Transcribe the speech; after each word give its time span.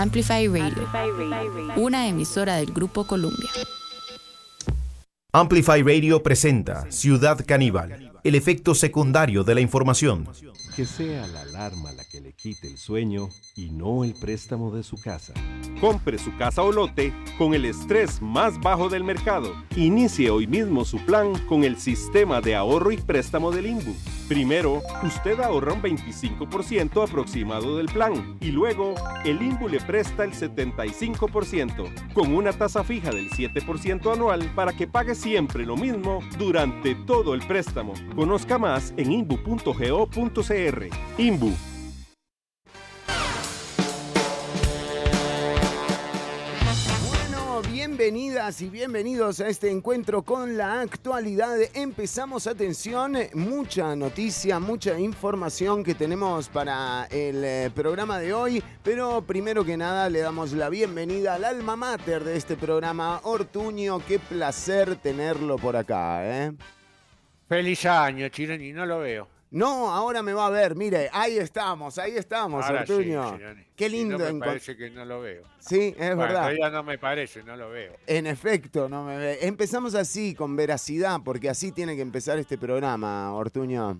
Amplify 0.00 0.46
Radio, 0.46 0.88
una 1.74 2.06
emisora 2.06 2.54
del 2.54 2.72
Grupo 2.72 3.04
Columbia. 3.04 3.50
Amplify 5.32 5.82
Radio 5.82 6.22
presenta 6.22 6.88
Ciudad 6.88 7.44
Caníbal, 7.44 8.12
el 8.22 8.34
efecto 8.36 8.76
secundario 8.76 9.42
de 9.42 9.56
la 9.56 9.60
información. 9.60 10.28
Que 10.76 10.86
sea 10.86 11.26
la 11.26 11.40
alarma 11.40 11.90
la 11.90 12.04
que 12.04 12.20
le 12.20 12.27
quite 12.40 12.68
el 12.68 12.78
sueño 12.78 13.28
y 13.56 13.70
no 13.70 14.04
el 14.04 14.14
préstamo 14.14 14.70
de 14.70 14.84
su 14.84 14.96
casa. 14.96 15.34
Compre 15.80 16.18
su 16.18 16.36
casa 16.36 16.62
o 16.62 16.72
lote 16.72 17.12
con 17.36 17.52
el 17.52 17.64
estrés 17.64 18.22
más 18.22 18.60
bajo 18.60 18.88
del 18.88 19.02
mercado. 19.02 19.54
Inicie 19.76 20.30
hoy 20.30 20.46
mismo 20.46 20.84
su 20.84 20.98
plan 21.04 21.32
con 21.46 21.64
el 21.64 21.78
sistema 21.78 22.40
de 22.40 22.54
ahorro 22.54 22.92
y 22.92 22.96
préstamo 22.96 23.50
del 23.50 23.66
INBU. 23.66 23.94
Primero, 24.28 24.82
usted 25.02 25.40
ahorra 25.40 25.72
un 25.72 25.82
25% 25.82 27.02
aproximado 27.02 27.76
del 27.76 27.86
plan 27.86 28.36
y 28.40 28.50
luego 28.50 28.94
el 29.24 29.42
INBU 29.42 29.68
le 29.68 29.80
presta 29.80 30.24
el 30.24 30.32
75% 30.32 32.12
con 32.12 32.34
una 32.34 32.52
tasa 32.52 32.84
fija 32.84 33.10
del 33.10 33.30
7% 33.30 34.12
anual 34.12 34.52
para 34.54 34.72
que 34.72 34.86
pague 34.86 35.14
siempre 35.14 35.66
lo 35.66 35.76
mismo 35.76 36.20
durante 36.38 36.94
todo 36.94 37.34
el 37.34 37.40
préstamo. 37.46 37.94
Conozca 38.14 38.58
más 38.58 38.92
en 38.96 39.12
inbu.go.cr. 39.12 40.88
INBU 41.18 41.77
Bienvenidas 47.98 48.62
y 48.62 48.68
bienvenidos 48.68 49.40
a 49.40 49.48
este 49.48 49.72
encuentro 49.72 50.22
con 50.22 50.56
la 50.56 50.82
actualidad. 50.82 51.56
Empezamos, 51.74 52.46
atención, 52.46 53.16
mucha 53.34 53.96
noticia, 53.96 54.60
mucha 54.60 54.96
información 55.00 55.82
que 55.82 55.96
tenemos 55.96 56.48
para 56.48 57.08
el 57.10 57.42
eh, 57.42 57.72
programa 57.74 58.20
de 58.20 58.32
hoy, 58.32 58.62
pero 58.84 59.22
primero 59.22 59.64
que 59.64 59.76
nada 59.76 60.08
le 60.08 60.20
damos 60.20 60.52
la 60.52 60.68
bienvenida 60.68 61.34
al 61.34 61.44
alma 61.44 61.74
mater 61.74 62.22
de 62.22 62.36
este 62.36 62.54
programa, 62.54 63.18
Ortuño. 63.24 63.98
Qué 64.06 64.20
placer 64.20 64.94
tenerlo 64.94 65.56
por 65.56 65.74
acá. 65.74 66.20
¿eh? 66.24 66.52
Feliz 67.48 67.84
año, 67.84 68.28
Chironi, 68.28 68.72
no 68.72 68.86
lo 68.86 69.00
veo. 69.00 69.37
No, 69.50 69.90
ahora 69.90 70.22
me 70.22 70.34
va 70.34 70.46
a 70.46 70.50
ver, 70.50 70.74
mire, 70.74 71.08
ahí 71.10 71.38
estamos, 71.38 71.96
ahí 71.98 72.16
estamos, 72.16 72.64
Ahora 72.66 72.82
Ortuño. 72.82 73.38
Qué 73.74 73.88
lindo. 73.88 74.18
no 74.18 74.32
me 74.34 74.40
parece 74.40 74.76
que 74.76 74.90
no 74.90 75.04
lo 75.06 75.22
veo. 75.22 75.42
Sí, 75.58 75.94
es 75.98 76.16
verdad. 76.16 76.42
Todavía 76.42 76.70
no 76.70 76.82
me 76.82 76.98
parece, 76.98 77.42
no 77.42 77.56
lo 77.56 77.70
veo. 77.70 77.94
En 78.06 78.26
efecto, 78.26 78.88
no 78.88 79.04
me 79.04 79.16
ve. 79.16 79.38
Empezamos 79.42 79.94
así, 79.94 80.34
con 80.34 80.54
veracidad, 80.54 81.20
porque 81.24 81.48
así 81.48 81.72
tiene 81.72 81.96
que 81.96 82.02
empezar 82.02 82.38
este 82.38 82.58
programa, 82.58 83.32
Ortuño. 83.34 83.98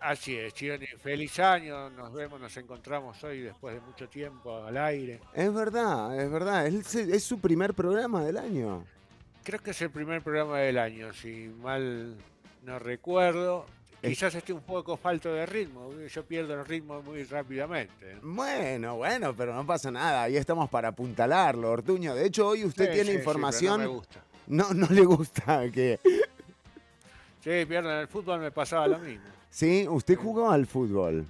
Así 0.00 0.34
es, 0.34 0.54
Chironi. 0.54 0.86
Feliz 0.86 1.38
año, 1.38 1.90
nos 1.90 2.12
vemos, 2.12 2.40
nos 2.40 2.56
encontramos 2.56 3.22
hoy 3.22 3.42
después 3.42 3.74
de 3.74 3.80
mucho 3.82 4.08
tiempo 4.08 4.64
al 4.64 4.76
aire. 4.76 5.20
Es 5.34 5.52
verdad, 5.52 6.18
es 6.18 6.30
verdad. 6.30 6.66
Es, 6.66 6.94
es 6.94 7.22
su 7.22 7.38
primer 7.38 7.74
programa 7.74 8.24
del 8.24 8.38
año. 8.38 8.84
Creo 9.44 9.60
que 9.60 9.70
es 9.70 9.82
el 9.82 9.90
primer 9.90 10.22
programa 10.22 10.58
del 10.58 10.78
año, 10.78 11.12
si 11.12 11.52
mal 11.62 12.16
no 12.64 12.78
recuerdo. 12.78 13.66
Quizás 14.02 14.34
esté 14.34 14.52
un 14.52 14.62
poco 14.62 14.96
falto 14.96 15.32
de 15.34 15.44
ritmo, 15.44 15.90
yo 16.08 16.24
pierdo 16.24 16.54
el 16.54 16.64
ritmo 16.64 17.02
muy 17.02 17.22
rápidamente. 17.24 18.16
Bueno, 18.22 18.96
bueno, 18.96 19.34
pero 19.36 19.54
no 19.54 19.66
pasa 19.66 19.90
nada, 19.90 20.22
ahí 20.22 20.36
estamos 20.36 20.70
para 20.70 20.88
apuntalarlo, 20.88 21.70
Ortuño. 21.70 22.14
De 22.14 22.26
hecho, 22.26 22.48
hoy 22.48 22.64
usted 22.64 22.86
Sí, 22.86 22.92
tiene 22.94 23.10
sí, 23.12 23.18
información. 23.18 23.72
no 23.82 23.86
me 23.88 23.94
gusta. 23.94 24.20
no, 24.46 24.72
no 24.72 24.86
le 24.90 25.02
gusta 25.04 25.70
que. 25.70 25.98
Sí, 27.42 27.64
pierdo 27.66 27.90
en 27.92 27.98
el 28.00 28.08
fútbol 28.08 28.40
me 28.40 28.50
pasaba 28.50 28.86
lo 28.88 28.98
mismo. 28.98 29.24
Sí, 29.50 29.86
usted 29.88 30.16
jugó 30.16 30.50
al 30.50 30.66
fútbol. 30.66 31.26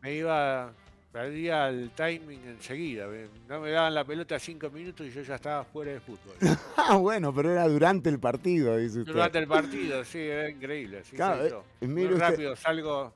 Me 0.00 0.14
iba, 0.14 0.72
perdía 1.14 1.68
el 1.68 1.90
timing 1.92 2.40
enseguida. 2.44 3.06
No 3.48 3.60
me 3.60 3.70
daban 3.70 3.94
la 3.94 4.04
pelota 4.04 4.36
cinco 4.40 4.68
minutos 4.68 5.06
y 5.06 5.10
yo 5.12 5.22
ya 5.22 5.36
estaba 5.36 5.62
fuera 5.62 5.92
de 5.92 6.00
fútbol. 6.00 6.34
Ah, 6.76 6.96
bueno, 6.96 7.32
pero 7.32 7.50
era 7.52 7.66
durante 7.68 8.10
el 8.10 8.18
partido, 8.18 8.76
dice 8.76 8.98
usted. 8.98 9.12
Durante 9.12 9.38
el 9.38 9.46
partido, 9.46 10.04
sí, 10.04 10.18
era 10.18 10.50
increíble. 10.50 11.02
sí, 11.04 11.16
Claro, 11.16 11.48
sí, 11.48 11.54
eh, 11.82 11.86
muy 11.88 12.04
usted- 12.06 12.18
rápido, 12.18 12.56
salgo, 12.56 13.12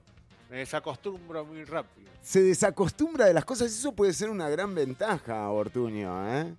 me 0.48 0.58
desacostumbro 0.58 1.44
muy 1.44 1.64
rápido. 1.64 2.08
Se 2.22 2.40
desacostumbra 2.40 3.26
de 3.26 3.34
las 3.34 3.44
cosas, 3.44 3.70
eso 3.70 3.92
puede 3.92 4.12
ser 4.14 4.30
una 4.30 4.48
gran 4.48 4.74
ventaja, 4.74 5.50
Ortuño, 5.50 6.34
¿eh? 6.40 6.54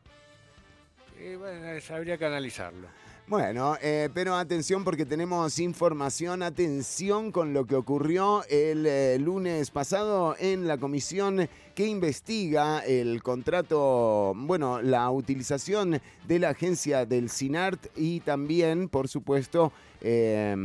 Y 1.19 1.35
bueno, 1.35 1.65
habría 1.95 2.17
que 2.17 2.25
analizarlo. 2.25 2.87
Bueno, 3.29 3.77
eh, 3.79 4.09
pero 4.11 4.35
atención 4.35 4.83
porque 4.83 5.05
tenemos 5.05 5.59
información, 5.59 6.41
atención 6.41 7.31
con 7.31 7.53
lo 7.53 7.67
que 7.67 7.75
ocurrió 7.75 8.43
el 8.49 8.87
eh, 8.87 9.19
lunes 9.19 9.69
pasado 9.69 10.35
en 10.39 10.67
la 10.67 10.79
comisión 10.79 11.47
que 11.75 11.85
investiga 11.85 12.79
el 12.79 13.21
contrato, 13.21 14.33
bueno, 14.35 14.81
la 14.81 15.11
utilización 15.11 16.01
de 16.27 16.39
la 16.39 16.49
agencia 16.49 17.05
del 17.05 17.29
SINART 17.29 17.95
y 17.95 18.21
también, 18.21 18.89
por 18.89 19.07
supuesto, 19.07 19.73
eh, 20.01 20.55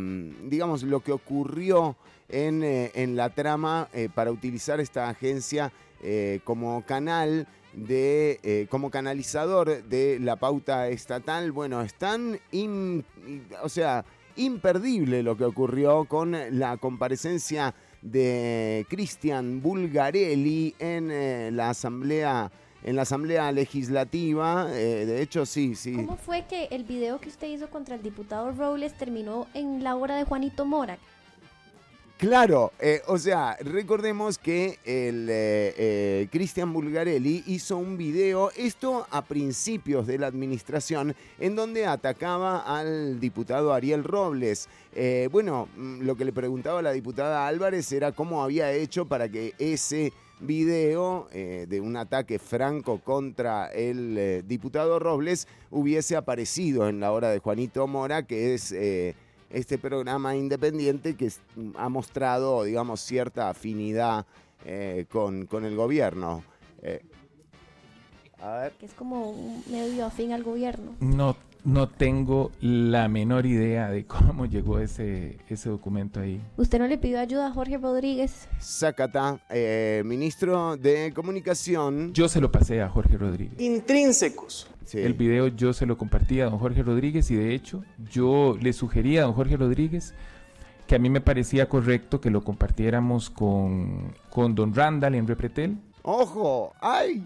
digamos, 0.44 0.84
lo 0.84 1.00
que 1.00 1.12
ocurrió 1.12 1.96
en, 2.31 2.62
eh, 2.62 2.92
en 2.94 3.14
la 3.14 3.28
trama 3.28 3.88
eh, 3.92 4.08
para 4.14 4.32
utilizar 4.32 4.81
esta 4.81 5.10
agencia 5.10 5.70
como 6.44 6.84
canal 6.84 7.48
de 7.75 8.41
eh, 8.43 8.67
como 8.71 8.91
canalizador 8.91 9.83
de 9.85 10.19
la 10.21 10.37
pauta 10.37 10.89
estatal. 10.89 11.53
Bueno, 11.53 11.83
es 11.83 11.95
tan 11.95 12.39
in- 12.53 13.05
o 13.62 13.69
sea, 13.69 14.05
imperdible 14.37 15.23
lo 15.23 15.37
que 15.37 15.45
ocurrió 15.45 16.05
con 16.05 16.37
la 16.59 16.77
comparecencia 16.77 17.75
de 18.03 18.85
Cristian 18.89 19.62
Bulgarelli 19.62 20.75
en 20.79 21.11
eh, 21.11 21.51
la 21.53 21.71
asamblea 21.71 22.51
en 22.83 22.97
la 22.97 23.03
asamblea 23.03 23.51
legislativa. 23.51 24.69
Eh, 24.73 25.06
de 25.06 25.23
hecho, 25.23 25.47
sí, 25.47 25.75
sí. 25.75 25.95
¿Cómo 25.95 26.17
fue 26.19 26.45
que 26.47 26.65
el 26.71 26.85
video 26.85 27.19
que 27.19 27.31
usted 27.31 27.47
hizo 27.49 27.71
contra 27.71 27.95
el 27.95 28.03
diputado 28.03 28.53
Robles 28.53 28.93
terminó 28.99 29.47
en 29.55 29.83
la 29.83 29.97
obra 29.97 30.17
de 30.17 30.25
Juanito 30.25 30.67
Mora? 30.67 30.99
Claro, 32.16 32.70
eh, 32.78 33.02
o 33.08 33.19
sea, 33.19 33.56
recordemos 33.60 34.38
que 34.38 34.78
el 34.84 35.28
eh, 35.28 35.75
eh, 35.76 36.28
Cristian 36.30 36.72
Bulgarelli 36.72 37.42
hizo 37.48 37.76
un 37.76 37.98
video, 37.98 38.52
esto 38.56 39.04
a 39.10 39.25
principios 39.25 40.06
de 40.06 40.19
la 40.19 40.28
administración, 40.28 41.16
en 41.41 41.56
donde 41.56 41.86
atacaba 41.86 42.60
al 42.60 43.19
diputado 43.19 43.72
Ariel 43.72 44.04
Robles. 44.04 44.69
Bueno, 45.32 45.69
mm, 45.76 46.02
lo 46.02 46.16
que 46.16 46.25
le 46.25 46.32
preguntaba 46.32 46.78
a 46.78 46.82
la 46.82 46.92
diputada 46.92 47.48
Álvarez 47.48 47.91
era 47.91 48.12
cómo 48.12 48.44
había 48.44 48.72
hecho 48.72 49.06
para 49.06 49.28
que 49.28 49.52
ese 49.58 50.12
video 50.38 51.28
de 51.32 51.81
un 51.81 51.96
ataque 51.96 52.38
franco 52.38 53.00
contra 53.00 53.66
el 53.69 54.44
diputado 54.46 55.00
Robles 55.00 55.48
hubiese 55.70 56.16
aparecido 56.16 56.88
en 56.88 57.00
la 57.00 57.10
hora 57.10 57.31
de 57.31 57.41
Juanito 57.41 57.88
Mora, 57.88 58.22
que 58.22 58.54
es... 58.54 58.72
este 59.54 59.78
programa 59.78 60.34
independiente 60.37 61.16
que 61.16 61.26
es- 61.26 61.41
ha 61.76 61.88
mostrado, 61.88 62.65
digamos, 62.65 63.00
cierta 63.00 63.48
afinidad 63.48 64.26
eh, 64.66 65.06
con, 65.10 65.47
con 65.47 65.65
el 65.65 65.76
gobierno. 65.76 66.42
Eh, 66.82 67.03
a 68.41 68.56
ver. 68.56 68.72
Que 68.72 68.87
es 68.87 68.93
como 68.94 69.31
un 69.31 69.62
medio 69.70 70.06
afín 70.06 70.32
al 70.32 70.43
gobierno. 70.43 70.93
No, 71.00 71.37
no 71.64 71.88
tengo 71.88 72.52
la 72.60 73.08
menor 73.08 73.47
idea 73.47 73.91
de 73.91 74.06
cómo 74.06 74.47
llegó 74.47 74.78
ese, 74.78 75.38
ese 75.48 75.70
documento 75.70 76.20
ahí. 76.20 76.41
¿Usted 76.56 76.78
no 76.78 76.86
le 76.86 76.98
pidió 76.98 77.19
ayuda 77.19 77.48
a 77.48 77.52
Jorge 77.52 77.78
Rodríguez? 77.78 78.48
Zacata, 78.60 79.41
eh, 79.50 80.02
ministro 80.04 80.76
de 80.76 81.12
Comunicación. 81.14 82.12
Yo 82.12 82.28
se 82.28 82.41
lo 82.41 82.52
pasé 82.52 82.82
a 82.82 82.88
Jorge 82.88 83.16
Rodríguez. 83.16 83.58
intrínsecos. 83.60 84.69
Sí. 84.84 84.98
El 84.98 85.14
video 85.14 85.48
yo 85.48 85.72
se 85.72 85.86
lo 85.86 85.97
compartí 85.97 86.41
a 86.41 86.44
don 86.44 86.58
Jorge 86.58 86.82
Rodríguez 86.82 87.30
y 87.30 87.36
de 87.36 87.54
hecho 87.54 87.82
yo 88.10 88.58
le 88.60 88.75
sugerí 88.75 89.16
a 89.16 89.22
don 89.22 89.32
Jorge 89.32 89.56
Rodríguez 89.56 90.12
que 90.86 90.94
a 90.94 90.98
mí 90.98 91.08
me 91.08 91.22
parecía 91.22 91.69
correcto 91.70 92.20
que 92.20 92.28
lo 92.31 92.44
compartiéramos 92.44 93.31
con, 93.31 94.14
con 94.28 94.54
don 94.54 94.75
Randall 94.75 95.14
en 95.14 95.26
Repretel. 95.26 95.78
Ojo, 96.02 96.75
ay, 96.82 97.25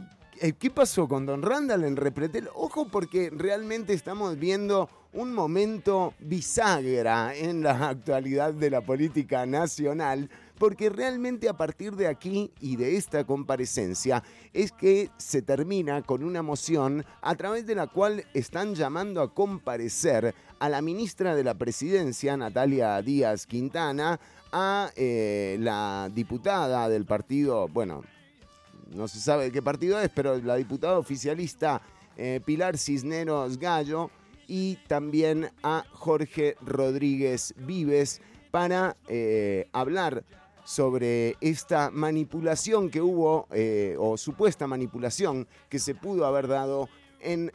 ¿qué 0.58 0.70
pasó 0.70 1.08
con 1.08 1.26
Don 1.26 1.42
Randall 1.42 1.84
en 1.84 1.96
Repretel? 1.96 2.48
Ojo 2.54 2.88
porque 2.88 3.30
realmente 3.30 3.92
estamos 3.92 4.38
viendo 4.38 4.88
un 5.12 5.32
momento 5.32 6.14
bisagra 6.20 7.34
en 7.34 7.62
la 7.62 7.88
actualidad 7.88 8.52
de 8.52 8.70
la 8.70 8.80
política 8.82 9.46
nacional, 9.46 10.30
porque 10.58 10.90
realmente 10.90 11.48
a 11.48 11.56
partir 11.56 11.96
de 11.96 12.06
aquí 12.06 12.52
y 12.60 12.76
de 12.76 12.96
esta 12.96 13.24
comparecencia 13.24 14.22
es 14.52 14.70
que 14.72 15.10
se 15.16 15.42
termina 15.42 16.02
con 16.02 16.22
una 16.22 16.42
moción 16.42 17.04
a 17.22 17.34
través 17.36 17.66
de 17.66 17.74
la 17.74 17.86
cual 17.86 18.24
están 18.34 18.74
llamando 18.74 19.22
a 19.22 19.32
comparecer 19.34 20.34
a 20.58 20.68
la 20.68 20.82
ministra 20.82 21.34
de 21.34 21.44
la 21.44 21.54
Presidencia, 21.54 22.36
Natalia 22.36 23.00
Díaz 23.00 23.46
Quintana, 23.46 24.20
a 24.52 24.90
eh, 24.96 25.56
la 25.60 26.10
diputada 26.12 26.88
del 26.88 27.06
partido, 27.06 27.68
bueno, 27.68 28.02
no 28.88 29.08
se 29.08 29.20
sabe 29.20 29.44
de 29.44 29.52
qué 29.52 29.62
partido 29.62 30.00
es, 30.00 30.10
pero 30.10 30.36
la 30.38 30.56
diputada 30.56 30.98
oficialista 30.98 31.80
eh, 32.16 32.40
Pilar 32.44 32.78
Cisneros 32.78 33.58
Gallo 33.58 34.10
y 34.46 34.76
también 34.88 35.50
a 35.62 35.84
Jorge 35.92 36.56
Rodríguez 36.60 37.54
Vives 37.58 38.20
para 38.50 38.96
eh, 39.08 39.68
hablar 39.72 40.24
sobre 40.64 41.36
esta 41.40 41.90
manipulación 41.90 42.90
que 42.90 43.00
hubo, 43.00 43.46
eh, 43.52 43.96
o 43.98 44.16
supuesta 44.16 44.66
manipulación 44.66 45.46
que 45.68 45.78
se 45.78 45.94
pudo 45.94 46.26
haber 46.26 46.48
dado 46.48 46.88
en 47.20 47.52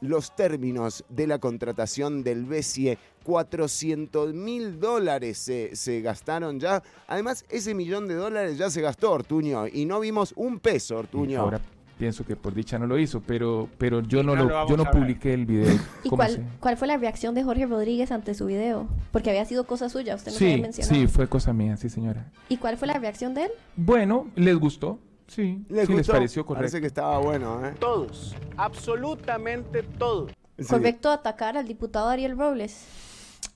los 0.00 0.34
términos 0.34 1.04
de 1.08 1.26
la 1.26 1.38
contratación 1.38 2.22
del 2.22 2.44
BESIE. 2.44 2.98
400 3.22 4.32
mil 4.34 4.80
dólares 4.80 5.38
se, 5.38 5.76
se 5.76 6.00
gastaron 6.00 6.58
ya. 6.58 6.82
Además, 7.06 7.44
ese 7.48 7.74
millón 7.74 8.08
de 8.08 8.14
dólares 8.14 8.56
ya 8.58 8.70
se 8.70 8.80
gastó, 8.80 9.12
Ortuño, 9.12 9.66
y 9.66 9.84
no 9.84 10.00
vimos 10.00 10.32
un 10.36 10.58
peso, 10.58 10.96
Ortuño. 10.98 11.40
Ahora 11.40 11.60
pienso 11.98 12.24
que 12.24 12.34
por 12.34 12.54
dicha 12.54 12.78
no 12.78 12.86
lo 12.86 12.98
hizo, 12.98 13.20
pero, 13.20 13.68
pero 13.76 14.00
yo 14.00 14.22
no, 14.22 14.34
no 14.34 14.44
lo, 14.44 14.68
yo 14.68 14.76
no 14.78 14.86
publiqué 14.90 15.34
el 15.34 15.44
video. 15.44 15.70
¿Y 16.02 16.08
¿Cómo 16.08 16.16
cuál, 16.16 16.46
cuál 16.58 16.76
fue 16.78 16.88
la 16.88 16.96
reacción 16.96 17.34
de 17.34 17.42
Jorge 17.44 17.66
Rodríguez 17.66 18.10
ante 18.10 18.32
su 18.32 18.46
video? 18.46 18.88
Porque 19.12 19.28
había 19.28 19.44
sido 19.44 19.64
cosa 19.64 19.90
suya, 19.90 20.14
usted 20.14 20.32
había 20.34 20.56
Sí, 20.56 20.62
mencionado. 20.62 20.94
sí, 20.94 21.06
fue 21.06 21.28
cosa 21.28 21.52
mía, 21.52 21.76
sí 21.76 21.90
señora. 21.90 22.32
¿Y 22.48 22.56
cuál 22.56 22.78
fue 22.78 22.88
la 22.88 22.94
reacción 22.98 23.34
de 23.34 23.44
él? 23.44 23.50
Bueno, 23.76 24.28
¿les 24.34 24.56
gustó? 24.56 24.98
Sí, 25.30 25.64
¿Les 25.68 25.86
sí 25.86 25.92
les 25.92 25.98
gustó? 26.00 26.12
pareció 26.14 26.44
correcto. 26.44 26.60
Parece 26.62 26.80
que 26.80 26.88
estaba 26.88 27.18
bueno, 27.20 27.64
¿eh? 27.64 27.72
Todos, 27.78 28.34
absolutamente 28.56 29.84
todos. 29.84 30.32
Sí. 30.58 30.64
Correcto 30.68 31.08
atacar 31.08 31.56
al 31.56 31.68
diputado 31.68 32.08
Ariel 32.08 32.36
Robles. 32.36 32.84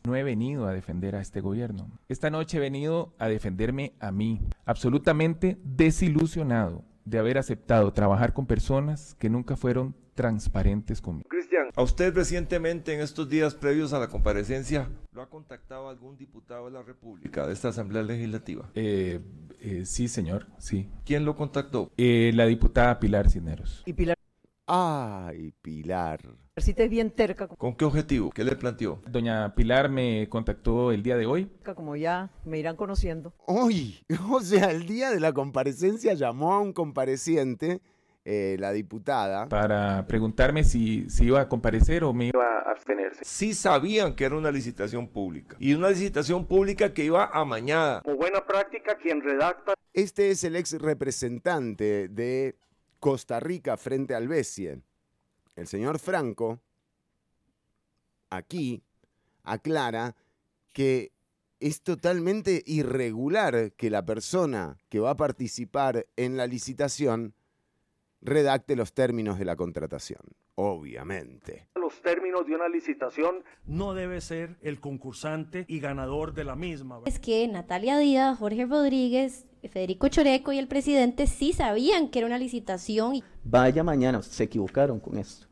No 0.05 0.15
he 0.15 0.23
venido 0.23 0.69
a 0.69 0.73
defender 0.73 1.17
a 1.17 1.21
este 1.21 1.41
gobierno. 1.41 1.89
Esta 2.09 2.31
noche 2.31 2.59
he 2.59 2.61
venido 2.61 3.13
a 3.19 3.27
defenderme 3.27 3.93
a 3.99 4.13
mí, 4.13 4.41
absolutamente 4.67 5.59
desilusionado 5.65 6.85
de 7.05 7.19
haber 7.19 7.39
aceptado 7.39 7.93
trabajar 7.93 8.33
con 8.35 8.47
personas 8.47 9.17
que 9.17 9.29
nunca 9.29 9.57
fueron 9.57 9.97
transparentes 10.15 11.01
conmigo. 11.01 11.29
Cristian, 11.29 11.67
¿a 11.75 11.83
usted 11.83 12.15
recientemente 12.15 12.95
en 12.95 13.01
estos 13.01 13.29
días 13.29 13.57
previos 13.57 13.93
a 13.93 13.99
la 13.99 14.07
comparecencia 14.09 14.89
lo 15.13 15.23
ha 15.23 15.29
contactado 15.29 15.89
algún 15.89 16.17
diputado 16.17 16.67
de 16.67 16.71
la 16.71 16.83
República, 16.83 17.47
de 17.47 17.53
esta 17.53 17.69
Asamblea 17.71 18.03
Legislativa? 18.05 18.71
Eh, 18.75 19.21
eh, 19.65 19.85
sí, 19.85 20.09
señor, 20.09 20.47
sí. 20.59 20.91
¿Quién 21.05 21.25
lo 21.25 21.37
contactó? 21.37 21.91
Eh, 21.97 22.33
la 22.35 22.47
diputada 22.47 23.01
Pilar 23.01 23.31
Cisneros. 23.31 23.83
Y 23.87 23.93
Pilar, 23.95 24.17
Ay, 24.67 25.53
Pilar. 25.61 26.21
si 26.57 26.73
te 26.73 26.85
es 26.85 26.91
bien 26.91 27.11
terca, 27.11 27.49
¿Con 27.49 27.75
qué 27.75 27.85
objetivo? 27.85 28.31
¿Qué 28.31 28.45
le 28.45 28.57
planteó? 28.57 29.03
Doña 29.07 29.55
Pilar 29.55 29.91
me 29.91 30.27
contactó 30.31 30.91
el 30.91 31.03
día 31.03 31.17
de 31.17 31.27
hoy 31.27 31.51
como 31.75 31.97
ya 31.97 32.31
me 32.45 32.59
irán 32.59 32.77
conociendo. 32.77 33.35
Uy, 33.47 34.01
o 34.31 34.41
sea, 34.41 34.71
el 34.71 34.87
día 34.87 35.11
de 35.11 35.21
la 35.21 35.33
comparecencia 35.33 36.15
llamó 36.15 36.55
a 36.55 36.61
un 36.61 36.73
compareciente, 36.73 37.83
eh, 38.25 38.57
la 38.59 38.73
diputada. 38.73 39.49
para 39.49 40.07
preguntarme 40.07 40.65
si, 40.65 41.09
si 41.11 41.27
iba 41.27 41.41
a 41.41 41.49
comparecer 41.49 42.05
o 42.05 42.13
me 42.13 42.27
iba 42.27 42.45
a 42.45 42.71
abstenerse. 42.71 43.23
Sí 43.25 43.53
sabían 43.53 44.15
que 44.15 44.25
era 44.25 44.37
una 44.37 44.51
licitación 44.51 45.09
pública. 45.09 45.57
Y 45.59 45.75
una 45.75 45.91
licitación 45.91 46.47
pública 46.47 46.95
que 46.95 47.05
iba 47.05 47.27
amañada. 47.27 48.01
Como 48.03 48.17
buena 48.17 48.41
práctica, 48.45 48.97
quien 48.97 49.21
redacta 49.21 49.75
Este 49.93 50.31
es 50.31 50.43
el 50.45 50.57
ex 50.57 50.81
representante 50.81 52.09
de 52.09 52.57
Costa 52.99 53.41
Rica 53.41 53.77
frente 53.77 54.15
al 54.15 54.29
BESIE. 54.29 54.81
El 55.57 55.67
señor 55.67 55.99
Franco, 55.99 56.61
aquí, 58.31 58.83
aclara 59.43 60.17
que 60.73 61.13
es 61.61 61.83
totalmente 61.83 62.63
irregular 62.67 63.73
que 63.73 63.91
la 63.91 64.05
persona 64.05 64.79
que 64.89 64.99
va 64.99 65.11
a 65.11 65.17
participar 65.17 66.07
en 66.17 66.37
la 66.37 66.47
licitación 66.47 67.35
redacte 68.25 68.75
los 68.75 68.93
términos 68.93 69.39
de 69.39 69.45
la 69.45 69.55
contratación. 69.55 70.21
Obviamente. 70.57 71.69
los 71.75 72.01
términos 72.01 72.47
de 72.47 72.55
una 72.55 72.69
licitación 72.69 73.45
no 73.67 73.93
debe 73.93 74.21
ser 74.21 74.57
el 74.63 74.81
concursante 74.81 75.65
y 75.69 75.81
ganador 75.81 76.33
de 76.33 76.45
la 76.45 76.57
misma. 76.57 77.01
Es 77.05 77.19
que 77.19 77.47
Natalia 77.47 77.99
Díaz, 77.99 78.39
Jorge 78.39 78.65
Rodríguez, 78.67 79.47
Federico 79.69 80.09
Choreco 80.09 80.53
y 80.53 80.59
el 80.59 80.69
presidente 80.69 81.27
sí 81.27 81.53
sabían 81.53 82.09
que 82.09 82.21
era 82.21 82.27
una 82.27 82.39
licitación 82.39 83.17
y 83.17 83.25
Vaya 83.45 83.85
mañana, 83.85 84.23
se 84.23 84.45
equivocaron 84.45 84.99
con 84.99 85.19
esto. 85.19 85.47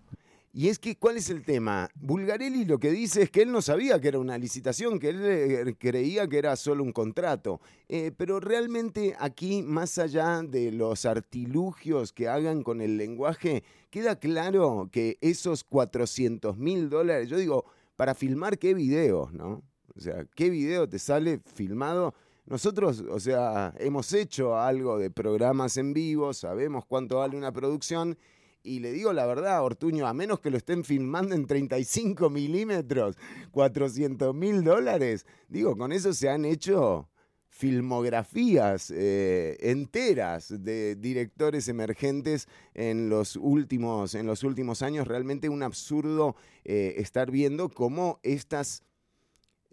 Y 0.54 0.68
es 0.68 0.78
que, 0.78 0.96
¿cuál 0.96 1.16
es 1.16 1.30
el 1.30 1.44
tema? 1.44 1.88
Bulgarelli 1.94 2.66
lo 2.66 2.78
que 2.78 2.90
dice 2.90 3.22
es 3.22 3.30
que 3.30 3.40
él 3.40 3.50
no 3.50 3.62
sabía 3.62 3.98
que 3.98 4.08
era 4.08 4.18
una 4.18 4.36
licitación, 4.36 4.98
que 4.98 5.08
él 5.08 5.20
eh, 5.24 5.74
creía 5.78 6.28
que 6.28 6.36
era 6.36 6.56
solo 6.56 6.84
un 6.84 6.92
contrato. 6.92 7.62
Eh, 7.88 8.12
pero 8.14 8.38
realmente 8.38 9.16
aquí, 9.18 9.62
más 9.62 9.96
allá 9.96 10.42
de 10.42 10.70
los 10.70 11.06
artilugios 11.06 12.12
que 12.12 12.28
hagan 12.28 12.62
con 12.62 12.82
el 12.82 12.98
lenguaje, 12.98 13.64
queda 13.88 14.16
claro 14.16 14.90
que 14.92 15.16
esos 15.22 15.64
400 15.64 16.58
mil 16.58 16.90
dólares, 16.90 17.30
yo 17.30 17.38
digo, 17.38 17.64
para 17.96 18.14
filmar 18.14 18.58
qué 18.58 18.74
videos, 18.74 19.32
¿no? 19.32 19.62
O 19.94 20.00
sea, 20.00 20.26
¿qué 20.34 20.50
video 20.50 20.86
te 20.86 20.98
sale 20.98 21.40
filmado? 21.54 22.14
Nosotros, 22.44 23.02
o 23.08 23.20
sea, 23.20 23.72
hemos 23.78 24.12
hecho 24.12 24.58
algo 24.58 24.98
de 24.98 25.10
programas 25.10 25.78
en 25.78 25.94
vivo, 25.94 26.34
sabemos 26.34 26.84
cuánto 26.84 27.18
vale 27.18 27.38
una 27.38 27.52
producción 27.52 28.18
y 28.62 28.80
le 28.80 28.92
digo 28.92 29.12
la 29.12 29.26
verdad, 29.26 29.62
Ortuño, 29.62 30.06
a 30.06 30.14
menos 30.14 30.40
que 30.40 30.50
lo 30.50 30.56
estén 30.56 30.84
filmando 30.84 31.34
en 31.34 31.46
35 31.46 32.30
milímetros, 32.30 33.16
400 33.50 34.34
mil 34.34 34.64
dólares, 34.64 35.26
digo, 35.48 35.76
con 35.76 35.92
eso 35.92 36.12
se 36.12 36.28
han 36.28 36.44
hecho 36.44 37.08
filmografías 37.48 38.90
eh, 38.90 39.58
enteras 39.60 40.64
de 40.64 40.96
directores 40.96 41.68
emergentes 41.68 42.48
en 42.72 43.10
los 43.10 43.36
últimos, 43.36 44.14
en 44.14 44.26
los 44.26 44.42
últimos 44.42 44.80
años. 44.80 45.06
Realmente 45.06 45.50
un 45.50 45.62
absurdo 45.62 46.34
eh, 46.64 46.94
estar 46.96 47.30
viendo 47.30 47.68
cómo 47.68 48.18
estas 48.22 48.82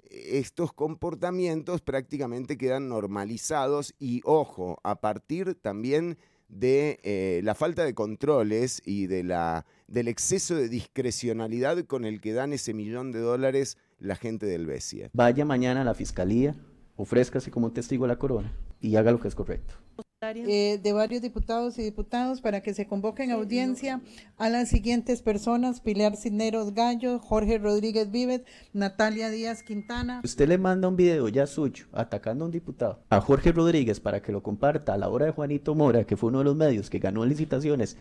estos 0.10 0.74
comportamientos 0.74 1.82
prácticamente 1.82 2.58
quedan 2.58 2.90
normalizados 2.90 3.94
y 4.00 4.22
ojo, 4.26 4.80
a 4.84 5.00
partir 5.02 5.56
también 5.56 6.18
de 6.50 7.00
eh, 7.04 7.42
la 7.44 7.56
falta 7.56 7.86
de 7.86 7.94
controles 7.94 8.82
y 8.86 9.08
de 9.08 9.24
la, 9.24 9.66
del 9.88 10.08
exceso 10.08 10.56
de 10.56 10.68
discrecionalidad 10.68 11.86
con 11.86 12.06
el 12.06 12.20
que 12.20 12.34
dan 12.34 12.54
ese 12.54 12.74
millón 12.74 13.12
de 13.12 13.20
dólares 13.20 13.78
la 14.00 14.16
gente 14.16 14.46
del 14.46 14.66
BESIE. 14.66 15.10
Vaya 15.14 15.46
mañana 15.46 15.82
a 15.82 15.86
la 15.86 15.94
fiscalía, 15.94 16.56
ofrézcase 16.96 17.52
como 17.52 17.72
testigo 17.72 18.06
a 18.06 18.08
la 18.08 18.18
corona 18.18 18.52
y 18.82 18.96
haga 18.96 19.12
lo 19.12 19.20
que 19.20 19.28
es 19.28 19.36
correcto. 19.36 19.76
Eh, 20.22 20.82
de 20.84 20.92
varios 20.92 21.22
diputados 21.22 21.80
y 21.80 21.82
diputados 21.82 22.42
para 22.42 22.60
que 22.60 22.74
se 22.74 22.86
convoquen 22.86 23.32
a 23.32 23.36
audiencia 23.36 24.02
a 24.38 24.50
las 24.50 24.68
siguientes 24.68 25.22
personas, 25.22 25.80
Pilar 25.80 26.18
Cisneros 26.18 26.74
Gallo, 26.74 27.20
Jorge 27.20 27.58
Rodríguez 27.58 28.12
Vives, 28.12 28.42
Natalia 28.74 29.30
Díaz 29.30 29.64
Quintana. 29.64 30.20
Usted 30.22 30.50
le 30.50 30.58
manda 30.58 30.90
un 30.90 30.98
video 30.98 31.30
ya 31.30 31.48
suyo 31.48 31.86
atacando 31.94 32.44
a 32.44 32.48
un 32.48 32.52
diputado, 32.52 33.00
a 33.10 33.22
Jorge 33.22 33.54
Rodríguez 33.54 34.02
para 34.02 34.22
que 34.22 34.34
lo 34.34 34.44
comparta 34.44 34.94
a 34.94 34.98
la 34.98 35.08
hora 35.08 35.26
de 35.26 35.32
Juanito 35.32 35.74
Mora, 35.74 36.04
que 36.04 36.18
fue 36.18 36.28
uno 36.32 36.40
de 36.40 36.46
los 36.46 36.56
medios 36.58 36.90
que 36.90 37.00
ganó 37.00 37.24
licitaciones 37.24 37.96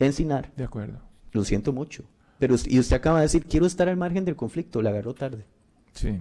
en 0.00 0.12
Sinar. 0.12 0.50
De 0.56 0.64
acuerdo. 0.64 0.98
Lo 1.30 1.44
siento 1.44 1.72
mucho. 1.72 2.02
Pero 2.40 2.56
y 2.66 2.80
usted 2.80 2.96
acaba 2.96 3.18
de 3.18 3.26
decir, 3.26 3.44
quiero 3.44 3.66
estar 3.66 3.88
al 3.88 3.96
margen 3.96 4.24
del 4.24 4.34
conflicto, 4.34 4.82
le 4.82 4.88
agarró 4.88 5.14
tarde. 5.14 5.44
Sí. 5.92 6.18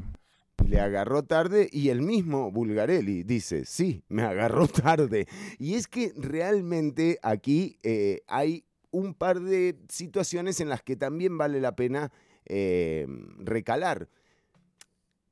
Le 0.68 0.80
agarró 0.80 1.24
tarde 1.24 1.70
y 1.72 1.90
el 1.90 2.02
mismo 2.02 2.52
Bulgarelli 2.52 3.24
dice, 3.24 3.66
sí, 3.66 4.04
me 4.10 4.24
agarró 4.24 4.68
tarde. 4.68 5.28
Y 5.58 5.76
es 5.76 5.88
que 5.88 6.14
realmente 6.16 7.20
aquí 7.22 7.78
eh, 7.84 8.22
hay 8.28 8.64
un 8.92 9.14
par 9.14 9.40
de 9.40 9.78
situaciones 9.88 10.60
en 10.60 10.70
las 10.70 10.82
que 10.82 10.96
también 10.96 11.38
vale 11.38 11.62
la 11.62 11.76
pena 11.76 12.12
eh, 12.46 13.08
recalar. 13.40 14.10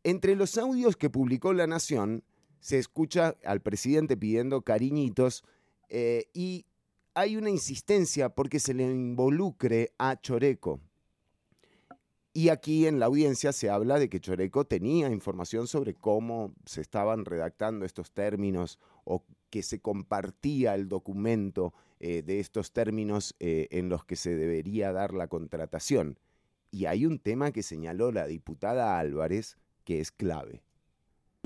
Entre 0.03 0.35
los 0.35 0.57
audios 0.57 0.95
que 0.95 1.09
publicó 1.09 1.53
La 1.53 1.67
Nación, 1.67 2.23
se 2.59 2.77
escucha 2.77 3.35
al 3.43 3.61
presidente 3.61 4.17
pidiendo 4.17 4.61
cariñitos 4.61 5.43
eh, 5.89 6.25
y 6.33 6.65
hay 7.13 7.35
una 7.35 7.49
insistencia 7.49 8.29
porque 8.29 8.59
se 8.59 8.73
le 8.73 8.83
involucre 8.83 9.91
a 9.97 10.19
Choreco. 10.19 10.79
Y 12.37 12.49
aquí 12.49 12.85
en 12.85 12.99
la 12.99 13.07
audiencia 13.07 13.51
se 13.51 13.71
habla 13.71 13.97
de 13.97 14.09
que 14.09 14.19
Choreco 14.19 14.63
tenía 14.63 15.09
información 15.09 15.65
sobre 15.65 15.95
cómo 15.95 16.53
se 16.67 16.81
estaban 16.81 17.25
redactando 17.25 17.83
estos 17.83 18.11
términos 18.11 18.77
o 19.05 19.25
que 19.49 19.63
se 19.63 19.79
compartía 19.79 20.75
el 20.75 20.87
documento 20.87 21.73
eh, 21.99 22.21
de 22.21 22.39
estos 22.39 22.73
términos 22.73 23.35
eh, 23.39 23.67
en 23.71 23.89
los 23.89 24.05
que 24.05 24.15
se 24.15 24.35
debería 24.35 24.91
dar 24.91 25.15
la 25.15 25.27
contratación. 25.27 26.19
Y 26.69 26.85
hay 26.85 27.07
un 27.07 27.17
tema 27.17 27.51
que 27.51 27.63
señaló 27.63 28.11
la 28.11 28.27
diputada 28.27 28.99
Álvarez 28.99 29.57
que 29.83 29.99
es 29.99 30.11
clave. 30.11 30.61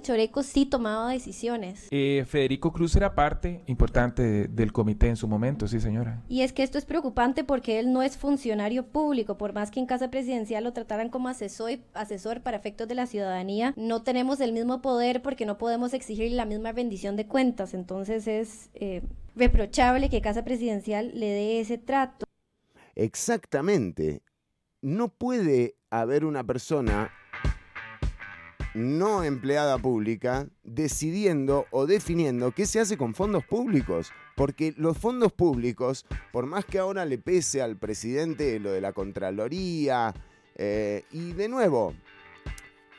Choreco 0.02 0.44
sí 0.44 0.66
tomaba 0.66 1.12
decisiones. 1.12 1.88
Eh, 1.92 2.26
Federico 2.28 2.72
Cruz 2.74 2.96
era 2.96 3.16
parte 3.16 3.64
importante 3.68 4.22
de- 4.22 4.48
del 4.48 4.72
comité 4.74 5.08
en 5.08 5.16
su 5.16 5.28
momento, 5.28 5.68
sí 5.68 5.80
señora. 5.80 6.22
Y 6.28 6.42
es 6.42 6.54
que 6.54 6.64
esto 6.64 6.78
es 6.78 6.86
preocupante 6.86 7.44
porque 7.44 7.80
él 7.80 7.92
no 7.94 8.02
es 8.04 8.18
funcionario 8.18 8.86
público, 8.88 9.38
por 9.38 9.54
más 9.54 9.72
que 9.72 9.80
en 9.80 9.86
Casa 9.86 10.10
Presidencial 10.12 10.64
lo 10.64 10.74
trataran 10.74 11.10
como 11.10 11.30
asesor, 11.30 11.80
asesor 11.94 12.42
para 12.42 12.58
efectos 12.58 12.88
de 12.88 12.96
la 12.96 13.06
ciudadanía, 13.06 13.74
no 13.78 14.02
tenemos 14.04 14.40
el 14.42 14.54
mismo 14.54 14.82
poder 14.82 15.22
porque 15.22 15.46
no 15.46 15.58
podemos 15.58 15.94
exigir 15.94 16.32
la 16.32 16.46
misma 16.46 16.72
rendición 16.72 17.16
de 17.16 17.28
cuentas, 17.28 17.74
entonces 17.74 18.28
es 18.28 18.70
eh, 18.74 19.02
reprochable 19.36 20.10
que 20.10 20.22
Casa 20.22 20.44
Presidencial 20.44 21.12
le 21.14 21.28
dé 21.28 21.60
ese 21.60 21.78
trato. 21.78 22.26
Exactamente. 22.96 24.22
No 24.82 25.10
puede 25.10 25.76
haber 25.90 26.26
una 26.26 26.44
persona 26.44 27.12
no 28.74 29.24
empleada 29.24 29.78
pública 29.78 30.48
decidiendo 30.64 31.66
o 31.72 31.86
definiendo 31.86 32.52
qué 32.52 32.66
se 32.66 32.80
hace 32.80 32.98
con 32.98 33.14
fondos 33.14 33.44
públicos. 33.46 34.12
Porque 34.36 34.74
los 34.78 34.98
fondos 34.98 35.32
públicos, 35.32 36.06
por 36.32 36.46
más 36.46 36.66
que 36.66 36.80
ahora 36.80 37.06
le 37.06 37.18
pese 37.18 37.62
al 37.62 37.78
presidente 37.78 38.60
lo 38.60 38.72
de 38.72 38.82
la 38.82 38.94
Contraloría, 38.94 40.14
eh, 40.56 41.04
y 41.12 41.34
de 41.34 41.48
nuevo, 41.48 41.94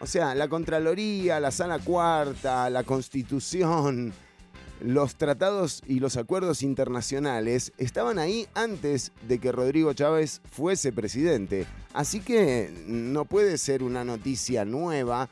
o 0.00 0.06
sea, 0.06 0.34
la 0.34 0.48
Contraloría, 0.48 1.40
la 1.40 1.50
Sala 1.50 1.78
Cuarta, 1.78 2.68
la 2.70 2.82
Constitución, 2.84 4.12
los 4.80 5.14
tratados 5.14 5.82
y 5.86 6.00
los 6.00 6.16
acuerdos 6.16 6.62
internacionales 6.62 7.72
estaban 7.78 8.18
ahí 8.18 8.48
antes 8.54 9.12
de 9.28 9.38
que 9.38 9.52
Rodrigo 9.52 9.92
Chávez 9.92 10.40
fuese 10.50 10.92
presidente. 10.92 11.66
Así 11.92 12.20
que 12.20 12.70
no 12.86 13.24
puede 13.26 13.58
ser 13.58 13.82
una 13.82 14.04
noticia 14.04 14.64
nueva 14.64 15.28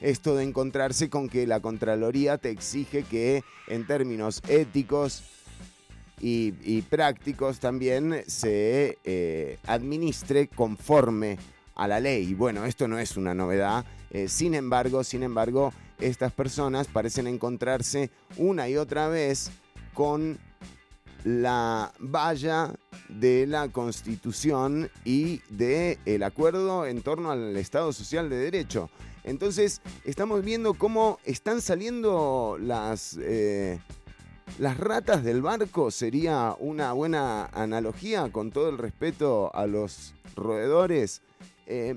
esto 0.00 0.36
de 0.36 0.44
encontrarse 0.44 1.10
con 1.10 1.28
que 1.28 1.46
la 1.46 1.60
Contraloría 1.60 2.38
te 2.38 2.50
exige 2.50 3.02
que 3.02 3.42
en 3.68 3.86
términos 3.86 4.42
éticos 4.48 5.22
y, 6.20 6.82
prácticos 6.82 7.60
también 7.60 8.22
se 8.26 8.98
eh, 9.04 9.58
administre 9.66 10.48
conforme 10.48 11.38
a 11.74 11.88
la 11.88 11.98
ley. 11.98 12.34
Bueno, 12.34 12.66
esto 12.66 12.88
no 12.88 12.98
es 12.98 13.16
una 13.16 13.34
novedad. 13.34 13.84
Eh, 14.10 14.28
sin 14.28 14.54
embargo, 14.54 15.02
sin 15.02 15.22
embargo, 15.22 15.72
estas 15.98 16.32
personas 16.32 16.88
parecen 16.88 17.26
encontrarse 17.26 18.10
una 18.36 18.68
y 18.68 18.76
otra 18.76 19.08
vez 19.08 19.50
con 19.94 20.38
la 21.24 21.92
valla 21.98 22.74
de 23.08 23.46
la 23.46 23.68
Constitución 23.68 24.90
y 25.04 25.40
del 25.48 25.98
el 26.06 26.22
acuerdo 26.22 26.86
en 26.86 27.02
torno 27.02 27.30
al 27.30 27.56
Estado 27.56 27.92
Social 27.92 28.30
de 28.30 28.36
Derecho. 28.36 28.90
Entonces, 29.24 29.80
estamos 30.04 30.44
viendo 30.44 30.74
cómo 30.74 31.18
están 31.24 31.60
saliendo 31.60 32.56
las, 32.60 33.18
eh, 33.20 33.78
las 34.58 34.78
ratas 34.78 35.22
del 35.24 35.42
barco. 35.42 35.90
Sería 35.90 36.56
una 36.58 36.92
buena 36.92 37.46
analogía, 37.46 38.30
con 38.32 38.50
todo 38.50 38.68
el 38.68 38.78
respeto 38.78 39.54
a 39.54 39.66
los 39.66 40.14
roedores. 40.36 41.22
Eh, 41.66 41.96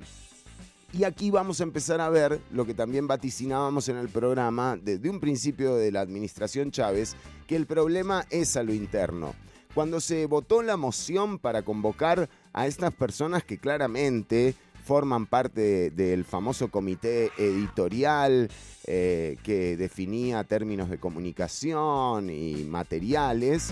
y 0.94 1.06
aquí 1.06 1.32
vamos 1.32 1.60
a 1.60 1.64
empezar 1.64 2.02
a 2.02 2.10
ver 2.10 2.40
lo 2.52 2.66
que 2.66 2.76
también 2.76 3.08
vaticinábamos 3.08 3.90
en 3.90 3.98
el 3.98 4.10
programa 4.10 4.78
desde 4.80 5.10
un 5.10 5.20
principio 5.20 5.76
de 5.76 5.92
la 5.92 6.02
administración 6.02 6.70
Chávez, 6.70 7.16
que 7.48 7.56
el 7.56 7.66
problema 7.66 8.26
es 8.30 8.56
a 8.58 8.64
lo 8.64 8.74
interno. 8.74 9.34
Cuando 9.74 10.00
se 10.00 10.28
votó 10.28 10.62
la 10.62 10.78
moción 10.78 11.40
para 11.40 11.64
convocar 11.64 12.30
a 12.54 12.68
estas 12.68 12.94
personas 12.94 13.44
que 13.44 13.58
claramente 13.58 14.54
forman 14.84 15.26
parte 15.26 15.92
del 15.92 16.26
famoso 16.26 16.70
comité 16.70 17.32
editorial 17.38 18.50
eh, 18.86 19.38
que 19.44 19.78
definía 19.78 20.44
términos 20.44 20.90
de 20.90 21.00
comunicación 21.00 22.30
y 22.30 22.64
materiales, 22.66 23.72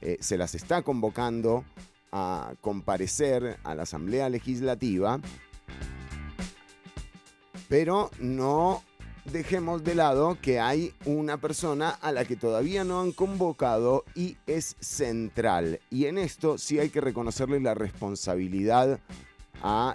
eh, 0.00 0.18
se 0.20 0.36
las 0.36 0.54
está 0.54 0.82
convocando 0.82 1.64
a 2.12 2.54
comparecer 2.60 3.58
a 3.64 3.74
la 3.74 3.82
Asamblea 3.82 4.28
Legislativa 4.28 5.20
pero 7.70 8.10
no 8.18 8.82
dejemos 9.32 9.84
de 9.84 9.94
lado 9.94 10.36
que 10.42 10.58
hay 10.58 10.92
una 11.04 11.36
persona 11.36 11.90
a 11.90 12.10
la 12.10 12.24
que 12.24 12.34
todavía 12.34 12.82
no 12.82 13.00
han 13.00 13.12
convocado 13.12 14.04
y 14.16 14.36
es 14.48 14.76
central. 14.80 15.78
Y 15.88 16.06
en 16.06 16.18
esto 16.18 16.58
sí 16.58 16.80
hay 16.80 16.90
que 16.90 17.00
reconocerle 17.00 17.60
la 17.60 17.74
responsabilidad 17.74 18.98
a 19.62 19.94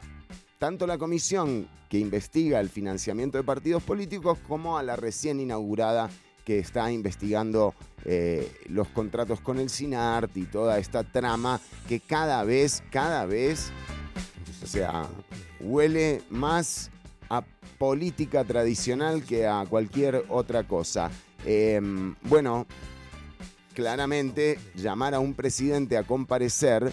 tanto 0.66 0.88
la 0.88 0.98
comisión 0.98 1.68
que 1.90 2.00
investiga 2.00 2.60
el 2.60 2.70
financiamiento 2.70 3.38
de 3.38 3.44
partidos 3.44 3.84
políticos 3.84 4.40
como 4.48 4.80
a 4.80 4.82
la 4.82 4.96
recién 4.96 5.40
inaugurada 5.40 6.10
que 6.44 6.58
está 6.58 6.92
investigando 6.92 7.76
eh, 8.04 8.52
los 8.70 8.88
contratos 8.88 9.42
con 9.42 9.60
el 9.60 9.70
SINART 9.70 10.36
y 10.36 10.46
toda 10.46 10.80
esta 10.80 11.04
trama 11.04 11.62
que 11.88 12.00
cada 12.00 12.44
vez, 12.44 12.82
cada 12.90 13.28
vez, 13.28 13.70
o 14.64 14.66
sea, 14.66 15.08
huele 15.60 16.24
más 16.32 16.90
a 17.30 17.44
política 17.78 18.44
tradicional 18.44 19.24
que 19.24 19.46
a 19.46 19.68
cualquier 19.70 20.26
otra 20.30 20.64
cosa. 20.64 21.12
Em, 21.46 22.16
bueno, 22.24 22.66
claramente 23.76 24.58
llamar 24.74 25.14
a 25.14 25.20
un 25.20 25.36
presidente 25.36 25.96
a 25.96 26.02
comparecer, 26.02 26.92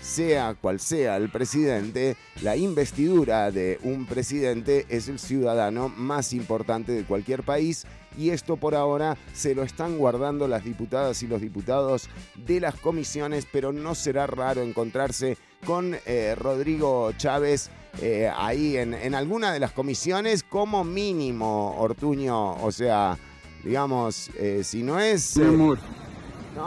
sea 0.00 0.54
cual 0.54 0.80
sea 0.80 1.16
el 1.16 1.30
presidente, 1.30 2.16
la 2.42 2.56
investidura 2.56 3.50
de 3.50 3.78
un 3.82 4.06
presidente 4.06 4.86
es 4.88 5.08
el 5.08 5.18
ciudadano 5.18 5.88
más 5.88 6.32
importante 6.32 6.92
de 6.92 7.04
cualquier 7.04 7.42
país 7.42 7.86
y 8.16 8.30
esto 8.30 8.56
por 8.56 8.74
ahora 8.74 9.16
se 9.32 9.54
lo 9.54 9.62
están 9.62 9.98
guardando 9.98 10.46
las 10.46 10.64
diputadas 10.64 11.22
y 11.22 11.26
los 11.26 11.40
diputados 11.40 12.08
de 12.36 12.60
las 12.60 12.76
comisiones, 12.76 13.46
pero 13.50 13.72
no 13.72 13.94
será 13.94 14.26
raro 14.26 14.62
encontrarse 14.62 15.36
con 15.66 15.96
eh, 16.06 16.34
Rodrigo 16.38 17.12
Chávez 17.16 17.70
eh, 18.00 18.30
ahí 18.34 18.76
en, 18.76 19.14
alguna 19.14 19.52
de 19.52 19.60
las 19.60 19.72
comisiones 19.72 20.42
como 20.42 20.84
mínimo, 20.84 21.76
Ortuño. 21.78 22.54
O 22.62 22.72
sea, 22.72 23.18
digamos, 23.64 24.30
eh, 24.38 24.62
si 24.64 24.82
no 24.82 24.98
es... 25.00 25.38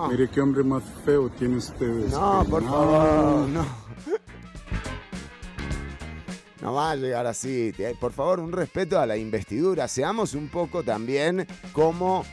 mire 0.09 0.29
qué 0.29 0.41
hombre 0.41 0.63
más 0.63 0.83
feo 1.05 1.29
tiene 1.29 1.57
usted. 1.57 2.07
No, 2.09 2.45
por 2.49 2.63
favor, 2.63 3.47
no. 3.49 3.87
No 6.61 6.73
va 6.73 6.91
a 6.91 6.95
llegar 6.95 7.25
así. 7.27 7.73
Por 7.99 8.11
favor, 8.11 8.39
un 8.39 8.51
respeto 8.51 8.99
a 8.99 9.05
la 9.05 9.15
investidura. 9.15 9.87
Seamos 9.87 10.33
un 10.33 10.49
poco 10.49 10.83
también 10.83 11.47
como, 11.71 12.25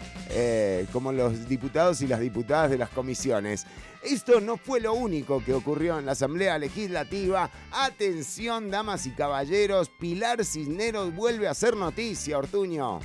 como 0.93 1.13
los 1.13 1.49
diputados 1.49 2.01
y 2.01 2.09
las 2.09 2.21
diputadas 2.21 2.71
de 2.71 2.79
las 2.79 2.91
comisiones. 2.91 3.67
Esto 4.03 4.41
no 4.41 4.57
fue 4.57 4.81
lo 4.81 4.93
único 4.93 5.43
que 5.43 5.55
ocurrió 5.55 5.99
en 5.99 6.07
la 6.07 6.13
Asamblea 6.13 6.59
Legislativa. 6.59 7.49
Atención, 7.73 8.71
damas 8.71 9.07
y 9.07 9.13
caballeros, 9.13 9.89
Pilar 9.89 10.45
Cisneros 10.45 11.15
vuelve 11.15 11.47
a 11.47 11.53
hacer 11.53 11.77
noticia, 11.77 12.37
Ortuño. 12.37 13.01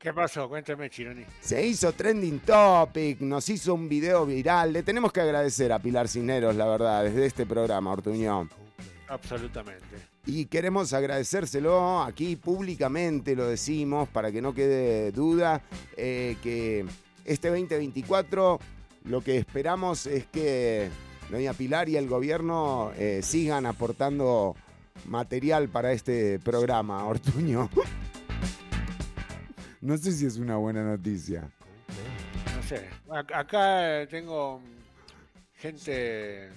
¿Qué 0.00 0.14
pasó? 0.14 0.48
Cuéntame, 0.48 0.88
Chironi. 0.88 1.26
Se 1.42 1.66
hizo 1.66 1.92
trending 1.92 2.38
topic, 2.38 3.20
nos 3.20 3.46
hizo 3.50 3.74
un 3.74 3.86
video 3.86 4.24
viral. 4.24 4.72
Le 4.72 4.82
tenemos 4.82 5.12
que 5.12 5.20
agradecer 5.20 5.70
a 5.72 5.78
Pilar 5.78 6.08
Cisneros, 6.08 6.56
la 6.56 6.66
verdad, 6.66 7.04
desde 7.04 7.26
este 7.26 7.44
programa, 7.44 7.92
Ortuño. 7.92 8.48
Absolutamente. 9.08 9.84
Y 10.24 10.46
queremos 10.46 10.94
agradecérselo 10.94 12.00
aquí 12.00 12.36
públicamente, 12.36 13.36
lo 13.36 13.46
decimos, 13.46 14.08
para 14.08 14.32
que 14.32 14.40
no 14.40 14.54
quede 14.54 15.12
duda, 15.12 15.60
eh, 15.98 16.38
que 16.42 16.86
este 17.26 17.48
2024 17.48 18.58
lo 19.04 19.20
que 19.20 19.36
esperamos 19.36 20.06
es 20.06 20.24
que 20.24 20.88
doña 21.28 21.52
Pilar 21.52 21.90
y 21.90 21.96
el 21.96 22.08
gobierno 22.08 22.90
eh, 22.96 23.20
sigan 23.22 23.66
aportando 23.66 24.56
material 25.04 25.68
para 25.68 25.92
este 25.92 26.38
programa, 26.38 27.04
Ortuño. 27.04 27.68
no 29.80 29.96
sé 29.96 30.12
si 30.12 30.26
es 30.26 30.36
una 30.36 30.56
buena 30.56 30.82
noticia. 30.82 31.50
No 32.54 32.62
sé. 32.62 32.88
Acá 33.32 34.06
tengo 34.08 34.60
gente 35.54 36.50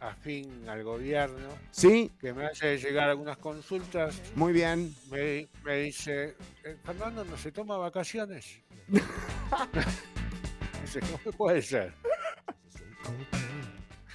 afín 0.00 0.68
al 0.68 0.84
gobierno. 0.84 1.48
¿Sí? 1.70 2.12
Que 2.20 2.32
me 2.32 2.46
hace 2.46 2.78
llegar 2.78 3.08
algunas 3.08 3.38
consultas. 3.38 4.20
Muy 4.34 4.52
bien. 4.52 4.94
Me, 5.10 5.48
dice, 5.78 6.36
eh, 6.64 6.76
Fernando, 6.84 7.24
¿no 7.24 7.36
se 7.36 7.52
toma 7.52 7.76
vacaciones? 7.76 8.60
¿cómo 11.22 11.36
puede 11.36 11.62
ser? 11.62 11.92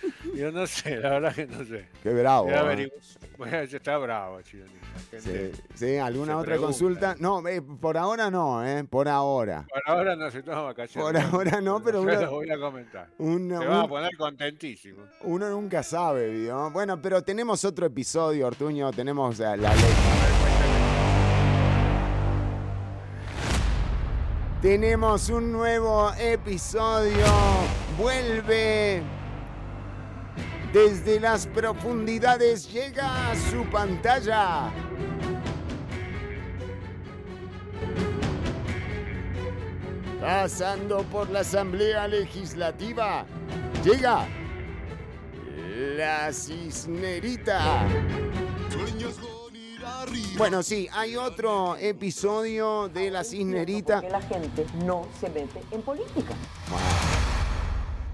Yo 0.36 0.52
no 0.52 0.68
sé, 0.68 0.98
la 0.98 1.12
verdad 1.12 1.36
que 1.36 1.48
no 1.48 1.64
sé. 1.66 1.88
Qué 2.02 2.10
bravo. 2.10 2.50
¿eh? 2.50 2.92
Bueno, 3.38 3.58
está 3.58 3.98
bravo, 3.98 4.40
Sí, 4.44 5.52
sí, 5.74 5.98
¿alguna 5.98 6.38
otra 6.38 6.58
consulta? 6.58 7.16
No, 7.20 7.46
eh, 7.48 7.62
por 7.62 7.98
ahora 7.98 8.30
no, 8.30 8.66
¿eh? 8.66 8.84
Por 8.84 9.08
ahora. 9.08 9.66
Por 9.70 9.82
ahora 9.86 10.16
no 10.16 10.30
se 10.30 10.44
toma 10.44 10.62
vacaciones. 10.62 11.26
Por 11.26 11.36
ahora 11.36 11.62
no, 11.62 11.82
pero 11.84 12.02
uno. 12.02 12.22
Lo 12.22 12.32
voy 12.32 12.50
a 12.50 12.60
comentar. 12.60 13.10
se 13.18 13.68
va 13.68 13.82
a 13.82 13.88
poner 13.88 14.16
contentísimo. 14.18 15.04
Uno 15.22 15.50
nunca 15.50 15.84
sabe, 15.84 16.30
¿vio? 16.30 16.70
Bueno, 16.72 17.02
pero 17.02 17.22
tenemos 17.24 17.66
otro 17.66 17.86
episodio, 17.86 18.48
Ortuño. 18.48 18.92
Tenemos 18.92 19.40
la 19.40 19.56
letra. 19.56 19.78
Tenemos 24.62 25.30
un 25.30 25.52
nuevo 25.52 26.12
episodio. 26.20 27.26
Vuelve 27.98 29.02
desde 30.74 31.20
las 31.20 31.48
profundidades. 31.48 32.72
Llega 32.72 33.32
a 33.32 33.36
su 33.36 33.64
pantalla. 33.66 34.72
Pasando 40.20 41.04
por 41.04 41.30
la 41.30 41.40
Asamblea 41.40 42.08
Legislativa. 42.08 43.26
Llega 43.84 44.28
la 45.98 46.32
cisnerita. 46.32 47.88
Bueno, 50.38 50.64
sí, 50.64 50.88
hay 50.94 51.16
otro 51.16 51.76
episodio 51.78 52.90
de 52.90 53.12
la 53.12 53.24
cisnerita. 53.24 54.02
la 54.02 54.22
gente 54.22 54.66
no 54.86 55.08
se 55.20 55.30
mete 55.30 55.62
en 55.72 55.82
política. 55.82 56.34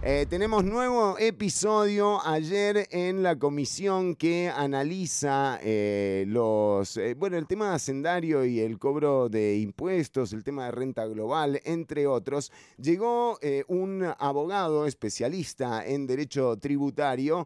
Eh, 0.10 0.26
tenemos 0.26 0.64
nuevo 0.64 1.20
episodio 1.20 2.26
ayer 2.26 2.88
en 2.92 3.24
la 3.24 3.38
comisión 3.38 4.16
que 4.16 4.48
analiza 4.48 5.60
eh, 5.62 6.24
los, 6.30 6.96
eh, 6.96 7.14
bueno, 7.14 7.36
el 7.36 7.46
tema 7.46 7.74
hacendario 7.74 8.46
y 8.46 8.62
el 8.62 8.80
cobro 8.80 9.28
de 9.28 9.58
impuestos, 9.58 10.32
el 10.32 10.46
tema 10.46 10.64
de 10.64 10.72
renta 10.72 11.06
global, 11.08 11.60
entre 11.66 12.08
otros. 12.08 12.54
Llegó 12.78 13.38
un 13.68 14.06
abogado 14.18 14.86
especialista 14.86 15.86
en 15.86 16.08
derecho 16.08 16.56
tributario, 16.56 17.46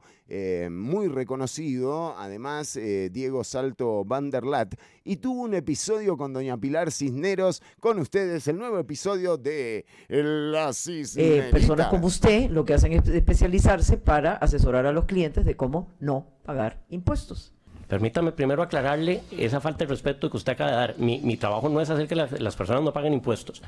muy 0.69 1.07
reconocido, 1.07 2.15
además 2.17 2.79
Diego 3.11 3.43
Salto 3.43 4.05
Vanderlat, 4.05 4.75
y 5.03 5.17
tuvo 5.17 5.41
un 5.41 5.53
episodio 5.53 6.17
con 6.17 6.33
doña 6.33 6.57
Pilar 6.57 6.91
Cisneros. 6.91 7.61
Con 7.79 7.99
ustedes 7.99 8.47
el 8.47 8.57
nuevo 8.57 8.79
episodio 8.79 9.37
de 9.37 9.85
La 10.07 10.73
Cisnerita. 10.73 11.51
personas 11.51 11.87
como 11.87 12.07
usted 12.07 12.49
lo 12.49 12.65
que 12.65 12.73
hacen 12.73 12.93
es 12.93 13.07
especializarse 13.07 13.97
para 13.97 14.33
asesorar 14.35 14.85
a 14.85 14.91
los 14.91 15.05
clientes 15.05 15.45
de 15.45 15.55
cómo 15.55 15.89
no 15.99 16.27
pagar 16.43 16.83
impuestos. 16.89 17.53
Permítame 17.87 18.31
primero 18.31 18.63
aclararle 18.63 19.21
esa 19.31 19.59
falta 19.59 19.83
de 19.83 19.89
respeto 19.89 20.29
que 20.29 20.37
usted 20.37 20.53
acaba 20.53 20.71
de 20.71 20.77
dar. 20.77 20.95
Mi, 20.97 21.19
mi 21.19 21.35
trabajo 21.35 21.67
no 21.67 21.81
es 21.81 21.89
hacer 21.89 22.07
que 22.07 22.15
las, 22.15 22.39
las 22.39 22.55
personas 22.55 22.83
no 22.83 22.93
paguen 22.93 23.11
impuestos. 23.11 23.61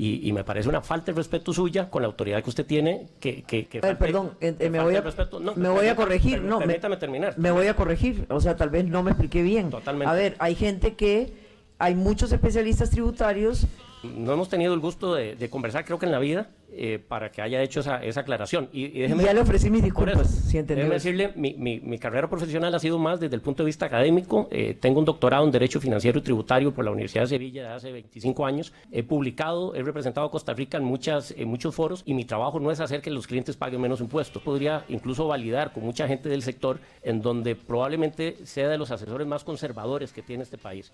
Y, 0.00 0.28
y, 0.28 0.32
me 0.32 0.44
parece 0.44 0.68
una 0.68 0.80
falta 0.80 1.10
de 1.10 1.16
respeto 1.16 1.52
suya 1.52 1.90
con 1.90 2.02
la 2.02 2.06
autoridad 2.06 2.40
que 2.40 2.48
usted 2.48 2.64
tiene. 2.64 3.08
Que, 3.18 3.42
que, 3.42 3.66
que 3.66 3.80
falte- 3.80 3.96
perdón, 3.96 4.30
eh, 4.40 4.54
que 4.56 4.70
me, 4.70 4.80
voy 4.80 4.94
a, 4.94 5.00
respeto. 5.00 5.40
No, 5.40 5.56
me 5.56 5.68
voy 5.68 5.88
a 5.88 5.96
corregir. 5.96 6.40
No, 6.40 6.60
me- 6.60 6.66
permítame 6.66 6.96
terminar. 6.98 7.34
Me 7.36 7.50
voy 7.50 7.66
a 7.66 7.74
corregir. 7.74 8.24
O 8.28 8.40
sea, 8.40 8.56
tal 8.56 8.70
vez 8.70 8.84
no 8.84 9.02
me 9.02 9.10
expliqué 9.10 9.42
bien. 9.42 9.70
Totalmente. 9.70 10.08
A 10.08 10.14
ver, 10.14 10.36
hay 10.38 10.54
gente 10.54 10.94
que, 10.94 11.32
hay 11.80 11.96
muchos 11.96 12.30
especialistas 12.30 12.90
tributarios 12.90 13.66
No 14.02 14.32
hemos 14.32 14.48
tenido 14.48 14.74
el 14.74 14.80
gusto 14.80 15.14
de, 15.14 15.34
de 15.34 15.50
conversar, 15.50 15.84
creo 15.84 15.98
que 15.98 16.06
en 16.06 16.12
la 16.12 16.18
vida, 16.20 16.50
eh, 16.72 16.98
para 16.98 17.30
que 17.32 17.42
haya 17.42 17.60
hecho 17.62 17.80
esa, 17.80 18.02
esa 18.04 18.20
aclaración. 18.20 18.68
Y, 18.72 18.84
y 18.86 19.00
déjeme- 19.02 19.24
ya 19.24 19.32
le 19.34 19.40
ofrecí 19.40 19.70
mis 19.70 19.82
disculpas, 19.82 20.20
eso, 20.20 20.48
si 20.48 20.56
entendió 20.58 20.84
déjeme 20.84 20.94
decirle, 20.94 21.32
mi, 21.34 21.54
mi- 21.54 21.80
mi 21.80 21.98
carrera 21.98 22.28
profesional 22.28 22.72
ha 22.74 22.78
sido 22.78 22.98
más 22.98 23.18
desde 23.18 23.34
el 23.34 23.40
punto 23.42 23.64
de 23.64 23.66
vista 23.66 23.86
académico. 23.86 24.46
Eh, 24.52 24.76
tengo 24.78 25.00
un 25.00 25.04
doctorado 25.04 25.44
en 25.44 25.50
Derecho 25.50 25.80
Financiero 25.80 26.18
y 26.20 26.22
Tributario 26.22 26.72
por 26.72 26.84
la 26.84 26.92
Universidad 26.92 27.22
de 27.24 27.28
Sevilla 27.28 27.62
de 27.62 27.74
hace 27.74 27.90
25 27.90 28.46
años. 28.46 28.72
He 28.92 29.02
publicado, 29.02 29.74
he 29.74 29.82
representado 29.82 30.28
a 30.28 30.30
Costa 30.30 30.54
Rica 30.54 30.78
en, 30.78 30.84
muchas, 30.84 31.32
en 31.36 31.48
muchos 31.48 31.74
foros 31.74 32.02
y 32.06 32.14
mi 32.14 32.24
trabajo 32.24 32.60
no 32.60 32.70
es 32.70 32.78
hacer 32.80 33.02
que 33.02 33.10
los 33.10 33.26
clientes 33.26 33.56
paguen 33.56 33.80
menos 33.80 34.00
impuestos. 34.00 34.40
Podría 34.42 34.84
incluso 34.88 35.26
validar 35.26 35.72
con 35.72 35.82
mucha 35.84 36.06
gente 36.06 36.28
del 36.28 36.42
sector 36.42 36.78
en 37.02 37.20
donde 37.20 37.56
probablemente 37.56 38.36
sea 38.44 38.68
de 38.68 38.78
los 38.78 38.92
asesores 38.92 39.26
más 39.26 39.42
conservadores 39.42 40.12
que 40.12 40.22
tiene 40.22 40.44
este 40.44 40.58
país. 40.58 40.92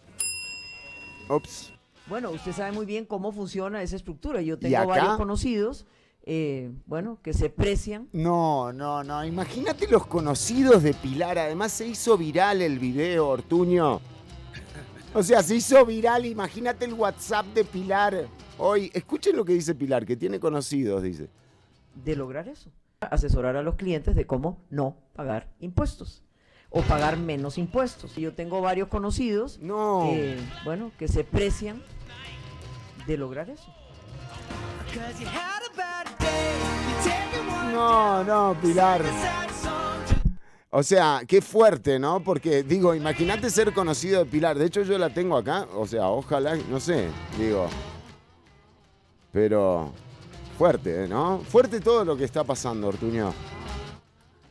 Ops. 1.28 1.72
Bueno, 2.06 2.30
usted 2.30 2.52
sabe 2.52 2.72
muy 2.72 2.86
bien 2.86 3.06
cómo 3.06 3.32
funciona 3.32 3.82
esa 3.82 3.96
estructura. 3.96 4.42
Yo 4.42 4.54
¿Y 4.54 4.58
tengo 4.58 4.76
acá? 4.76 4.86
varios 4.86 5.16
conocidos, 5.16 5.86
eh, 6.24 6.70
bueno, 6.86 7.18
que 7.22 7.32
se 7.32 7.48
precian. 7.48 8.08
No, 8.12 8.72
no, 8.72 9.02
no. 9.02 9.24
Imagínate 9.24 9.88
los 9.88 10.06
conocidos 10.06 10.82
de 10.82 10.92
Pilar. 10.94 11.38
Además 11.38 11.72
se 11.72 11.86
hizo 11.86 12.16
viral 12.18 12.60
el 12.62 12.78
video, 12.78 13.28
Ortuño. 13.28 14.00
O 15.14 15.22
sea, 15.22 15.42
se 15.42 15.56
hizo 15.56 15.84
viral. 15.86 16.26
Imagínate 16.26 16.84
el 16.84 16.92
WhatsApp 16.94 17.46
de 17.54 17.64
Pilar. 17.64 18.26
Hoy, 18.58 18.90
escuchen 18.94 19.34
lo 19.36 19.44
que 19.44 19.54
dice 19.54 19.74
Pilar, 19.74 20.04
que 20.04 20.16
tiene 20.16 20.38
conocidos, 20.38 21.02
dice. 21.02 21.28
de 22.04 22.16
lograr 22.16 22.48
eso. 22.48 22.70
Asesorar 23.00 23.56
a 23.56 23.62
los 23.62 23.74
clientes 23.76 24.14
de 24.14 24.26
cómo 24.26 24.58
no 24.70 24.96
pagar 25.14 25.48
impuestos 25.60 26.22
o 26.70 26.80
pagar 26.82 27.16
menos 27.18 27.58
impuestos. 27.58 28.16
Yo 28.16 28.32
tengo 28.34 28.60
varios 28.60 28.88
conocidos 28.88 29.58
No. 29.60 30.08
que, 30.10 30.36
bueno, 30.64 30.90
que 30.98 31.06
se 31.06 31.22
precian 31.22 31.82
de 33.06 33.16
lograr 33.16 33.50
eso. 33.50 33.72
No, 37.72 38.24
no, 38.24 38.56
Pilar. 38.60 39.02
O 40.70 40.82
sea, 40.82 41.22
qué 41.26 41.40
fuerte, 41.40 41.98
¿no? 41.98 42.20
Porque 42.20 42.62
digo, 42.62 42.94
imagínate 42.94 43.48
ser 43.50 43.72
conocido 43.72 44.24
de 44.24 44.30
Pilar. 44.30 44.58
De 44.58 44.66
hecho, 44.66 44.82
yo 44.82 44.98
la 44.98 45.10
tengo 45.10 45.36
acá. 45.36 45.66
O 45.74 45.86
sea, 45.86 46.08
ojalá, 46.08 46.56
no 46.68 46.80
sé, 46.80 47.08
digo. 47.38 47.68
Pero 49.32 49.92
fuerte, 50.58 51.08
¿no? 51.08 51.38
Fuerte 51.40 51.80
todo 51.80 52.04
lo 52.04 52.16
que 52.16 52.24
está 52.24 52.44
pasando, 52.44 52.88
Ortuño. 52.88 53.32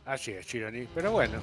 Así 0.06 0.32
es, 0.32 0.46
Chironi. 0.46 0.86
Pero 0.94 1.12
bueno, 1.12 1.38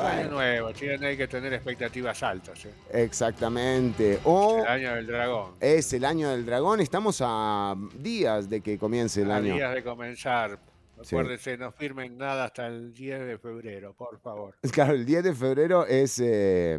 año 0.00 0.30
nuevo, 0.30 0.72
Chironi 0.72 1.06
hay 1.06 1.16
que 1.16 1.26
tener 1.28 1.52
expectativas 1.52 2.22
altas. 2.22 2.64
¿eh? 2.64 2.70
Exactamente. 2.92 4.20
O 4.24 4.58
El 4.60 4.66
año 4.66 4.94
del 4.94 5.06
dragón. 5.06 5.52
es 5.60 5.92
el 5.92 6.04
año 6.04 6.30
del 6.30 6.46
dragón. 6.46 6.80
Estamos 6.80 7.18
a 7.24 7.74
días 7.98 8.48
de 8.48 8.60
que 8.60 8.78
comience 8.78 9.22
el 9.22 9.30
A 9.30 9.36
año. 9.36 9.54
días 9.54 9.74
de 9.74 9.82
comenzar. 9.82 10.58
Sí. 11.02 11.16
Acuérdense, 11.16 11.58
no 11.58 11.72
firmen 11.72 12.16
nada 12.16 12.44
hasta 12.44 12.68
el 12.68 12.94
10 12.94 13.26
de 13.26 13.36
febrero, 13.38 13.94
por 13.94 14.18
favor. 14.20 14.54
Claro, 14.72 14.92
el 14.94 15.04
10 15.04 15.24
de 15.24 15.34
febrero 15.34 15.84
es, 15.86 16.20
eh, 16.22 16.78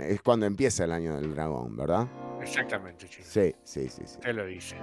es 0.00 0.20
cuando 0.20 0.46
empieza 0.46 0.84
el 0.84 0.90
año 0.92 1.14
del 1.16 1.32
dragón, 1.32 1.76
¿verdad? 1.76 2.06
Exactamente, 2.42 3.08
Chironi. 3.08 3.30
Sí, 3.30 3.54
sí, 3.62 3.88
sí, 3.88 4.02
sí. 4.04 4.14
Usted 4.18 4.34
lo 4.34 4.44
dice. 4.46 4.76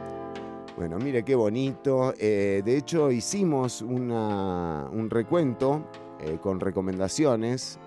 Bueno, 0.78 0.98
mire 0.98 1.24
qué 1.24 1.36
bonito. 1.36 2.14
Eh, 2.18 2.62
de 2.66 2.78
hecho, 2.78 3.12
hicimos 3.12 3.82
una- 3.82 4.88
un 4.92 5.10
recuento 5.10 5.86
eh, 6.20 6.38
con 6.42 6.60
recomendaciones, 6.60 7.80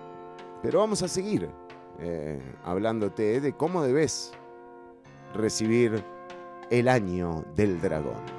pero 0.61 0.79
vamos 0.79 1.01
a 1.03 1.07
seguir 1.07 1.49
eh, 1.99 2.39
hablándote 2.63 3.41
de 3.41 3.53
cómo 3.53 3.83
debes 3.83 4.31
recibir 5.33 6.03
el 6.69 6.87
año 6.87 7.43
del 7.55 7.81
dragón. 7.81 8.37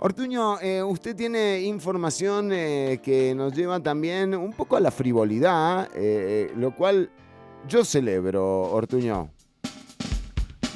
Ortuño, 0.00 0.60
eh, 0.60 0.82
usted 0.82 1.16
tiene 1.16 1.60
información 1.60 2.50
que 2.50 3.34
nos 3.36 3.52
lleva 3.52 3.80
también 3.80 4.34
un 4.34 4.52
poco 4.52 4.76
a 4.76 4.80
la 4.80 4.92
frivolidad, 4.92 5.88
lo 6.54 6.74
cual 6.74 7.10
yo 7.66 7.84
celebro, 7.84 8.62
Ortuño. 8.70 9.30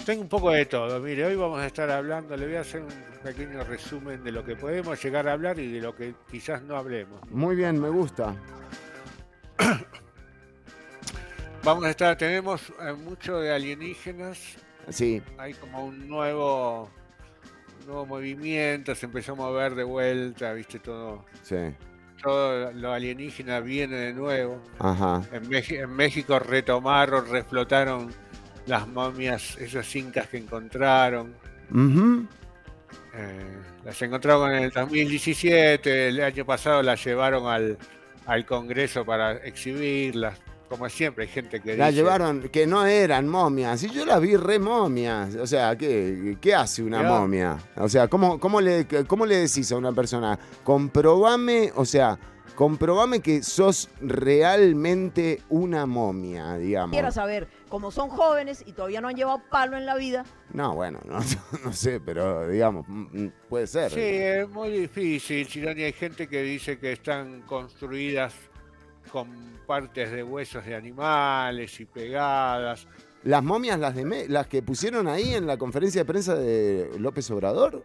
Tengo 0.04 0.22
un 0.22 0.28
poco 0.28 0.50
de 0.50 0.66
todo. 0.66 0.98
Mire, 0.98 1.24
hoy 1.24 1.36
vamos 1.36 1.60
a 1.60 1.66
estar 1.66 1.88
hablando, 1.88 2.36
le 2.36 2.46
voy 2.46 2.56
a 2.56 2.62
hacer 2.62 2.82
un 2.82 3.11
pequeño 3.22 3.64
resumen 3.64 4.22
de 4.24 4.32
lo 4.32 4.44
que 4.44 4.56
podemos 4.56 5.02
llegar 5.02 5.28
a 5.28 5.32
hablar 5.32 5.58
y 5.58 5.72
de 5.72 5.80
lo 5.80 5.94
que 5.94 6.14
quizás 6.30 6.62
no 6.62 6.76
hablemos. 6.76 7.20
Muy 7.30 7.56
bien, 7.56 7.80
me 7.80 7.88
gusta. 7.88 8.34
Vamos 11.64 11.84
a 11.84 11.90
estar, 11.90 12.18
tenemos 12.18 12.72
eh, 12.80 12.92
mucho 12.92 13.38
de 13.38 13.52
alienígenas, 13.52 14.56
Sí, 14.88 15.22
hay 15.38 15.54
como 15.54 15.86
un 15.86 16.08
nuevo, 16.08 16.90
nuevo 17.86 18.06
movimiento, 18.06 18.94
se 18.94 19.06
empezó 19.06 19.32
a 19.32 19.36
mover 19.36 19.74
de 19.74 19.84
vuelta, 19.84 20.52
viste, 20.52 20.80
todo, 20.80 21.24
sí. 21.42 21.74
todo 22.22 22.72
lo 22.72 22.92
alienígena 22.92 23.60
viene 23.60 23.96
de 23.96 24.12
nuevo. 24.12 24.60
Ajá. 24.78 25.22
En, 25.32 25.94
México 25.94 26.38
retomaron, 26.38 27.30
reflotaron 27.30 28.12
las 28.66 28.88
momias, 28.88 29.56
esos 29.58 29.94
incas 29.94 30.28
que 30.28 30.38
encontraron. 30.38 31.34
Ujú. 31.70 32.26
Eh, 33.14 33.58
las 33.84 34.00
encontraron 34.00 34.52
en 34.52 34.64
el 34.64 34.70
2017, 34.70 36.08
el 36.08 36.22
año 36.22 36.46
pasado 36.46 36.82
las 36.82 37.04
llevaron 37.04 37.46
al, 37.46 37.76
al 38.26 38.46
Congreso 38.46 39.04
para 39.04 39.32
exhibirlas. 39.32 40.38
Como 40.68 40.88
siempre, 40.88 41.24
hay 41.24 41.30
gente 41.30 41.60
que 41.60 41.76
La 41.76 41.88
dice... 41.88 41.96
llevaron, 41.98 42.48
que 42.48 42.66
no 42.66 42.86
eran 42.86 43.28
momias. 43.28 43.82
Y 43.82 43.90
yo 43.90 44.06
las 44.06 44.22
vi 44.22 44.36
re 44.36 44.58
momias. 44.58 45.34
O 45.34 45.46
sea, 45.46 45.76
¿qué, 45.76 46.38
qué 46.40 46.54
hace 46.54 46.82
una 46.82 47.02
momia? 47.02 47.58
O 47.76 47.90
sea, 47.90 48.08
¿cómo, 48.08 48.40
cómo, 48.40 48.58
le, 48.58 48.86
¿cómo 49.06 49.26
le 49.26 49.36
decís 49.36 49.70
a 49.70 49.76
una 49.76 49.92
persona? 49.92 50.38
Comprobame, 50.64 51.70
o 51.74 51.84
sea, 51.84 52.18
comprobame 52.54 53.20
que 53.20 53.42
sos 53.42 53.88
realmente 54.00 55.40
una 55.48 55.86
momia, 55.86 56.56
digamos. 56.56 56.92
Quiera 56.92 57.10
saber, 57.10 57.48
como 57.68 57.90
son 57.90 58.08
jóvenes 58.08 58.62
y 58.66 58.72
todavía 58.72 59.00
no 59.00 59.08
han 59.08 59.16
llevado 59.16 59.40
palo 59.50 59.76
en 59.76 59.86
la 59.86 59.94
vida, 59.96 60.24
No, 60.52 60.74
bueno, 60.74 61.00
no, 61.06 61.18
no 61.64 61.72
sé, 61.72 62.00
pero 62.00 62.46
digamos, 62.48 62.86
mm, 62.88 63.24
mm, 63.24 63.32
puede 63.48 63.66
ser. 63.66 63.90
Sí, 63.90 64.00
es 64.00 64.48
muy 64.48 64.70
difícil, 64.70 65.46
Chironi. 65.46 65.82
Hay 65.82 65.92
gente 65.92 66.28
que 66.28 66.42
dice 66.42 66.78
que 66.78 66.92
están 66.92 67.42
construidas 67.42 68.34
con 69.10 69.28
partes 69.66 70.10
de 70.12 70.22
huesos 70.22 70.64
de 70.64 70.74
animales 70.74 71.80
y 71.80 71.84
pegadas. 71.86 72.86
Las 73.24 73.42
momias, 73.42 73.78
las, 73.78 73.94
de 73.94 74.04
Me- 74.04 74.28
las 74.28 74.46
que 74.46 74.62
pusieron 74.62 75.06
ahí 75.08 75.34
en 75.34 75.46
la 75.46 75.56
conferencia 75.56 76.00
de 76.02 76.04
prensa 76.04 76.34
de 76.34 76.90
López 76.98 77.30
Obrador. 77.30 77.84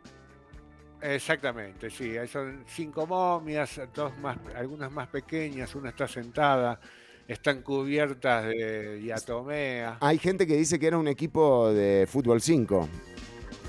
Exactamente, 1.13 1.89
sí. 1.89 2.15
Son 2.31 2.65
cinco 2.67 3.07
momias, 3.07 3.79
dos 3.93 4.17
más, 4.17 4.37
algunas 4.55 4.91
más 4.91 5.07
pequeñas, 5.07 5.73
una 5.75 5.89
está 5.89 6.05
sentada, 6.05 6.79
están 7.25 7.61
cubiertas 7.61 8.45
de 8.45 8.97
diatomea. 8.97 9.97
Hay 10.01 10.17
gente 10.17 10.45
que 10.45 10.57
dice 10.57 10.77
que 10.77 10.87
era 10.87 10.97
un 10.97 11.07
equipo 11.07 11.71
de 11.71 12.05
fútbol 12.09 12.41
5. 12.41 12.89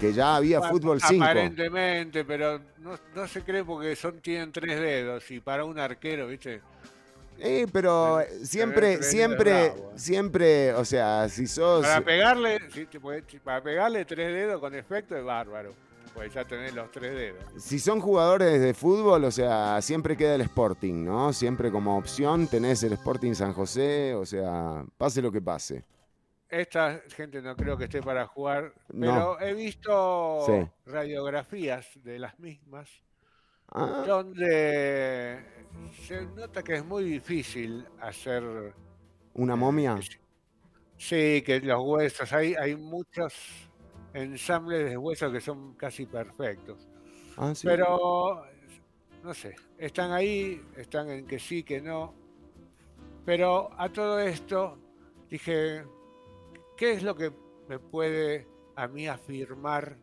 Que 0.01 0.13
ya 0.13 0.37
había 0.37 0.59
Bueno, 0.59 0.75
fútbol 0.75 1.01
5. 1.01 1.25
Aparentemente, 1.25 2.25
pero 2.25 2.61
no, 2.79 2.99
no 3.15 3.29
se 3.29 3.43
cree 3.43 3.65
porque 3.65 3.95
son, 3.95 4.21
tienen 4.21 4.51
tres 4.51 4.81
dedos 4.81 5.31
y 5.31 5.41
para 5.41 5.65
un 5.65 5.79
arquero, 5.79 6.27
¿viste? 6.27 6.61
Eh, 7.39 7.67
pero 7.73 8.21
siempre, 8.43 9.01
siempre, 9.03 9.69
bravo, 9.69 9.93
eh. 9.95 9.99
siempre, 9.99 10.75
o 10.75 10.85
sea, 10.85 11.29
si 11.29 11.47
sos... 11.47 11.87
Para 11.87 12.01
pegarle, 12.01 12.59
para 13.45 13.63
pegarle 13.63 14.05
tres 14.05 14.35
dedos 14.35 14.61
con 14.61 14.75
efecto 14.75 15.17
es 15.17 15.23
bárbaro. 15.25 15.88
Pues 16.19 16.35
ya 16.35 16.45
tenés 16.45 16.75
los 16.75 16.91
tres 16.91 17.15
dedos. 17.15 17.45
Si 17.63 17.79
son 17.79 18.01
jugadores 18.01 18.61
de 18.61 18.75
fútbol, 18.75 19.23
o 19.23 19.31
sea, 19.31 19.81
siempre 19.81 20.17
queda 20.17 20.35
el 20.35 20.41
Sporting, 20.41 21.05
¿no? 21.05 21.33
Siempre 21.33 21.71
como 21.71 21.97
opción 21.97 22.49
tenés 22.49 22.83
el 22.83 22.95
Sporting 22.95 23.35
San 23.35 23.53
José, 23.53 24.15
o 24.17 24.27
sea, 24.27 24.85
pase 24.97 25.23
lo 25.23 25.31
que 25.31 25.41
pase. 25.41 25.85
Esta 26.49 27.01
gente 27.15 27.41
no 27.41 27.55
creo 27.55 27.77
que 27.77 27.85
esté 27.85 28.03
para 28.03 28.27
jugar, 28.27 28.73
No. 28.89 29.37
pero 29.39 29.41
he 29.49 29.55
visto 29.55 30.45
Sí. 30.45 30.69
radiografías 30.87 31.87
de 32.03 32.19
las 32.19 32.37
mismas 32.41 32.91
Ah. 33.71 34.03
donde 34.05 35.39
se 36.05 36.23
nota 36.27 36.65
que 36.65 36.75
es 36.77 36.85
muy 36.85 37.05
difícil 37.05 37.87
hacer, 38.01 38.43
¿Una 39.35 39.55
momia? 39.55 40.01
sí, 40.97 41.43
que 41.47 41.61
los 41.61 41.81
huesos, 41.85 42.33
hay, 42.33 42.55
hay 42.57 42.75
muchos 42.75 43.68
ensambles 44.23 44.91
de 44.91 44.97
huesos 44.97 45.33
que 45.33 45.41
son 45.41 45.75
casi 45.75 46.07
perfectos. 46.07 46.89
Ah, 47.37 47.55
sí. 47.55 47.67
Pero, 47.67 48.45
no 49.23 49.35
sé, 49.35 49.55
están 49.79 50.13
ahí, 50.13 50.63
están 50.77 51.11
en 51.11 51.27
que 51.27 51.39
sí, 51.39 51.63
que 51.63 51.81
no. 51.81 52.15
Pero 53.25 53.71
a 53.79 53.91
todo 53.93 54.19
esto 54.21 54.79
dije, 55.29 55.85
¿qué 56.77 56.93
es 56.93 57.03
lo 57.03 57.15
que 57.15 57.33
me 57.69 57.79
puede 57.79 58.47
a 58.77 58.89
mí 58.89 59.07
afirmar 59.07 59.99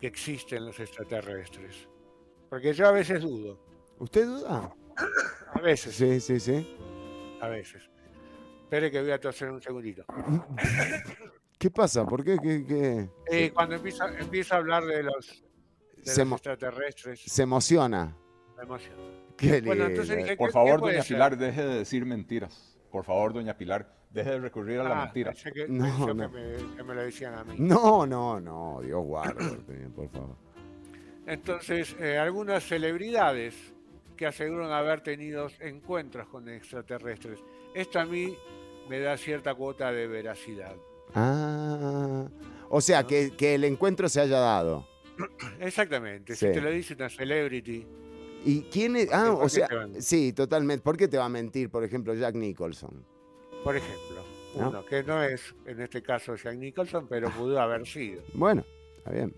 que 0.00 0.06
existen 0.06 0.64
los 0.66 0.78
extraterrestres? 0.78 1.88
Porque 2.48 2.72
yo 2.72 2.86
a 2.86 2.92
veces 2.92 3.22
dudo, 3.22 3.58
¿Usted 3.98 4.26
duda? 4.26 4.74
a 5.54 5.60
veces, 5.60 5.94
Sí, 5.94 6.20
sí, 6.20 6.38
sí. 6.38 6.76
a 7.40 7.48
veces. 7.48 7.88
Espere 8.64 8.90
que 8.90 9.00
voy 9.02 9.10
a 9.10 9.20
toser 9.20 9.50
un 9.50 9.60
segundito. 9.60 10.04
¿Qué 11.62 11.70
pasa? 11.70 12.04
¿Por 12.04 12.24
qué? 12.24 12.38
¿Qué- 12.42 12.66
qué? 12.66 13.08
Eh, 13.30 13.52
cuando 13.52 13.76
empieza, 13.76 14.08
empieza 14.18 14.56
a 14.56 14.58
hablar 14.58 14.84
de 14.84 15.04
los, 15.04 15.44
de 15.96 16.10
Se 16.10 16.24
los 16.24 16.32
extraterrestres, 16.32 17.20
Se 17.24 17.42
emociona. 17.44 18.16
me 18.56 18.64
emociona. 18.64 19.00
Qué 19.36 19.60
Bueno, 19.60 19.84
entonces 19.86 20.08
lindo. 20.16 20.24
dije, 20.24 20.36
Por 20.36 20.48
¿qué- 20.48 20.52
favor, 20.54 20.80
qué 20.80 20.86
doña 20.86 21.02
ser? 21.02 21.14
Pilar, 21.14 21.38
deje 21.38 21.64
de 21.64 21.74
decir 21.76 22.04
mentiras. 22.04 22.76
Por 22.90 23.04
favor, 23.04 23.32
doña 23.32 23.56
Pilar, 23.56 23.94
deje 24.10 24.30
de 24.30 24.38
recurrir 24.40 24.80
a 24.80 24.82
la 24.82 25.02
Ah, 25.02 25.04
mentira. 25.04 25.30
pensé 25.30 25.52
que, 25.52 25.68
No, 25.68 25.86
no. 25.86 26.06
Que, 26.06 26.14
me, 26.14 26.76
que 26.76 26.82
me 26.82 26.94
lo 26.96 27.02
decían 27.02 27.34
a 27.34 27.44
mí. 27.44 27.54
No, 27.58 28.06
no, 28.06 28.40
no, 28.40 28.80
Dios 28.82 29.04
guarde, 29.04 29.32
por 29.94 30.08
favor. 30.10 30.36
Entonces, 31.28 31.94
eh, 32.00 32.18
algunas 32.18 32.64
celebridades 32.64 33.54
que 34.16 34.26
aseguran 34.26 34.72
haber 34.72 35.00
tenido 35.02 35.46
encuentros 35.60 36.26
con 36.26 36.48
extraterrestres. 36.48 37.38
Esto 37.72 38.00
a 38.00 38.04
mí 38.04 38.36
me 38.88 38.98
da 38.98 39.16
cierta 39.16 39.54
cuota 39.54 39.92
de 39.92 40.08
veracidad. 40.08 40.74
Ah, 41.14 42.26
o 42.70 42.80
sea, 42.80 43.04
que, 43.06 43.32
que 43.36 43.54
el 43.54 43.64
encuentro 43.64 44.08
se 44.08 44.20
haya 44.20 44.38
dado. 44.38 44.86
Exactamente, 45.60 46.34
Sí. 46.34 46.46
si 46.46 46.52
te 46.52 46.60
lo 46.60 46.70
dice 46.70 46.94
una 46.94 47.08
celebrity, 47.08 47.86
¿Y 48.44 48.62
quién 48.62 48.96
es? 48.96 49.08
Ah, 49.12 49.30
¿Por 49.36 49.44
o 49.44 49.48
sea, 49.48 49.68
sí, 50.00 50.32
totalmente. 50.32 50.82
¿Por 50.82 50.96
qué 50.96 51.06
te 51.06 51.16
va 51.16 51.26
a 51.26 51.28
mentir, 51.28 51.70
por 51.70 51.84
ejemplo, 51.84 52.12
Jack 52.14 52.34
Nicholson? 52.34 53.04
por 53.62 53.76
ejemplo, 53.76 54.24
¿No? 54.56 54.70
uno 54.70 54.84
que 54.84 55.04
no 55.04 55.22
es 55.22 55.54
en 55.66 55.80
este 55.80 56.02
caso 56.02 56.34
Jack 56.34 56.56
Nicholson, 56.56 57.06
pero 57.08 57.30
pudo 57.30 57.60
haber 57.60 57.86
sido. 57.86 58.20
Bueno, 58.34 58.64
está 58.98 59.12
bien. 59.12 59.32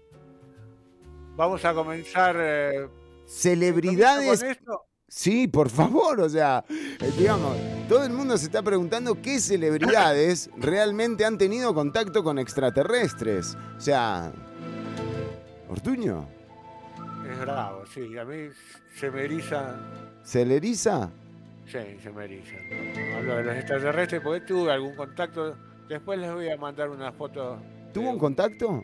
Vamos 1.37 1.63
a 1.67 1.75
comenzar. 1.75 2.37
eh, 2.39 2.89
Celebridades. 3.27 4.41
con 4.41 4.49
esto. 4.51 4.85
Sí, 5.17 5.47
por 5.47 5.71
favor, 5.71 6.21
o 6.23 6.29
sea, 6.29 6.65
eh, 6.69 7.13
digamos, 7.17 7.57
todo 7.89 8.05
el 8.05 8.13
mundo 8.13 8.37
se 8.37 8.47
está 8.47 8.65
preguntando 8.65 9.23
qué 9.23 9.39
celebridades 9.39 10.51
realmente 10.57 11.25
han 11.25 11.39
tenido 11.39 11.73
contacto 11.73 12.25
con 12.25 12.37
extraterrestres. 12.41 13.57
O 13.77 13.81
sea, 13.81 14.33
Ortuño, 15.69 16.27
Es 17.31 17.39
bravo, 17.39 17.87
sí. 17.87 18.19
A 18.19 18.25
mí 18.25 18.49
se 18.97 19.09
me 19.13 19.23
eriza. 19.27 19.77
¿se 20.25 20.45
le 20.45 20.57
eriza? 20.57 21.09
Sí, 21.67 21.79
se 22.03 22.11
me 22.11 22.25
eriza. 22.25 22.57
Hablo 23.17 23.37
de 23.37 23.45
los 23.45 23.55
extraterrestres 23.55 24.21
porque 24.21 24.41
tuve 24.41 24.73
algún 24.73 24.97
contacto. 24.97 25.57
Después 25.89 26.19
les 26.19 26.33
voy 26.35 26.51
a 26.51 26.57
mandar 26.57 26.91
una 26.91 27.13
foto. 27.13 27.63
¿Tuvo 27.93 28.11
un 28.11 28.19
contacto? 28.19 28.83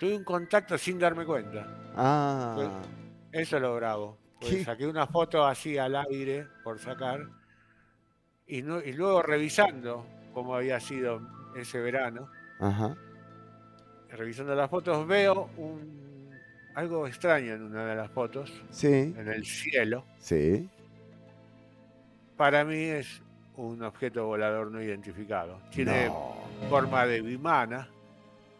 Tuve 0.00 0.16
un 0.16 0.24
contacto 0.24 0.76
sin 0.76 0.98
darme 0.98 1.24
cuenta. 1.24 1.92
Ah, 1.94 2.82
Eso 3.30 3.54
es 3.56 3.62
lo 3.62 3.76
bravo. 3.76 4.25
Pues 4.48 4.58
¿Qué? 4.58 4.64
saqué 4.64 4.86
una 4.86 5.06
foto 5.06 5.44
así 5.46 5.76
al 5.78 5.96
aire 5.96 6.46
por 6.62 6.78
sacar. 6.78 7.26
Y, 8.46 8.62
no- 8.62 8.80
y 8.80 8.92
luego 8.92 9.22
revisando 9.22 10.06
cómo 10.32 10.54
había 10.54 10.78
sido 10.80 11.20
ese 11.56 11.80
verano, 11.80 12.28
ajá. 12.60 12.96
revisando 14.10 14.54
las 14.54 14.70
fotos, 14.70 15.06
veo 15.06 15.50
un, 15.56 16.30
algo 16.74 17.06
extraño 17.06 17.54
en 17.54 17.62
una 17.62 17.84
de 17.86 17.96
las 17.96 18.10
fotos, 18.10 18.52
Sí, 18.70 18.86
en 19.16 19.28
el 19.28 19.44
cielo. 19.44 20.04
sí. 20.18 20.68
Para 22.36 22.64
mí 22.64 22.76
es 22.76 23.22
un 23.56 23.82
objeto 23.82 24.26
volador 24.26 24.70
no 24.70 24.80
identificado. 24.82 25.58
Tiene 25.70 26.10
forma 26.68 27.06
de 27.06 27.22
bimana, 27.22 27.88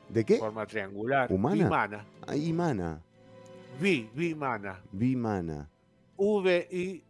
¿De 0.09 0.25
qué? 0.25 0.39
forma 0.39 0.65
triangular. 0.67 1.31
¿Humana? 1.31 1.65
Bimana. 1.65 2.05
Ah, 2.27 2.35
Imana, 2.35 3.01
bimana. 3.79 4.81
Bimana. 4.91 5.69
V-I-M-A-N-A. 6.17 7.03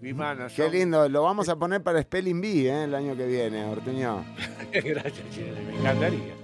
Bimana. 0.00 0.48
Qué 0.54 0.68
lindo, 0.68 1.08
lo 1.08 1.22
vamos 1.22 1.48
a 1.48 1.56
poner 1.56 1.82
para 1.82 2.02
Spelling 2.02 2.40
Bee 2.40 2.66
¿eh? 2.68 2.84
el 2.84 2.94
año 2.94 3.16
que 3.16 3.26
viene, 3.26 3.64
Ortuño. 3.64 4.24
Gracias, 4.72 5.30
Chile, 5.30 5.54
me 5.66 5.78
encantaría. 5.78 6.34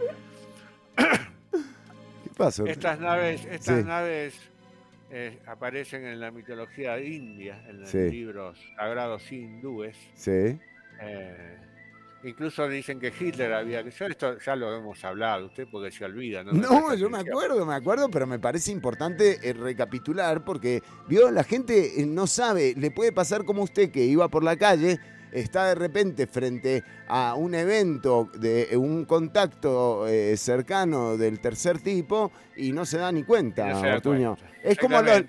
¿Qué? 2.36 2.62
Ortuño? 2.62 2.70
Estas 2.72 3.00
naves, 3.00 3.44
estas 3.44 3.78
Sí. 3.80 3.84
naves 3.86 4.34
eh, 5.10 5.40
aparecen 5.46 6.06
en 6.06 6.20
la 6.20 6.30
mitología 6.30 6.98
india, 7.00 7.62
en 7.68 7.80
los 7.80 7.90
Sí. 7.90 8.10
libros 8.10 8.56
sagrados 8.76 9.30
hindúes. 9.32 9.96
Sí. 10.14 10.58
Eh, 11.02 11.58
incluso 12.24 12.68
dicen 12.68 12.98
que 13.00 13.12
Hitler 13.18 13.52
había. 13.52 13.82
Yo 13.82 14.06
esto 14.06 14.38
ya 14.38 14.56
lo 14.56 14.74
hemos 14.76 15.02
hablado, 15.04 15.46
usted 15.46 15.66
porque 15.70 15.90
se 15.90 16.04
olvida. 16.04 16.42
No, 16.42 16.52
No, 16.52 16.94
yo 16.94 17.10
me 17.10 17.18
acuerdo, 17.18 17.64
me 17.66 17.74
acuerdo, 17.74 18.08
pero 18.10 18.26
me 18.26 18.38
parece 18.38 18.72
importante 18.72 19.38
eh, 19.42 19.52
recapitular 19.52 20.44
porque, 20.44 20.82
vio, 21.08 21.30
la 21.30 21.44
gente 21.44 22.00
eh, 22.00 22.06
no 22.06 22.26
sabe, 22.26 22.74
le 22.76 22.90
puede 22.90 23.12
pasar 23.12 23.44
como 23.44 23.62
usted 23.62 23.90
que 23.90 24.04
iba 24.04 24.28
por 24.28 24.44
la 24.44 24.56
calle, 24.56 24.98
está 25.32 25.66
de 25.66 25.74
repente 25.74 26.26
frente 26.26 26.84
a 27.08 27.34
un 27.34 27.54
evento 27.54 28.28
de 28.38 28.68
eh, 28.70 28.76
un 28.76 29.04
contacto 29.04 30.06
eh, 30.06 30.36
cercano 30.36 31.16
del 31.16 31.40
tercer 31.40 31.80
tipo 31.80 32.32
y 32.56 32.72
no 32.72 32.84
se 32.84 32.98
da 32.98 33.10
ni 33.12 33.22
cuenta, 33.24 33.68
no 33.68 33.80
Ortuño. 33.80 34.36
cuenta. 34.36 34.60
Es 34.62 34.78
como, 34.78 35.00
los, 35.00 35.24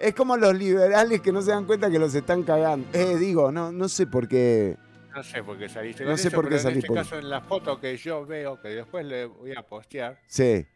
es 0.00 0.14
como 0.14 0.36
los 0.36 0.54
liberales 0.54 1.20
que 1.20 1.32
no 1.32 1.42
se 1.42 1.52
dan 1.52 1.64
cuenta 1.64 1.90
que 1.90 1.98
los 1.98 2.14
están 2.14 2.42
cagando. 2.42 2.88
Eh, 2.92 3.16
digo, 3.18 3.52
no, 3.52 3.70
no 3.70 3.88
sé 3.88 4.06
por 4.06 4.26
qué. 4.26 4.76
No 5.14 5.22
sé 5.22 5.42
por 5.44 5.56
qué 5.58 5.68
saliste 5.68 6.04
No 6.04 6.10
con 6.10 6.18
sé 6.18 6.28
eso, 6.28 6.36
por 6.36 6.44
qué 6.46 6.50
pero 6.50 6.62
salí 6.62 6.72
en 6.74 6.78
este 6.78 6.88
por- 6.88 6.96
caso 6.96 7.18
en 7.18 7.30
la 7.30 7.40
foto 7.40 7.80
que 7.80 7.96
yo 7.96 8.26
veo, 8.26 8.60
que 8.60 8.68
después 8.68 9.04
le 9.06 9.26
voy 9.26 9.52
a 9.56 9.62
postear, 9.62 10.18
Sí, 10.26 10.66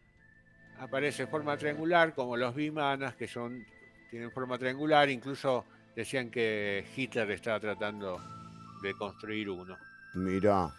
aparece 0.79 1.27
forma 1.27 1.57
triangular, 1.57 2.15
como 2.15 2.37
los 2.37 2.55
bimanas, 2.55 3.17
que 3.17 3.27
son 3.27 3.65
tienen 4.11 4.31
forma 4.31 4.57
triangular, 4.59 5.11
incluso 5.11 5.67
decían 5.95 6.31
que 6.31 6.87
Hitler 6.97 7.31
estaba 7.33 7.59
tratando 7.61 8.21
de 8.83 8.95
construir 8.95 9.51
uno. 9.51 9.77
mirá. 10.15 10.71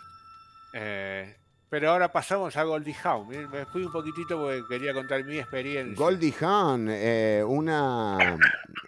Eh, 0.74 1.36
pero 1.70 1.92
ahora 1.92 2.12
pasamos 2.12 2.56
a 2.58 2.64
Goldie 2.64 2.96
Hawn. 3.04 3.28
Me 3.52 3.66
fui 3.68 3.84
un 3.84 3.92
poquitito 3.92 4.38
porque 4.40 4.64
quería 4.68 4.94
contar 4.94 5.24
mi 5.24 5.38
experiencia. 5.38 5.96
Goldie 5.96 6.34
Hawn, 6.42 6.88
eh, 6.90 7.44
una 7.46 8.18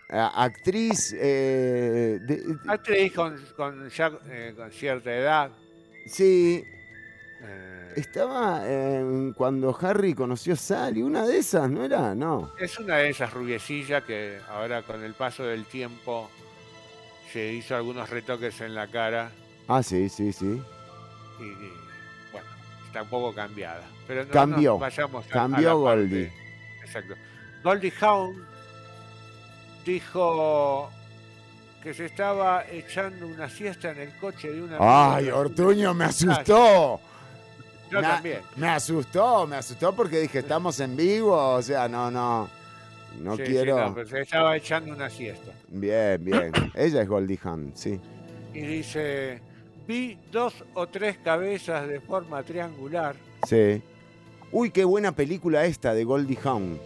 a- 0.09 0.43
actriz 0.43 1.13
eh, 1.17 2.19
de- 2.21 2.57
Actriz 2.67 3.13
con, 3.13 3.37
con 3.55 3.89
ya 3.89 4.11
eh, 4.29 4.53
con 4.55 4.71
cierta 4.71 5.13
edad. 5.13 5.51
sí, 6.07 6.63
eh, 7.43 7.93
estaba 7.95 8.61
eh, 8.65 9.31
cuando 9.35 9.77
Harry 9.81 10.13
conoció 10.13 10.53
a 10.53 10.57
Sally, 10.57 11.01
una 11.01 11.25
de 11.25 11.37
esas, 11.39 11.69
¿no 11.69 11.83
era? 11.83 12.13
No. 12.15 12.51
es 12.59 12.77
una 12.79 12.97
de 12.97 13.09
esas 13.09 13.33
rubiecillas 13.33 14.03
que 14.03 14.39
ahora 14.49 14.81
con 14.83 15.03
el 15.03 15.13
paso 15.13 15.43
del 15.43 15.65
tiempo 15.65 16.29
se 17.31 17.53
hizo 17.53 17.75
algunos 17.75 18.09
retoques 18.09 18.59
en 18.61 18.75
la 18.75 18.87
cara 18.87 19.31
Ah, 19.67 19.81
sí, 19.81 20.09
sí, 20.09 20.31
sí. 20.33 20.61
y, 21.39 21.43
y, 21.43 21.73
bueno, 22.91 22.99
está 22.99 23.01
un 23.03 23.09
poco 23.09 23.33
cambiada. 23.35 23.81
Pero 24.07 24.25
no 24.25 24.31
Cambió, 24.31 24.71
nos 24.71 24.79
vayamos 24.81 25.25
a- 25.25 25.29
a 25.29 25.31
cambió 25.31 25.83
parte- 25.83 26.01
Goldie. 26.01 26.31
Exacto. 26.83 27.13
Goldie 27.63 27.93
Hawn 28.01 28.45
dijo 29.85 30.89
que 31.83 31.93
se 31.93 32.05
estaba 32.05 32.65
echando 32.69 33.27
una 33.27 33.49
siesta 33.49 33.91
en 33.91 33.99
el 33.99 34.11
coche 34.17 34.51
de 34.51 34.61
una 34.61 34.77
Ay, 35.15 35.29
Ortuño, 35.29 35.93
me 35.93 36.05
asustó. 36.05 36.99
Yo 37.89 37.97
me, 38.01 38.07
también. 38.07 38.39
me 38.55 38.69
asustó, 38.69 39.45
me 39.47 39.57
asustó 39.57 39.93
porque 39.93 40.19
dije, 40.19 40.39
estamos 40.39 40.79
en 40.79 40.95
vivo, 40.95 41.35
o 41.55 41.61
sea, 41.61 41.89
no, 41.89 42.09
no. 42.09 42.47
no 43.19 43.35
Sí, 43.35 43.43
sí, 43.45 43.51
quiero. 43.51 43.77
no, 43.89 43.93
pero 43.95 44.07
se 44.07 44.21
estaba 44.21 44.55
echando 44.55 44.93
una 44.93 45.09
siesta. 45.09 45.51
Bien, 45.67 46.23
bien. 46.23 46.51
Ella 46.75 47.01
es 47.01 47.07
Goldie 47.09 47.39
Hawn, 47.43 47.71
sí. 47.75 47.99
Y 48.53 48.59
dice, 48.61 49.41
vi 49.87 50.17
dos 50.31 50.63
o 50.73 50.87
tres 50.87 51.17
cabezas 51.17 51.87
de 51.87 51.99
forma 51.99 52.43
triangular. 52.43 53.15
Sí. 53.47 53.81
Uy, 54.51 54.71
qué 54.71 54.83
buena 54.83 55.11
película 55.13 55.65
esta 55.65 55.93
de 55.93 56.03
Goldie 56.03 56.37
Hawn. 56.43 56.79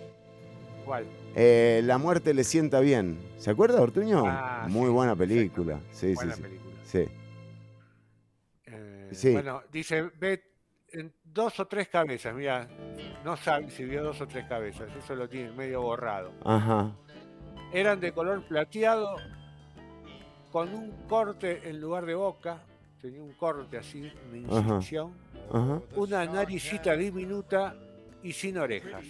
¿Cuál? 0.85 1.05
Eh, 1.35 1.81
la 1.83 1.97
muerte 1.97 2.33
le 2.33 2.43
sienta 2.43 2.79
bien. 2.79 3.17
¿Se 3.37 3.49
acuerda, 3.51 3.81
Ortuño? 3.81 4.23
Ah, 4.25 4.65
Muy 4.69 4.89
buena 4.89 5.15
película. 5.15 5.79
Sí, 5.91 6.13
Buena 6.13 6.35
sí, 6.35 6.37
sí. 6.37 6.41
película. 6.47 6.71
Sí. 6.85 7.07
Eh, 8.67 9.09
Sí. 9.11 9.31
Bueno, 9.33 9.61
dice, 9.71 10.03
ve 10.19 10.43
dos 11.23 11.59
o 11.59 11.67
tres 11.67 11.89
cabezas, 11.89 12.33
mira, 12.33 12.67
no 13.25 13.35
sabe 13.35 13.69
si 13.69 13.83
vio 13.83 14.01
dos 14.03 14.21
o 14.21 14.27
tres 14.27 14.45
cabezas, 14.47 14.89
eso 14.95 15.13
lo 15.15 15.27
tiene 15.27 15.51
medio 15.51 15.81
borrado. 15.81 16.31
Ajá. 16.45 16.91
Eran 17.73 17.99
de 17.99 18.13
color 18.13 18.43
plateado, 18.47 19.17
con 20.51 20.73
un 20.73 20.91
corte 21.07 21.67
en 21.69 21.81
lugar 21.81 22.05
de 22.05 22.15
boca, 22.15 22.59
tenía 23.05 23.21
un 23.21 23.33
corte 23.33 23.77
así, 23.77 24.11
una 24.29 24.37
incisión, 24.73 25.13
Ajá. 25.51 25.79
una 25.95 26.25
naricita 26.25 26.95
diminuta 26.95 27.75
y 28.23 28.33
sin 28.33 28.57
orejas. 28.57 29.03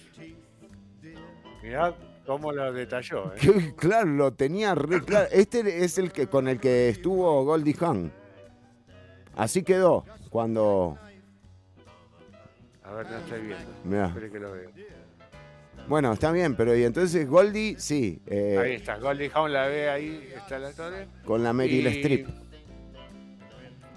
Mirá 1.64 1.96
cómo 2.26 2.52
lo 2.52 2.74
detalló, 2.74 3.34
¿eh? 3.34 3.38
Que, 3.40 3.74
claro, 3.78 4.08
lo 4.10 4.34
tenía 4.34 4.76
re 4.76 5.02
claro. 5.02 5.28
Este 5.32 5.84
es 5.84 5.98
el 5.98 6.12
que 6.12 6.28
con 6.28 6.48
el 6.50 6.60
que 6.60 6.90
estuvo 6.90 7.44
Goldie 7.46 7.76
Hawn. 7.80 8.12
Así 9.36 9.64
quedó 9.64 10.04
cuando. 10.30 10.98
A 12.84 12.92
ver, 12.94 13.10
no 13.10 13.18
estoy 13.18 13.42
viendo. 13.42 13.72
Mirá. 13.86 14.14
Que 14.32 14.40
lo 14.40 14.52
veo. 14.52 14.70
Bueno, 15.88 16.12
está 16.14 16.32
bien, 16.32 16.56
pero 16.56 16.76
y 16.76 16.84
entonces 16.84 17.28
Goldie, 17.30 17.76
sí, 17.80 18.20
eh, 18.26 18.58
Ahí 18.60 18.72
está, 18.74 18.98
Goldie 18.98 19.30
Hawn 19.34 19.54
la 19.54 19.68
ve 19.68 19.88
ahí, 19.90 20.30
está 20.36 20.58
la 20.58 20.72
torre. 20.74 21.08
con 21.26 21.44
la 21.44 21.54
Meryl 21.54 21.86
Y- 21.86 21.88
Streep. 21.88 22.28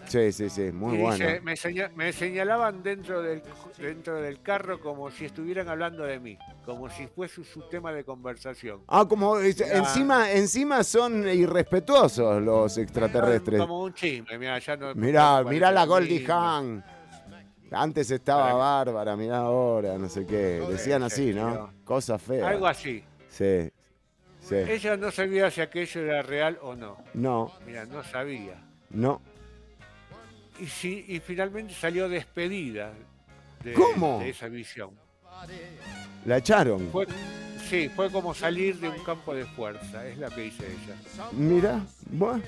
Sí, 0.09 0.33
sí, 0.33 0.49
sí, 0.49 0.73
muy 0.73 0.97
y 0.97 1.03
bueno. 1.03 1.17
dice, 1.27 1.41
me, 1.41 1.55
seña- 1.57 1.91
me 1.95 2.13
señalaban 2.13 2.83
dentro 2.83 3.21
del, 3.23 3.43
dentro 3.79 4.21
del 4.21 4.41
carro 4.43 4.81
como 4.81 5.11
si 5.11 5.27
estuvieran 5.27 5.69
hablando 5.69 6.03
de 6.05 6.19
mí, 6.19 6.39
como 6.65 6.89
si 6.89 7.07
fuese 7.07 7.45
su 7.45 7.63
tema 7.69 7.93
de 7.93 8.05
conversación. 8.05 8.81
Ah, 8.89 9.05
como 9.09 9.39
es- 9.39 9.61
encima, 9.61 10.33
encima 10.33 10.83
son 10.85 11.29
irrespetuosos 11.29 12.43
los 12.43 12.79
extraterrestres. 12.79 13.61
Como 13.61 13.83
un 13.83 13.93
chisme, 13.95 14.39
mira, 14.39 14.59
ya 14.59 14.77
no. 14.77 14.95
Mirá 14.95 15.43
la 15.71 15.85
Goldie. 15.87 16.27
Hawn. 16.31 16.83
Antes 17.71 18.11
estaba 18.11 18.55
bárbara, 18.55 19.15
mirá 19.15 19.39
ahora, 19.41 19.99
no 19.99 20.09
sé 20.09 20.25
qué. 20.25 20.65
Decían 20.71 21.03
así, 21.03 21.35
¿no? 21.35 21.51
pero- 21.51 21.73
Cosa 21.85 22.19
fea. 22.19 22.49
Algo 22.49 22.67
así. 22.67 23.05
Sí, 23.29 23.71
sí. 24.41 24.55
Ella 24.55 24.97
no 24.97 25.11
sabía 25.11 25.51
si 25.51 25.61
aquello 25.61 26.01
era 26.01 26.23
real 26.23 26.59
o 26.63 26.75
no. 26.75 26.97
No, 27.13 27.53
Mira, 27.67 27.85
no 27.85 28.03
sabía. 28.03 28.55
no. 28.91 29.21
Y, 30.61 30.67
sí, 30.67 31.05
y 31.09 31.21
finalmente 31.21 31.73
salió 31.75 32.09
despedida 32.09 32.93
de, 33.63 33.73
¿Cómo? 33.75 34.19
de 34.21 34.31
esa 34.31 34.49
visión. 34.49 34.91
La 36.25 36.39
echaron. 36.39 36.89
Fue, 36.91 37.07
sí, 37.69 37.89
fue 37.89 38.11
como 38.11 38.35
salir 38.35 38.77
de 38.81 38.89
un 38.89 38.99
campo 39.05 39.35
de 39.35 39.45
fuerza, 39.45 40.07
es 40.07 40.19
lo 40.19 40.29
que 40.31 40.43
dice 40.43 40.65
ella. 40.67 40.97
Mira, 41.33 41.81
bueno. 42.11 42.43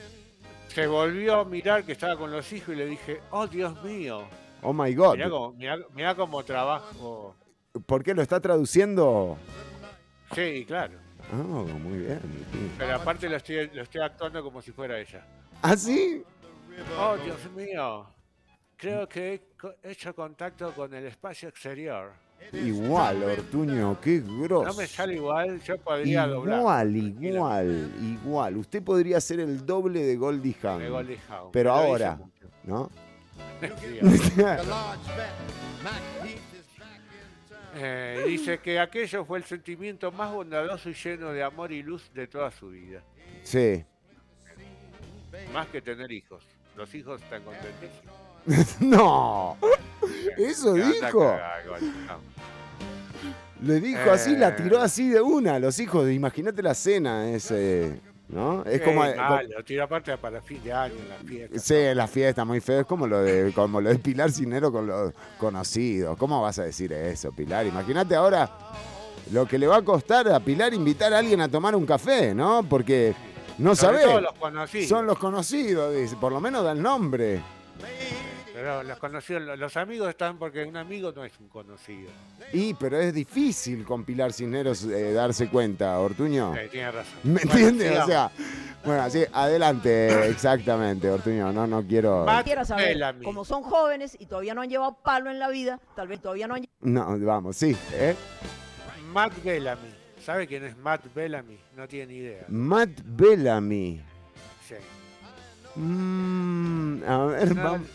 Se 0.68 0.86
volvió 0.86 1.40
a 1.40 1.44
mirar 1.44 1.84
que 1.84 1.92
estaba 1.92 2.16
con 2.16 2.30
los 2.30 2.52
hijos 2.52 2.74
y 2.74 2.78
le 2.78 2.86
dije, 2.86 3.20
oh 3.30 3.46
Dios 3.46 3.82
mío, 3.84 4.24
Oh 4.62 4.72
my 4.72 4.94
God. 4.94 5.14
mirá 5.16 5.30
cómo, 5.30 5.52
mirá- 5.52 5.78
mirá 5.94 6.14
cómo 6.14 6.44
trabajo. 6.44 7.34
¿Por 7.86 8.02
qué 8.04 8.14
lo 8.14 8.22
está 8.22 8.40
traduciendo? 8.40 9.36
Sí, 10.34 10.64
claro. 10.66 10.94
Ah, 11.32 11.36
muy 11.36 11.98
bien. 11.98 12.20
Pero 12.76 12.94
aparte 12.96 13.28
lo 13.28 13.36
estoy, 13.36 13.68
lo 13.72 13.82
estoy 13.82 14.00
actuando 14.00 14.42
como 14.42 14.60
si 14.62 14.72
fuera 14.72 14.98
ella. 14.98 15.24
¿Ah, 15.62 15.76
sí? 15.76 16.22
Oh 16.98 17.16
Dios 17.24 17.50
mío, 17.52 18.06
creo 18.76 19.08
que 19.08 19.42
he 19.82 19.90
hecho 19.90 20.14
contacto 20.14 20.72
con 20.72 20.92
el 20.94 21.06
espacio 21.06 21.48
exterior. 21.48 22.12
Igual, 22.52 23.22
Ortuño, 23.22 24.00
qué 24.00 24.20
grosso. 24.20 24.68
No 24.68 24.74
me 24.74 24.86
sale 24.86 25.14
igual, 25.14 25.60
yo 25.62 25.78
podría 25.78 26.26
doblar. 26.26 26.58
Igual, 26.58 26.96
igual, 26.96 27.92
igual. 28.02 28.56
Usted 28.56 28.82
podría 28.82 29.20
ser 29.20 29.40
el 29.40 29.64
doble 29.64 30.02
de 30.02 30.16
Goldie 30.16 30.56
Hawn. 30.62 30.78
De 30.80 30.88
Goldie 30.88 31.18
Hawn. 31.28 31.52
Pero 31.52 31.70
lo 31.70 31.76
ahora. 31.76 32.18
¿no? 32.64 32.90
Eh, 37.72 38.24
dice 38.26 38.58
que 38.58 38.80
aquello 38.80 39.24
fue 39.24 39.38
el 39.38 39.44
sentimiento 39.44 40.10
más 40.10 40.32
bondadoso 40.32 40.90
y 40.90 40.94
lleno 40.94 41.32
de 41.32 41.44
amor 41.44 41.70
y 41.70 41.84
luz 41.84 42.10
de 42.12 42.26
toda 42.26 42.50
su 42.50 42.68
vida. 42.70 43.00
Sí. 43.44 43.84
Más 45.52 45.68
que 45.68 45.80
tener 45.80 46.10
hijos. 46.10 46.44
Los 46.80 46.94
hijos 46.94 47.20
están 47.20 47.42
contentísimos. 47.42 48.80
no. 48.80 49.58
Eso 50.38 50.72
dijo. 50.72 51.36
Le 53.62 53.80
dijo 53.80 54.10
así, 54.10 54.34
la 54.34 54.48
Eh. 54.48 54.52
tiró 54.56 54.80
así 54.80 55.10
de 55.10 55.20
una. 55.20 55.58
Los 55.58 55.78
hijos, 55.78 56.10
imagínate 56.10 56.62
la 56.62 56.72
cena 56.72 57.28
ese, 57.28 58.00
¿no? 58.30 58.64
Es 58.64 58.78
Sí, 58.78 58.84
como, 58.86 59.00
mal, 59.00 59.46
lo 59.54 59.62
tiro 59.62 59.84
aparte 59.84 60.16
para 60.16 60.40
fin 60.40 60.62
de 60.64 60.72
año 60.72 60.94
en 60.94 61.08
la 61.10 61.16
fiesta. 61.16 61.58
Sí, 61.58 61.94
la 61.94 62.06
fiesta 62.06 62.46
muy 62.46 62.60
feo. 62.60 62.80
Es 62.80 62.86
como 62.86 63.06
lo 63.06 63.20
de, 63.20 63.52
como 63.52 63.78
lo 63.82 63.90
de 63.90 63.98
Pilar 63.98 64.32
Cinero 64.32 64.72
con 64.72 64.86
los 64.86 65.12
conocidos. 65.36 66.16
¿Cómo 66.16 66.40
vas 66.40 66.58
a 66.60 66.62
decir 66.64 66.94
eso, 66.94 67.30
Pilar? 67.32 67.66
Imagínate 67.66 68.14
ahora 68.14 68.48
lo 69.32 69.46
que 69.46 69.58
le 69.58 69.66
va 69.66 69.76
a 69.76 69.82
costar 69.82 70.32
a 70.32 70.40
Pilar 70.40 70.72
invitar 70.72 71.12
a 71.12 71.18
alguien 71.18 71.42
a 71.42 71.48
tomar 71.50 71.76
un 71.76 71.84
café, 71.84 72.34
¿no? 72.34 72.62
Porque 72.66 73.14
no 73.60 73.74
Sobre 73.76 73.98
sabe. 73.98 74.10
todo 74.10 74.20
los 74.20 74.32
conocidos. 74.34 74.88
Son 74.88 75.06
los 75.06 75.18
conocidos, 75.18 75.94
dice. 75.94 76.16
Por 76.16 76.32
lo 76.32 76.40
menos 76.40 76.64
da 76.64 76.72
el 76.72 76.82
nombre. 76.82 77.40
Pero 78.52 78.82
los 78.82 78.98
conocidos, 78.98 79.58
los- 79.58 79.76
amigos 79.78 80.10
están 80.10 80.36
porque 80.36 80.64
un 80.64 80.76
amigo 80.76 81.12
no 81.16 81.24
es 81.24 81.32
un 81.40 81.48
conocido. 81.48 82.10
Y, 82.52 82.74
pero 82.74 82.98
es 83.00 83.14
difícil 83.14 83.84
con 83.86 84.04
Pilar 84.04 84.32
Cisneros 84.34 84.84
eh, 84.84 85.12
darse 85.14 85.48
cuenta, 85.48 85.98
Ortuño. 85.98 86.54
Eh, 86.56 86.68
tiene 86.70 86.90
razón. 86.90 87.14
¿Me 87.22 87.40
Bueno, 87.44 87.68
entiendes? 87.68 88.00
o 88.00 88.06
sea, 88.06 88.30
bueno, 88.84 89.08
sí, 89.08 89.24
adelante, 89.32 90.28
exactamente, 90.28 91.08
Ortuño. 91.08 91.52
No, 91.52 91.66
no 91.66 91.82
quiero. 91.86 92.26
Quiero 92.44 92.64
saber, 92.66 92.98
como 93.24 93.46
son 93.46 93.62
jóvenes 93.62 94.14
y 94.20 94.26
todavía 94.26 94.52
no 94.52 94.60
han 94.60 94.68
llevado 94.68 94.98
palo 95.02 95.30
en 95.30 95.38
la 95.38 95.48
vida, 95.48 95.80
tal 95.96 96.08
vez 96.08 96.20
todavía 96.20 96.46
no 96.46 96.54
han 96.56 96.66
No, 96.82 97.18
vamos, 97.20 97.56
sí. 97.56 97.74
¿eh? 97.94 98.14
Matt 99.10 99.42
Bellamy. 99.42 99.99
¿Sabe 100.30 100.46
quién 100.46 100.64
es 100.64 100.76
Matt 100.76 101.12
Bellamy? 101.12 101.58
No 101.76 101.88
tiene 101.88 102.06
ni 102.12 102.18
idea. 102.20 102.44
Matt 102.46 102.90
Bellamy. 103.04 104.00
Sí. 104.64 104.76
Mm, 105.74 107.02
a 107.04 107.24
ver, 107.26 107.56
No, 107.56 107.62
vamos. 107.64 107.88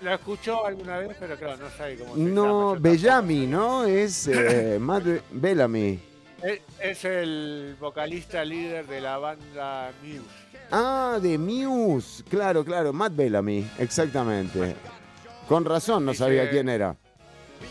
Lo 0.00 0.14
escuchó 0.14 0.64
alguna 0.64 0.96
vez, 1.00 1.14
pero 1.20 1.36
claro, 1.36 1.58
no 1.58 1.68
sabe 1.76 1.98
cómo 1.98 2.14
se 2.14 2.20
llama. 2.20 2.30
No, 2.32 2.74
Yo 2.76 2.80
Bellamy, 2.80 3.46
¿no? 3.46 3.84
Es 3.84 4.28
eh, 4.28 4.78
Matt 4.80 5.04
Be- 5.04 5.22
Bellamy. 5.30 6.00
Es, 6.42 6.60
es 6.80 7.04
el 7.04 7.76
vocalista 7.78 8.42
líder 8.46 8.86
de 8.86 9.02
la 9.02 9.18
banda 9.18 9.92
Muse. 10.02 10.22
Ah, 10.70 11.18
de 11.20 11.36
Muse. 11.36 12.24
Claro, 12.30 12.64
claro, 12.64 12.94
Matt 12.94 13.14
Bellamy, 13.14 13.68
exactamente. 13.78 14.74
Con 15.48 15.66
razón 15.66 16.06
no 16.06 16.14
sabía 16.14 16.48
quién 16.48 16.70
era. 16.70 16.96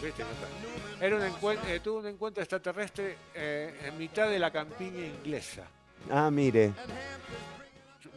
¿Viste? 0.03 0.21
No. 0.21 0.52
Era 1.03 1.17
un 1.17 1.23
encuentro, 1.23 1.69
eh, 1.69 1.79
tuvo 1.81 1.99
un 1.99 2.07
encuentro 2.07 2.41
extraterrestre 2.41 3.17
eh, 3.35 3.77
en 3.87 3.97
mitad 3.97 4.29
de 4.29 4.39
la 4.39 4.51
campiña 4.51 5.05
inglesa. 5.05 5.63
Ah, 6.09 6.31
mire. 6.31 6.71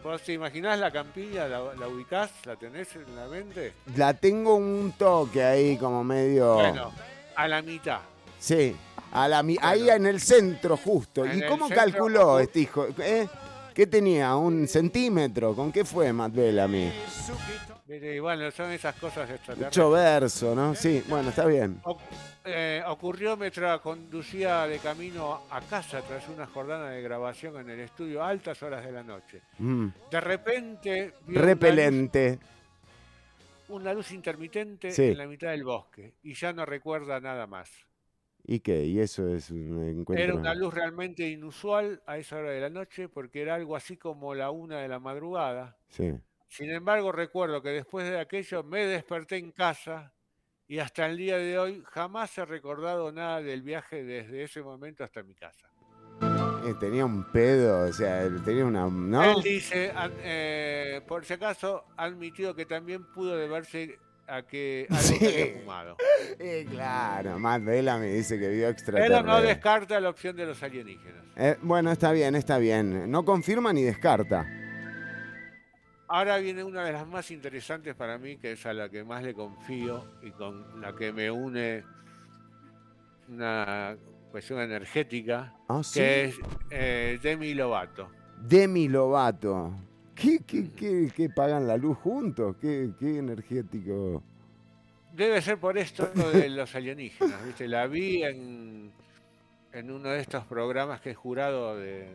¿Vos 0.04 0.22
te 0.22 0.34
imaginás 0.34 0.78
la 0.78 0.92
campiña? 0.92 1.48
¿La, 1.48 1.74
la 1.74 1.88
ubicás? 1.88 2.30
¿La 2.44 2.54
tenés 2.54 2.94
en 2.94 3.16
la 3.16 3.26
mente? 3.26 3.72
La 3.96 4.14
tengo 4.14 4.54
un 4.54 4.92
toque 4.96 5.42
ahí 5.42 5.76
como 5.76 6.04
medio... 6.04 6.54
Bueno, 6.54 6.92
a 7.34 7.48
la 7.48 7.60
mitad. 7.60 7.98
Sí, 8.38 8.76
a 9.10 9.26
la, 9.26 9.42
mi- 9.42 9.58
ahí 9.60 9.90
en 9.90 10.06
el 10.06 10.20
centro 10.20 10.76
justo. 10.76 11.24
En 11.24 11.38
¿Y 11.40 11.42
cómo 11.46 11.68
calculó 11.68 12.38
este 12.38 12.60
hijo? 12.60 12.86
¿Eh? 12.98 13.26
¿Qué 13.74 13.88
tenía? 13.88 14.36
¿Un 14.36 14.68
centímetro? 14.68 15.56
¿Con 15.56 15.72
qué 15.72 15.84
fue 15.84 16.12
Matt 16.12 16.34
Bellamy? 16.34 16.92
Mire, 17.88 18.16
y 18.16 18.18
bueno, 18.18 18.50
son 18.50 18.72
esas 18.72 18.96
cosas 18.96 19.30
extraterrestres. 19.30 19.84
Mucho 19.84 19.90
verso, 19.92 20.54
¿no? 20.56 20.74
Sí, 20.74 21.04
bueno, 21.08 21.28
está 21.28 21.46
bien. 21.46 21.80
O- 21.84 21.96
eh, 22.44 22.82
ocurrió 22.86 23.36
mientras 23.36 23.80
conducía 23.80 24.66
de 24.66 24.78
camino 24.80 25.42
a 25.50 25.60
casa 25.60 26.02
tras 26.02 26.28
una 26.28 26.46
jornada 26.46 26.90
de 26.90 27.00
grabación 27.00 27.58
en 27.60 27.70
el 27.70 27.80
estudio 27.80 28.22
a 28.24 28.28
altas 28.28 28.60
horas 28.64 28.84
de 28.84 28.90
la 28.90 29.04
noche. 29.04 29.42
Mm. 29.58 29.86
De 30.10 30.20
repente 30.20 31.12
Repelente. 31.28 32.38
Una, 33.68 33.68
luz, 33.68 33.80
una 33.82 33.94
luz 33.94 34.10
intermitente 34.10 34.90
Sí. 34.90 35.04
en 35.04 35.18
la 35.18 35.26
mitad 35.26 35.50
del 35.50 35.62
bosque 35.64 36.14
y 36.24 36.34
ya 36.34 36.52
no 36.52 36.66
recuerda 36.66 37.20
nada 37.20 37.46
más. 37.46 37.70
¿Y 38.48 38.60
qué? 38.60 38.84
¿Y 38.84 38.98
eso 39.00 39.28
es 39.28 39.50
un 39.50 39.82
encuentro? 39.88 40.24
Era 40.24 40.34
una 40.34 40.54
luz 40.54 40.72
realmente 40.74 41.28
inusual 41.28 42.00
a 42.06 42.18
esa 42.18 42.36
hora 42.36 42.50
de 42.50 42.60
la 42.60 42.70
noche 42.70 43.08
porque 43.08 43.42
era 43.42 43.54
algo 43.56 43.74
así 43.76 43.96
como 43.96 44.34
la 44.34 44.50
una 44.50 44.78
de 44.78 44.88
la 44.88 44.98
madrugada. 45.00 45.76
Sí. 45.88 46.12
Sin 46.48 46.70
embargo, 46.70 47.12
recuerdo 47.12 47.60
que 47.62 47.70
después 47.70 48.08
de 48.08 48.18
aquello 48.20 48.62
me 48.62 48.86
desperté 48.86 49.36
en 49.36 49.50
casa 49.52 50.12
y 50.68 50.78
hasta 50.78 51.06
el 51.06 51.16
día 51.16 51.38
de 51.38 51.58
hoy 51.58 51.82
jamás 51.90 52.36
he 52.38 52.44
recordado 52.44 53.12
nada 53.12 53.40
del 53.42 53.62
viaje 53.62 54.02
desde 54.04 54.42
ese 54.44 54.62
momento 54.62 55.04
hasta 55.04 55.22
mi 55.22 55.34
casa. 55.34 55.68
Eh, 56.66 56.74
tenía 56.80 57.04
un 57.04 57.24
pedo, 57.30 57.88
o 57.88 57.92
sea, 57.92 58.28
tenía 58.44 58.64
una. 58.64 58.88
¿No? 58.88 59.22
Él 59.22 59.42
dice, 59.42 59.92
eh, 60.22 61.00
por 61.06 61.24
si 61.24 61.34
acaso, 61.34 61.84
admitido 61.96 62.54
que 62.54 62.66
también 62.66 63.04
pudo 63.12 63.36
deberse 63.36 63.98
a 64.26 64.42
que 64.42 64.86
algo 64.90 65.02
Sí. 65.02 65.24
haya 65.24 65.60
fumado. 65.60 65.96
Eh, 66.38 66.66
claro, 66.68 67.38
Matt 67.38 67.62
Vela 67.62 67.98
me 67.98 68.06
dice 68.08 68.38
que 68.38 68.48
vio 68.48 68.62
Pero 68.62 68.70
extraterrestre. 68.70 69.22
no 69.22 69.40
descarta 69.42 70.00
la 70.00 70.08
opción 70.10 70.34
de 70.34 70.46
los 70.46 70.60
alienígenas. 70.62 71.22
Eh, 71.36 71.56
bueno, 71.62 71.92
está 71.92 72.10
bien, 72.10 72.34
está 72.34 72.58
bien. 72.58 73.08
No 73.10 73.24
confirma 73.24 73.72
ni 73.72 73.82
descarta. 73.82 74.44
Ahora 76.08 76.38
viene 76.38 76.62
una 76.62 76.84
de 76.84 76.92
las 76.92 77.06
más 77.06 77.30
interesantes 77.30 77.94
para 77.94 78.16
mí, 78.18 78.36
que 78.36 78.52
es 78.52 78.64
a 78.66 78.72
la 78.72 78.88
que 78.88 79.02
más 79.02 79.22
le 79.24 79.34
confío 79.34 80.04
y 80.22 80.30
con 80.30 80.80
la 80.80 80.94
que 80.94 81.12
me 81.12 81.30
une 81.30 81.82
una 83.28 83.96
cuestión 84.30 84.60
energética, 84.60 85.52
Ah, 85.68 85.82
¿sí? 85.82 85.98
que 86.00 86.24
es 86.26 86.36
eh, 86.70 87.18
Demi 87.22 87.54
Lovato. 87.54 88.08
Demi 88.40 88.88
Lovato. 88.88 89.72
¿Qué, 90.14 90.40
qué, 90.46 90.70
qué, 90.72 91.10
qué 91.14 91.28
pagan 91.28 91.66
la 91.66 91.76
luz 91.76 91.98
juntos? 91.98 92.56
¿Qué, 92.60 92.90
qué 92.98 93.18
energético? 93.18 94.22
Debe 95.12 95.42
ser 95.42 95.58
por 95.58 95.76
esto 95.76 96.06
de 96.06 96.48
los 96.50 96.74
alienígenas, 96.74 97.44
¿viste? 97.44 97.66
La 97.66 97.86
vi 97.86 98.22
en, 98.22 98.92
en 99.72 99.90
uno 99.90 100.10
de 100.10 100.20
estos 100.20 100.44
programas 100.44 101.00
que 101.00 101.10
es 101.10 101.16
jurado 101.16 101.76
de 101.76 102.08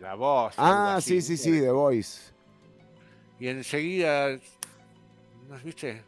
La 0.00 0.14
Voz. 0.14 0.54
Ah, 0.56 0.98
sí, 1.02 1.20
sí, 1.20 1.36
sí, 1.36 1.60
The 1.60 1.70
Voice. 1.70 2.32
Y 3.38 3.48
enseguida, 3.48 4.30
¿no 5.48 5.58
viste? 5.64 6.02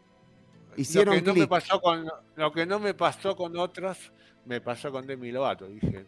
Hicieron 0.76 1.16
lo 1.16 1.20
que 1.22 1.26
no 1.26 1.34
me 1.34 1.46
pasó 1.48 1.80
con 1.80 2.08
lo 2.36 2.52
que 2.52 2.66
no 2.66 2.78
me 2.78 2.94
pasó 2.94 3.34
con 3.36 3.56
otros, 3.56 4.12
me 4.44 4.60
pasó 4.60 4.90
con 4.92 5.06
Demi 5.06 5.30
Lovato. 5.32 5.66
Dije, 5.66 6.06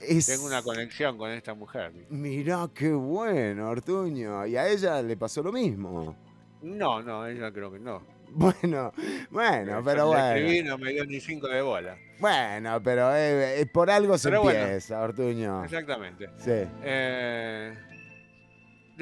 Es- 0.00 0.26
tengo 0.26 0.46
una 0.46 0.62
conexión 0.62 1.18
con 1.18 1.30
esta 1.30 1.54
mujer. 1.54 1.92
dije. 1.92 2.06
Mirá 2.10 2.68
qué 2.74 2.90
bueno, 2.92 3.68
Ortuño. 3.68 4.46
Y 4.46 4.56
a 4.56 4.68
ella 4.68 5.02
le 5.02 5.16
pasó 5.16 5.42
lo 5.42 5.52
mismo. 5.52 6.16
No, 6.62 7.02
no, 7.02 7.26
ella 7.26 7.52
creo 7.52 7.72
que 7.72 7.78
no. 7.78 8.02
Bueno, 8.34 8.94
bueno, 9.30 9.78
Yo 9.80 9.84
pero 9.84 10.14
le 10.14 10.20
escribí, 10.20 10.60
bueno. 10.62 10.70
no 10.70 10.78
me 10.82 10.92
dio 10.92 11.04
ni 11.04 11.20
cinco 11.20 11.48
de 11.48 11.60
bola. 11.60 11.98
Bueno, 12.18 12.82
pero 12.82 13.14
eh, 13.14 13.60
eh, 13.60 13.66
por 13.66 13.90
algo 13.90 14.16
se 14.16 14.30
Pero 14.30 14.42
bueno. 14.42 14.58
empieza, 14.60 15.02
Ortuño. 15.02 15.64
Exactamente. 15.64 16.28
Sí. 16.38 16.50
Eh, 16.82 17.74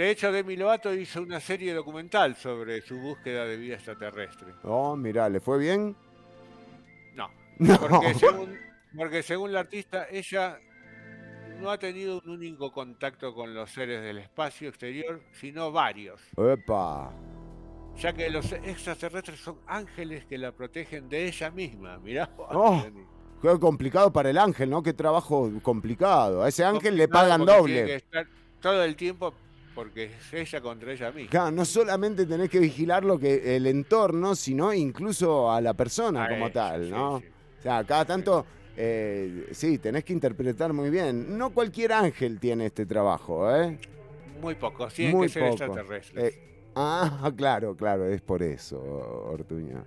de 0.01 0.11
hecho, 0.11 0.33
Demi 0.33 0.57
Lovato 0.57 0.95
hizo 0.95 1.21
una 1.21 1.41
serie 1.41 1.75
documental 1.75 2.35
sobre 2.35 2.81
su 2.81 2.99
búsqueda 2.99 3.45
de 3.45 3.59
vida 3.59 3.75
extraterrestre. 3.75 4.55
Oh, 4.63 4.97
mirá, 4.97 5.29
¿le 5.29 5.41
fue 5.41 5.59
bien? 5.59 5.95
No. 7.15 7.29
No. 7.59 7.79
Porque 7.79 8.15
según, 8.15 8.59
porque 8.97 9.23
según 9.23 9.53
la 9.53 9.61
artista, 9.61 10.07
ella 10.11 10.59
no 11.61 11.71
ha 11.71 11.79
tenido 11.79 12.23
un 12.25 12.31
único 12.31 12.73
contacto 12.73 13.35
con 13.35 13.53
los 13.53 13.71
seres 13.71 14.03
del 14.03 14.17
espacio 14.17 14.71
exterior, 14.71 15.21
sino 15.33 15.71
varios. 15.71 16.19
Epa. 16.35 17.13
Ya 17.99 18.15
que 18.15 18.31
los 18.31 18.51
extraterrestres 18.53 19.39
son 19.41 19.59
ángeles 19.67 20.25
que 20.25 20.39
la 20.39 20.53
protegen 20.53 21.11
de 21.11 21.27
ella 21.27 21.51
misma. 21.51 21.99
Mirá. 21.99 22.31
Oh, 22.39 22.83
qué 23.43 23.59
complicado 23.59 24.11
para 24.11 24.31
el 24.31 24.39
ángel, 24.39 24.71
¿no? 24.71 24.83
Qué 24.83 24.95
trabajo 24.95 25.51
complicado. 25.63 26.43
A 26.43 26.49
ese 26.49 26.65
ángel 26.65 26.97
le 26.97 27.07
pagan 27.07 27.45
doble. 27.45 27.75
Tiene 27.75 27.87
que 27.89 27.97
estar 27.97 28.27
todo 28.63 28.83
el 28.83 28.97
tiempo 28.97 29.35
porque 29.81 30.05
es 30.05 30.35
ella 30.35 30.61
contra 30.61 30.93
ella 30.93 31.11
misma. 31.11 31.31
Claro, 31.31 31.53
no 31.53 31.64
solamente 31.64 32.27
tenés 32.27 32.51
que 32.51 32.59
vigilar 32.59 33.03
lo 33.03 33.19
que 33.19 33.57
el 33.57 33.66
entorno, 33.66 34.35
sino 34.35 34.75
incluso 34.75 35.51
a 35.51 35.59
la 35.62 35.73
persona 35.73 36.25
A 36.25 36.29
como 36.29 36.45
ella, 36.45 36.53
tal, 36.53 36.85
sí, 36.85 36.90
¿no? 36.90 37.19
sí. 37.21 37.27
O 37.59 37.62
sea, 37.62 37.85
cada 37.85 38.05
tanto, 38.05 38.45
eh, 38.77 39.49
sí, 39.53 39.79
tenés 39.79 40.05
que 40.05 40.12
interpretar 40.12 40.75
muy 40.75 40.90
bien. 40.90 41.38
No 41.38 41.49
cualquier 41.49 41.95
ángel 41.95 42.38
tiene 42.38 42.66
este 42.66 42.85
trabajo, 42.85 43.51
¿eh? 43.57 43.79
Muy 44.43 44.55
pocos, 44.55 44.93
tienen 44.93 45.16
Muy 45.16 45.29
que 45.29 45.33
ser 45.33 45.49
poco. 45.49 45.64
extraterrestres. 45.64 46.35
Eh, 46.35 46.43
ah, 46.75 47.33
claro, 47.37 47.75
claro, 47.75 48.05
es 48.05 48.21
por 48.21 48.43
eso, 48.43 48.79
Ortuño. 49.33 49.83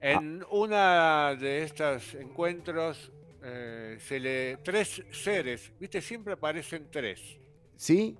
En 0.00 0.44
una 0.52 1.34
de 1.34 1.64
estos 1.64 2.14
encuentros 2.14 3.10
eh, 3.42 3.96
se 3.98 4.20
le 4.20 4.58
tres 4.58 5.02
seres, 5.10 5.72
viste, 5.80 6.00
siempre 6.00 6.34
aparecen 6.34 6.86
tres. 6.92 7.40
¿Sí? 7.76 8.16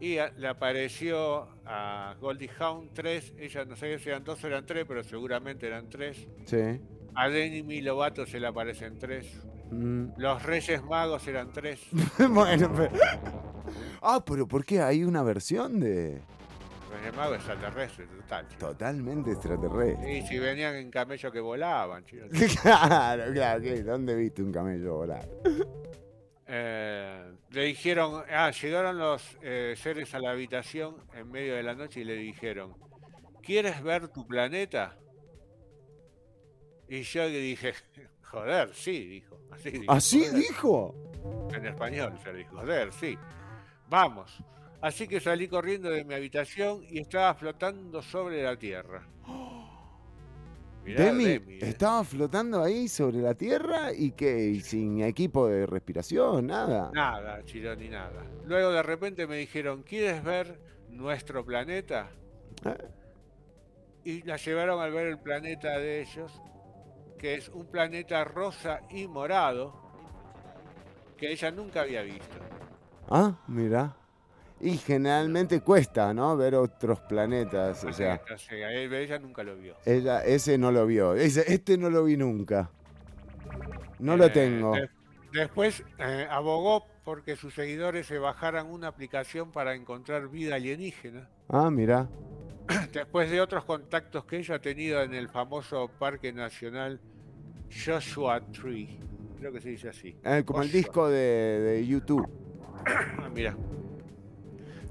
Y 0.00 0.18
a- 0.18 0.30
le 0.36 0.48
apareció 0.48 1.48
a 1.64 2.14
Goldie 2.20 2.50
Hawn 2.58 2.90
tres, 2.92 3.32
ella 3.38 3.64
no 3.64 3.76
sé 3.76 3.98
si 3.98 4.08
eran 4.08 4.24
dos 4.24 4.42
o 4.44 4.46
eran 4.46 4.66
tres, 4.66 4.84
pero 4.86 5.02
seguramente 5.02 5.66
eran 5.66 5.88
tres. 5.88 6.26
Sí. 6.44 6.80
A 7.14 7.28
Demi 7.30 7.80
Lovato 7.80 8.26
se 8.26 8.38
le 8.38 8.46
aparecen 8.46 8.98
tres. 8.98 9.26
Mm. 9.70 10.08
Los 10.18 10.42
Reyes 10.42 10.84
Magos 10.84 11.26
eran 11.26 11.50
tres. 11.52 11.80
bueno, 12.30 12.70
pero... 12.76 12.90
Ah, 14.02 14.22
pero 14.24 14.46
¿por 14.46 14.64
qué 14.64 14.80
hay 14.82 15.02
una 15.02 15.22
versión 15.22 15.80
de 15.80 16.20
Reyes 16.92 17.16
Magos 17.16 17.36
extraterrestre, 17.38 18.06
total. 18.06 18.46
totalmente 18.58 19.32
extraterrestre? 19.32 20.18
Y 20.18 20.22
si 20.26 20.38
venían 20.38 20.74
en 20.76 20.90
camello 20.90 21.32
que 21.32 21.40
volaban, 21.40 22.04
chicos. 22.04 22.28
claro, 22.62 23.32
claro, 23.32 23.62
¿qué? 23.62 23.82
¿dónde 23.82 24.14
viste 24.14 24.42
un 24.42 24.52
camello 24.52 24.94
volar? 24.96 25.26
Eh, 26.48 27.32
le 27.50 27.64
dijeron, 27.64 28.22
ah, 28.30 28.50
llegaron 28.50 28.98
los 28.98 29.36
eh, 29.42 29.74
seres 29.76 30.14
a 30.14 30.20
la 30.20 30.30
habitación 30.30 30.96
en 31.12 31.30
medio 31.30 31.56
de 31.56 31.62
la 31.62 31.74
noche 31.74 32.00
y 32.00 32.04
le 32.04 32.14
dijeron, 32.14 32.74
¿quieres 33.42 33.82
ver 33.82 34.08
tu 34.08 34.26
planeta? 34.26 34.96
Y 36.88 37.02
yo 37.02 37.24
le 37.24 37.38
dije, 37.38 37.74
joder, 38.22 38.72
sí, 38.74 39.06
dijo. 39.06 39.40
Así 39.50 39.70
dijo. 39.70 39.92
¿Así 39.92 40.24
joder. 40.24 40.34
dijo? 40.34 40.94
En 41.52 41.66
español 41.66 42.18
se 42.22 42.32
dijo, 42.32 42.56
joder, 42.56 42.92
sí. 42.92 43.18
Vamos. 43.88 44.38
Así 44.80 45.08
que 45.08 45.18
salí 45.20 45.48
corriendo 45.48 45.90
de 45.90 46.04
mi 46.04 46.14
habitación 46.14 46.84
y 46.88 47.00
estaba 47.00 47.34
flotando 47.34 48.02
sobre 48.02 48.42
la 48.44 48.56
tierra. 48.56 49.04
Mirá, 50.86 51.04
Demi, 51.06 51.24
Demi, 51.24 51.54
eh. 51.54 51.58
estaba 51.62 52.04
flotando 52.04 52.62
ahí 52.62 52.86
sobre 52.86 53.18
la 53.18 53.34
tierra 53.34 53.92
y 53.92 54.12
que 54.12 54.44
y 54.44 54.60
sin 54.60 55.02
equipo 55.02 55.48
de 55.48 55.66
respiración, 55.66 56.46
nada. 56.46 56.92
Nada, 56.94 57.44
Chirón, 57.44 57.80
ni 57.80 57.88
nada. 57.88 58.24
Luego 58.44 58.70
de 58.70 58.84
repente 58.84 59.26
me 59.26 59.36
dijeron, 59.36 59.82
¿quieres 59.82 60.22
ver 60.22 60.60
nuestro 60.88 61.44
planeta? 61.44 62.08
Ah. 62.64 62.76
Y 64.04 64.22
la 64.22 64.36
llevaron 64.36 64.80
al 64.80 64.92
ver 64.92 65.08
el 65.08 65.18
planeta 65.18 65.76
de 65.76 66.02
ellos, 66.02 66.40
que 67.18 67.34
es 67.34 67.48
un 67.48 67.66
planeta 67.66 68.22
rosa 68.22 68.82
y 68.88 69.08
morado, 69.08 69.74
que 71.16 71.32
ella 71.32 71.50
nunca 71.50 71.80
había 71.80 72.02
visto. 72.02 72.36
Ah, 73.08 73.42
mira. 73.48 73.96
Y 74.60 74.78
generalmente 74.78 75.60
cuesta, 75.60 76.14
¿no? 76.14 76.36
Ver 76.36 76.54
otros 76.54 77.00
planetas, 77.00 77.84
o 77.84 77.92
sea, 77.92 78.20
ella 78.50 79.18
nunca 79.18 79.42
lo 79.42 79.54
vio. 79.56 79.74
ella 79.84 80.24
ese 80.24 80.56
no 80.56 80.72
lo 80.72 80.86
vio. 80.86 81.14
Ese- 81.14 81.52
este 81.52 81.76
no 81.76 81.90
lo 81.90 82.04
vi 82.04 82.16
nunca. 82.16 82.70
No 83.98 84.16
lo 84.16 84.24
Eh, 84.26 84.30
tengo. 84.30 84.74
de- 84.74 84.88
después 85.32 85.84
eh, 85.98 86.26
abogó 86.30 86.86
porque 87.04 87.36
sus 87.36 87.54
seguidores 87.54 88.06
se 88.06 88.18
bajaran 88.18 88.66
una 88.66 88.88
aplicación 88.88 89.52
para 89.52 89.74
encontrar 89.74 90.28
vida 90.28 90.54
alienígena. 90.56 91.28
Ah, 91.48 91.70
mira. 91.70 92.08
Después 92.92 93.30
de 93.30 93.40
otros 93.40 93.64
contactos 93.64 94.24
que 94.24 94.38
ella 94.38 94.56
ha 94.56 94.58
tenido 94.60 95.02
en 95.02 95.14
el 95.14 95.28
famoso 95.28 95.88
Parque 95.98 96.32
Nacional 96.32 96.98
Joshua 97.84 98.40
Tree. 98.52 98.98
Creo 99.38 99.52
que 99.52 99.60
se 99.60 99.68
dice 99.68 99.90
así. 99.90 100.16
Eh, 100.24 100.42
como 100.44 100.62
el 100.62 100.72
disco 100.72 101.08
de, 101.08 101.60
de 101.60 101.86
YouTube. 101.86 102.26
Ah, 102.86 103.28
mira. 103.32 103.54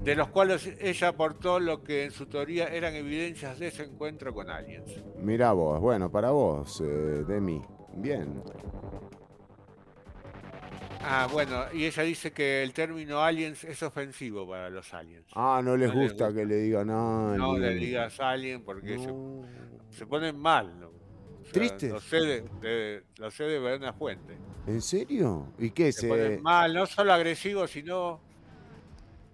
De 0.00 0.14
los 0.14 0.28
cuales 0.28 0.66
ella 0.80 1.08
aportó 1.08 1.58
lo 1.58 1.82
que 1.82 2.04
en 2.04 2.10
su 2.12 2.26
teoría 2.26 2.68
eran 2.68 2.94
evidencias 2.94 3.58
de 3.58 3.68
ese 3.68 3.84
encuentro 3.84 4.32
con 4.32 4.48
aliens. 4.50 5.02
Mira 5.18 5.52
vos, 5.52 5.80
bueno, 5.80 6.10
para 6.10 6.30
vos, 6.30 6.80
eh, 6.80 7.24
Demi. 7.26 7.60
Bien. 7.94 8.42
Ah, 11.08 11.28
bueno, 11.32 11.64
y 11.72 11.84
ella 11.84 12.02
dice 12.02 12.32
que 12.32 12.62
el 12.62 12.72
término 12.72 13.20
aliens 13.22 13.62
es 13.64 13.82
ofensivo 13.82 14.48
para 14.48 14.70
los 14.70 14.92
aliens. 14.92 15.26
Ah, 15.34 15.60
no 15.62 15.76
les 15.76 15.88
No 15.94 16.00
les 16.00 16.10
gusta 16.10 16.32
que 16.32 16.44
le 16.44 16.56
digan 16.56 16.88
nada. 16.88 17.36
No 17.36 17.56
le 17.58 17.74
digas 17.74 18.18
alien 18.18 18.64
porque 18.64 18.98
se, 18.98 19.96
se 19.98 20.06
ponen 20.06 20.36
mal. 20.36 20.78
¿no? 20.80 20.88
O 20.88 21.44
sea, 21.44 21.52
Tristes. 21.52 21.92
Lo 21.92 22.00
sé 22.00 22.16
de, 22.16 22.40
de- 22.60 23.04
lo 23.18 23.30
sé 23.30 23.44
de 23.44 23.58
buena 23.60 23.92
fuente. 23.92 24.36
¿En 24.66 24.82
serio? 24.82 25.52
¿Y 25.58 25.70
qué? 25.70 25.92
Se 25.92 26.02
Se... 26.02 26.08
ponen 26.08 26.42
mal, 26.42 26.74
no 26.74 26.86
solo 26.86 27.12
agresivos, 27.12 27.70
sino 27.70 28.20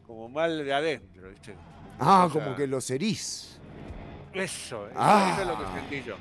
como 0.06 0.28
mal 0.28 0.64
de 0.64 0.72
adentro. 0.72 1.28
¿viste? 1.30 1.54
Ah, 1.98 2.26
O 2.26 2.30
sea, 2.30 2.42
como 2.44 2.56
que 2.56 2.66
los 2.66 2.90
herís. 2.90 3.60
Eso, 4.32 4.86
eso, 4.88 4.96
Ah. 4.96 5.30
eso 5.32 5.42
es 5.42 5.48
lo 5.48 5.58
que 5.64 5.80
sentí 5.80 6.08
yo. 6.08 6.16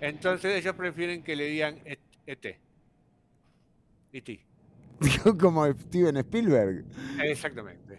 Entonces 0.00 0.54
ellos 0.62 0.74
prefieren 0.74 1.22
que 1.22 1.34
le 1.36 1.46
digan 1.46 1.78
E 1.84 1.98
ET. 2.26 2.60
E.T. 4.12 4.46
como 5.40 5.66
Steven 5.66 6.16
Spielberg. 6.18 6.84
Exactamente. 7.22 7.98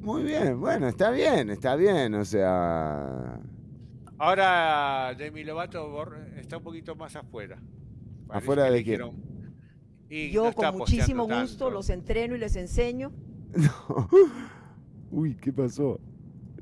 Muy 0.00 0.22
bien, 0.22 0.60
bueno, 0.60 0.86
está 0.88 1.10
bien, 1.10 1.50
está 1.50 1.74
bien, 1.76 2.14
o 2.14 2.24
sea... 2.24 3.40
Ahora 4.18 5.14
Demi 5.16 5.44
Lovato 5.44 5.90
está 6.36 6.56
un 6.58 6.62
poquito 6.62 6.94
más 6.96 7.14
afuera. 7.16 7.56
Parece 8.26 8.44
¿Afuera 8.44 8.64
de 8.64 8.78
dijeron- 8.78 9.16
Y 10.08 10.30
Yo 10.30 10.52
con 10.52 10.76
muchísimo 10.78 11.24
gusto 11.24 11.36
tanto. 11.66 11.70
los 11.70 11.90
entreno 11.90 12.34
y 12.34 12.38
les 12.38 12.56
enseño. 12.56 13.12
Uy, 15.10 15.34
¿qué 15.36 15.52
pasó? 15.52 16.00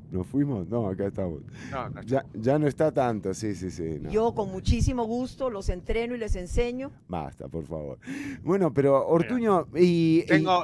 ¿Nos 0.09 0.25
fuimos? 0.27 0.67
No, 0.69 0.87
acá 0.87 1.07
estamos. 1.07 1.41
No, 1.69 1.89
no 1.89 2.01
Ya, 2.03 2.25
ya 2.33 2.57
no 2.57 2.65
está 2.67 2.93
tanto, 2.93 3.33
sí, 3.33 3.53
sí, 3.55 3.69
sí. 3.69 3.99
no. 4.01 4.09
Yo 4.09 4.33
con 4.33 4.49
muchísimo 4.51 5.03
gusto 5.03 5.49
los 5.49 5.67
entreno 5.67 6.15
y 6.15 6.17
les 6.17 6.35
enseño. 6.37 6.91
Basta, 7.09 7.49
por 7.49 7.65
favor. 7.65 7.99
Bueno, 8.41 8.73
pero 8.73 9.05
Ortuño, 9.05 9.67
y, 9.75 10.19
y- 10.19 10.25
Tengo, 10.25 10.63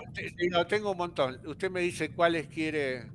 tengo 0.70 0.92
un 0.92 0.98
montón. 0.98 1.40
Usted 1.46 1.70
me 1.70 1.82
dice 1.82 2.12
cuáles 2.14 2.48
quiere. 2.48 3.12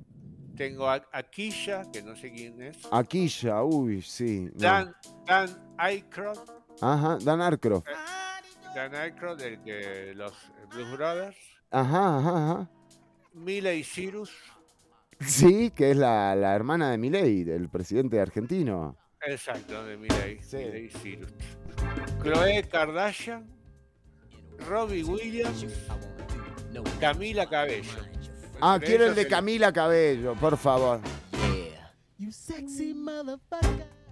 Tengo 0.55 0.87
a, 0.89 1.01
a 1.13 1.23
Kisha, 1.23 1.89
que 1.91 2.03
no 2.03 2.15
sé 2.17 2.31
quién 2.33 2.61
es. 2.61 2.77
aquí 2.91 3.27
ya, 3.29 3.63
uy, 3.63 4.01
sí. 4.01 4.49
no. 4.53 4.59
Dan, 4.59 4.93
Dan 5.25 5.49
Aykroyd. 5.77 6.37
Ajá, 6.81 7.17
Dan 7.23 7.41
Arcroft. 7.41 7.87
Dan 8.75 8.93
Aykroyd, 8.93 9.41
el 9.41 9.61
que 9.63 10.13
los 10.15 10.33
Blues 10.69 10.91
Brothers. 10.97 11.37
Ajá, 11.71 12.17
ajá, 12.17 12.29
ajá. 12.51 12.69
Miley 13.33 13.83
Cyrus. 13.83 14.31
Sí, 15.19 15.71
que 15.71 15.91
es 15.91 15.97
la, 15.97 16.35
la 16.35 16.55
hermana 16.55 16.91
de 16.91 16.97
Milei, 16.97 17.43
del 17.43 17.69
presidente 17.69 18.19
argentino. 18.19 18.95
Exacto, 19.27 19.83
de 19.83 19.97
Miley, 19.97 20.39
Miley 20.53 20.89
Cyrus. 20.89 21.33
Chloe 22.21 22.63
Kardashian. 22.69 23.47
Robbie 24.67 25.03
Williams. 25.03 25.65
Camila 26.99 27.47
Cabello. 27.49 27.89
Ah, 28.61 28.75
Entre 28.75 28.87
quiero 28.87 29.05
el 29.05 29.15
de 29.15 29.27
Camila 29.27 29.71
Cabello, 29.71 30.35
por 30.35 30.57
favor. 30.57 30.99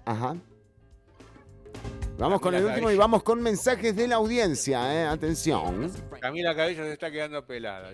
Ajá. 0.06 0.36
Vamos 2.18 2.42
con 2.42 2.56
el 2.56 2.66
último 2.66 2.90
y 2.90 2.98
vamos 2.98 3.22
con 3.22 3.42
mensajes 3.42 3.96
de 3.96 4.08
la 4.08 4.16
audiencia, 4.16 4.94
eh. 4.94 5.06
Atención. 5.06 5.92
Camila 6.20 6.56
Cabello 6.56 6.84
se 6.84 6.94
está 6.94 7.12
quedando 7.12 7.46
pelada. 7.46 7.92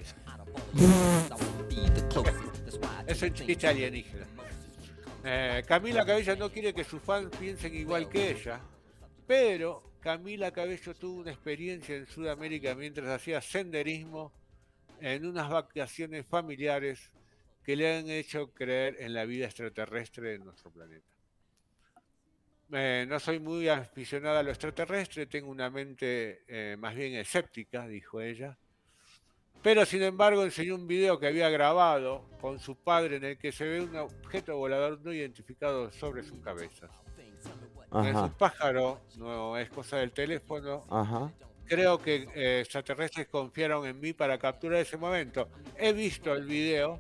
es 3.06 3.22
un 3.22 3.34
chiste 3.34 3.68
alienígena. 3.68 4.26
Eh, 5.26 5.64
Camila 5.68 6.06
Cabello 6.06 6.36
no 6.38 6.50
quiere 6.50 6.74
que 6.74 6.86
sus 6.86 7.02
fans 7.02 7.30
piensen 7.38 7.76
igual 7.76 8.08
que 8.08 8.32
ella, 8.32 8.62
pero 9.28 9.84
Camila 10.00 10.52
Cabello 10.52 10.94
tuvo 10.96 11.22
una 11.22 11.32
experiencia 11.32 11.96
en 11.96 12.08
Sudamérica 12.08 12.76
mientras 12.76 13.08
hacía 13.08 13.42
senderismo 13.42 14.32
en 15.02 15.26
unas 15.26 15.50
vacaciones 15.50 16.26
familiares 16.26 17.12
que 17.64 17.76
le 17.76 17.98
han 17.98 18.10
hecho 18.10 18.54
creer 18.54 18.98
en 19.00 19.14
la 19.14 19.26
vida 19.26 19.46
extraterrestre 19.46 20.32
de 20.32 20.40
nuestro 20.40 20.72
planeta. 20.72 21.13
Eh, 22.76 23.06
no 23.08 23.20
soy 23.20 23.40
muy 23.40 23.70
aficionada 23.70 24.40
a 24.40 24.44
lo 24.44 24.50
extraterrestre, 24.50 25.28
tengo 25.28 25.52
una 25.52 25.70
mente 25.70 26.44
eh, 26.48 26.76
más 26.78 26.96
bien 26.96 27.14
escéptica, 27.14 27.88
dijo 27.88 28.20
ella. 28.20 28.58
Pero 29.62 29.86
sin 29.86 30.02
embargo 30.02 30.44
enseñó 30.44 30.76
un 30.76 30.88
video 30.88 31.20
que 31.20 31.28
había 31.28 31.50
grabado 31.50 32.28
con 32.42 32.60
su 32.60 32.76
padre 32.76 33.18
en 33.18 33.24
el 33.24 33.38
que 33.38 33.52
se 33.52 33.66
ve 33.66 33.82
un 33.82 33.96
objeto 33.96 34.58
volador 34.58 35.00
no 35.02 35.14
identificado 35.14 35.92
sobre 35.92 36.24
su 36.24 36.42
cabeza. 36.42 36.90
No 37.92 38.04
es 38.04 38.16
Ajá. 38.16 38.24
un 38.26 38.34
pájaro, 38.34 39.02
no 39.18 39.58
es 39.58 39.70
cosa 39.70 39.98
del 39.98 40.12
teléfono. 40.12 40.86
Ajá. 40.90 41.32
Creo 41.66 42.00
que 42.00 42.28
eh, 42.34 42.62
extraterrestres 42.62 43.28
confiaron 43.28 43.86
en 43.86 44.00
mí 44.00 44.14
para 44.14 44.38
capturar 44.38 44.80
ese 44.80 44.98
momento. 44.98 45.48
He 45.78 45.94
visto 45.94 46.34
el 46.34 46.46
video. 46.46 47.00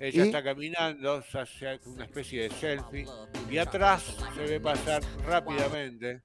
Ella 0.00 0.24
¿Y? 0.24 0.26
está 0.28 0.42
caminando, 0.42 1.22
se 1.22 1.38
hace 1.38 1.80
una 1.86 2.04
especie 2.04 2.42
de 2.42 2.50
selfie. 2.50 3.06
Y 3.50 3.58
atrás 3.58 4.16
se 4.34 4.42
ve 4.42 4.60
pasar 4.60 5.02
rápidamente 5.26 6.22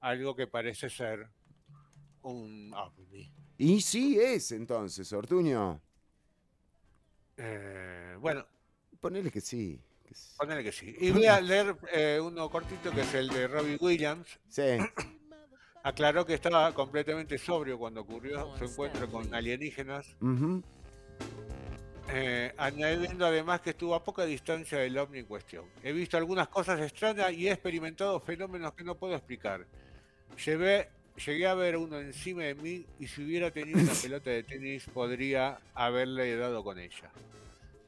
algo 0.00 0.34
que 0.34 0.46
parece 0.46 0.90
ser 0.90 1.28
un 2.22 2.72
ovni. 2.74 3.30
Y 3.58 3.80
sí 3.80 4.18
es 4.20 4.52
entonces, 4.52 5.12
Ortuño. 5.12 5.80
Eh, 7.36 8.16
bueno, 8.18 8.44
Ponele 9.00 9.30
que 9.30 9.40
sí. 9.40 9.80
que 10.06 10.14
sí. 10.14 10.34
ponele 10.38 10.64
que 10.64 10.72
sí. 10.72 10.94
Y 11.00 11.10
voy 11.10 11.26
a 11.26 11.40
leer 11.40 11.76
eh, 11.92 12.18
uno 12.20 12.48
cortito 12.50 12.90
que 12.90 13.02
es 13.02 13.14
el 13.14 13.28
de 13.28 13.46
Robbie 13.46 13.76
Williams. 13.80 14.38
Sí. 14.48 14.62
Aclaró 15.84 16.26
que 16.26 16.34
estaba 16.34 16.72
completamente 16.74 17.38
sobrio 17.38 17.78
cuando 17.78 18.00
ocurrió 18.00 18.56
su 18.58 18.64
encuentro 18.64 19.08
con 19.08 19.32
alienígenas. 19.32 20.16
Ujú. 20.20 20.62
Eh, 22.08 22.52
añadiendo 22.56 23.26
además 23.26 23.60
que 23.60 23.70
estuvo 23.70 23.94
a 23.94 24.02
poca 24.04 24.24
distancia 24.24 24.78
del 24.78 24.96
ovni 24.96 25.18
en 25.20 25.26
cuestión. 25.26 25.64
He 25.82 25.92
visto 25.92 26.16
algunas 26.16 26.48
cosas 26.48 26.80
extrañas 26.80 27.32
y 27.32 27.48
he 27.48 27.52
experimentado 27.52 28.20
fenómenos 28.20 28.74
que 28.74 28.84
no 28.84 28.94
puedo 28.94 29.14
explicar. 29.14 29.66
Llevé, 30.44 30.88
llegué 31.24 31.46
a 31.46 31.54
ver 31.54 31.76
uno 31.76 31.98
encima 32.00 32.44
de 32.44 32.54
mí 32.54 32.84
y 33.00 33.08
si 33.08 33.24
hubiera 33.24 33.50
tenido 33.50 33.80
una 33.80 33.92
pelota 34.02 34.30
de 34.30 34.44
tenis 34.44 34.86
podría 34.92 35.58
haberle 35.74 36.36
dado 36.36 36.62
con 36.62 36.78
ella. 36.78 37.10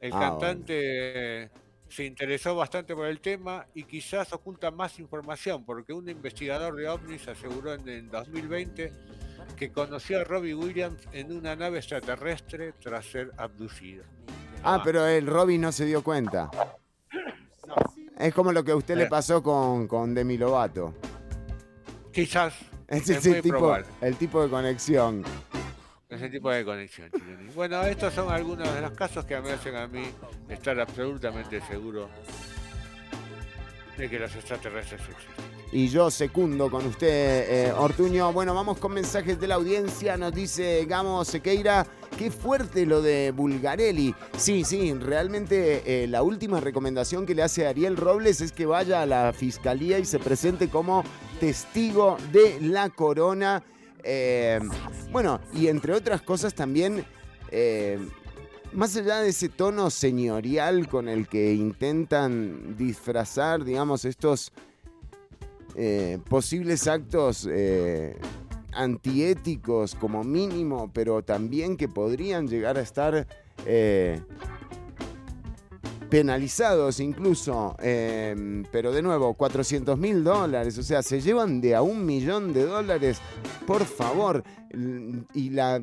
El 0.01 0.13
Ah, 0.13 0.19
cantante 0.21 0.75
eh, 0.77 1.49
se 1.89 2.05
interesó 2.05 2.57
bastante 2.57 2.95
por 2.95 3.07
el 3.07 3.21
tema 3.21 3.67
y 3.75 3.85
quizás 3.85 4.33
oculta 4.33 4.71
más 4.71 4.99
información 4.99 5.65
porque 5.65 5.93
un 5.93 6.09
investigador 6.09 6.75
de 6.75 6.89
ovnis 6.89 7.27
aseguró 7.29 7.75
en 7.75 7.89
el 7.89 8.11
2020 8.11 8.93
que 9.57 9.71
conoció 9.73 10.21
a 10.21 10.25
Robbie 10.25 10.55
Williams 10.55 11.01
en 11.13 11.33
una 11.37 11.57
nave 11.57 11.79
extraterrestre 11.79 12.73
tras 12.83 13.05
ser 13.07 13.33
abducido. 13.37 14.05
Ah, 14.63 14.81
pero 14.85 15.07
el 15.07 15.27
Robin 15.27 15.61
no 15.61 15.73
se 15.73 15.85
dio 15.87 16.03
cuenta. 16.03 16.51
Es 18.19 18.35
como 18.35 18.53
lo 18.53 18.65
que 18.65 18.73
a 18.73 18.77
usted 18.77 18.97
le 18.97 19.05
Eh. 19.05 19.09
pasó 19.09 19.43
con, 19.43 19.87
con 19.87 20.15
Demi 20.15 20.37
Lovato. 20.37 20.95
Quizás 22.13 22.55
Ese 22.89 23.13
es 23.15 23.19
es 23.19 23.27
el 23.27 23.33
muy 23.35 23.43
tipo, 23.43 23.77
el 24.01 24.17
tipo 24.17 24.43
de 24.43 24.49
conexión. 24.51 25.25
ese 26.09 26.29
tipo 26.29 26.51
de 26.51 26.65
conexión. 26.65 27.11
Bueno, 27.55 27.83
estos 27.83 28.13
son 28.15 28.33
algunos 28.33 28.73
de 28.75 28.81
los 28.81 28.91
casos 28.93 29.25
que 29.25 29.41
me 29.41 29.53
hacen 29.53 29.77
a 29.77 29.87
mí 29.87 30.05
estar 30.49 30.79
absolutamente 30.81 31.61
seguro 31.63 32.09
de 33.97 34.09
que 34.09 34.19
los 34.19 34.35
extraterrestres 34.35 35.01
existen. 35.01 35.58
Y 35.71 35.89
yo 35.89 36.11
secundo 36.11 36.71
con 36.71 36.87
usted, 36.87 37.67
eh, 37.69 37.73
Ortuño. 37.73 38.33
Bueno, 38.33 38.55
vamos 38.55 38.79
con 38.79 38.93
mensajes 38.93 39.39
de 39.39 39.49
la 39.49 39.57
audiencia. 39.57 40.17
Nos 40.17 40.33
dice 40.33 40.87
Gamo 40.87 41.27
Sequeira, 41.27 41.87
qué 42.17 42.31
fuerte 42.31 42.87
lo 42.87 43.03
de 43.03 43.33
Bulgarelli. 43.33 44.15
Sí, 44.39 44.65
sí, 44.65 44.95
realmente 44.95 45.83
eh, 45.85 46.07
la 46.07 46.23
última 46.23 46.61
recomendación 46.61 47.27
que 47.27 47.35
le 47.35 47.43
hace 47.43 47.67
Ariel 47.67 47.99
Robles 47.99 48.41
es 48.41 48.53
que 48.53 48.65
vaya 48.65 49.03
a 49.03 49.07
la 49.07 49.35
fiscalía 49.35 49.99
y 49.99 50.07
se 50.07 50.19
presente 50.19 50.71
como 50.71 51.05
testigo 51.39 52.17
de 52.33 52.59
la 52.63 52.89
corona. 52.89 53.63
Eh, 54.03 54.61
bueno, 55.13 55.39
y 55.53 55.67
entre 55.67 55.93
otras 55.93 56.23
cosas 56.23 56.55
también... 56.55 57.05
más 58.73 58.97
allá 58.97 59.21
de 59.21 59.31
ese 59.31 59.49
tono 59.49 59.91
señorial 59.91 60.89
con 60.89 61.09
el 61.09 61.27
que 61.27 61.53
intentan 61.53 62.77
disfrazar, 62.77 63.65
digamos, 63.65 64.05
estos 64.05 64.53
eh, 65.75 66.19
posibles 66.29 66.87
actos 66.87 67.49
eh, 67.51 68.17
antiéticos 68.73 69.95
como 69.95 70.25
mínimo, 70.25 70.91
pero 70.93 71.23
también 71.23 71.77
que 71.77 71.89
podrían 71.89 72.47
llegar 72.49 72.79
a 72.79 72.81
estar 72.81 73.27
eh, 73.67 74.21
penalizados 76.09 77.01
incluso. 77.01 77.77
eh, 77.81 78.65
pero 78.73 78.93
de 78.93 79.03
nuevo, 79.03 79.35
400 79.35 79.99
mil 79.99 80.25
dólares, 80.25 80.79
o 80.79 80.83
sea, 80.83 81.03
se 81.03 81.21
llevan 81.21 81.61
de 81.61 81.75
a 81.75 81.83
un 81.83 82.05
millón 82.05 82.53
de 82.53 82.65
dólares, 82.65 83.21
por 83.67 83.85
favor. 83.85 84.43
Y 85.35 85.51
la 85.51 85.83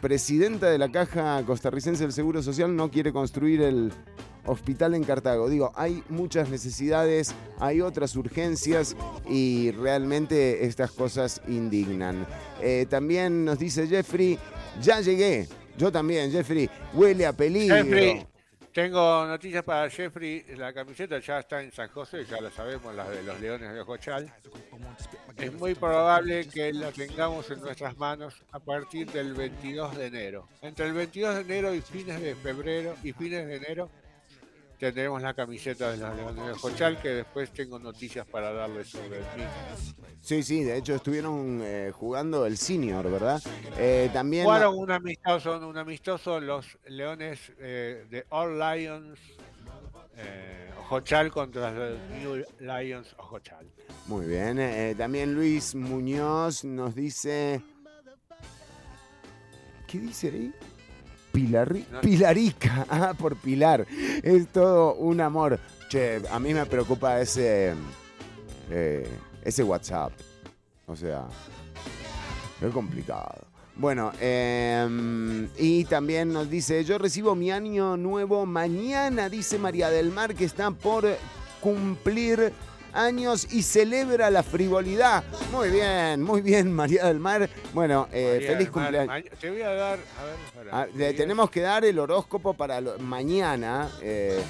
presidenta 0.00 0.68
de 0.68 0.78
la 0.78 0.90
Caja 0.90 1.42
Costarricense 1.46 2.02
del 2.02 2.12
Seguro 2.12 2.42
Social 2.42 2.74
no 2.74 2.90
quiere 2.90 3.12
construir 3.12 3.62
el 3.62 3.92
hospital 4.46 4.94
en 4.94 5.04
Cartago. 5.04 5.48
Digo, 5.48 5.72
hay 5.74 6.02
muchas 6.08 6.48
necesidades, 6.48 7.34
hay 7.58 7.80
otras 7.80 8.16
urgencias 8.16 8.96
y 9.28 9.70
realmente 9.72 10.66
estas 10.66 10.90
cosas 10.92 11.42
indignan. 11.48 12.26
Eh, 12.60 12.86
también 12.88 13.44
nos 13.44 13.58
dice 13.58 13.86
Jeffrey, 13.86 14.38
ya 14.80 15.00
llegué. 15.00 15.48
Yo 15.76 15.90
también, 15.90 16.30
Jeffrey, 16.30 16.68
huele 16.92 17.26
a 17.26 17.32
peligro. 17.32 17.76
Jeffrey, 17.76 18.26
tengo 18.72 19.26
noticias 19.26 19.62
para 19.64 19.88
Jeffrey. 19.90 20.44
La 20.56 20.72
camiseta 20.72 21.18
ya 21.18 21.40
está 21.40 21.62
en 21.62 21.72
San 21.72 21.88
José, 21.88 22.24
ya 22.24 22.40
la 22.40 22.50
sabemos, 22.50 22.94
la 22.94 23.08
de 23.08 23.22
los 23.22 23.40
Leones 23.40 23.72
de 23.72 23.80
Ojochal. 23.80 24.32
Es 25.36 25.52
muy 25.54 25.74
probable 25.74 26.46
que 26.48 26.72
la 26.72 26.92
tengamos 26.92 27.50
en 27.50 27.60
nuestras 27.60 27.96
manos 27.96 28.42
a 28.50 28.58
partir 28.58 29.10
del 29.10 29.34
22 29.34 29.96
de 29.96 30.06
enero. 30.06 30.48
Entre 30.60 30.86
el 30.86 30.92
22 30.92 31.34
de 31.34 31.40
enero 31.40 31.74
y 31.74 31.80
fines 31.80 32.20
de 32.20 32.34
febrero 32.34 32.94
y 33.02 33.12
fines 33.12 33.46
de 33.46 33.56
enero 33.56 33.90
tendremos 34.82 35.22
la 35.22 35.32
camiseta 35.32 35.92
de 35.92 35.96
los 35.96 36.16
Leones 36.16 36.44
de 36.44 36.50
Ojochal, 36.50 37.00
que 37.00 37.10
después 37.10 37.52
tengo 37.52 37.78
noticias 37.78 38.26
para 38.26 38.52
darles 38.52 38.88
sobre 38.88 39.18
el 39.18 39.24
mismo. 39.36 40.04
Sí, 40.20 40.42
sí, 40.42 40.64
de 40.64 40.76
hecho 40.76 40.96
estuvieron 40.96 41.60
eh, 41.62 41.92
jugando 41.94 42.44
el 42.46 42.56
senior, 42.58 43.08
¿verdad? 43.08 43.40
Eh, 43.78 44.10
también... 44.12 44.44
Jugaron 44.44 44.76
un 44.76 44.90
amistoso, 44.90 45.68
un 45.68 45.78
amistoso 45.78 46.40
los 46.40 46.66
Leones 46.86 47.52
eh, 47.60 48.06
de 48.10 48.26
All 48.30 48.58
Lions 48.58 49.20
eh, 50.16 50.68
Ojochal 50.80 51.30
contra 51.30 51.70
los 51.70 52.00
New 52.18 52.44
Lions 52.58 53.14
Ojochal. 53.18 53.64
Muy 54.08 54.26
bien. 54.26 54.58
eh, 54.58 54.96
también 54.98 55.32
Luis 55.32 55.76
Muñoz 55.76 56.64
nos 56.64 56.92
dice. 56.96 57.62
¿Qué 59.86 59.98
dice 60.00 60.26
ahí? 60.26 60.52
Pilari- 61.32 61.84
Pilarica, 62.00 62.86
ah, 62.90 63.14
por 63.18 63.36
Pilar. 63.36 63.86
Es 64.22 64.48
todo 64.48 64.94
un 64.94 65.20
amor. 65.20 65.58
Che, 65.88 66.20
a 66.30 66.38
mí 66.38 66.54
me 66.54 66.64
preocupa 66.66 67.20
ese, 67.20 67.74
eh, 68.70 69.06
ese 69.44 69.62
WhatsApp. 69.62 70.12
O 70.86 70.96
sea, 70.96 71.24
es 72.60 72.70
complicado. 72.72 73.46
Bueno, 73.74 74.12
em, 74.20 75.48
y 75.56 75.84
también 75.86 76.32
nos 76.32 76.50
dice, 76.50 76.84
yo 76.84 76.98
recibo 76.98 77.34
mi 77.34 77.50
año 77.50 77.96
nuevo 77.96 78.44
mañana, 78.44 79.28
dice 79.30 79.58
María 79.58 79.88
del 79.90 80.10
Mar, 80.12 80.34
que 80.34 80.44
está 80.44 80.70
por 80.70 81.06
cumplir 81.60 82.52
años 82.92 83.46
y 83.52 83.62
celebra 83.62 84.30
la 84.30 84.42
frivolidad. 84.42 85.24
Muy 85.52 85.70
bien, 85.70 86.22
muy 86.22 86.40
bien, 86.40 86.72
María 86.74 87.06
del 87.06 87.18
Mar. 87.20 87.48
Bueno, 87.72 88.08
eh, 88.12 88.34
María 88.34 88.48
feliz 88.52 88.68
Mar, 88.74 88.84
cumpleaños. 88.84 89.38
Te 89.40 89.50
voy 89.50 89.62
a 89.62 89.70
dar, 89.74 89.98
a 90.18 90.24
ver. 90.24 90.68
Ah, 90.72 90.86
le 90.94 91.12
tenemos 91.14 91.50
que 91.50 91.60
dar 91.60 91.84
el 91.84 91.98
horóscopo 91.98 92.54
para 92.54 92.80
lo- 92.80 92.98
mañana, 92.98 93.88
eh, 94.00 94.40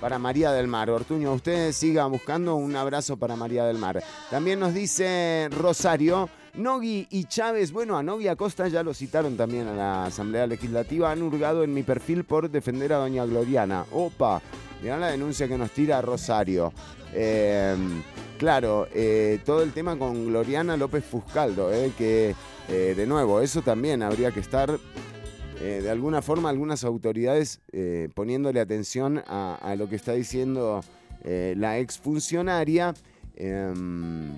para 0.00 0.18
María 0.18 0.52
del 0.52 0.66
Mar. 0.66 0.90
Ortuño, 0.90 1.32
usted 1.32 1.72
siga 1.72 2.06
buscando 2.06 2.54
un 2.56 2.74
abrazo 2.76 3.16
para 3.16 3.36
María 3.36 3.64
del 3.64 3.78
Mar. 3.78 4.02
También 4.30 4.60
nos 4.60 4.74
dice 4.74 5.48
Rosario, 5.50 6.28
Nogui 6.54 7.06
y 7.10 7.24
Chávez, 7.24 7.72
bueno, 7.72 7.96
a 7.96 8.02
Nogui 8.02 8.28
Acosta 8.28 8.68
ya 8.68 8.82
lo 8.82 8.94
citaron 8.94 9.36
también 9.36 9.66
a 9.66 9.74
la 9.74 10.04
Asamblea 10.04 10.46
Legislativa, 10.46 11.10
han 11.10 11.22
hurgado 11.22 11.64
en 11.64 11.72
mi 11.74 11.82
perfil 11.82 12.22
por 12.24 12.48
defender 12.50 12.92
a 12.92 12.98
doña 12.98 13.24
Gloriana. 13.24 13.84
Opa, 13.90 14.40
mirá 14.82 14.96
la 14.98 15.08
denuncia 15.08 15.48
que 15.48 15.58
nos 15.58 15.70
tira 15.72 16.00
Rosario. 16.02 16.72
Eh, 17.14 17.76
claro, 18.44 18.88
eh, 18.92 19.38
todo 19.44 19.62
el 19.62 19.72
tema 19.72 19.96
con 19.98 20.26
Gloriana 20.26 20.76
López 20.76 21.02
Fuscaldo, 21.02 21.72
eh, 21.72 21.92
que 21.96 22.34
eh, 22.68 22.94
de 22.94 23.06
nuevo, 23.06 23.40
eso 23.40 23.62
también 23.62 24.02
habría 24.02 24.30
que 24.32 24.40
estar 24.40 24.78
de 25.60 25.88
alguna 25.88 26.20
forma 26.20 26.50
algunas 26.50 26.84
autoridades 26.84 27.58
poniéndole 28.14 28.60
atención 28.60 29.22
a, 29.26 29.74
lo 29.78 29.88
que 29.88 29.96
está 29.96 30.12
diciendo 30.12 30.82
la 31.22 31.78
exfuncionaria 31.78 32.92
em, 33.34 34.30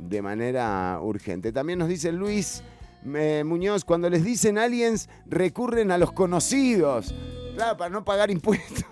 de 0.00 0.20
manera 0.20 0.98
urgente. 1.00 1.52
También 1.52 1.78
nos 1.78 1.86
dice 1.86 2.10
Luis 2.10 2.64
Muñoz, 3.04 3.84
cuando 3.84 4.10
les 4.10 4.24
dicen 4.24 4.58
aliens 4.58 5.08
recurren 5.26 5.92
a 5.92 5.98
los 5.98 6.10
conocidos, 6.10 7.14
para 7.56 7.88
no 7.88 8.04
pagar 8.04 8.32
impuestos. 8.32 8.91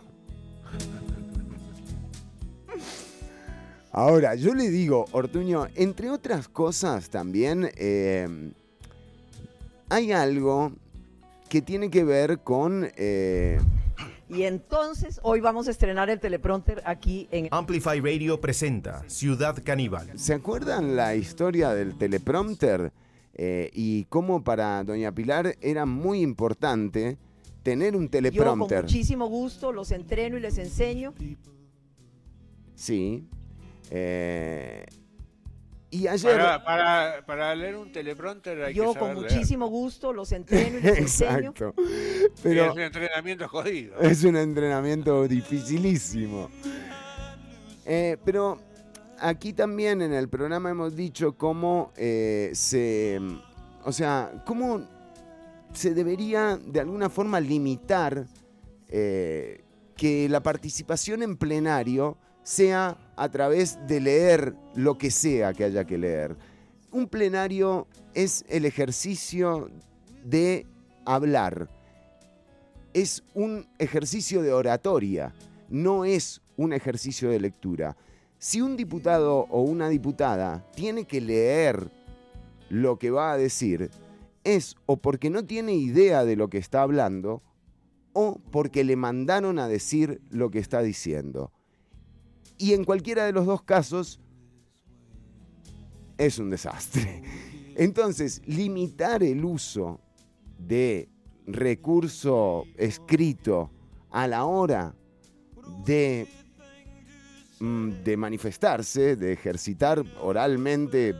Ahora, 3.93 4.35
yo 4.37 4.55
le 4.55 4.71
digo, 4.71 5.07
Ortuño, 5.13 5.67
entre 5.75 6.11
otras 6.11 6.49
cosas 6.49 7.11
también, 7.11 7.71
eh, 7.77 8.53
hay 9.89 10.13
algo 10.13 10.73
que 11.49 11.61
tiene 11.61 11.91
que 11.91 12.05
ver 12.05 12.41
con... 12.41 12.89
eh, 12.97 13.59
Y 14.29 14.45
entonces 14.45 15.19
hoy 15.25 15.41
vamos 15.41 15.67
a 15.67 15.73
estrenar 15.73 16.09
el 16.09 16.21
teleprompter 16.21 16.83
aquí 16.85 17.27
en 17.33 17.49
Amplify 17.51 18.01
Radio 18.01 18.41
presenta 18.41 19.03
Ciudad 19.09 19.57
Caníbal. 19.65 20.17
¿Se 20.17 20.35
acuerdan 20.35 20.95
la 20.95 21.17
historia 21.17 21.71
del 21.71 21.97
teleprompter? 21.99 22.93
Eh, 23.35 23.71
y 23.73 24.05
cómo 24.05 24.45
para 24.45 24.85
Doña 24.85 25.13
Pilar 25.13 25.57
era 25.61 25.87
muy 25.87 26.21
importante 26.21 27.17
tener 27.65 27.97
un 27.97 28.03
Yo 28.03 28.07
con 28.07 28.11
teleprompter. 28.11 28.83
muchísimo 28.85 29.27
gusto 29.29 29.73
los 29.73 29.91
entreno 29.91 30.37
y 30.37 30.41
les 30.41 30.59
enseño. 30.59 31.13
Sí. 32.77 33.25
Eh, 33.91 34.87
y 35.91 36.07
ayer... 36.07 36.37
Para, 36.37 36.65
para, 36.65 37.27
para 37.27 37.55
leer 37.55 37.77
un 37.77 37.91
teleprompter 37.91 38.63
hay 38.63 38.75
Yo 38.75 38.93
que 38.93 38.99
con 39.01 39.09
leer. 39.15 39.23
muchísimo 39.23 39.67
gusto 39.67 40.13
los 40.13 40.31
entreno 40.33 40.79
y 40.79 40.87
enseño. 40.99 41.51
Exacto. 41.51 41.75
Y 41.79 42.41
Pero 42.43 42.67
es 42.67 42.73
un 42.73 42.81
entrenamiento 42.81 43.49
jodido. 43.49 43.99
es 44.01 44.23
un 44.25 44.37
entrenamiento 44.37 45.27
dificilísimo. 45.27 46.49
Eh, 47.85 48.17
pero 48.25 48.61
aquí 49.19 49.53
también 49.53 50.01
en 50.01 50.13
el 50.13 50.29
programa 50.29 50.71
hemos 50.71 50.95
dicho 50.95 51.37
cómo 51.37 51.93
eh, 51.97 52.51
se. 52.55 53.21
O 53.85 53.91
sea, 53.91 54.31
cómo 54.47 54.87
se 55.73 55.95
debería 55.95 56.57
de 56.57 56.81
alguna 56.81 57.09
forma 57.09 57.41
limitar 57.41 58.27
eh, 58.89 59.65
que 59.97 60.29
la 60.29 60.43
participación 60.43 61.23
en 61.23 61.37
plenario 61.37 62.17
sea 62.43 62.97
a 63.17 63.29
través 63.29 63.79
de 63.87 64.01
leer 64.01 64.55
lo 64.75 64.99
que 64.99 65.11
sea 65.11 65.53
que 65.53 65.65
haya 65.65 65.85
que 65.85 65.99
leer. 65.99 66.37
Un 66.91 67.07
plenario 67.07 67.87
es 68.15 68.45
el 68.49 68.65
ejercicio 68.65 69.71
de 70.25 70.67
hablar. 71.05 71.69
Es 72.93 73.23
un 73.35 73.67
ejercicio 73.79 74.43
de 74.43 74.53
oratoria, 74.53 75.33
no 75.69 76.05
es 76.05 76.41
un 76.57 76.73
ejercicio 76.73 77.31
de 77.31 77.41
lectura. 77.41 77.97
Si 78.39 78.61
un 78.61 78.77
diputado 78.77 79.47
o 79.51 79.63
una 79.63 79.89
diputada 79.89 80.67
tiene 80.75 81.05
que 81.05 81.21
leer 81.21 81.91
lo 82.69 82.99
que 82.99 83.11
va 83.11 83.33
a 83.33 83.37
decir, 83.37 83.91
es 84.45 84.77
o 84.87 84.97
porque 84.97 85.31
no 85.31 85.45
tiene 85.45 85.75
idea 85.75 86.25
de 86.25 86.37
lo 86.37 86.49
que 86.49 86.59
está 86.59 86.83
hablando 86.83 87.43
o 88.13 88.41
porque 88.51 88.85
le 88.85 88.97
mandaron 88.97 89.59
a 89.59 89.69
decir 89.69 90.21
lo 90.31 90.51
que 90.51 90.59
está 90.59 90.83
diciendo. 90.83 91.53
Y 92.61 92.75
en 92.75 92.85
cualquiera 92.85 93.25
de 93.25 93.33
los 93.33 93.47
dos 93.47 93.63
casos 93.63 94.21
es 96.19 96.39
un 96.39 96.51
desastre. 96.51 97.23
Entonces, 97.75 98.43
limitar 98.45 99.23
el 99.23 99.43
uso 99.47 99.99
de 100.59 101.09
recurso 101.47 102.67
escrito 102.77 103.71
a 104.11 104.27
la 104.27 104.45
hora 104.45 104.95
de, 105.87 106.29
mm, 107.61 107.91
de 108.05 108.17
manifestarse, 108.19 109.17
de 109.17 109.33
ejercitar 109.33 110.05
oralmente 110.21 111.15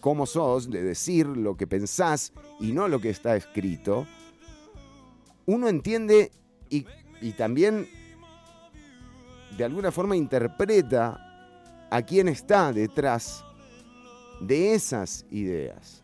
cómo 0.00 0.26
sos, 0.26 0.68
de 0.68 0.82
decir 0.82 1.24
lo 1.28 1.56
que 1.56 1.68
pensás 1.68 2.32
y 2.58 2.72
no 2.72 2.88
lo 2.88 3.00
que 3.00 3.10
está 3.10 3.36
escrito, 3.36 4.08
uno 5.46 5.68
entiende 5.68 6.32
y, 6.68 6.84
y 7.20 7.30
también 7.34 7.86
de 9.60 9.66
alguna 9.66 9.92
forma 9.92 10.16
interpreta 10.16 11.20
a 11.90 12.00
quién 12.00 12.28
está 12.28 12.72
detrás 12.72 13.44
de 14.40 14.72
esas 14.72 15.26
ideas, 15.30 16.02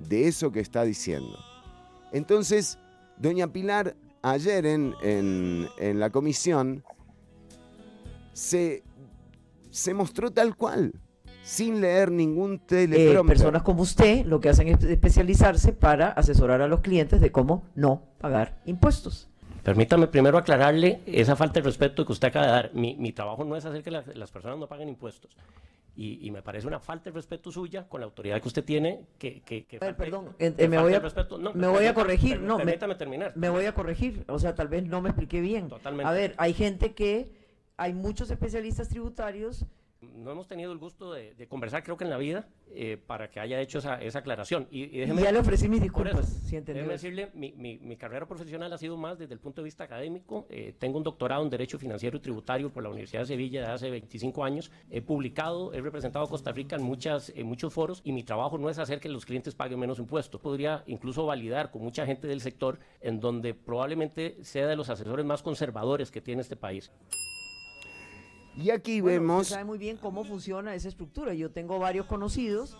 de 0.00 0.26
eso 0.26 0.50
que 0.50 0.58
está 0.58 0.82
diciendo. 0.82 1.38
Entonces, 2.10 2.76
doña 3.18 3.46
Pilar, 3.46 3.94
ayer 4.20 4.66
en, 4.66 4.94
en- 5.00 5.68
en 5.78 6.00
la 6.00 6.10
comisión, 6.10 6.82
se, 8.32 8.82
se 9.70 9.94
mostró 9.94 10.32
tal 10.32 10.56
cual, 10.56 10.92
sin 11.44 11.80
leer 11.80 12.10
ningún 12.10 12.54
Eh, 12.54 12.58
teleprompter. 12.66 13.26
personas 13.26 13.62
como 13.62 13.82
usted 13.82 14.26
lo 14.26 14.40
que 14.40 14.48
hacen 14.48 14.66
es 14.66 14.82
especializarse 14.82 15.72
para 15.72 16.08
asesorar 16.08 16.62
a 16.62 16.66
los 16.66 16.80
clientes 16.80 17.20
de 17.20 17.30
cómo 17.30 17.62
no 17.76 18.02
pagar 18.18 18.60
impuestos. 18.66 19.28
Permítame 19.66 20.06
primero 20.06 20.38
aclararle 20.38 21.00
esa 21.06 21.34
falta 21.34 21.58
de 21.58 21.64
respeto 21.64 22.06
que 22.06 22.12
usted 22.12 22.28
acaba 22.28 22.46
de 22.46 22.52
dar. 22.52 22.70
Mi, 22.72 22.94
mi 22.94 23.10
trabajo 23.10 23.42
no 23.44 23.56
es 23.56 23.64
hacer 23.64 23.82
que 23.82 23.90
las, 23.90 24.06
las 24.16 24.30
personas 24.30 24.56
no 24.58 24.68
paguen 24.68 24.88
impuestos. 24.88 25.36
Y, 25.96 26.24
y 26.24 26.30
me 26.30 26.40
parece 26.40 26.68
una 26.68 26.78
falta 26.78 27.10
de 27.10 27.14
respeto 27.14 27.50
suya 27.50 27.88
con 27.88 28.00
la 28.00 28.04
autoridad 28.06 28.40
que 28.40 28.46
usted 28.46 28.64
tiene. 28.64 29.00
Que, 29.18 29.40
que, 29.40 29.64
que 29.64 29.80
falte- 29.80 29.94
perdón, 29.96 30.36
que 30.38 30.54
eh, 30.56 30.68
me 30.68 30.78
voy 30.78 30.94
a. 30.94 31.00
No, 31.40 31.52
me 31.52 31.66
voy 31.66 31.84
a 31.86 31.94
corregir, 31.94 32.34
per- 32.34 32.42
no, 32.42 32.58
me, 32.58 32.64
permítame 32.64 32.94
terminar. 32.94 33.32
me 33.34 33.48
voy 33.48 33.64
a 33.64 33.72
corregir, 33.74 34.24
o 34.28 34.38
sea, 34.38 34.54
tal 34.54 34.68
vez 34.68 34.84
no 34.86 35.00
me 35.00 35.08
expliqué 35.08 35.40
bien. 35.40 35.68
Totalmente. 35.68 36.08
A 36.08 36.12
ver, 36.12 36.34
hay 36.38 36.54
gente 36.54 36.94
que, 36.94 37.32
hay 37.76 37.92
muchos 37.92 38.30
especialistas 38.30 38.88
tributarios 38.88 39.64
No 40.14 40.30
hemos 40.32 40.46
tenido 40.46 40.72
el 40.72 40.78
gusto 40.78 41.12
de, 41.12 41.34
de 41.34 41.46
conversar, 41.48 41.82
creo 41.82 41.96
que 41.96 42.04
en 42.04 42.10
la 42.10 42.16
vida, 42.18 42.48
eh, 42.70 42.96
para 43.06 43.30
que 43.30 43.40
haya 43.40 43.60
hecho 43.60 43.78
esa, 43.78 44.00
esa 44.02 44.20
aclaración. 44.20 44.66
Y, 44.70 44.84
y 44.84 45.00
déjeme- 45.00 45.22
ya 45.22 45.32
le 45.32 45.38
ofrecí 45.38 45.68
mis 45.68 45.80
disculpas, 45.82 46.26
si 46.28 46.56
déjeme 46.60 46.92
decirle, 46.92 47.30
mi, 47.34 47.52
mi- 47.52 47.78
mi 47.78 47.96
carrera 47.96 48.26
profesional 48.26 48.72
ha 48.72 48.78
sido 48.78 48.96
más 48.96 49.18
desde 49.18 49.34
el 49.34 49.40
punto 49.40 49.60
de 49.62 49.64
vista 49.64 49.84
académico. 49.84 50.46
Eh, 50.50 50.74
tengo 50.78 50.98
un 50.98 51.04
doctorado 51.04 51.42
en 51.42 51.50
Derecho 51.50 51.78
Financiero 51.78 52.16
y 52.16 52.20
Tributario 52.20 52.70
por 52.72 52.82
la 52.82 52.88
Universidad 52.90 53.22
de 53.22 53.26
Sevilla 53.26 53.60
de 53.62 53.66
hace 53.72 53.90
25 53.90 54.44
años. 54.44 54.70
He 54.90 55.00
publicado, 55.02 55.72
he 55.72 55.80
representado 55.80 56.24
a 56.24 56.28
Costa 56.28 56.52
Rica 56.52 56.76
en, 56.76 56.82
muchas, 56.82 57.30
en 57.34 57.46
muchos 57.46 57.72
foros 57.72 58.00
y 58.04 58.12
mi 58.12 58.22
trabajo 58.22 58.58
no 58.58 58.70
es 58.70 58.78
hacer 58.78 59.00
que 59.00 59.08
los 59.08 59.24
clientes 59.26 59.54
paguen 59.54 59.78
menos 59.78 59.98
impuestos. 59.98 60.40
Podría 60.40 60.82
incluso 60.86 61.26
validar 61.26 61.70
con 61.70 61.82
mucha 61.82 62.04
gente 62.06 62.26
del 62.26 62.40
sector 62.40 62.78
en 63.00 63.20
donde 63.20 63.54
probablemente 63.54 64.36
sea 64.42 64.66
de 64.66 64.76
los 64.76 64.90
asesores 64.90 65.24
más 65.24 65.42
conservadores 65.42 66.10
que 66.10 66.20
tiene 66.20 66.42
este 66.42 66.56
país. 66.56 66.90
Y 68.56 68.70
aquí 68.70 69.00
Bueno, 69.00 69.20
vemos... 69.20 69.42
Usted 69.42 69.54
sabe 69.54 69.64
muy 69.64 69.78
bien 69.78 69.96
cómo 69.98 70.24
funciona 70.24 70.74
esa 70.74 70.88
estructura. 70.88 71.34
Yo 71.34 71.50
tengo 71.50 71.78
varios 71.78 72.06
conocidos. 72.06 72.76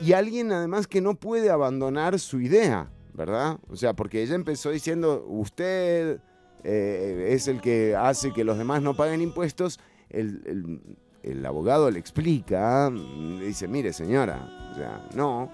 Y 0.00 0.12
alguien 0.12 0.52
además 0.52 0.86
que 0.86 1.00
no 1.00 1.14
puede 1.14 1.50
abandonar 1.50 2.18
su 2.20 2.40
idea, 2.40 2.88
¿verdad? 3.14 3.58
O 3.68 3.76
sea, 3.76 3.94
porque 3.94 4.22
ella 4.22 4.36
empezó 4.36 4.70
diciendo, 4.70 5.24
usted 5.28 6.20
eh, 6.62 7.28
es 7.32 7.48
el 7.48 7.60
que 7.60 7.96
hace 7.96 8.32
que 8.32 8.44
los 8.44 8.58
demás 8.58 8.80
no 8.82 8.94
paguen 8.94 9.20
impuestos. 9.20 9.80
El, 10.08 10.42
el- 10.46 10.80
el 11.24 11.44
abogado 11.44 11.90
le 11.90 11.98
explica, 11.98 12.88
le 12.90 13.44
dice, 13.46 13.66
mire 13.66 13.92
señora, 13.92 14.70
o 14.70 14.74
sea, 14.76 15.08
no. 15.16 15.50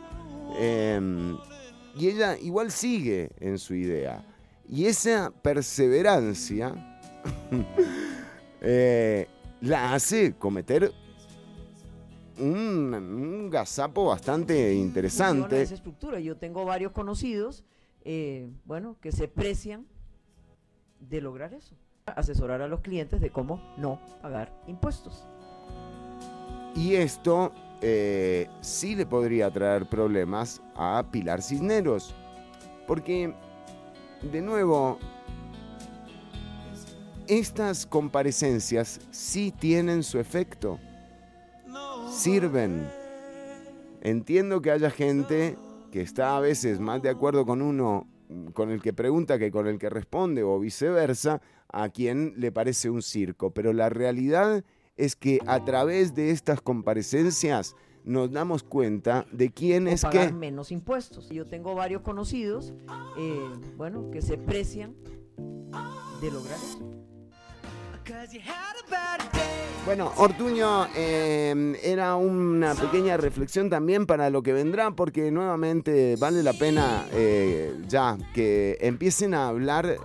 Em, 0.58 1.36
y 1.96 2.08
ella 2.08 2.36
igual 2.38 2.70
sigue 2.70 3.30
en 3.40 3.58
su 3.58 3.74
idea. 3.74 4.24
Y 4.68 4.84
esa 4.84 5.32
perseverancia 5.42 6.74
eh, 8.60 9.26
la 9.60 9.94
hace 9.94 10.34
cometer 10.34 10.92
un, 12.38 12.94
un 12.94 13.50
gazapo 13.50 14.06
bastante 14.06 14.74
interesante. 14.74 15.62
esa 15.62 15.74
estructura. 15.74 16.20
Yo 16.20 16.36
tengo 16.36 16.64
varios 16.64 16.92
conocidos, 16.92 17.64
eh, 18.04 18.50
bueno, 18.64 18.96
que 19.00 19.12
se 19.12 19.28
precian 19.28 19.86
de 21.00 21.20
lograr 21.20 21.54
eso. 21.54 21.74
Asesorar 22.06 22.60
a 22.60 22.68
los 22.68 22.80
clientes 22.80 23.20
de 23.20 23.30
cómo 23.30 23.60
no 23.76 23.98
pagar 24.20 24.52
impuestos. 24.66 25.26
Y 26.74 26.96
esto 26.96 27.52
eh, 27.80 28.48
sí 28.60 28.94
le 28.96 29.06
podría 29.06 29.50
traer 29.50 29.88
problemas 29.88 30.60
a 30.74 31.04
Pilar 31.10 31.40
Cisneros. 31.40 32.14
Porque, 32.86 33.32
de 34.20 34.42
nuevo, 34.42 34.98
estas 37.28 37.86
comparecencias 37.86 39.00
sí 39.10 39.52
tienen 39.58 40.02
su 40.02 40.18
efecto. 40.18 40.78
Sirven. 42.10 42.88
Entiendo 44.02 44.60
que 44.60 44.70
haya 44.70 44.90
gente 44.90 45.56
que 45.90 46.02
está 46.02 46.36
a 46.36 46.40
veces 46.40 46.80
más 46.80 47.02
de 47.02 47.08
acuerdo 47.08 47.46
con 47.46 47.62
uno, 47.62 48.06
con 48.52 48.70
el 48.70 48.82
que 48.82 48.92
pregunta 48.92 49.38
que 49.38 49.50
con 49.50 49.66
el 49.66 49.78
que 49.78 49.88
responde 49.88 50.42
o 50.42 50.58
viceversa, 50.58 51.40
a 51.68 51.88
quien 51.88 52.34
le 52.36 52.52
parece 52.52 52.90
un 52.90 53.02
circo. 53.02 53.52
Pero 53.52 53.72
la 53.72 53.88
realidad 53.88 54.64
es 54.96 55.16
que 55.16 55.40
a 55.46 55.64
través 55.64 56.14
de 56.14 56.30
estas 56.30 56.60
comparecencias 56.60 57.74
nos 58.04 58.30
damos 58.30 58.62
cuenta 58.62 59.26
de 59.32 59.50
quién 59.50 59.86
o 59.86 59.90
es 59.90 60.02
pagar 60.02 60.28
que... 60.28 60.32
menos 60.34 60.70
impuestos. 60.70 61.30
Yo 61.30 61.46
tengo 61.46 61.74
varios 61.74 62.02
conocidos, 62.02 62.74
eh, 63.18 63.48
bueno, 63.76 64.10
que 64.10 64.20
se 64.20 64.36
precian 64.36 64.94
de 66.20 66.30
lograr 66.30 66.58
eso. 66.58 67.03
Bueno, 69.86 70.12
Ortuño, 70.16 70.86
eh, 70.94 71.78
era 71.82 72.16
una 72.16 72.74
pequeña 72.74 73.16
reflexión 73.16 73.68
también 73.68 74.06
para 74.06 74.30
lo 74.30 74.42
que 74.42 74.52
vendrá, 74.52 74.90
porque 74.92 75.30
nuevamente 75.30 76.16
vale 76.16 76.42
la 76.42 76.54
pena 76.54 77.06
eh, 77.12 77.74
ya 77.86 78.16
que 78.34 78.78
empiecen 78.80 79.34
a 79.34 79.48
hablar 79.48 79.96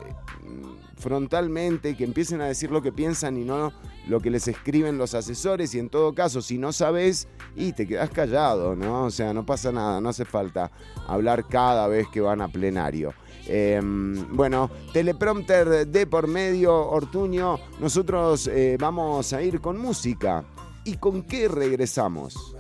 mm, 0.44 1.00
frontalmente, 1.00 1.96
que 1.96 2.04
empiecen 2.04 2.42
a 2.42 2.48
decir 2.48 2.72
lo 2.72 2.82
que 2.82 2.92
piensan 2.92 3.38
y 3.38 3.46
no 3.46 3.72
lo 4.08 4.20
que 4.20 4.30
les 4.30 4.48
escriben 4.48 4.98
los 4.98 5.14
asesores. 5.14 5.74
Y 5.74 5.80
en 5.80 5.90
todo 5.90 6.14
caso, 6.14 6.42
si 6.42 6.58
no 6.58 6.74
sabes, 6.74 7.28
y 7.56 7.72
te 7.72 7.88
quedas 7.88 8.10
callado, 8.10 8.76
¿no? 8.76 9.06
O 9.06 9.12
sea, 9.12 9.34
no 9.34 9.46
pasa 9.46 9.72
nada, 9.72 10.02
no 10.02 10.10
hace 10.10 10.26
falta 10.26 10.72
hablar 11.08 11.46
cada 11.48 11.88
vez 11.88 12.08
que 12.10 12.20
van 12.20 12.42
a 12.42 12.50
plenario. 12.50 13.14
Eh, 13.52 13.82
bueno, 13.82 14.70
teleprompter 14.94 15.88
de 15.88 16.06
por 16.06 16.28
medio, 16.28 16.76
Ortuño. 16.90 17.58
Nosotros 17.80 18.46
eh, 18.48 18.78
vamos 18.80 19.34
a 19.34 19.42
ir 19.42 19.60
con 19.60 19.80
música. 19.80 20.46
¿Y 20.86 20.98
con 20.98 21.24
qué 21.24 21.48
regresamos? 21.48 22.56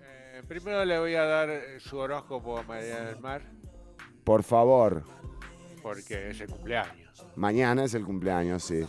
Eh, 0.00 0.42
primero 0.46 0.84
le 0.84 0.98
voy 1.00 1.14
a 1.16 1.24
dar 1.24 1.50
eh, 1.50 1.80
su 1.80 1.96
horóscopo 1.98 2.58
a 2.58 2.62
María 2.62 3.00
del 3.04 3.18
Mar, 3.20 3.42
Por 4.22 4.44
favor. 4.44 5.02
porque 5.82 6.30
es 6.30 6.40
el 6.40 6.48
cumpleaños. 6.48 7.26
Mañana 7.34 7.84
es 7.84 7.94
el 7.94 8.04
cumpleaños, 8.04 8.62
sí. 8.62 8.84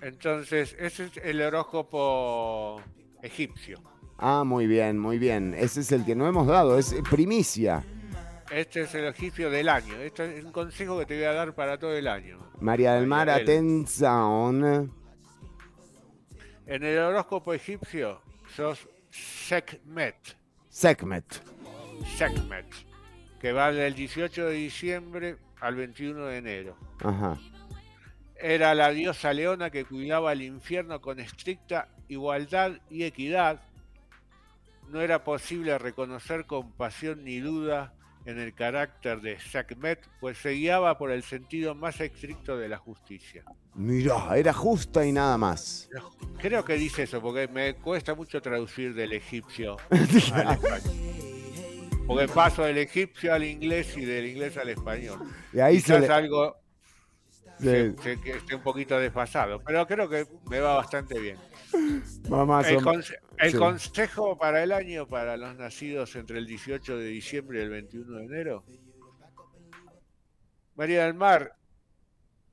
Entonces, 0.00 0.76
ese 0.78 1.06
es 1.06 1.16
el 1.24 1.42
horóscopo 1.42 2.80
egipcio. 3.22 3.80
Ah, 4.18 4.44
muy 4.44 4.68
bien, 4.68 4.98
muy 5.00 5.18
bien. 5.18 5.52
Ese 5.54 5.80
es 5.80 5.90
el 5.90 6.04
que 6.04 6.14
no 6.14 6.28
hemos 6.28 6.46
dado, 6.46 6.78
es 6.78 6.94
primicia. 7.10 7.84
Este 8.50 8.82
es 8.82 8.94
el 8.94 9.04
egipcio 9.04 9.50
del 9.50 9.68
año. 9.68 9.94
Este 9.96 10.38
es 10.38 10.44
un 10.44 10.52
consejo 10.52 10.98
que 10.98 11.06
te 11.06 11.16
voy 11.16 11.24
a 11.24 11.32
dar 11.32 11.54
para 11.54 11.78
todo 11.78 11.94
el 11.94 12.08
año. 12.08 12.38
María 12.60 12.94
del 12.94 13.06
Mar, 13.06 13.26
María 13.26 13.42
atención. 13.42 14.92
En 16.66 16.82
el 16.82 16.98
horóscopo 16.98 17.52
egipcio 17.52 18.22
sos 18.54 18.88
Sekhmet. 19.10 20.36
Sekhmet. 20.68 21.42
Sekhmet. 22.16 22.66
Que 23.40 23.52
va 23.52 23.70
del 23.70 23.94
18 23.94 24.46
de 24.46 24.52
diciembre 24.54 25.36
al 25.60 25.76
21 25.76 26.26
de 26.26 26.36
enero. 26.38 26.76
Ajá. 27.00 27.38
Era 28.34 28.74
la 28.74 28.90
diosa 28.90 29.32
leona 29.32 29.70
que 29.70 29.84
cuidaba 29.84 30.32
el 30.32 30.42
infierno 30.42 31.00
con 31.00 31.20
estricta 31.20 31.88
igualdad 32.08 32.72
y 32.88 33.04
equidad. 33.04 33.60
No 34.88 35.00
era 35.00 35.22
posible 35.22 35.76
reconocer 35.76 36.46
compasión 36.46 37.24
ni 37.24 37.40
duda 37.40 37.92
en 38.24 38.38
el 38.38 38.52
carácter 38.54 39.20
de 39.20 39.38
Sekhmet, 39.40 40.06
pues 40.20 40.38
se 40.38 40.50
guiaba 40.50 40.98
por 40.98 41.10
el 41.10 41.22
sentido 41.22 41.74
más 41.74 42.00
estricto 42.00 42.56
de 42.58 42.68
la 42.68 42.76
justicia. 42.78 43.42
Mirá, 43.74 44.36
era 44.36 44.52
justa 44.52 45.04
y 45.06 45.12
nada 45.12 45.38
más. 45.38 45.88
Creo 46.38 46.64
que 46.64 46.74
dice 46.74 47.04
eso, 47.04 47.22
porque 47.22 47.48
me 47.48 47.74
cuesta 47.76 48.14
mucho 48.14 48.42
traducir 48.42 48.94
del 48.94 49.12
egipcio 49.12 49.76
al 49.90 50.00
español. 50.52 50.82
Porque 52.06 52.28
paso 52.28 52.62
del 52.64 52.78
egipcio 52.78 53.34
al 53.34 53.44
inglés 53.44 53.96
y 53.96 54.04
del 54.04 54.26
inglés 54.26 54.56
al 54.56 54.68
español. 54.70 55.20
Y 55.52 55.60
ahí 55.60 55.78
se 55.80 55.86
Quizás 55.94 56.00
le- 56.00 56.08
algo 56.14 56.56
Se- 57.60 57.94
se- 58.02 58.20
que 58.20 58.30
esté 58.32 58.54
un 58.54 58.62
poquito 58.62 58.98
desfasado, 58.98 59.60
pero 59.64 59.86
creo 59.86 60.08
que 60.08 60.26
me 60.48 60.60
va 60.60 60.74
bastante 60.76 61.18
bien. 61.18 61.36
Mamá, 62.28 62.60
El, 62.62 62.74
son- 62.80 62.84
conse- 62.84 63.18
el 63.38 63.50
sí. 63.52 63.56
consejo 63.56 64.38
para 64.38 64.62
el 64.62 64.72
año 64.72 65.06
para 65.06 65.36
los 65.36 65.56
nacidos 65.56 66.14
entre 66.16 66.38
el 66.38 66.46
18 66.46 66.96
de 66.96 67.06
diciembre 67.06 67.58
y 67.60 67.62
el 67.62 67.70
21 67.70 68.16
de 68.18 68.24
enero. 68.24 68.64
María 70.74 71.04
del 71.04 71.14
Mar, 71.14 71.56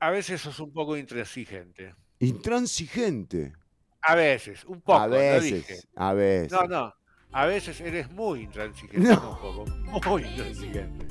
a 0.00 0.10
veces 0.10 0.40
sos 0.40 0.58
un 0.60 0.72
poco 0.72 0.96
intransigente. 0.96 1.94
Intransigente. 2.18 3.52
A 4.02 4.14
veces, 4.14 4.64
un 4.64 4.80
poco. 4.80 4.98
a 5.00 5.06
no 5.08 5.14
veces, 5.16 5.52
dije. 5.66 5.80
a 5.96 6.12
veces. 6.12 6.52
No, 6.52 6.64
no. 6.66 6.94
A 7.32 7.44
veces 7.46 7.80
eres 7.80 8.10
muy 8.10 8.42
intransigente, 8.42 8.98
no 9.00 9.30
un 9.32 9.38
poco. 9.38 10.10
Muy 10.10 10.22
intransigente. 10.22 11.06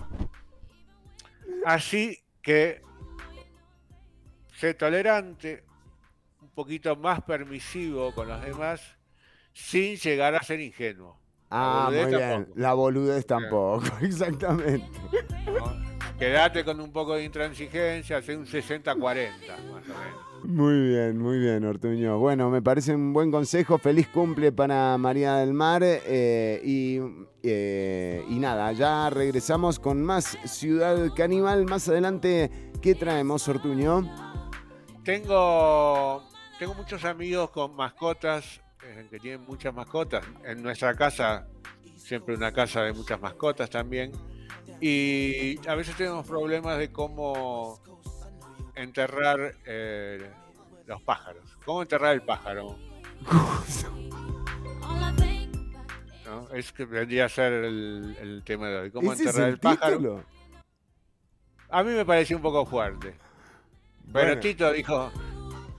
Así 1.65 2.17
que 2.41 2.81
sé 4.57 4.73
tolerante, 4.75 5.64
poquito 6.55 6.95
más 6.95 7.21
permisivo 7.21 8.13
con 8.13 8.27
los 8.27 8.41
demás, 8.43 8.81
sin 9.53 9.97
llegar 9.97 10.33
a 10.35 10.41
ser 10.41 10.59
ingenuo. 10.61 11.17
Ah, 11.51 11.89
muy 11.91 12.05
bien. 12.05 12.19
tampoco. 12.19 12.51
La 12.59 12.73
boludez 12.73 13.25
tampoco, 13.25 13.83
exactamente. 14.01 14.87
Quédate 16.17 16.63
con 16.63 16.79
un 16.79 16.91
poco 16.91 17.15
de 17.15 17.25
intransigencia, 17.25 18.21
sé 18.21 18.37
un 18.37 18.45
60-40, 18.45 18.95
más 18.97 19.09
o 19.09 19.19
menos. 19.71 20.25
Muy 20.45 20.89
bien, 20.89 21.17
muy 21.17 21.39
bien, 21.39 21.65
Ortuño. 21.65 22.19
Bueno, 22.19 22.49
me 22.49 22.61
parece 22.61 22.93
un 22.93 23.11
buen 23.13 23.31
consejo. 23.31 23.77
Feliz 23.79 24.07
cumple 24.07 24.51
para 24.51 24.97
María 24.97 25.35
del 25.37 25.53
Mar. 25.53 25.81
eh, 25.83 26.61
y, 26.63 26.99
eh, 27.43 28.23
y 28.29 28.39
nada, 28.39 28.71
ya 28.71 29.09
regresamos 29.09 29.79
con 29.79 30.03
más 30.03 30.37
Ciudad 30.45 31.11
Caníbal. 31.15 31.65
Más 31.65 31.89
adelante, 31.89 32.49
¿qué 32.81 32.95
traemos, 32.95 33.47
Ortuño? 33.47 34.03
Tengo, 35.03 36.23
tengo 36.57 36.73
muchos 36.73 37.03
amigos 37.05 37.49
con 37.49 37.75
mascotas, 37.75 38.61
eh, 38.83 39.07
que 39.09 39.19
tienen 39.19 39.45
muchas 39.45 39.73
mascotas. 39.73 40.23
En 40.43 40.61
nuestra 40.63 40.93
casa, 40.95 41.47
siempre 41.97 42.35
una 42.35 42.51
casa 42.51 42.81
de 42.83 42.93
muchas 42.93 43.19
mascotas 43.19 43.69
también. 43.69 44.11
Y 44.79 45.59
a 45.67 45.75
veces 45.75 45.95
tenemos 45.95 46.27
problemas 46.27 46.77
de 46.77 46.91
cómo 46.91 47.81
enterrar 48.75 49.55
eh, 49.65 50.29
los 50.85 51.01
pájaros. 51.01 51.57
¿Cómo 51.65 51.81
enterrar 51.81 52.13
el 52.13 52.21
pájaro? 52.21 52.77
¿No? 56.25 56.49
Es 56.53 56.71
que 56.71 56.85
vendría 56.85 57.25
a 57.25 57.29
ser 57.29 57.53
el, 57.53 58.17
el 58.19 58.43
tema 58.43 58.67
de 58.67 58.77
hoy. 58.77 58.91
¿Cómo 58.91 59.13
¿Ese 59.13 59.23
es 59.23 59.29
enterrar 59.29 59.47
el 59.49 59.53
el, 59.53 59.59
pájaro? 59.59 60.23
A 61.69 61.83
mí 61.83 61.91
me 61.91 62.05
pareció 62.05 62.35
un 62.37 62.41
poco 62.41 62.65
fuerte. 62.65 63.15
Pero 64.11 64.27
Bueno. 64.27 64.41
Tito 64.41 64.71
dijo, 64.71 65.11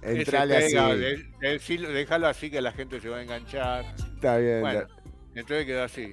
Entrale 0.02 0.56
así. 0.56 0.74
de- 0.74 1.92
déjalo 1.92 2.26
así 2.28 2.50
que 2.50 2.60
la 2.60 2.72
gente 2.72 3.00
se 3.00 3.08
va 3.08 3.18
a 3.18 3.22
enganchar. 3.22 3.84
Está 4.14 4.38
bien. 4.38 4.60
Bueno, 4.60 4.86
entonces 5.34 5.66
quedó 5.66 5.82
así. 5.84 6.12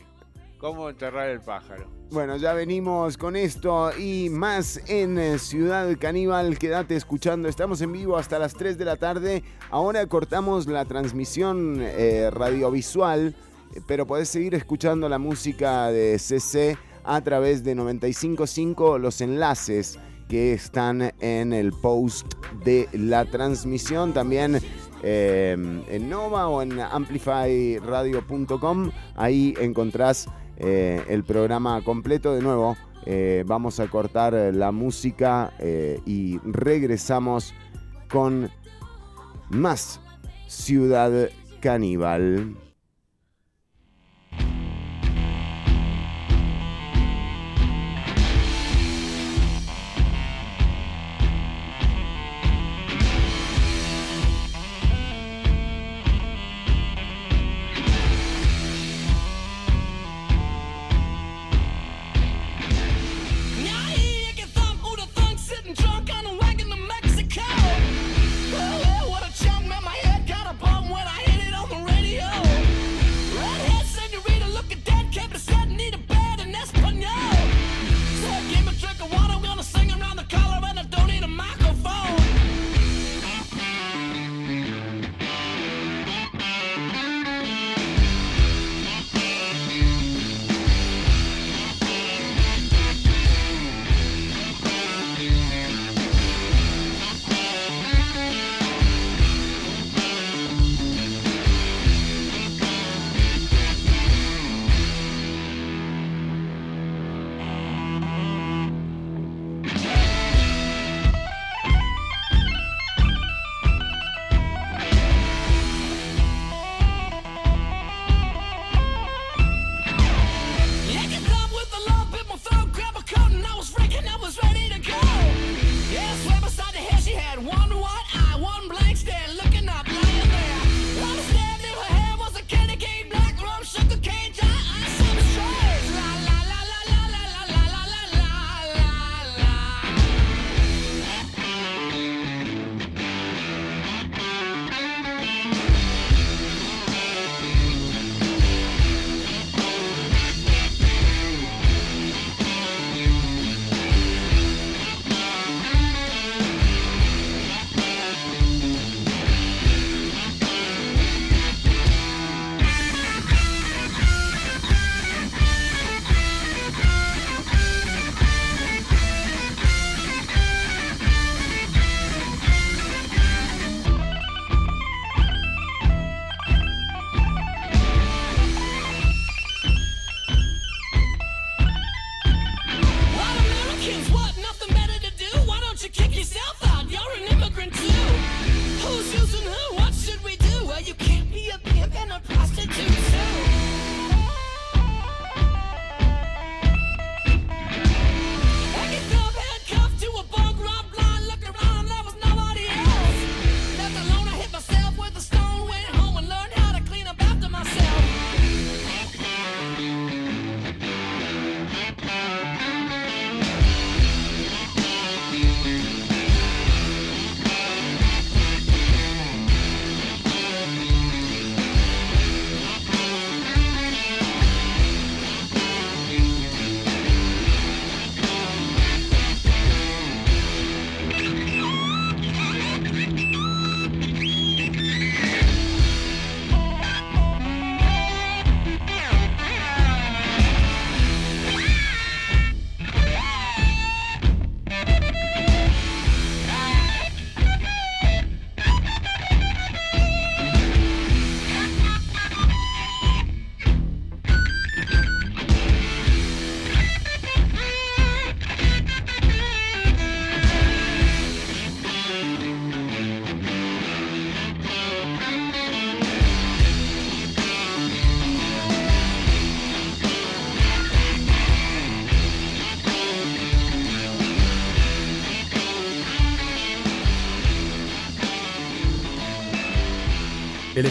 ¿Cómo 0.58 0.90
enterrar 0.90 1.30
el 1.30 1.42
pájaro? 1.42 1.92
Bueno, 2.12 2.38
ya 2.38 2.54
venimos 2.54 3.18
con 3.18 3.36
esto 3.36 3.92
y 3.98 4.30
más 4.30 4.80
en 4.90 5.18
eh, 5.18 5.38
Ciudad 5.38 5.94
Caníbal. 6.00 6.58
Quédate 6.58 6.96
escuchando. 6.96 7.50
Estamos 7.50 7.82
en 7.82 7.92
vivo 7.92 8.16
hasta 8.18 8.40
las 8.40 8.54
3 8.54 8.78
de 8.78 8.86
la 8.86 8.96
tarde. 8.96 9.44
Ahora 9.72 10.06
cortamos 10.08 10.68
la 10.68 10.86
transmisión 10.86 11.80
eh, 11.82 12.30
radiovisual, 12.32 13.36
eh, 13.76 13.82
pero 13.88 14.08
podés 14.08 14.30
seguir 14.30 14.56
escuchando 14.56 15.10
la 15.10 15.18
música 15.18 15.88
de 15.92 16.18
CC 16.18 16.78
a 17.04 17.20
través 17.22 17.64
de 17.66 17.76
955, 17.76 19.00
los 19.00 19.20
enlaces 19.20 20.00
que 20.28 20.53
están 20.53 21.13
en 21.19 21.53
el 21.53 21.71
post 21.71 22.34
de 22.63 22.88
la 22.93 23.26
transmisión. 23.26 24.13
También 24.13 24.59
eh, 25.03 25.55
en 25.89 26.09
Nova 26.09 26.47
o 26.47 26.61
en 26.61 26.80
amplifyradio.com. 26.80 28.91
Ahí 29.15 29.53
encontrás 29.59 30.30
eh, 30.57 31.03
el 31.09 31.24
programa 31.24 31.82
completo 31.84 32.34
de 32.34 32.41
nuevo. 32.41 32.78
Eh, 33.05 33.43
vamos 33.45 33.82
a 33.82 33.88
cortar 33.88 34.34
la 34.34 34.71
música 34.71 35.51
y 36.05 36.39
regresamos 36.45 37.53
con 38.09 38.49
más 39.49 39.99
Ciudad 40.47 41.30
Caníbal. 41.59 42.55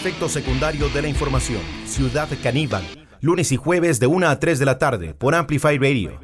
efecto 0.03 0.29
secundario 0.29 0.89
de 0.89 1.01
la 1.01 1.07
información. 1.07 1.61
Ciudad 1.87 2.29
Caníbal, 2.43 2.83
lunes 3.21 3.53
y 3.53 3.57
jueves 3.57 4.01
de 4.01 4.09
1 4.09 4.27
a 4.27 4.41
3 4.41 4.59
de 4.59 4.65
la 4.65 4.77
tarde 4.77 5.15
por 5.15 5.33
Amplify 5.33 5.79
Radio. 5.79 6.19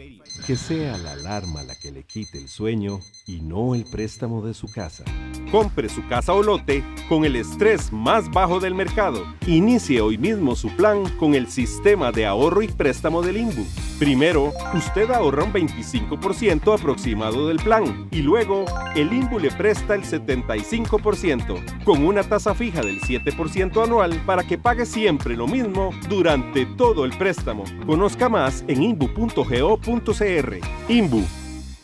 Que 0.48 0.56
sea 0.56 0.98
la 0.98 1.12
alarma 1.12 1.62
la 1.62 1.76
que 1.76 1.92
le 1.92 2.02
quite 2.02 2.38
el 2.38 2.48
sueño 2.48 2.98
y 3.28 3.40
no 3.40 3.76
el 3.76 3.84
préstamo 3.84 4.44
de 4.44 4.52
su 4.52 4.66
casa. 4.66 5.04
Compre 5.52 5.88
su 5.88 6.04
casa 6.08 6.32
o 6.32 6.42
lote 6.42 6.82
con 7.08 7.24
el 7.24 7.36
estrés 7.36 7.92
más 7.92 8.28
bajo 8.32 8.58
del 8.58 8.74
mercado. 8.74 9.24
Inicie 9.46 10.00
hoy 10.00 10.18
mismo 10.18 10.56
su 10.56 10.74
plan 10.74 11.08
con 11.16 11.36
el 11.36 11.48
sistema 11.48 12.10
de 12.10 12.26
ahorro 12.26 12.62
y 12.62 12.66
préstamo 12.66 13.22
del 13.22 13.36
INBU. 13.36 13.64
Primero, 13.98 14.52
usted 14.74 15.10
ahorra 15.10 15.42
un 15.42 15.52
25% 15.52 16.72
aproximado 16.72 17.48
del 17.48 17.58
plan 17.58 18.06
y 18.12 18.22
luego 18.22 18.64
el 18.94 19.12
INBU 19.12 19.40
le 19.40 19.50
presta 19.50 19.96
el 19.96 20.04
75% 20.04 21.82
con 21.84 22.04
una 22.04 22.22
tasa 22.22 22.54
fija 22.54 22.80
del 22.80 23.00
7% 23.00 23.82
anual 23.82 24.22
para 24.24 24.44
que 24.44 24.56
pague 24.56 24.86
siempre 24.86 25.36
lo 25.36 25.48
mismo 25.48 25.90
durante 26.08 26.64
todo 26.64 27.04
el 27.04 27.18
préstamo. 27.18 27.64
Conozca 27.86 28.28
más 28.28 28.64
en 28.68 28.84
inbu.go.cr. 28.84 30.58
INBU. 30.88 31.24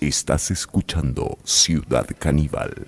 Estás 0.01 0.53
escuchando 0.53 1.39
Ciudad 1.43 2.07
Caníbal. 2.17 2.87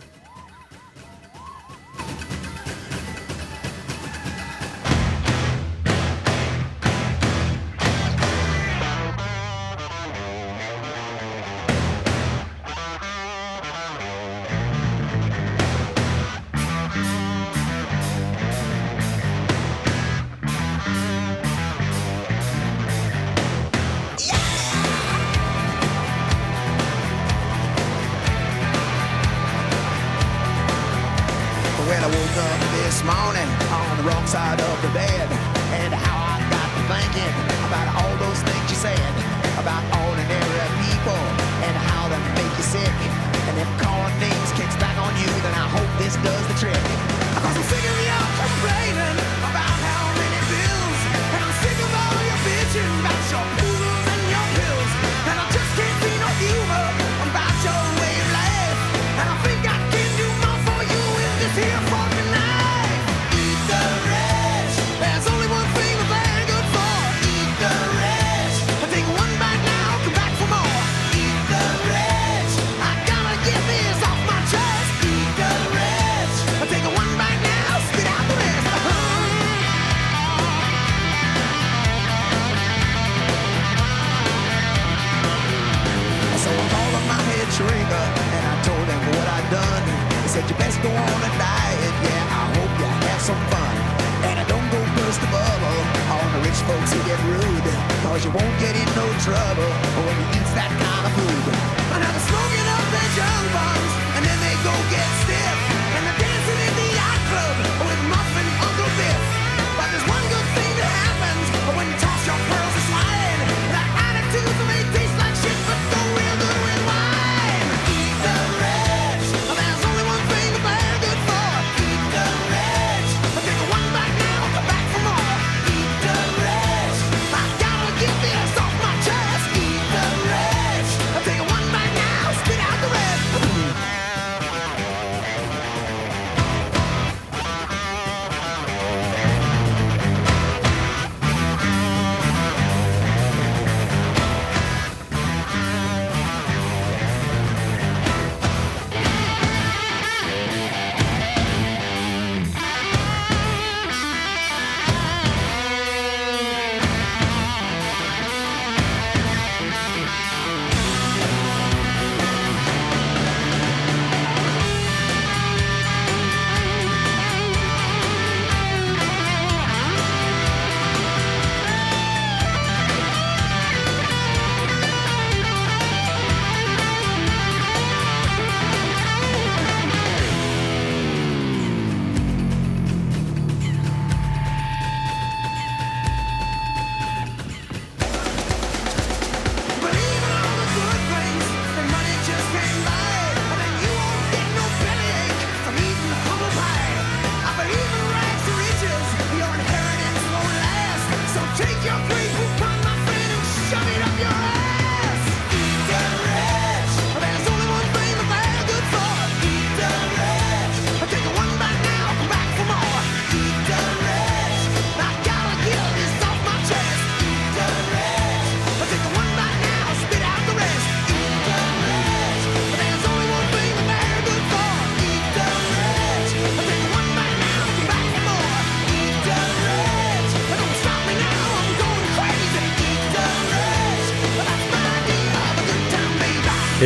Cause 98.17 98.25
you 98.25 98.31
won't 98.31 98.59
get 98.59 98.75
in 98.75 98.89
no 98.97 99.05
trouble 99.21 99.71
when 100.09 100.17
you 100.17 100.41
use 100.41 100.53
that 100.57 100.73
kind 100.73 101.05
of 101.05 101.13
food. 101.21 101.53
Now 101.93 102.01
they're 102.01 102.25
smoking 102.25 102.69
up 102.73 102.87
their 102.89 103.11
junk 103.13 103.45
bonds, 103.53 103.93
and 104.17 104.25
then 104.25 104.39
they 104.41 104.57
go 104.65 104.73
get 104.89 105.09
stiff. 105.21 105.56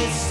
kiss. 0.00 0.29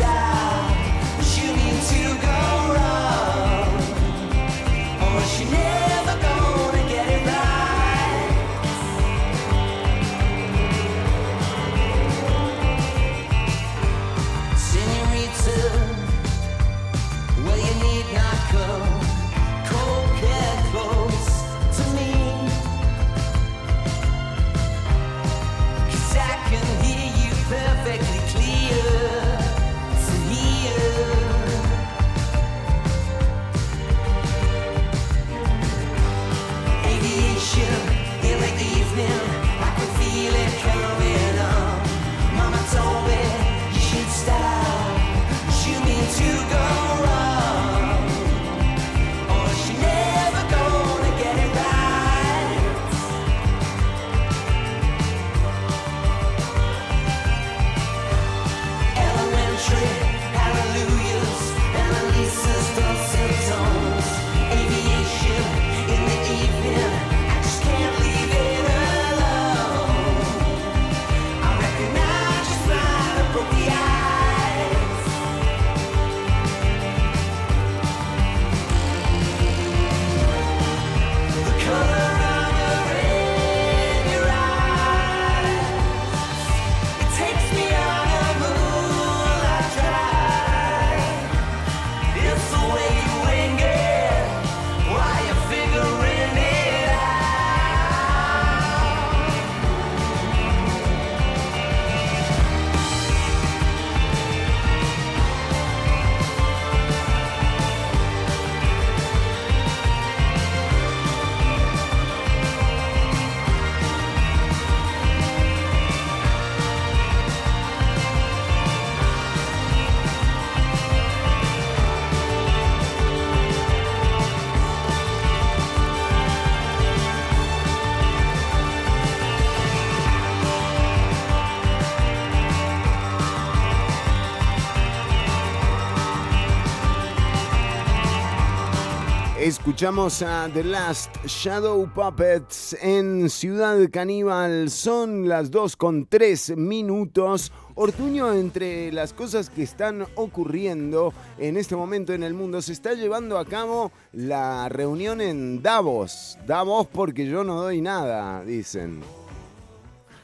Escuchamos 139.70 140.24
a 140.24 140.49
The 140.51 140.63
Last 140.63 141.15
Shadow 141.28 141.88
Puppets 141.93 142.76
en 142.82 143.30
Ciudad 143.30 143.78
Caníbal. 143.91 144.72
Son 144.72 145.30
las 145.30 145.51
2 145.51 145.76
con 145.76 146.07
3 146.07 146.57
minutos. 146.57 147.51
Ortuño, 147.76 148.34
entre 148.34 148.91
las 148.91 149.13
cosas 149.13 149.51
que 149.51 149.61
están 149.61 150.07
ocurriendo 150.15 151.13
en 151.38 151.55
este 151.55 151.76
momento 151.76 152.13
en 152.13 152.24
el 152.24 152.34
mundo, 152.34 152.63
se 152.63 152.74
está 152.74 152.95
llevando 152.95 153.38
a 153.38 153.45
cabo 153.45 153.91
la 154.11 154.70
reunión 154.70 155.22
en 155.22 155.61
Davos. 155.61 156.39
Davos 156.47 156.88
porque 156.88 157.28
yo 157.28 157.43
no 157.43 157.61
doy 157.61 157.80
nada, 157.80 158.43
dicen. 158.43 159.03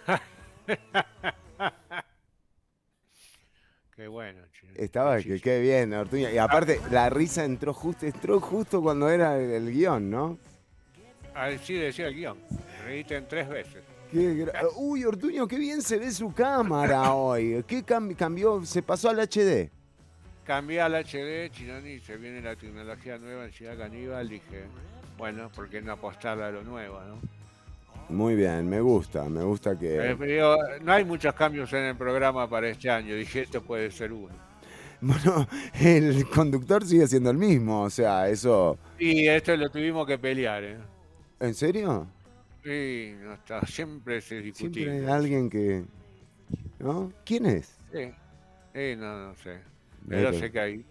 Qué 3.95 4.07
bueno. 4.07 4.41
Estaba, 4.76 5.19
que 5.19 5.39
qué 5.39 5.59
bien, 5.61 5.93
Ortuño. 5.93 6.30
Y 6.30 6.38
aparte, 6.38 6.80
la 6.91 7.09
risa 7.09 7.45
entró 7.45 7.73
justo, 7.73 8.05
entró 8.05 8.39
justo 8.39 8.82
cuando 8.82 9.09
era 9.09 9.38
el, 9.39 9.49
el 9.51 9.71
guion, 9.71 10.09
¿no? 10.09 10.38
Ah, 11.34 11.49
sí, 11.61 11.73
decía 11.76 12.07
el 12.07 12.15
guion. 12.15 12.38
Reíste 12.86 13.15
en 13.17 13.28
tres 13.28 13.47
veces. 13.49 13.84
Qué 14.11 14.47
Uy, 14.78 15.03
Ortuño, 15.03 15.47
qué 15.47 15.57
bien 15.57 15.82
se 15.82 15.97
ve 15.97 16.11
su 16.11 16.34
cámara 16.34 17.13
hoy. 17.15 17.63
¿Qué 17.67 17.84
cam- 17.86 18.15
cambió? 18.15 18.63
Se 18.65 18.82
pasó 18.82 19.09
al 19.09 19.19
HD. 19.19 19.69
Cambié 20.45 20.80
al 20.82 20.93
HD, 20.93 21.49
Chinoni, 21.51 21.99
se 21.99 22.17
viene 22.17 22.39
la 22.41 22.55
tecnología 22.55 23.17
nueva 23.17 23.45
en 23.45 23.51
Ciudad 23.51 23.78
Caníbal. 23.78 24.30
Dije, 24.30 24.65
bueno, 25.17 25.49
¿por 25.49 25.69
qué 25.69 25.82
no 25.82 25.93
apostarle 25.93 26.43
a 26.43 26.51
lo 26.51 26.63
nuevo, 26.63 26.99
no? 27.01 27.19
Muy 28.09 28.36
bien, 28.36 28.69
me 28.69 28.80
gusta, 28.82 29.23
me 29.28 29.41
gusta 29.43 29.71
Eh, 29.71 29.78
que... 29.80 30.26
digo, 30.28 30.55
no 30.84 30.91
hay 30.93 31.03
muchos 31.03 31.34
cambios 31.34 31.73
en 31.73 31.86
el 31.86 31.95
programa 31.95 32.47
para 32.47 32.69
este 32.69 32.89
año. 32.91 33.15
Dije, 33.15 33.41
esto 33.41 33.63
puede 33.63 33.89
ser 33.89 34.13
uno. 34.13 34.44
Bueno, 35.05 35.47
el 35.79 36.27
conductor 36.29 36.83
sigue 36.85 37.07
siendo 37.07 37.29
el 37.29 37.37
mismo, 37.37 37.83
o 37.83 37.89
sea, 37.91 38.27
eso... 38.27 38.77
Y 38.97 39.27
esto 39.27 39.55
lo 39.55 39.69
tuvimos 39.69 40.07
que 40.07 40.17
pelear, 40.17 40.63
¿eh? 40.63 40.77
¿En 41.39 41.53
serio? 41.53 42.07
Sí, 42.63 43.13
está, 43.33 43.63
siempre 43.67 44.19
se 44.21 44.41
discutía. 44.41 44.85
Siempre 44.85 45.05
hay 45.07 45.13
alguien 45.13 45.49
que... 45.49 45.83
¿No? 46.79 47.11
¿Quién 47.23 47.45
es? 47.45 47.77
Sí, 47.93 48.11
Sí, 48.73 48.95
no, 48.97 49.27
no 49.29 49.35
sé. 49.35 49.59
Pero 50.09 50.31
Pero- 50.31 50.33
sé 50.33 50.51
que 50.51 50.59
hay 50.59 50.85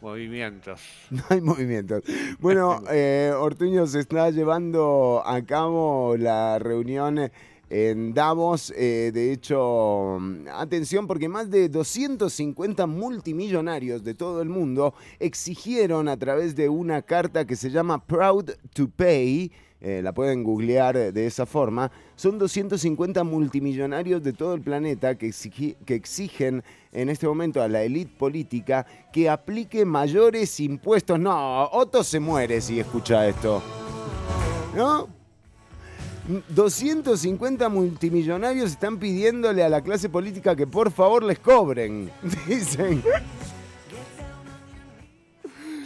movimientos. 0.00 0.80
No 1.10 1.22
hay 1.30 1.40
movimientos. 1.40 2.04
Bueno, 2.38 2.82
eh, 2.90 3.32
Ortuño 3.36 3.86
se 3.86 4.00
está 4.00 4.30
llevando 4.30 5.22
a 5.24 5.42
cabo 5.42 6.16
la 6.16 6.58
reunión 6.58 7.30
en 7.76 8.14
Davos. 8.14 8.72
eh, 8.76 9.10
de 9.12 9.32
hecho, 9.32 10.18
mm, 10.20 10.46
atención, 10.52 11.06
porque 11.08 11.28
más 11.28 11.50
de 11.50 11.68
250 11.68 12.86
multimillonarios 12.86 14.04
de 14.04 14.14
todo 14.14 14.40
el 14.42 14.48
mundo 14.48 14.94
exigieron 15.18 16.06
a 16.08 16.16
través 16.16 16.54
de 16.54 16.68
una 16.68 17.02
carta 17.02 17.44
que 17.44 17.56
se 17.56 17.70
llama 17.70 18.04
Proud 18.04 18.50
to 18.74 18.88
Pay. 18.88 19.50
eh, 19.86 20.00
la 20.02 20.14
pueden 20.14 20.42
googlear 20.44 21.12
de 21.12 21.26
esa 21.26 21.44
forma. 21.44 21.90
Son 22.16 22.38
250 22.38 23.22
multimillonarios 23.22 24.22
de 24.22 24.32
todo 24.32 24.54
el 24.54 24.62
planeta 24.62 25.18
que, 25.18 25.26
exigi- 25.28 25.76
que 25.84 25.94
exigen 25.94 26.62
en 26.90 27.10
este 27.10 27.26
momento 27.26 27.60
a 27.60 27.68
la 27.68 27.82
élite 27.82 28.10
política 28.16 28.86
que 29.12 29.28
aplique 29.28 29.84
mayores 29.84 30.58
impuestos. 30.60 31.18
No, 31.20 31.64
Otto 31.70 32.02
se 32.02 32.18
muere 32.18 32.62
si 32.62 32.80
escucha 32.80 33.28
esto. 33.28 33.62
¿No? 34.74 35.08
250 36.48 37.68
multimillonarios 37.68 38.70
están 38.70 38.98
pidiéndole 38.98 39.62
a 39.62 39.68
la 39.68 39.82
clase 39.82 40.08
política 40.08 40.56
que 40.56 40.66
por 40.66 40.90
favor 40.90 41.22
les 41.22 41.38
cobren. 41.38 42.10
Dicen. 42.46 43.02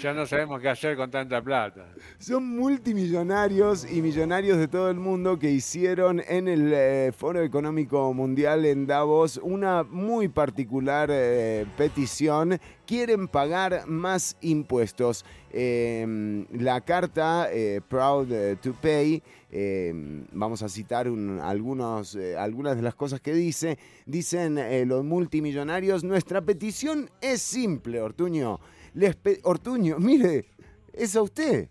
Ya 0.01 0.13
no 0.15 0.27
sabemos 0.27 0.61
qué 0.61 0.69
hacer 0.69 0.97
con 0.97 1.11
tanta 1.11 1.43
plata. 1.43 1.89
Son 2.21 2.47
multimillonarios 2.47 3.85
y 3.91 4.01
millonarios 4.01 4.57
de 4.57 4.69
todo 4.69 4.91
el 4.91 4.97
mundo 4.99 5.39
que 5.41 5.51
hicieron 5.51 6.23
en 6.29 6.47
el 6.47 6.73
eh, 6.73 7.13
Foro 7.17 7.43
Económico 7.43 8.15
Mundial 8.15 8.65
en 8.65 8.87
Davos 8.87 9.41
una 9.43 9.83
muy 9.83 10.29
particular 10.29 11.09
eh, 11.13 11.67
petición. 11.77 12.61
Quieren 12.87 13.27
pagar 13.27 13.89
más 13.89 14.37
impuestos. 14.41 15.25
Eh, 15.51 16.47
la 16.53 16.81
carta 16.83 17.49
eh, 17.51 17.81
Proud 17.89 18.29
to 18.63 18.75
Pay, 18.81 19.21
eh, 19.51 19.93
vamos 20.33 20.63
a 20.63 20.69
citar 20.69 21.09
un- 21.11 21.41
algunos, 21.41 22.17
algunas 22.39 22.77
de 22.77 22.83
las 22.83 22.95
cosas 22.95 23.21
que 23.21 23.33
dice. 23.35 23.79
Dicen 24.07 24.61
los 24.89 25.03
multimillonarios, 25.05 26.05
nuestra 26.05 26.41
petición 26.41 27.11
es 27.21 27.43
simple, 27.43 28.01
Ortuño. 28.01 28.61
Les 28.99 29.17
Ortuño, 29.45 29.97
mire, 30.01 30.47
es 30.93 31.15
a 31.15 31.23
usted. 31.23 31.69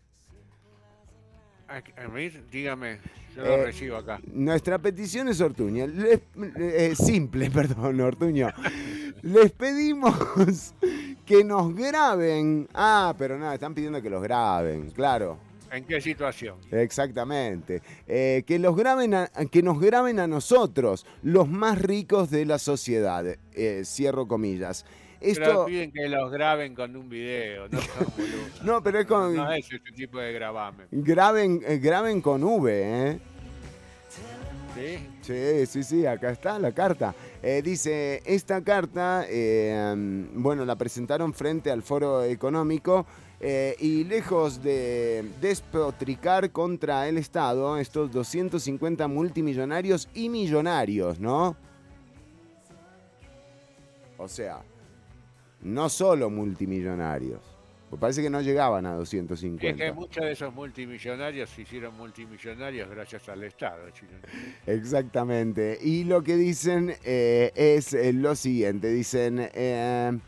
A 1.67 1.83
a 2.01 2.07
mí, 2.07 2.29
dígame, 2.49 2.99
yo 3.35 3.43
Eh, 3.43 3.57
lo 3.57 3.65
recibo 3.65 3.97
acá. 3.97 4.21
Nuestra 4.31 4.79
petición 4.79 5.27
es 5.27 5.41
Ortuño. 5.41 5.85
Les- 5.87 6.21
eh, 6.57 6.93
simple, 6.95 7.51
perdón, 7.59 7.99
Ortuño. 7.99 8.47
Les 9.23 9.51
pedimos 9.51 10.15
que 11.25 11.43
nos 11.43 11.75
graben. 11.75 12.69
Ah, 12.73 13.13
pero 13.17 13.37
nada, 13.37 13.55
están 13.55 13.73
pidiendo 13.75 14.01
que 14.01 14.09
los 14.09 14.23
graben, 14.23 14.91
claro. 14.91 15.37
¿En 15.69 15.83
qué 15.83 15.99
situación? 15.99 16.55
Exactamente. 16.71 17.81
Eh, 18.07 18.43
que, 18.47 18.57
los 18.57 18.73
graben 18.77 19.13
a- 19.13 19.29
que 19.51 19.61
nos 19.61 19.81
graben 19.81 20.17
a 20.21 20.27
nosotros, 20.27 21.05
los 21.23 21.49
más 21.49 21.81
ricos 21.81 22.29
de 22.31 22.45
la 22.45 22.57
sociedad. 22.57 23.25
Eh, 23.51 23.81
cierro 23.83 24.29
comillas. 24.29 24.85
Pero 25.19 25.31
Esto. 25.31 25.65
piden 25.65 25.91
que 25.91 26.07
los 26.07 26.31
graben 26.31 26.75
con 26.75 26.95
un 26.95 27.09
video, 27.09 27.67
no 27.69 27.81
son 27.81 28.07
boludos. 28.15 28.61
No, 28.63 28.83
pero 28.83 28.99
es 28.99 29.07
con. 29.07 29.35
No 29.35 29.51
es 29.51 29.65
ese 29.65 29.79
tipo 29.95 30.19
de 30.19 30.31
grabame. 30.33 30.85
Graben, 30.91 31.61
eh, 31.65 31.77
graben 31.77 32.21
con 32.21 32.43
V, 32.43 32.71
¿eh? 33.11 33.19
¿Sí? 34.75 35.07
Sí, 35.21 35.65
sí, 35.65 35.83
sí, 35.83 36.05
acá 36.05 36.29
está 36.29 36.59
la 36.59 36.71
carta. 36.71 37.15
Eh, 37.41 37.61
dice, 37.63 38.21
esta 38.25 38.61
carta, 38.61 39.25
eh, 39.27 39.93
mm, 39.95 40.41
bueno, 40.41 40.65
la 40.65 40.75
presentaron 40.75 41.33
frente 41.33 41.71
al 41.71 41.81
foro 41.81 42.23
económico 42.23 43.05
eh, 43.39 43.75
y 43.79 44.03
lejos 44.03 44.61
de 44.63 45.25
despotricar 45.41 46.51
contra 46.51 47.07
el 47.07 47.17
Estado, 47.17 47.77
estos 47.77 48.11
250 48.11 49.07
multimillonarios 49.07 50.09
y 50.13 50.29
millonarios, 50.29 51.19
¿no? 51.19 51.55
O 54.17 54.27
sea, 54.27 54.61
no 55.61 55.89
solo 55.89 56.29
multimillonarios. 56.29 57.41
Pues 57.89 58.01
parece 58.01 58.21
que 58.21 58.29
no 58.29 58.41
llegaban 58.41 58.85
a 58.85 58.91
Es 58.91 58.97
250. 58.97 59.75
que 59.75 59.93
muchos 59.93 60.23
de 60.25 60.31
esos 60.33 60.53
multimillonarios 60.53 61.49
se 61.49 61.61
hicieron 61.61 61.95
multimillonarios 61.95 62.89
gracias 62.89 63.29
al 63.29 63.43
Estado, 63.43 63.89
chino. 63.91 64.11
Exactamente. 64.65 65.77
Y 65.81 66.03
lo 66.03 66.21
que 66.21 66.35
dicen 66.35 66.93
eh, 67.05 67.51
es 67.55 67.93
eh, 67.93 68.11
lo 68.11 68.35
siguiente. 68.35 68.89
Dicen, 68.89 69.49
eh, 69.53 70.19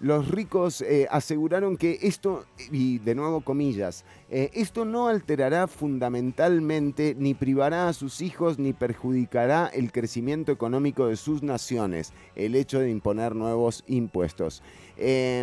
los 0.00 0.28
ricos 0.28 0.80
eh, 0.82 1.06
aseguraron 1.10 1.76
que 1.76 1.98
esto, 2.02 2.44
y 2.70 2.98
de 2.98 3.14
nuevo 3.14 3.40
comillas, 3.40 4.04
eh, 4.30 4.50
esto 4.54 4.84
no 4.84 5.08
alterará 5.08 5.66
fundamentalmente 5.66 7.16
ni 7.18 7.34
privará 7.34 7.88
a 7.88 7.92
sus 7.92 8.20
hijos 8.20 8.58
ni 8.58 8.72
perjudicará 8.72 9.66
el 9.66 9.90
crecimiento 9.90 10.52
económico 10.52 11.06
de 11.06 11.16
sus 11.16 11.42
naciones, 11.42 12.12
el 12.36 12.54
hecho 12.54 12.78
de 12.80 12.90
imponer 12.90 13.34
nuevos 13.34 13.84
impuestos. 13.86 14.62
Eh, 14.96 15.42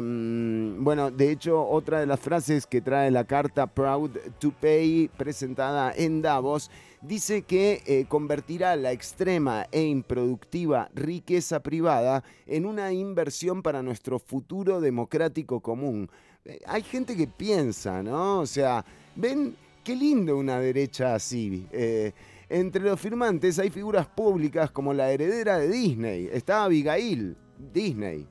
bueno, 0.80 1.12
de 1.12 1.32
hecho, 1.32 1.66
otra 1.68 2.00
de 2.00 2.06
las 2.06 2.20
frases 2.20 2.68
que 2.68 2.82
trae 2.82 3.10
la 3.12 3.24
carta 3.24 3.68
Proud 3.68 4.12
to 4.40 4.52
Pay 4.52 5.10
presentada 5.18 5.94
en 5.96 6.22
Davos 6.22 6.70
dice 7.08 7.44
que 7.44 7.82
eh, 7.86 8.06
convertirá 8.08 8.76
la 8.76 8.92
extrema 8.92 9.68
e 9.72 9.84
improductiva 9.84 10.90
riqueza 10.94 11.62
privada 11.62 12.24
en 12.46 12.66
una 12.66 12.92
inversión 12.92 13.62
para 13.62 13.84
nuestro 13.84 14.20
futuro 14.20 14.82
democrático 14.82 15.60
común. 15.60 16.10
Eh, 16.46 16.60
hay 16.66 16.84
gente 16.84 17.16
que 17.16 17.28
piensa, 17.28 18.02
¿no? 18.02 18.40
O 18.40 18.46
sea, 18.46 18.86
ven 19.16 19.56
qué 19.84 19.96
lindo 19.96 20.38
una 20.38 20.60
derecha 20.60 21.16
así. 21.16 21.68
Eh, 21.72 22.12
entre 22.50 22.82
los 22.82 23.00
firmantes 23.00 23.60
hay 23.60 23.70
figuras 23.70 24.08
públicas 24.08 24.72
como 24.72 24.94
la 24.94 25.12
heredera 25.12 25.58
de 25.58 25.70
Disney. 25.70 26.30
Está 26.32 26.64
Abigail, 26.64 27.36
Disney. 27.74 28.28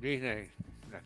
Disney, 0.00 0.48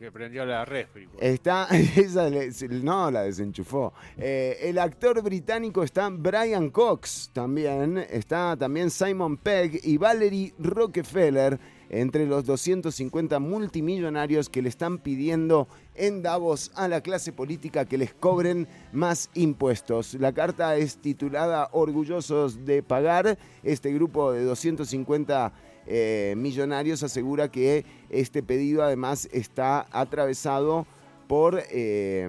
que 0.03 0.11
prendió 0.11 0.45
la 0.45 0.65
refri. 0.65 1.09
Está, 1.21 1.69
esa 1.97 2.29
no, 2.29 3.09
la 3.09 3.23
desenchufó. 3.23 3.93
Eh, 4.19 4.59
el 4.63 4.79
actor 4.79 5.23
británico 5.23 5.85
está 5.85 6.09
Brian 6.11 6.71
Cox 6.71 7.31
también, 7.33 7.99
está 8.11 8.57
también 8.57 8.91
Simon 8.91 9.37
Pegg 9.37 9.79
y 9.85 9.99
Valerie 9.99 10.55
Rockefeller 10.59 11.61
entre 11.89 12.27
los 12.27 12.45
250 12.47 13.39
multimillonarios 13.39 14.49
que 14.49 14.63
le 14.63 14.71
están 14.71 14.99
pidiendo 14.99 15.69
en 15.95 16.23
Davos 16.23 16.73
a 16.75 16.89
la 16.89 17.01
clase 17.01 17.33
política 17.33 17.85
que 17.85 17.99
les 17.99 18.13
cobren 18.13 18.67
más 18.93 19.31
impuestos. 19.35 20.15
La 20.15 20.33
carta 20.33 20.75
es 20.75 20.97
titulada 20.97 21.69
Orgullosos 21.71 22.65
de 22.65 22.83
pagar. 22.83 23.39
Este 23.63 23.93
grupo 23.93 24.33
de 24.33 24.43
250 24.43 25.53
eh, 25.87 26.35
millonarios 26.37 27.03
asegura 27.03 27.51
que 27.51 27.85
este 28.11 28.43
pedido 28.43 28.83
además 28.83 29.29
está 29.33 29.87
atravesado 29.91 30.87
por 31.27 31.63
eh, 31.71 32.29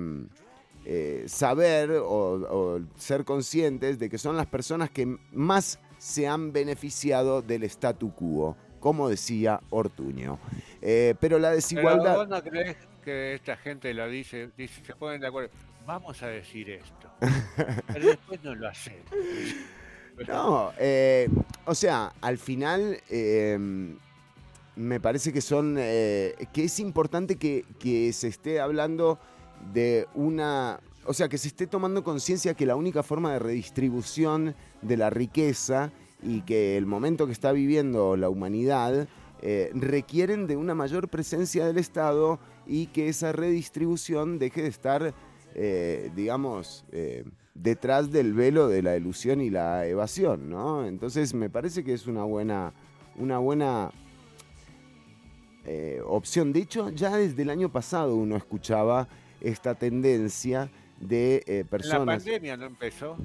eh, 0.85 1.23
saber 1.27 1.91
o, 1.91 2.05
o 2.05 2.81
ser 2.95 3.23
conscientes 3.25 3.99
de 3.99 4.09
que 4.09 4.17
son 4.17 4.37
las 4.37 4.47
personas 4.47 4.89
que 4.89 5.17
más 5.31 5.79
se 5.97 6.27
han 6.27 6.51
beneficiado 6.51 7.41
del 7.41 7.63
statu 7.63 8.13
quo, 8.13 8.57
como 8.79 9.07
decía 9.07 9.61
Ortuño. 9.69 10.39
Pero 10.81 11.39
la 11.39 11.49
Pero 11.49 11.55
desigualdad... 11.55 12.15
vos 12.17 12.27
no 12.27 12.43
crees 12.43 12.75
que 13.03 13.35
esta 13.35 13.55
gente 13.57 13.93
lo 13.93 14.07
dice, 14.09 14.49
dice, 14.57 14.83
se 14.83 14.95
ponen 14.95 15.21
de 15.21 15.27
acuerdo. 15.27 15.49
Vamos 15.85 16.21
a 16.23 16.27
decir 16.27 16.69
esto. 16.69 17.11
Pero 17.93 18.07
después 18.07 18.43
no 18.43 18.55
lo 18.55 18.67
hacen. 18.67 18.97
No, 20.27 20.71
eh, 20.77 21.27
o 21.65 21.75
sea, 21.75 22.13
al 22.21 22.37
final 22.37 22.99
eh, 23.09 23.57
me 24.75 24.99
parece 24.99 25.33
que 25.33 25.41
son. 25.41 25.75
eh, 25.79 26.35
que 26.53 26.65
es 26.65 26.79
importante 26.79 27.37
que, 27.37 28.13
se 28.13 28.27
esté 28.27 28.59
hablando 28.59 29.19
de 29.73 30.07
una. 30.13 30.79
O 31.05 31.13
sea, 31.13 31.27
que 31.27 31.37
se 31.37 31.49
esté 31.49 31.67
tomando 31.67 32.03
conciencia 32.03 32.53
que 32.53 32.65
la 32.65 32.75
única 32.75 33.03
forma 33.03 33.33
de 33.33 33.39
redistribución 33.39 34.55
de 34.81 34.97
la 34.97 35.09
riqueza 35.09 35.91
y 36.21 36.41
que 36.41 36.77
el 36.77 36.85
momento 36.85 37.25
que 37.25 37.33
está 37.33 37.51
viviendo 37.51 38.15
la 38.15 38.29
humanidad 38.29 39.09
eh, 39.41 39.69
requieren 39.73 40.47
de 40.47 40.55
una 40.55 40.75
mayor 40.75 41.09
presencia 41.09 41.65
del 41.65 41.77
Estado 41.77 42.39
y 42.65 42.87
que 42.87 43.09
esa 43.09 43.33
redistribución 43.33 44.39
deje 44.39 44.61
de 44.61 44.69
estar, 44.69 45.13
digamos, 46.15 46.85
detrás 47.53 48.11
del 48.11 48.33
velo 48.33 48.67
de 48.67 48.81
la 48.81 48.95
ilusión 48.97 49.41
y 49.41 49.49
la 49.49 49.85
evasión, 49.85 50.49
¿no? 50.49 50.85
Entonces 50.85 51.33
me 51.33 51.49
parece 51.49 51.83
que 51.83 51.93
es 51.93 52.07
una 52.07 52.23
buena, 52.23 52.73
una 53.17 53.37
buena 53.37 53.91
eh, 55.65 56.01
opción. 56.05 56.51
De 56.51 56.59
hecho, 56.59 56.89
ya 56.89 57.15
desde 57.17 57.41
el 57.43 57.49
año 57.49 57.71
pasado 57.71 58.15
uno 58.15 58.35
escuchaba 58.35 59.07
esta 59.39 59.75
tendencia 59.75 60.69
de 60.99 61.37
eh, 61.37 61.43
En 61.47 61.57
la 61.59 61.69
personas. 61.69 62.23
pandemia 62.23 62.57
no 62.57 62.65
empezó. 62.65 63.17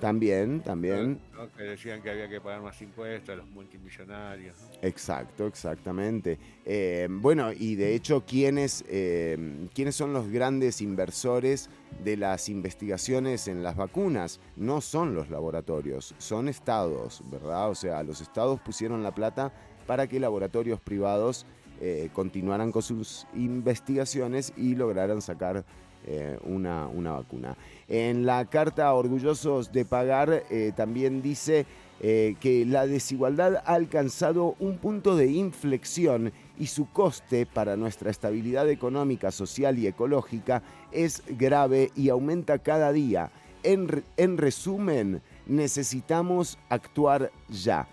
También, 0.00 0.60
también. 0.60 1.20
¿no? 1.32 1.50
Que 1.52 1.62
decían 1.62 2.02
que 2.02 2.10
había 2.10 2.28
que 2.28 2.40
pagar 2.40 2.60
más 2.60 2.80
impuestos 2.82 3.30
a 3.30 3.36
los 3.36 3.48
multimillonarios. 3.48 4.56
¿no? 4.60 4.78
Exacto, 4.82 5.46
exactamente. 5.46 6.38
Eh, 6.64 7.08
bueno, 7.10 7.52
y 7.52 7.74
de 7.76 7.94
hecho, 7.94 8.24
¿quiénes, 8.26 8.84
eh, 8.88 9.68
¿quiénes 9.74 9.94
son 9.94 10.12
los 10.12 10.28
grandes 10.28 10.80
inversores 10.80 11.70
de 12.02 12.16
las 12.16 12.48
investigaciones 12.48 13.48
en 13.48 13.62
las 13.62 13.76
vacunas? 13.76 14.40
No 14.56 14.80
son 14.80 15.14
los 15.14 15.30
laboratorios, 15.30 16.14
son 16.18 16.48
estados, 16.48 17.22
¿verdad? 17.30 17.70
O 17.70 17.74
sea, 17.74 18.02
los 18.02 18.20
estados 18.20 18.60
pusieron 18.60 19.02
la 19.02 19.14
plata 19.14 19.52
para 19.86 20.06
que 20.06 20.20
laboratorios 20.20 20.80
privados 20.80 21.46
eh, 21.80 22.08
continuaran 22.12 22.72
con 22.72 22.82
sus 22.82 23.26
investigaciones 23.34 24.52
y 24.56 24.74
lograran 24.74 25.20
sacar 25.20 25.64
eh, 26.06 26.38
una, 26.44 26.86
una 26.86 27.12
vacuna. 27.12 27.56
En 27.88 28.26
la 28.26 28.44
carta 28.46 28.92
Orgullosos 28.92 29.72
de 29.72 29.84
Pagar 29.84 30.44
eh, 30.50 30.72
también 30.76 31.22
dice 31.22 31.66
eh, 32.00 32.36
que 32.40 32.64
la 32.66 32.86
desigualdad 32.86 33.56
ha 33.64 33.74
alcanzado 33.74 34.56
un 34.58 34.78
punto 34.78 35.16
de 35.16 35.26
inflexión 35.28 36.32
y 36.58 36.66
su 36.66 36.90
coste 36.90 37.46
para 37.46 37.76
nuestra 37.76 38.10
estabilidad 38.10 38.68
económica, 38.68 39.30
social 39.30 39.78
y 39.78 39.86
ecológica 39.86 40.62
es 40.92 41.22
grave 41.26 41.90
y 41.96 42.08
aumenta 42.08 42.58
cada 42.58 42.92
día. 42.92 43.30
En, 43.62 44.04
en 44.16 44.38
resumen, 44.38 45.22
necesitamos 45.46 46.58
actuar 46.68 47.30
ya. 47.48 47.88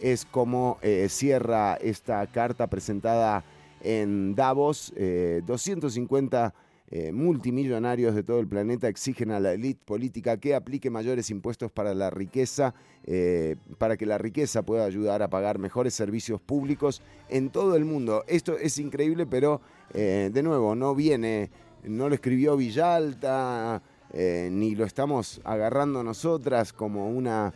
Es 0.00 0.24
como 0.24 0.78
cierra 1.06 1.76
esta 1.76 2.26
carta 2.26 2.66
presentada 2.66 3.44
en 3.82 4.34
Davos. 4.34 4.92
eh, 4.96 5.42
250 5.46 6.54
eh, 6.94 7.10
multimillonarios 7.10 8.14
de 8.14 8.22
todo 8.22 8.38
el 8.38 8.46
planeta 8.46 8.86
exigen 8.86 9.30
a 9.30 9.40
la 9.40 9.54
élite 9.54 9.80
política 9.82 10.36
que 10.36 10.54
aplique 10.54 10.90
mayores 10.90 11.30
impuestos 11.30 11.72
para 11.72 11.94
la 11.94 12.10
riqueza, 12.10 12.74
eh, 13.04 13.56
para 13.78 13.96
que 13.96 14.04
la 14.04 14.18
riqueza 14.18 14.62
pueda 14.62 14.84
ayudar 14.84 15.22
a 15.22 15.30
pagar 15.30 15.58
mejores 15.58 15.94
servicios 15.94 16.38
públicos 16.38 17.00
en 17.30 17.48
todo 17.48 17.76
el 17.76 17.86
mundo. 17.86 18.24
Esto 18.26 18.58
es 18.58 18.76
increíble, 18.76 19.24
pero 19.24 19.62
eh, 19.94 20.28
de 20.30 20.42
nuevo, 20.42 20.74
no 20.74 20.94
viene, 20.94 21.50
no 21.82 22.10
lo 22.10 22.14
escribió 22.14 22.58
Villalta, 22.58 23.80
ni 24.12 24.74
lo 24.74 24.84
estamos 24.84 25.40
agarrando 25.44 26.04
nosotras 26.04 26.74
como 26.74 27.08
una... 27.08 27.54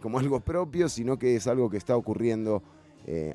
como 0.00 0.18
algo 0.18 0.40
propio, 0.40 0.88
sino 0.88 1.20
que 1.20 1.36
es 1.36 1.46
algo 1.46 1.70
que 1.70 1.76
está 1.76 1.96
ocurriendo 1.96 2.64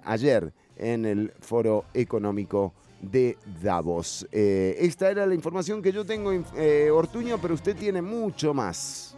ayer 0.04 0.52
en 0.76 1.06
el 1.06 1.32
Foro 1.40 1.86
Económico 1.94 2.74
de 3.02 3.38
Davos. 3.62 4.28
Eh, 4.32 4.76
esta 4.80 5.10
era 5.10 5.26
la 5.26 5.36
información 5.36 5.82
que 5.82 5.92
yo 5.92 6.06
tengo, 6.06 6.32
eh, 6.56 6.90
Ortuño, 6.92 7.38
pero 7.38 7.54
usted 7.54 7.76
tiene 7.76 8.02
mucho 8.02 8.54
más. 8.54 9.16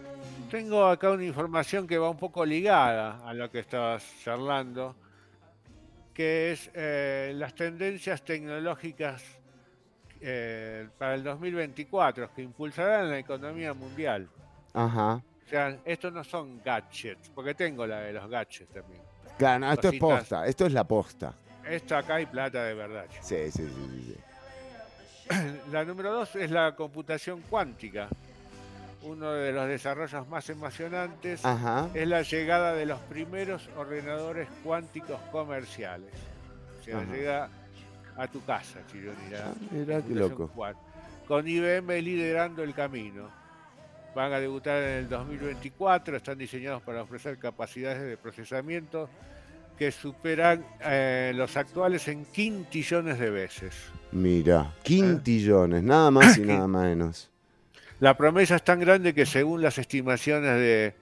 Tengo 0.50 0.86
acá 0.86 1.12
una 1.12 1.26
información 1.26 1.86
que 1.86 1.98
va 1.98 2.10
un 2.10 2.18
poco 2.18 2.44
ligada 2.44 3.20
a 3.24 3.34
lo 3.34 3.52
que 3.52 3.60
estabas 3.60 4.04
charlando, 4.24 4.96
que 6.14 6.52
es 6.52 6.72
eh, 6.74 7.34
las 7.36 7.54
tendencias 7.54 8.26
tecnológicas 8.26 9.24
eh, 10.20 10.90
para 10.98 11.14
el 11.16 11.24
2024 11.24 12.34
que 12.34 12.42
impulsarán 12.42 13.10
la 13.10 13.20
economía 13.20 13.74
mundial. 13.74 14.28
Ajá. 14.74 15.22
O 15.46 15.50
sea, 15.50 15.78
estos 15.86 16.12
no 16.12 16.24
son 16.24 16.62
gadgets, 16.64 17.30
porque 17.30 17.54
tengo 17.54 17.86
la 17.86 18.02
de 18.02 18.14
los 18.14 18.30
gadgets 18.30 18.72
también. 18.74 19.02
Claro, 19.38 19.60
no, 19.60 19.72
esto 19.72 19.90
es 19.90 20.00
posta, 20.00 20.46
esto 20.48 20.66
es 20.66 20.74
la 20.74 20.84
posta. 20.84 21.34
Esto 21.70 21.96
acá 21.98 22.16
hay 22.16 22.26
plata 22.26 22.64
de 22.64 22.74
verdad. 22.74 23.06
Sí, 23.22 23.36
sí, 23.52 23.64
sí, 23.64 23.68
sí, 23.68 24.16
sí. 25.30 25.36
La 25.72 25.86
número 25.86 26.12
dos 26.12 26.36
es 26.36 26.50
la 26.50 26.76
computación 26.76 27.42
cuántica. 27.50 28.08
Uno 29.04 29.32
de 29.32 29.52
los 29.54 29.68
desarrollos 29.68 30.28
más 30.28 30.50
emocionantes 30.50 31.46
Ajá. 31.46 31.88
es 31.94 32.08
la 32.08 32.22
llegada 32.24 32.74
de 32.74 32.86
los 32.86 33.00
primeros 33.02 33.70
ordenadores 33.78 34.48
cuánticos 34.64 35.20
comerciales. 35.32 36.12
O 36.80 36.84
sea, 36.84 36.98
Ajá. 37.00 37.14
llega 37.14 37.50
a 38.18 38.28
tu 38.28 38.44
casa, 38.44 38.80
Chironi. 38.92 39.30
la 39.30 39.46
Ah, 39.50 39.54
mirá 39.72 40.02
qué 40.02 40.16
loco. 40.16 40.52
Con 41.28 41.48
IBM 41.48 42.02
liderando 42.02 42.64
el 42.64 42.74
camino. 42.74 43.30
Van 44.16 44.34
a 44.34 44.40
debutar 44.40 44.82
en 44.82 44.90
el 44.98 45.10
2024, 45.10 46.18
están 46.18 46.38
diseñados 46.40 46.82
para 46.82 47.04
ofrecer 47.04 47.38
capacidades 47.38 48.02
de 48.02 48.18
procesamiento 48.18 49.08
que 49.80 49.92
superan 49.94 50.66
eh, 50.82 51.32
los 51.34 51.56
actuales 51.56 52.10
en 52.10 52.26
quintillones 52.26 53.18
de 53.18 53.30
veces. 53.30 53.74
Mira, 54.12 54.76
quintillones, 54.84 55.82
nada 55.82 56.12
más 56.12 56.38
y 56.38 56.42
nada 56.46 56.68
menos. 56.68 57.32
La 58.02 58.18
promesa 58.18 58.58
es 58.58 58.64
tan 58.64 58.82
grande 58.82 59.14
que 59.14 59.26
según 59.26 59.62
las 59.62 59.78
estimaciones 59.78 60.58
de 60.58 60.94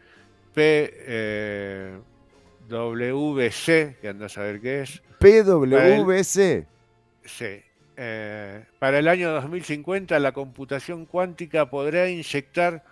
PWC, 2.69 3.99
que 3.99 4.09
ando 4.09 4.25
a 4.25 4.29
saber 4.29 4.61
qué 4.61 4.83
es, 4.83 5.01
PWC. 5.19 6.67
sí, 7.25 7.63
eh, 7.95 8.63
para 8.77 8.99
el 8.99 9.07
año 9.07 9.31
2050 9.31 10.19
la 10.19 10.33
computación 10.33 11.07
cuántica 11.07 11.67
podrá 11.71 12.07
inyectar 12.07 12.83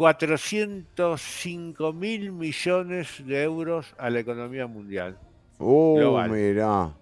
405 0.00 1.92
mil 1.92 2.32
millones 2.32 3.22
de 3.22 3.42
euros 3.42 3.94
a 3.98 4.08
la 4.08 4.20
economía 4.20 4.66
mundial. 4.66 5.18
Oh, 5.58 5.96
Global. 5.96 6.30
mirá. 6.30 6.94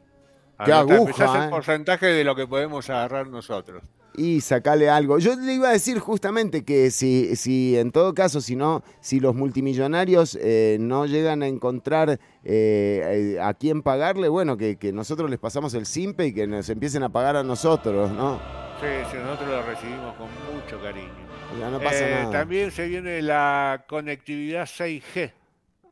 Qué 0.64 0.72
Anotá, 0.72 0.96
empezá 0.96 1.22
a 1.22 1.26
hacer 1.26 1.36
aguja, 1.36 1.46
¿eh? 1.46 1.50
porcentaje 1.50 2.06
de 2.06 2.24
lo 2.24 2.34
que 2.34 2.48
podemos 2.48 2.90
agarrar 2.90 3.28
nosotros. 3.28 3.84
Y 4.16 4.40
sacarle 4.40 4.90
algo. 4.90 5.20
Yo 5.20 5.36
le 5.36 5.54
iba 5.54 5.68
a 5.68 5.72
decir 5.72 6.00
justamente 6.00 6.64
que 6.64 6.90
si, 6.90 7.36
si 7.36 7.78
en 7.78 7.92
todo 7.92 8.14
caso, 8.14 8.40
si 8.40 8.56
no, 8.56 8.82
si 9.00 9.20
los 9.20 9.36
multimillonarios 9.36 10.36
eh, 10.40 10.78
no 10.80 11.06
llegan 11.06 11.44
a 11.44 11.46
encontrar 11.46 12.10
eh, 12.10 12.18
eh, 12.42 13.38
a 13.40 13.54
quién 13.54 13.82
pagarle, 13.82 14.28
bueno, 14.28 14.56
que, 14.56 14.76
que 14.76 14.92
nosotros 14.92 15.30
les 15.30 15.38
pasamos 15.38 15.72
el 15.74 15.86
simpe 15.86 16.26
y 16.26 16.34
que 16.34 16.48
nos 16.48 16.68
empiecen 16.68 17.04
a 17.04 17.10
pagar 17.10 17.36
a 17.36 17.44
nosotros, 17.44 18.10
¿no? 18.10 18.40
Sí, 18.80 18.88
sí, 19.08 19.18
nosotros 19.22 19.50
lo 19.50 19.62
recibimos 19.62 20.16
con 20.16 20.26
mucho 20.52 20.82
cariño. 20.82 21.27
Ya 21.58 21.70
no 21.70 21.80
pasa 21.80 22.06
Eh, 22.08 22.10
nada. 22.14 22.30
También 22.30 22.70
se 22.70 22.86
viene 22.88 23.22
la 23.22 23.84
conectividad 23.88 24.66
6G. 24.66 25.32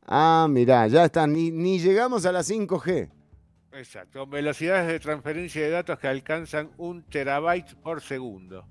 Ah, 0.07 0.47
mirá, 0.49 0.87
ya 0.87 1.05
está, 1.05 1.27
ni, 1.27 1.51
ni 1.51 1.79
llegamos 1.79 2.27
a 2.27 2.33
la 2.33 2.43
5G. 2.43 3.09
Exacto, 3.73 4.21
con 4.21 4.31
velocidades 4.31 4.87
de 4.87 4.99
transferencia 5.01 5.63
de 5.63 5.71
datos 5.71 5.99
que 5.99 6.09
alcanzan 6.09 6.71
un 6.79 7.03
terabyte 7.03 7.75
por 7.77 8.01
segundo. 8.01 8.65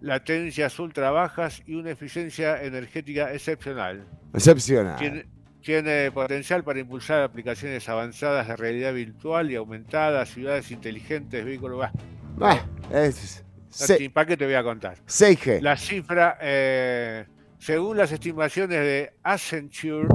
Latencias 0.00 0.78
ultra 0.78 1.10
bajas 1.10 1.62
y 1.66 1.74
una 1.74 1.90
eficiencia 1.90 2.62
energética 2.62 3.32
excepcional. 3.32 4.06
Excepcional. 4.32 4.96
Tiene, 4.96 5.26
tiene 5.60 6.12
potencial 6.12 6.62
para 6.62 6.78
impulsar 6.78 7.22
aplicaciones 7.22 7.88
avanzadas 7.88 8.46
de 8.46 8.56
realidad 8.56 8.94
virtual 8.94 9.50
y 9.50 9.56
aumentada, 9.56 10.24
ciudades 10.26 10.70
inteligentes, 10.70 11.44
vehículos. 11.44 11.78
Bah, 11.78 11.92
Ah, 12.40 12.64
es, 12.92 13.44
se- 13.70 14.10
¿Para 14.10 14.26
qué 14.26 14.36
te 14.36 14.44
voy 14.44 14.54
a 14.54 14.62
contar? 14.62 14.96
6G. 15.06 15.60
La 15.60 15.76
cifra, 15.76 16.38
eh, 16.40 17.26
según 17.58 17.96
las 17.96 18.10
estimaciones 18.12 18.78
de 18.80 19.12
Accenture, 19.22 20.08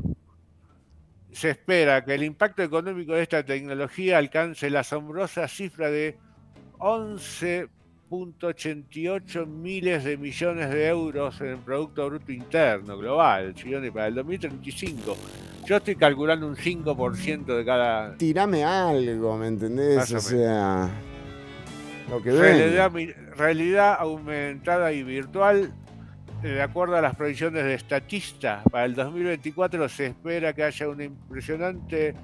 se 1.32 1.50
espera 1.52 2.04
que 2.06 2.14
el 2.14 2.24
impacto 2.24 2.62
económico 2.64 3.14
de 3.14 3.24
esta 3.24 3.44
tecnología 3.44 4.18
alcance 4.20 4.70
la 4.70 4.82
asombrosa 4.82 5.48
cifra 5.48 5.90
de 5.90 6.18
4.88 8.10 9.46
miles 9.48 10.04
de 10.04 10.18
millones 10.18 10.70
de 10.70 10.88
euros 10.88 11.40
en 11.42 11.48
el 11.48 11.58
Producto 11.58 12.08
Bruto 12.08 12.32
Interno 12.32 12.98
Global, 12.98 13.54
para 13.92 14.08
el 14.08 14.16
2035. 14.16 15.18
Yo 15.66 15.78
estoy 15.78 15.96
calculando 15.96 16.46
un 16.48 16.56
5% 16.56 17.46
de 17.58 17.66
cada... 17.66 18.16
Tirame 18.18 18.64
algo, 18.64 19.38
¿me 19.38 19.48
entendés? 19.48 19.96
Más 19.98 20.12
o 20.12 20.18
O 20.18 20.20
sea, 20.20 20.90
lo 22.10 22.22
que 22.22 22.32
mi- 22.90 23.08
realidad 23.34 23.96
aumentada 24.00 24.92
y 24.92 25.04
virtual, 25.04 25.72
eh, 26.44 26.48
de 26.48 26.62
acuerdo 26.62 26.96
a 26.98 27.02
las 27.02 27.16
proyecciones 27.16 27.64
de 27.66 27.78
Statista, 27.78 28.64
para 28.72 28.86
el 28.86 28.96
2024 28.96 29.88
se 29.90 30.08
espera 30.08 30.54
que 30.54 30.64
haya 30.64 30.90
un 30.90 31.02
impresionante 31.02 32.16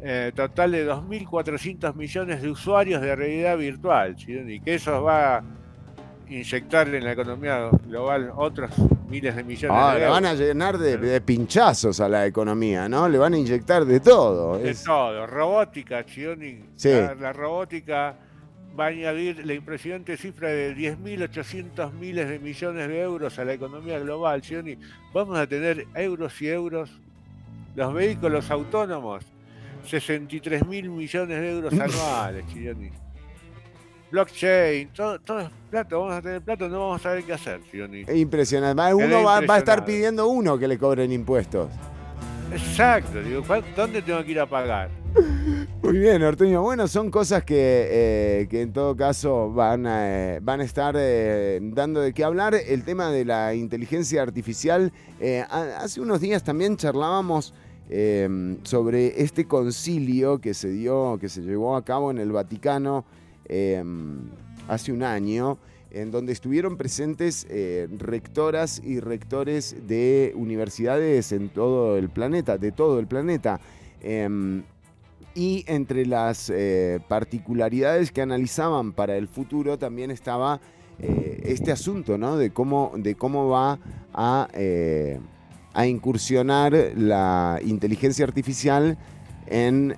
eh, 0.00 0.32
total 0.34 0.72
de 0.72 0.88
2.400 0.88 1.94
millones 1.94 2.40
de 2.42 2.50
usuarios 2.50 3.02
de 3.02 3.16
realidad 3.16 3.56
virtual, 3.58 4.14
Chironi, 4.16 4.54
y 4.54 4.60
que 4.60 4.74
eso 4.74 5.02
va 5.02 5.38
a 5.38 5.42
inyectar 6.28 6.94
en 6.94 7.04
la 7.04 7.12
economía 7.12 7.70
global 7.86 8.30
otros 8.36 8.70
miles 9.08 9.34
de 9.34 9.42
millones 9.42 9.76
Ah, 9.80 9.94
de 9.94 10.00
le 10.00 10.06
van 10.06 10.26
a 10.26 10.32
euros. 10.32 10.46
llenar 10.46 10.76
de, 10.78 10.96
de 10.98 11.20
pinchazos 11.22 11.98
a 12.00 12.08
la 12.08 12.26
economía, 12.26 12.88
¿no? 12.88 13.08
Le 13.08 13.16
van 13.18 13.32
a 13.34 13.38
inyectar 13.38 13.84
de 13.86 13.98
todo. 14.00 14.58
De 14.58 14.70
Es- 14.70 14.84
todo, 14.84 15.26
robótica, 15.26 16.04
Chioni. 16.04 16.60
Sí. 16.76 16.90
La, 16.92 17.14
la 17.14 17.32
robótica 17.32 18.14
va 18.78 18.84
a 18.84 18.88
añadir 18.88 19.44
la 19.44 19.54
impresionante 19.54 20.16
cifra 20.16 20.48
de 20.48 20.74
10.800 20.76 21.92
miles 21.92 22.28
de 22.28 22.38
millones 22.38 22.88
de 22.88 23.00
euros 23.00 23.38
a 23.38 23.44
la 23.44 23.54
economía 23.54 23.98
global, 23.98 24.40
Chioni. 24.40 24.76
Vamos 25.12 25.38
a 25.38 25.46
tener 25.46 25.86
euros 25.94 26.40
y 26.40 26.48
euros. 26.48 26.90
Los 27.74 27.92
vehículos 27.94 28.50
autónomos, 28.50 29.24
63 29.86 30.66
mil 30.66 30.90
millones 30.90 31.40
de 31.40 31.50
euros 31.50 31.72
anuales, 31.72 32.44
Chioni. 32.52 32.90
Blockchain, 34.10 34.88
todo, 34.94 35.18
todo 35.20 35.40
es 35.40 35.48
plato, 35.70 36.00
vamos 36.00 36.14
a 36.14 36.22
tener 36.22 36.40
plato, 36.40 36.66
no 36.68 36.80
vamos 36.80 37.00
a 37.00 37.02
saber 37.02 37.24
qué 37.24 37.34
hacer, 37.34 37.60
impresionante. 38.14 38.82
Quedé 38.82 39.04
Uno 39.06 39.22
va, 39.22 39.40
va 39.42 39.54
a 39.56 39.58
estar 39.58 39.84
pidiendo 39.84 40.28
uno 40.28 40.58
que 40.58 40.66
le 40.66 40.78
cobren 40.78 41.12
impuestos. 41.12 41.68
Exacto, 42.50 43.22
digo, 43.22 43.42
¿cuál- 43.46 43.62
¿dónde 43.76 44.00
tengo 44.00 44.24
que 44.24 44.30
ir 44.30 44.40
a 44.40 44.46
pagar? 44.46 44.88
Muy 45.82 45.98
bien, 45.98 46.22
Ortuño. 46.22 46.60
Bueno, 46.62 46.86
son 46.88 47.10
cosas 47.10 47.44
que, 47.44 47.56
eh, 48.40 48.46
que 48.50 48.62
en 48.62 48.72
todo 48.72 48.94
caso 48.96 49.50
van 49.52 49.86
a, 49.86 50.34
eh, 50.36 50.40
van 50.42 50.60
estar 50.60 50.94
eh, 50.98 51.60
dando 51.62 52.00
de 52.00 52.12
qué 52.12 52.24
hablar. 52.24 52.54
El 52.54 52.84
tema 52.84 53.10
de 53.10 53.24
la 53.24 53.54
inteligencia 53.54 54.22
artificial. 54.22 54.92
ha- 55.48 55.78
hace 55.80 56.00
unos 56.00 56.20
días 56.20 56.42
también 56.44 56.76
charlábamos 56.76 57.54
eh, 57.90 58.56
sobre 58.64 59.22
este 59.22 59.46
concilio 59.46 60.40
que 60.40 60.52
se 60.52 60.68
dio, 60.68 61.16
que 61.18 61.28
se 61.28 61.40
llevó 61.42 61.74
a 61.76 61.84
cabo 61.84 62.10
en 62.10 62.18
el 62.18 62.32
Vaticano 62.32 63.04
eh, 63.46 63.82
hace 64.68 64.92
un 64.92 65.02
año, 65.02 65.58
en 65.90 66.10
donde 66.10 66.32
estuvieron 66.32 66.76
presentes 66.76 67.46
rectoras 67.98 68.82
y 68.84 69.00
rectores 69.00 69.74
de 69.88 70.34
universidades 70.36 71.32
en 71.32 71.48
todo 71.48 71.96
el 71.96 72.10
planeta, 72.10 72.58
de 72.58 72.72
todo 72.72 72.98
el 73.00 73.06
planeta. 73.06 73.58
Em, 74.02 74.62
y 75.38 75.64
entre 75.68 76.04
las 76.04 76.50
eh, 76.52 76.98
particularidades 77.06 78.10
que 78.10 78.22
analizaban 78.22 78.92
para 78.92 79.16
el 79.16 79.28
futuro 79.28 79.78
también 79.78 80.10
estaba 80.10 80.60
eh, 80.98 81.42
este 81.44 81.70
asunto, 81.70 82.18
¿no? 82.18 82.36
De 82.36 82.50
cómo, 82.50 82.90
de 82.96 83.14
cómo 83.14 83.48
va 83.48 83.78
a, 84.12 84.48
eh, 84.54 85.20
a 85.74 85.86
incursionar 85.86 86.72
la 86.96 87.60
inteligencia 87.64 88.24
artificial 88.24 88.98
en 89.46 89.94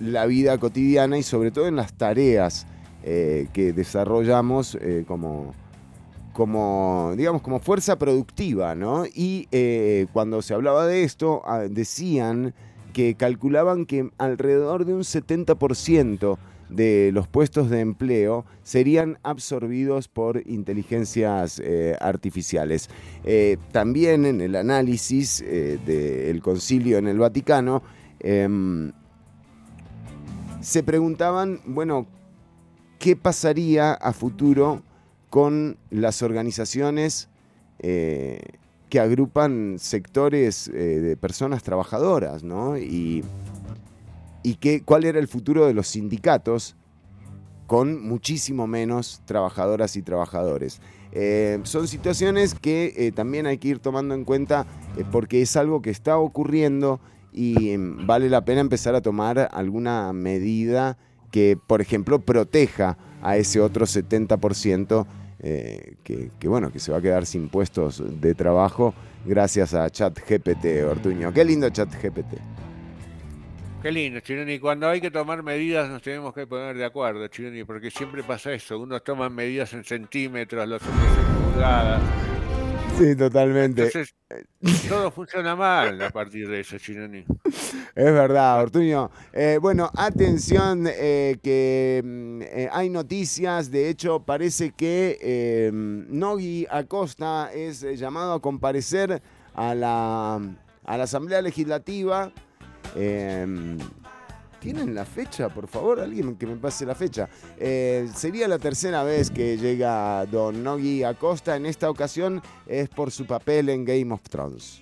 la 0.00 0.26
vida 0.26 0.58
cotidiana 0.58 1.16
y 1.16 1.22
sobre 1.22 1.52
todo 1.52 1.68
en 1.68 1.76
las 1.76 1.92
tareas 1.92 2.66
que 3.04 3.72
desarrollamos 3.74 4.78
como, 5.08 5.54
como, 6.32 7.12
digamos, 7.16 7.42
como 7.42 7.58
fuerza 7.58 7.98
productiva, 7.98 8.76
¿no? 8.76 9.04
Y 9.06 9.48
cuando 10.12 10.40
se 10.40 10.54
hablaba 10.54 10.86
de 10.86 11.02
esto, 11.02 11.42
ah, 11.44 11.66
decían 11.68 12.54
que 12.92 13.14
calculaban 13.14 13.86
que 13.86 14.10
alrededor 14.18 14.84
de 14.84 14.94
un 14.94 15.02
70% 15.02 16.38
de 16.68 17.10
los 17.12 17.28
puestos 17.28 17.70
de 17.70 17.80
empleo 17.80 18.44
serían 18.62 19.18
absorbidos 19.22 20.08
por 20.08 20.42
inteligencias 20.46 21.60
eh, 21.62 21.96
artificiales. 22.00 22.88
Eh, 23.24 23.58
también 23.72 24.24
en 24.24 24.40
el 24.40 24.56
análisis 24.56 25.42
eh, 25.42 25.78
del 25.84 26.40
concilio 26.42 26.98
en 26.98 27.08
el 27.08 27.18
Vaticano, 27.18 27.82
em, 28.20 28.92
se 30.60 30.82
preguntaban, 30.82 31.60
bueno, 31.66 32.06
¿qué 32.98 33.16
pasaría 33.16 33.92
a 33.92 34.12
futuro 34.12 34.82
con 35.28 35.76
las 35.90 36.22
organizaciones 36.22 37.28
que 38.92 39.00
agrupan 39.00 39.76
sectores 39.78 40.68
eh, 40.68 41.00
de 41.00 41.16
personas 41.16 41.62
trabajadoras, 41.62 42.42
¿no? 42.42 42.76
Y, 42.76 43.24
y 44.42 44.80
cuál 44.80 45.06
era 45.06 45.18
el 45.18 45.28
futuro 45.28 45.66
de 45.66 45.72
los 45.72 45.86
sindicatos 45.86 46.76
con 47.66 48.06
muchísimo 48.06 48.66
menos 48.66 49.22
trabajadoras 49.24 49.96
y 49.96 50.02
trabajadores. 50.02 50.82
Eh, 51.12 51.58
son 51.62 51.88
situaciones 51.88 52.54
que 52.54 52.92
eh, 52.94 53.12
también 53.12 53.46
hay 53.46 53.56
que 53.56 53.68
ir 53.68 53.78
tomando 53.78 54.14
en 54.14 54.26
cuenta 54.26 54.66
porque 55.10 55.40
es 55.40 55.56
algo 55.56 55.80
que 55.80 55.88
está 55.88 56.18
ocurriendo 56.18 57.00
y 57.32 57.74
mm, 57.78 58.06
vale 58.06 58.28
la 58.28 58.44
pena 58.44 58.60
empezar 58.60 58.94
a 58.94 59.00
tomar 59.00 59.48
alguna 59.52 60.12
medida 60.12 60.98
que, 61.30 61.58
por 61.66 61.80
ejemplo, 61.80 62.18
proteja 62.18 62.98
a 63.22 63.38
ese 63.38 63.58
otro 63.58 63.86
70% 63.86 65.06
eh, 65.42 65.94
que, 66.04 66.30
que, 66.38 66.48
bueno, 66.48 66.72
que 66.72 66.78
se 66.78 66.92
va 66.92 66.98
a 66.98 67.02
quedar 67.02 67.26
sin 67.26 67.48
puestos 67.48 68.02
de 68.20 68.34
trabajo 68.34 68.94
gracias 69.24 69.74
a 69.74 69.90
ChatGPT, 69.90 70.84
Ortuño. 70.88 71.32
Qué 71.32 71.44
lindo 71.44 71.68
ChatGPT. 71.68 72.38
Qué 73.82 73.90
lindo, 73.90 74.20
Chironi. 74.20 74.60
Cuando 74.60 74.88
hay 74.88 75.00
que 75.00 75.10
tomar 75.10 75.42
medidas 75.42 75.90
nos 75.90 76.02
tenemos 76.02 76.32
que 76.32 76.46
poner 76.46 76.76
de 76.76 76.84
acuerdo, 76.84 77.26
Chironi, 77.26 77.64
porque 77.64 77.90
siempre 77.90 78.22
pasa 78.22 78.52
eso. 78.52 78.78
Unos 78.78 79.02
toman 79.02 79.34
medidas 79.34 79.72
en 79.72 79.82
centímetros, 79.82 80.68
los 80.68 80.80
otros 80.80 80.96
en 80.96 81.52
pulgadas. 81.52 82.02
Sí, 82.98 83.16
totalmente. 83.16 83.84
Entonces, 83.84 84.14
todo 84.88 85.10
funciona 85.10 85.56
mal 85.56 86.00
a 86.02 86.10
partir 86.10 86.48
de 86.48 86.60
eso, 86.60 86.78
Chironi. 86.78 87.24
Es 87.94 88.12
verdad, 88.12 88.62
Ortuño. 88.62 89.10
Eh, 89.32 89.58
bueno, 89.60 89.90
atención, 89.96 90.86
eh, 90.88 91.38
que 91.42 92.00
mm, 92.04 92.42
eh, 92.42 92.68
hay 92.70 92.90
noticias. 92.90 93.70
De 93.70 93.88
hecho, 93.88 94.20
parece 94.20 94.72
que 94.72 95.18
eh, 95.20 95.70
Nogui 95.72 96.66
Acosta 96.70 97.50
es 97.52 97.82
eh, 97.82 97.96
llamado 97.96 98.34
a 98.34 98.40
comparecer 98.40 99.22
a 99.54 99.74
la, 99.74 100.34
a 100.84 100.96
la 100.96 101.04
Asamblea 101.04 101.42
Legislativa. 101.42 102.32
¿Tienen 104.62 104.94
la 104.94 105.04
fecha, 105.04 105.48
por 105.48 105.66
favor? 105.66 105.98
Alguien 105.98 106.36
que 106.36 106.46
me 106.46 106.54
pase 106.54 106.86
la 106.86 106.94
fecha. 106.94 107.28
Eh, 107.58 108.08
sería 108.14 108.46
la 108.46 108.60
tercera 108.60 109.02
vez 109.02 109.28
que 109.28 109.56
llega 109.56 110.24
Don 110.26 110.62
Nogui 110.62 111.02
Acosta. 111.02 111.56
En 111.56 111.66
esta 111.66 111.90
ocasión 111.90 112.40
es 112.64 112.88
por 112.88 113.10
su 113.10 113.26
papel 113.26 113.70
en 113.70 113.84
Game 113.84 114.14
of 114.14 114.22
Thrones, 114.22 114.80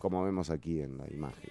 como 0.00 0.24
vemos 0.24 0.50
aquí 0.50 0.80
en 0.80 0.98
la 0.98 1.06
imagen. 1.08 1.50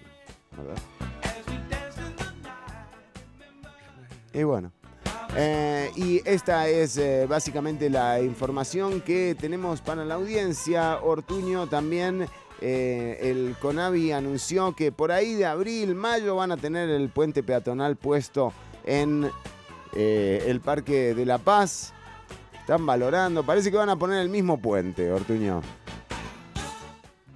Y 4.34 4.42
bueno. 4.42 4.70
eh, 5.34 5.90
y 5.96 6.20
esta 6.28 6.68
es 6.68 6.98
eh, 6.98 7.24
básicamente 7.26 7.88
la 7.88 8.20
información 8.20 9.00
que 9.00 9.34
tenemos 9.40 9.80
para 9.80 10.04
la 10.04 10.16
audiencia. 10.16 10.98
Ortuño 11.02 11.66
también, 11.66 12.26
eh, 12.66 13.30
el 13.30 13.56
CONAVI 13.60 14.12
anunció 14.12 14.74
que 14.74 14.90
por 14.90 15.12
ahí 15.12 15.34
de 15.34 15.44
abril, 15.44 15.94
mayo 15.94 16.36
van 16.36 16.50
a 16.50 16.56
tener 16.56 16.88
el 16.88 17.10
puente 17.10 17.42
peatonal 17.42 17.96
puesto 17.96 18.54
en 18.86 19.30
eh, 19.94 20.44
el 20.46 20.62
Parque 20.62 21.14
de 21.14 21.26
la 21.26 21.36
Paz. 21.36 21.92
Están 22.58 22.86
valorando, 22.86 23.44
parece 23.44 23.70
que 23.70 23.76
van 23.76 23.90
a 23.90 23.96
poner 23.96 24.22
el 24.22 24.30
mismo 24.30 24.56
puente, 24.56 25.12
Ortuño. 25.12 25.60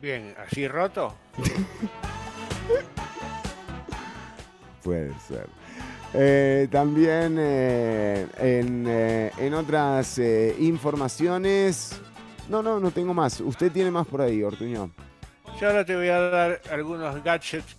Bien, 0.00 0.34
¿así 0.38 0.66
roto? 0.66 1.14
Puede 4.82 5.12
ser. 5.28 5.46
Eh, 6.14 6.68
también 6.70 7.38
en, 7.38 8.86
en 8.88 9.54
otras 9.54 10.18
informaciones. 10.58 12.00
No, 12.48 12.62
no, 12.62 12.80
no 12.80 12.90
tengo 12.92 13.12
más. 13.12 13.42
Usted 13.42 13.70
tiene 13.70 13.90
más 13.90 14.06
por 14.06 14.22
ahí, 14.22 14.42
Ortuño. 14.42 14.90
Yo 15.60 15.66
ahora 15.68 15.84
te 15.84 15.96
voy 15.96 16.08
a 16.08 16.18
dar 16.20 16.60
algunos 16.70 17.22
gadgets 17.24 17.76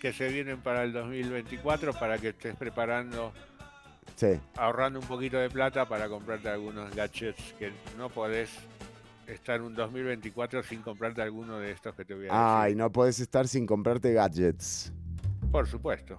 que 0.00 0.12
se 0.12 0.28
vienen 0.28 0.60
para 0.60 0.82
el 0.84 0.92
2024 0.92 1.92
para 1.94 2.18
que 2.18 2.28
estés 2.30 2.54
preparando, 2.56 3.32
Sí. 4.16 4.38
ahorrando 4.56 4.98
un 5.00 5.06
poquito 5.06 5.38
de 5.38 5.48
plata 5.48 5.88
para 5.88 6.08
comprarte 6.08 6.48
algunos 6.48 6.94
gadgets 6.94 7.54
que 7.58 7.72
no 7.96 8.10
podés 8.10 8.50
estar 9.26 9.62
un 9.62 9.74
2024 9.74 10.62
sin 10.62 10.82
comprarte 10.82 11.22
alguno 11.22 11.58
de 11.58 11.70
estos 11.72 11.94
que 11.94 12.04
te 12.04 12.12
voy 12.14 12.24
a 12.24 12.26
decir. 12.26 12.36
Ay, 12.38 12.74
no 12.74 12.90
podés 12.92 13.18
estar 13.20 13.48
sin 13.48 13.64
comprarte 13.66 14.12
gadgets. 14.12 14.92
Por 15.50 15.66
supuesto. 15.66 16.16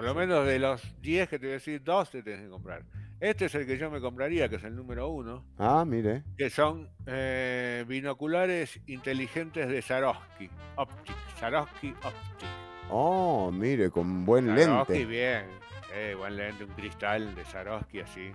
Por 0.00 0.06
lo 0.08 0.14
menos 0.14 0.46
de 0.46 0.58
los 0.58 0.80
10 1.02 1.28
que 1.28 1.38
te 1.38 1.44
voy 1.44 1.50
a 1.50 1.54
decir, 1.56 1.84
dos 1.84 2.10
te 2.10 2.22
tenés 2.22 2.40
que 2.40 2.48
comprar. 2.48 2.82
Este 3.20 3.44
es 3.44 3.54
el 3.54 3.66
que 3.66 3.76
yo 3.76 3.90
me 3.90 4.00
compraría, 4.00 4.48
que 4.48 4.56
es 4.56 4.64
el 4.64 4.74
número 4.74 5.10
uno, 5.10 5.44
Ah, 5.58 5.84
mire. 5.86 6.22
que 6.38 6.48
son 6.48 6.88
eh, 7.04 7.84
binoculares 7.86 8.80
inteligentes 8.86 9.68
de 9.68 9.82
Swarovski. 9.82 10.48
Optic. 10.76 11.14
Swarovski 11.38 11.90
Optic. 11.90 12.48
Oh, 12.88 13.50
mire, 13.52 13.90
con 13.90 14.24
buen 14.24 14.46
Swarovski, 14.46 14.92
lente. 14.94 15.04
bien. 15.06 15.44
Eh, 15.92 16.14
buen 16.16 16.34
lente, 16.34 16.64
un 16.64 16.70
cristal 16.70 17.34
de 17.34 17.44
Swarovski 17.44 18.00
así. 18.00 18.32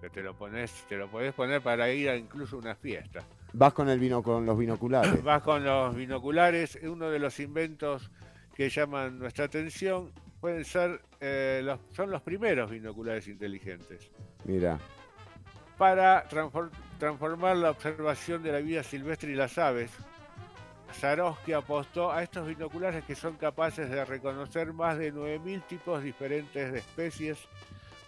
Que 0.00 0.10
te 0.10 0.22
lo 0.22 0.36
pones, 0.36 0.70
te 0.88 0.96
lo 0.96 1.08
podés 1.10 1.34
poner 1.34 1.60
para 1.60 1.90
ir 1.90 2.08
a 2.08 2.14
incluso 2.16 2.56
una 2.56 2.76
fiesta. 2.76 3.18
Vas 3.52 3.72
con 3.72 3.88
el 3.88 3.98
vino 3.98 4.22
con 4.22 4.46
los 4.46 4.56
binoculares. 4.56 5.24
Vas 5.24 5.42
con 5.42 5.64
los 5.64 5.92
binoculares, 5.96 6.78
uno 6.84 7.10
de 7.10 7.18
los 7.18 7.40
inventos 7.40 8.12
que 8.54 8.68
llaman 8.68 9.18
nuestra 9.18 9.46
atención 9.46 10.12
pueden 10.44 10.66
ser, 10.66 11.00
eh, 11.22 11.62
los, 11.64 11.80
son 11.96 12.10
los 12.10 12.20
primeros 12.20 12.70
binoculares 12.70 13.26
inteligentes. 13.28 14.10
Mira. 14.44 14.78
Para 15.78 16.28
transfor- 16.28 16.68
transformar 16.98 17.56
la 17.56 17.70
observación 17.70 18.42
de 18.42 18.52
la 18.52 18.58
vida 18.58 18.82
silvestre 18.82 19.32
y 19.32 19.36
las 19.36 19.56
aves, 19.56 19.90
Swarovski 21.00 21.54
apostó 21.54 22.12
a 22.12 22.22
estos 22.22 22.46
binoculares 22.46 23.04
que 23.04 23.14
son 23.14 23.36
capaces 23.38 23.88
de 23.88 24.04
reconocer 24.04 24.74
más 24.74 24.98
de 24.98 25.14
9.000 25.14 25.66
tipos 25.66 26.02
diferentes 26.02 26.70
de 26.74 26.78
especies 26.78 27.38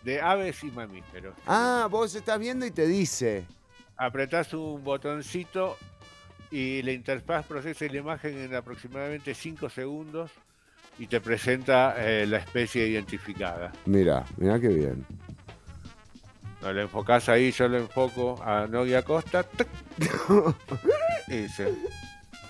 de 0.03 0.21
aves 0.21 0.63
y 0.63 0.71
mamíferos. 0.71 1.35
Ah, 1.47 1.89
vos 1.91 2.15
estás 2.15 2.39
viendo 2.39 2.67
y 2.67 2.71
te 2.71 2.87
dice. 2.87 3.47
Apretás 3.97 4.53
un 4.53 4.85
botoncito 4.85 5.79
y 6.51 6.83
la 6.83 6.93
interfaz 6.93 7.47
procesa 7.47 7.87
la 7.87 7.97
imagen 7.97 8.37
en 8.37 8.55
aproximadamente 8.55 9.35
5 9.35 9.71
segundos 9.71 10.31
y 10.99 11.07
te 11.07 11.21
presenta 11.21 11.95
eh, 11.99 12.27
la 12.27 12.39
especie 12.39 12.87
identificada. 12.87 13.73
Mira, 13.85 14.25
mira 14.37 14.59
qué 14.59 14.69
bien. 14.69 15.05
No, 16.63 16.73
lo 16.73 16.81
enfocás 16.81 17.29
ahí, 17.29 17.53
yo 17.53 17.69
lo 17.69 17.79
enfoco 17.79 18.43
a 18.43 18.67
Nogia 18.67 19.03
Costa. 19.03 19.45
y 21.29 21.37
dice, 21.37 21.75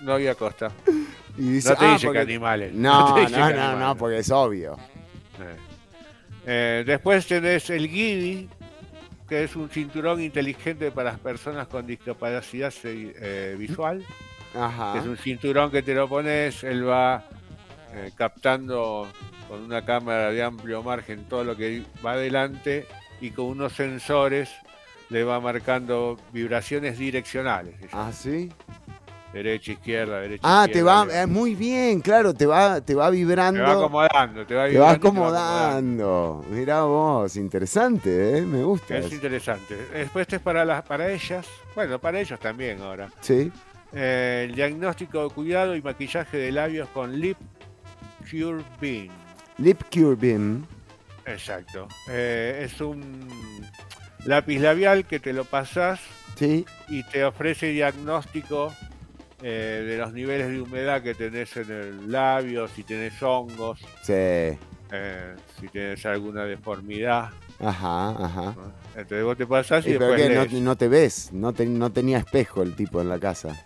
Nogia 0.02 0.34
Costa. 0.34 0.70
Y 1.36 1.50
dice, 1.50 1.70
no 1.70 1.76
te 1.76 1.84
ah, 1.84 1.92
dice 1.92 2.06
porque- 2.06 2.18
que 2.18 2.22
animales. 2.22 2.72
No, 2.72 3.14
te 3.14 3.20
dice 3.22 3.32
no, 3.32 3.38
no, 3.38 3.44
animales. 3.46 3.78
no, 3.80 3.96
porque 3.96 4.18
es 4.18 4.30
obvio. 4.30 4.78
Eh. 5.40 5.56
Eh, 6.46 6.84
después 6.86 7.26
tenés 7.26 7.68
el 7.70 7.88
Gidi, 7.88 8.48
que 9.28 9.44
es 9.44 9.56
un 9.56 9.68
cinturón 9.68 10.20
inteligente 10.22 10.92
para 10.92 11.10
las 11.10 11.18
personas 11.18 11.66
con 11.66 11.86
discapacidad 11.86 12.72
eh, 12.84 13.56
visual. 13.58 14.04
Ajá. 14.54 14.98
es 14.98 15.04
un 15.04 15.18
cinturón 15.18 15.70
que 15.70 15.82
te 15.82 15.92
lo 15.92 16.08
pones, 16.08 16.64
él 16.64 16.88
va 16.88 17.28
eh, 17.96 18.12
captando 18.14 19.08
con 19.48 19.62
una 19.62 19.84
cámara 19.84 20.30
de 20.30 20.42
amplio 20.42 20.82
margen 20.82 21.24
todo 21.28 21.44
lo 21.44 21.56
que 21.56 21.82
va 22.04 22.12
adelante 22.12 22.86
y 23.20 23.30
con 23.30 23.46
unos 23.46 23.72
sensores 23.72 24.50
le 25.08 25.24
va 25.24 25.40
marcando 25.40 26.18
vibraciones 26.32 26.98
direccionales. 26.98 27.74
Ah, 27.92 28.10
sí. 28.12 28.50
Derecha, 29.32 29.72
izquierda, 29.72 30.20
derecha, 30.20 30.42
Ah, 30.44 30.66
te 30.72 30.82
va, 30.82 31.06
eh, 31.12 31.26
muy 31.26 31.54
bien, 31.54 32.00
claro, 32.00 32.32
te 32.32 32.46
va, 32.46 32.80
te 32.80 32.94
va 32.94 33.10
vibrando. 33.10 33.60
Te 33.60 33.66
va 33.66 33.72
acomodando, 33.74 34.46
te 34.46 34.54
va 34.54 34.66
Te 34.66 34.66
va 34.66 34.66
vibrando 34.66 34.72
te 34.72 34.78
va 34.78 34.90
acomodando. 34.92 36.36
acomodando. 36.38 36.44
Mirá 36.50 36.82
vos, 36.84 37.36
interesante, 37.36 38.38
¿eh? 38.38 38.42
Me 38.42 38.62
gusta. 38.62 38.96
Es 38.96 39.06
eso. 39.06 39.14
interesante. 39.14 39.76
Después 39.92 40.26
es 40.30 40.40
para, 40.40 40.64
las, 40.64 40.82
para 40.84 41.10
ellas, 41.10 41.46
bueno, 41.74 41.98
para 41.98 42.18
ellos 42.20 42.38
también 42.40 42.80
ahora. 42.80 43.10
Sí. 43.20 43.50
Eh, 43.92 44.46
el 44.48 44.54
diagnóstico 44.54 45.24
de 45.28 45.34
cuidado 45.34 45.76
y 45.76 45.82
maquillaje 45.82 46.36
de 46.38 46.52
labios 46.52 46.88
con 46.90 47.18
Lip 47.18 47.36
Cure 48.30 48.62
Beam. 48.80 49.08
Lip 49.58 49.82
Cure 49.92 50.16
Beam. 50.16 50.66
Exacto. 51.24 51.88
Eh, 52.10 52.62
es 52.64 52.80
un 52.80 53.28
lápiz 54.24 54.58
labial 54.58 55.04
que 55.06 55.18
te 55.20 55.32
lo 55.32 55.44
pasas 55.44 56.00
Sí. 56.36 56.64
y 56.88 57.02
te 57.04 57.24
ofrece 57.24 57.68
diagnóstico 57.68 58.72
eh, 59.42 59.84
de 59.86 59.98
los 59.98 60.12
niveles 60.12 60.48
de 60.48 60.60
humedad 60.60 61.02
que 61.02 61.14
tenés 61.14 61.56
en 61.56 61.70
el 61.70 62.10
labio, 62.12 62.68
si 62.68 62.82
tenés 62.84 63.22
hongos, 63.22 63.80
Sí. 64.02 64.12
eh, 64.12 65.34
si 65.60 65.68
tenés 65.68 66.04
alguna 66.06 66.44
deformidad. 66.44 67.30
Ajá, 67.58 68.10
ajá. 68.10 68.54
Entonces 68.94 69.24
vos 69.24 69.36
te 69.36 69.46
pasás 69.46 69.84
y, 69.86 69.90
pero 69.92 70.06
después 70.08 70.22
que 70.28 70.34
no, 70.34 70.40
lees. 70.44 70.52
no 70.62 70.76
te 70.76 70.88
ves, 70.88 71.32
no, 71.32 71.52
te- 71.52 71.66
no 71.66 71.90
tenía 71.92 72.18
espejo 72.18 72.62
el 72.62 72.74
tipo 72.74 73.00
en 73.00 73.08
la 73.08 73.18
casa. 73.18 73.65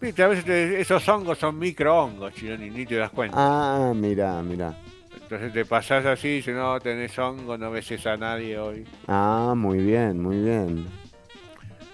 Viste, 0.00 0.22
a 0.22 0.28
veces 0.28 0.44
te- 0.44 0.80
esos 0.80 1.08
hongos 1.08 1.38
son 1.38 1.58
microhongos, 1.58 2.32
chino, 2.34 2.56
ni, 2.56 2.70
ni 2.70 2.86
te 2.86 2.96
das 2.96 3.10
cuenta. 3.10 3.36
Ah, 3.38 3.92
mira, 3.94 4.40
mira. 4.42 4.74
Entonces 5.20 5.52
te 5.52 5.64
pasás 5.64 6.06
así 6.06 6.28
y 6.28 6.34
dices, 6.36 6.54
no, 6.54 6.78
tenés 6.80 7.18
hongo, 7.18 7.58
no 7.58 7.70
beses 7.70 8.06
a 8.06 8.16
nadie 8.16 8.56
hoy. 8.58 8.84
Ah, 9.08 9.54
muy 9.56 9.78
bien, 9.78 10.22
muy 10.22 10.38
bien. 10.40 10.86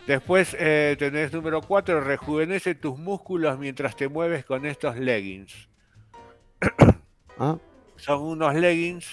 Después 0.07 0.55
eh, 0.59 0.97
tenés 0.99 1.33
número 1.33 1.63
4, 1.63 2.01
rejuvenece 2.03 2.75
tus 2.75 2.99
músculos 2.99 3.59
mientras 3.59 3.97
te 3.97 4.09
mueves 4.09 4.45
con 4.45 4.67
estos 4.67 4.97
leggings. 4.97 5.69
Ah, 7.37 7.57
Son 7.97 8.23
unos 8.23 8.55
leggings 8.55 9.07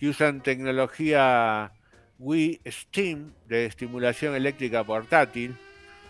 que 0.00 0.08
usan 0.08 0.40
tecnología 0.42 1.72
Wii 2.18 2.62
Steam 2.66 3.34
de 3.46 3.66
estimulación 3.66 4.34
eléctrica 4.34 4.82
portátil 4.82 5.54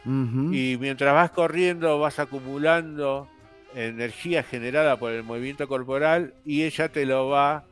y 0.06 0.76
mientras 0.78 1.12
vas 1.14 1.30
corriendo 1.32 1.98
vas 1.98 2.18
acumulando 2.18 3.28
energía 3.74 4.42
generada 4.44 4.96
por 4.98 5.10
el 5.12 5.22
movimiento 5.24 5.66
corporal 5.68 6.32
y 6.44 6.62
ella 6.62 6.88
te 6.88 7.04
lo 7.04 7.28
va 7.28 7.64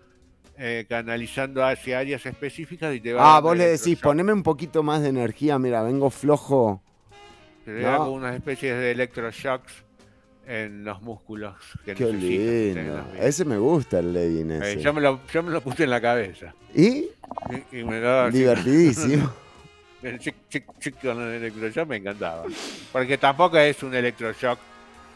eh, 0.58 0.84
canalizando 0.88 1.64
hacia 1.64 1.98
áreas 2.00 2.26
específicas 2.26 2.94
y 2.94 3.00
te 3.00 3.12
va 3.12 3.22
Ah, 3.22 3.34
dando 3.34 3.48
vos 3.50 3.56
le 3.56 3.66
decís, 3.68 3.98
poneme 3.98 4.32
un 4.32 4.42
poquito 4.42 4.82
más 4.82 5.00
de 5.02 5.08
energía, 5.08 5.58
mira, 5.58 5.82
vengo 5.82 6.10
flojo. 6.10 6.82
Te 7.64 7.74
da 7.80 7.92
No. 7.92 7.98
como 7.98 8.12
unas 8.12 8.34
especies 8.34 8.76
de 8.76 8.90
electroshocks 8.90 9.72
en 10.46 10.84
los 10.84 11.00
músculos 11.02 11.54
que 11.84 11.94
Qué 11.94 12.12
lindo. 12.12 13.04
Ese 13.18 13.44
me 13.44 13.56
gusta 13.58 14.00
el 14.00 14.12
legging 14.12 14.50
Eh, 14.50 14.58
ese. 14.72 14.80
yo, 14.82 14.92
me 14.92 15.00
lo, 15.00 15.20
yo 15.32 15.42
me 15.42 15.50
lo 15.50 15.60
puse 15.62 15.84
en 15.84 15.90
la 15.90 16.00
cabeza. 16.00 16.54
¿Y? 16.74 17.06
Y, 17.72 17.78
y 17.80 17.84
me 17.84 18.00
daba 18.00 18.26
así- 18.26 18.38
Divertidísimo. 18.38 19.30
el 20.06 20.18
chic, 20.18 20.34
chic, 20.48 20.64
chic 20.78 21.00
con 21.00 21.20
el 21.22 21.34
electroshock 21.42 21.88
me 21.88 21.96
encantaba. 21.96 22.44
Porque 22.92 23.18
tampoco 23.18 23.58
es 23.58 23.82
un 23.82 23.94
electroshock, 23.94 24.58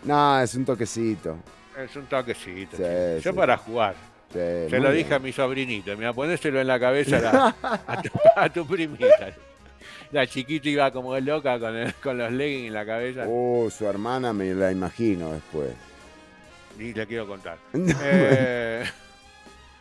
No, 0.04 0.40
es 0.40 0.54
un 0.54 0.64
toquecito. 0.64 1.38
es 1.76 1.94
un 1.96 2.06
toquecito. 2.06 2.76
Sí, 2.76 3.22
yo 3.22 3.34
para 3.34 3.56
jugar. 3.56 3.94
Sí, 4.32 4.38
Se 4.38 4.78
lo 4.78 4.90
bien. 4.90 5.04
dije 5.04 5.14
a 5.14 5.18
mi 5.18 5.32
sobrinito, 5.32 5.96
mira, 5.96 6.12
ponéselo 6.12 6.60
en 6.60 6.66
la 6.66 6.78
cabeza 6.78 7.16
a, 7.16 7.20
la- 7.20 7.56
a 7.86 8.02
tu, 8.02 8.10
a 8.36 8.48
tu 8.50 8.66
primita. 8.66 9.32
La 10.12 10.26
chiquita 10.26 10.68
iba 10.68 10.90
como 10.90 11.18
loca 11.18 11.58
con, 11.58 11.74
el- 11.76 11.94
con 11.94 12.18
los 12.18 12.30
leggings 12.32 12.68
en 12.68 12.74
la 12.74 12.84
cabeza. 12.86 13.24
Oh, 13.26 13.68
su 13.70 13.86
hermana 13.86 14.32
me 14.32 14.52
la 14.54 14.70
imagino 14.70 15.32
después. 15.32 15.70
Y 16.78 16.92
le 16.94 17.06
quiero 17.06 17.26
contar. 17.26 17.58
Eh, 17.74 18.84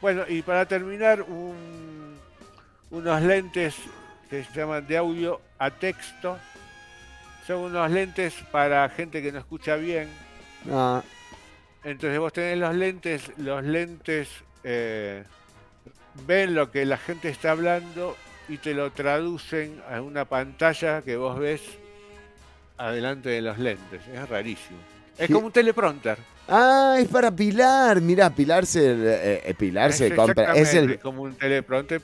bueno, 0.01 0.23
y 0.27 0.41
para 0.43 0.65
terminar, 0.65 1.21
un- 1.23 2.15
unos 2.91 3.21
lentes 3.21 3.75
que 4.29 4.43
se 4.43 4.53
llaman 4.53 4.85
de 4.87 4.97
audio 4.97 5.41
a 5.59 5.71
texto. 5.71 6.37
Son 7.45 7.59
unos 7.59 7.89
lentes 7.91 8.33
para 8.51 8.87
gente 8.89 9.21
que 9.21 9.31
no 9.31 9.39
escucha 9.39 9.75
bien. 9.75 10.09
Ah, 10.71 11.01
Entonces 11.83 12.19
vos 12.19 12.33
tenés 12.33 12.57
los 12.57 12.75
lentes, 12.75 13.31
los 13.37 13.63
lentes 13.63 14.29
eh, 14.63 15.23
ven 16.25 16.55
lo 16.55 16.71
que 16.71 16.85
la 16.85 16.97
gente 16.97 17.29
está 17.29 17.51
hablando 17.51 18.17
y 18.49 18.57
te 18.57 18.73
lo 18.73 18.91
traducen 18.91 19.81
a 19.89 20.01
una 20.01 20.25
pantalla 20.25 21.01
que 21.01 21.15
vos 21.15 21.39
ves 21.39 21.61
adelante 22.77 23.29
de 23.29 23.41
los 23.41 23.57
lentes. 23.57 24.01
Es 24.13 24.29
rarísimo. 24.29 24.79
Es 25.17 25.27
¿Qué? 25.27 25.33
como 25.33 25.47
un 25.47 25.51
teleprompter. 25.51 26.17
Ah, 26.47 26.95
es 26.99 27.07
para 27.07 27.31
Pilar. 27.31 28.01
Mira, 28.01 28.29
Pilar 28.29 28.65
se, 28.65 28.91
eh, 28.91 29.41
eh, 29.45 29.53
Pilar 29.53 29.91
se 29.91 30.15
compra. 30.15 30.53
Es 30.53 30.73
el, 30.73 30.99
como 30.99 31.23
un 31.23 31.35
teleprompter. 31.35 32.01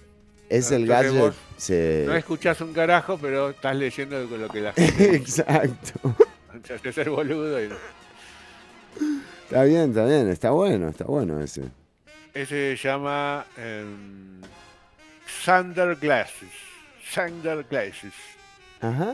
Es 0.57 0.71
el 0.71 0.84
Entonces 0.84 1.13
gadget. 1.13 1.34
se- 1.57 2.03
No 2.07 2.15
escuchás 2.15 2.61
un 2.61 2.73
carajo, 2.73 3.17
pero 3.21 3.49
estás 3.51 3.75
leyendo 3.75 4.19
lo 4.25 4.47
que 4.49 4.61
la 4.61 4.73
gente 4.73 5.15
Exacto. 5.15 6.15
Haces 6.73 6.97
el 6.99 7.09
boludo 7.09 7.61
y. 7.63 7.69
Está 9.45 9.63
bien, 9.63 9.89
está 9.89 10.05
bien. 10.05 10.30
Está 10.30 10.51
bueno, 10.51 10.89
está 10.89 11.05
bueno 11.05 11.39
ese. 11.41 11.63
Ese 12.34 12.75
se 12.77 12.88
llama 12.88 13.45
em, 13.57 14.41
Sander 15.43 15.95
Glasses. 15.95 16.49
Sander 17.11 17.63
Glasses. 17.69 18.13
Ajá. 18.81 19.13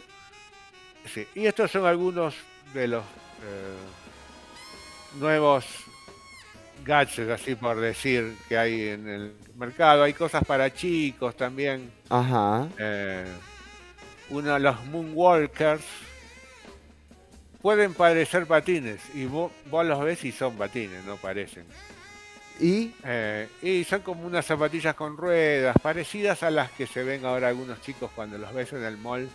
Sí, 1.14 1.28
y 1.36 1.46
estos 1.48 1.72
son 1.72 1.86
algunos 1.86 2.36
de 2.74 2.88
los 2.88 3.04
eh, 3.04 3.76
nuevos 5.20 5.66
gadgets, 6.90 7.30
así 7.30 7.54
por 7.54 7.80
decir, 7.80 8.36
que 8.50 8.58
hay 8.58 8.90
en 8.90 9.08
el 9.08 9.34
mercado. 9.56 10.04
Hay 10.04 10.14
cosas 10.14 10.44
para 10.44 10.74
chicos 10.74 11.38
también. 11.38 11.92
Ajá. 12.10 12.68
Eh, 12.80 13.26
uno 14.32 14.54
de 14.54 14.60
los 14.60 14.86
Moonwalkers 14.88 15.84
pueden 17.62 17.94
parecer 17.94 18.48
patines 18.48 19.02
y 19.14 19.26
vos, 19.26 19.52
vos 19.70 19.86
los 19.86 20.00
ves 20.02 20.24
y 20.26 20.32
son 20.32 20.58
patines, 20.58 21.06
no 21.06 21.18
parecen. 21.18 21.66
¿Y? 22.60 22.92
Eh, 23.06 23.48
y 23.62 23.84
son 23.84 24.02
como 24.02 24.26
unas 24.26 24.46
zapatillas 24.46 24.96
con 24.96 25.16
ruedas, 25.16 25.76
parecidas 25.82 26.42
a 26.44 26.50
las 26.50 26.72
que 26.72 26.88
se 26.88 27.04
ven 27.04 27.24
ahora 27.24 27.50
algunos 27.50 27.82
chicos 27.82 28.10
cuando 28.16 28.38
los 28.38 28.52
ves 28.54 28.74
en 28.74 28.84
el 28.84 28.98
mall, 28.98 29.30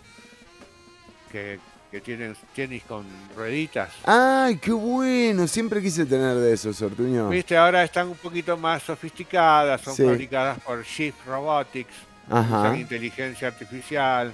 que, 1.31 1.59
que 1.91 2.01
tienen 2.01 2.35
tenis 2.53 2.83
con 2.83 3.05
rueditas. 3.35 3.89
¡Ay, 4.05 4.57
qué 4.57 4.71
bueno! 4.71 5.47
Siempre 5.47 5.81
quise 5.81 6.05
tener 6.05 6.35
de 6.35 6.53
esos, 6.53 6.81
Ortuño. 6.81 7.29
Viste, 7.29 7.55
ahora 7.55 7.83
están 7.83 8.07
un 8.09 8.15
poquito 8.17 8.57
más 8.57 8.83
sofisticadas, 8.83 9.81
son 9.81 9.95
Sí. 9.95 10.03
fabricadas 10.03 10.59
por 10.59 10.83
Shift 10.83 11.25
Robotics, 11.25 11.93
Ajá. 12.29 12.59
usan 12.61 12.79
inteligencia 12.79 13.47
artificial 13.47 14.33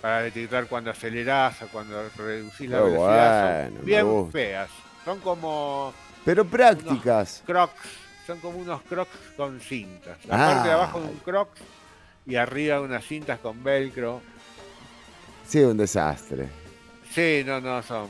para 0.00 0.22
detectar 0.22 0.66
cuando 0.66 0.90
acelerás 0.90 1.60
o 1.62 1.68
cuando 1.68 2.08
reducís 2.16 2.68
la 2.70 2.80
velocidad. 2.80 3.62
bueno, 3.70 3.76
son 3.78 3.84
bien 3.86 4.32
feas. 4.32 4.70
Son 5.04 5.20
como 5.20 5.92
Pero 6.24 6.44
prácticas. 6.46 7.42
crocs, 7.44 7.72
son 8.26 8.38
como 8.40 8.58
unos 8.58 8.80
crocs 8.82 9.10
con 9.36 9.60
cintas. 9.60 10.16
La 10.26 10.34
Ah. 10.36 10.52
parte 10.52 10.68
de 10.68 10.74
abajo 10.74 11.00
de 11.00 11.06
un 11.08 11.16
crocs 11.18 11.60
y 12.26 12.36
arriba 12.36 12.80
unas 12.80 13.04
cintas 13.04 13.38
con 13.40 13.62
velcro. 13.62 14.22
Sí, 15.46 15.60
un 15.60 15.76
desastre. 15.76 16.48
Sí, 17.12 17.42
no, 17.46 17.60
no, 17.60 17.82
son. 17.82 18.08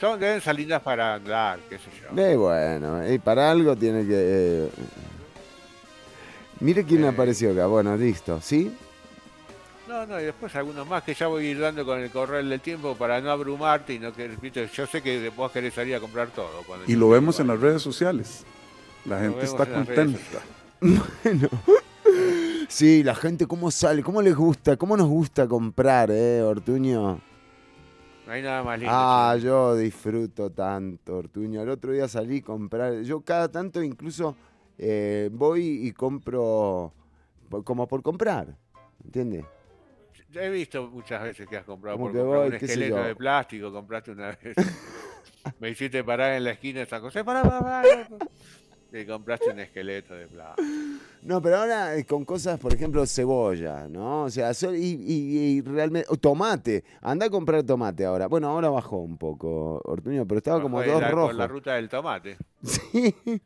Son, 0.00 0.18
deben 0.18 0.40
ser 0.40 0.56
lindas 0.56 0.82
para 0.82 1.14
andar, 1.14 1.60
qué 1.68 1.76
sé 1.78 1.84
yo. 2.00 2.20
Eh, 2.20 2.36
bueno, 2.36 3.08
y 3.12 3.18
para 3.18 3.50
algo 3.50 3.76
tiene 3.76 4.04
que... 4.06 4.14
eh, 4.14 4.68
Mire 6.60 6.84
quién 6.84 7.04
apareció 7.04 7.52
acá. 7.52 7.66
Bueno, 7.66 7.96
listo. 7.96 8.40
¿Sí? 8.40 8.74
No, 9.88 10.06
no, 10.06 10.20
y 10.20 10.24
después 10.24 10.54
algunos 10.56 10.86
más 10.86 11.02
que 11.02 11.12
ya 11.12 11.26
voy 11.26 11.46
a 11.46 11.50
ir 11.50 11.60
dando 11.60 11.84
con 11.84 12.00
el 12.00 12.10
correr 12.10 12.44
del 12.44 12.60
tiempo 12.60 12.94
para 12.96 13.20
no 13.20 13.30
abrumarte 13.30 13.94
y 13.94 13.98
no 13.98 14.12
que, 14.12 14.28
viste, 14.28 14.68
yo 14.72 14.86
sé 14.86 15.02
que 15.02 15.28
vos 15.30 15.50
querés 15.52 15.74
salir 15.74 15.94
a 15.96 16.00
comprar 16.00 16.28
todo. 16.28 16.62
Cuando 16.66 16.84
Y 16.90 16.94
lo 16.94 17.08
vemos 17.08 17.38
en 17.40 17.48
las 17.48 17.60
redes 17.60 17.82
sociales. 17.82 18.44
La 19.04 19.18
gente 19.20 19.44
está 19.44 19.66
contenta. 19.66 20.18
Bueno. 21.24 21.48
Sí, 22.72 23.02
la 23.02 23.14
gente 23.14 23.46
cómo 23.46 23.70
sale, 23.70 24.02
cómo 24.02 24.22
les 24.22 24.34
gusta, 24.34 24.78
cómo 24.78 24.96
nos 24.96 25.06
gusta 25.06 25.46
comprar, 25.46 26.10
¿eh, 26.10 26.40
Ortuño? 26.40 27.20
No 28.26 28.32
hay 28.32 28.40
nada 28.40 28.62
más 28.62 28.78
lindo. 28.78 28.94
Ah, 28.96 29.36
yo 29.38 29.76
disfruto 29.76 30.48
tanto, 30.48 31.18
Ortuño. 31.18 31.60
El 31.60 31.68
otro 31.68 31.92
día 31.92 32.08
salí 32.08 32.38
a 32.38 32.42
comprar, 32.42 33.02
yo 33.02 33.20
cada 33.20 33.52
tanto 33.52 33.82
incluso 33.82 34.34
eh, 34.78 35.28
voy 35.30 35.86
y 35.86 35.92
compro 35.92 36.94
como 37.62 37.86
por 37.86 38.02
comprar, 38.02 38.56
¿entiendes? 39.04 39.44
He 40.32 40.48
visto 40.48 40.88
muchas 40.88 41.24
veces 41.24 41.46
que 41.46 41.58
has 41.58 41.66
comprado 41.66 41.98
Como 41.98 42.06
por 42.06 42.14
que 42.14 42.18
comprar 42.20 42.40
voy, 42.40 42.48
un 42.48 42.54
esqueleto 42.54 43.02
de 43.04 43.16
plástico, 43.16 43.70
compraste 43.70 44.12
una 44.12 44.28
vez. 44.28 44.56
Me 45.60 45.68
hiciste 45.68 46.02
parar 46.02 46.32
en 46.32 46.44
la 46.44 46.52
esquina 46.52 46.80
esa 46.80 47.02
cosa. 47.02 47.22
Pará, 47.22 47.42
pará, 47.42 47.60
pará. 47.60 48.08
Y 48.94 49.06
compraste 49.06 49.50
un 49.50 49.58
esqueleto 49.58 50.14
de 50.14 50.26
plástico. 50.26 50.68
No, 51.22 51.40
pero 51.40 51.58
ahora 51.58 51.96
eh, 51.96 52.04
con 52.04 52.24
cosas, 52.24 52.58
por 52.58 52.74
ejemplo, 52.74 53.06
cebolla, 53.06 53.86
¿no? 53.88 54.24
O 54.24 54.30
sea, 54.30 54.50
y, 54.74 54.76
y- 54.76 55.38
y 55.58 55.60
realmente. 55.62 56.08
tomate. 56.20 56.82
Anda 57.00 57.26
a 57.26 57.30
comprar 57.30 57.62
tomate 57.62 58.04
ahora. 58.04 58.26
Bueno, 58.26 58.48
ahora 58.48 58.70
bajó 58.70 58.98
un 58.98 59.16
poco, 59.16 59.80
Ortuño, 59.84 60.26
pero 60.26 60.38
estaba 60.38 60.60
como 60.60 60.82
dos 60.82 61.00
la, 61.00 61.10
rojos. 61.10 61.28
Por 61.30 61.36
la 61.36 61.46
ruta 61.46 61.74
del 61.74 61.88
tomate. 61.88 62.36
Sí. 62.62 63.14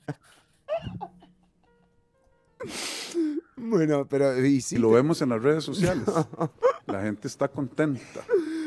Bueno, 3.57 4.07
pero 4.09 4.45
y 4.45 4.61
sí 4.61 4.77
lo 4.77 4.89
te- 4.91 4.95
vemos 4.97 5.21
en 5.23 5.31
las 5.31 5.43
redes 5.43 5.65
sociales. 5.65 6.05
La 6.87 7.03
gente 7.03 7.27
está 7.27 7.49
contenta. 7.49 8.21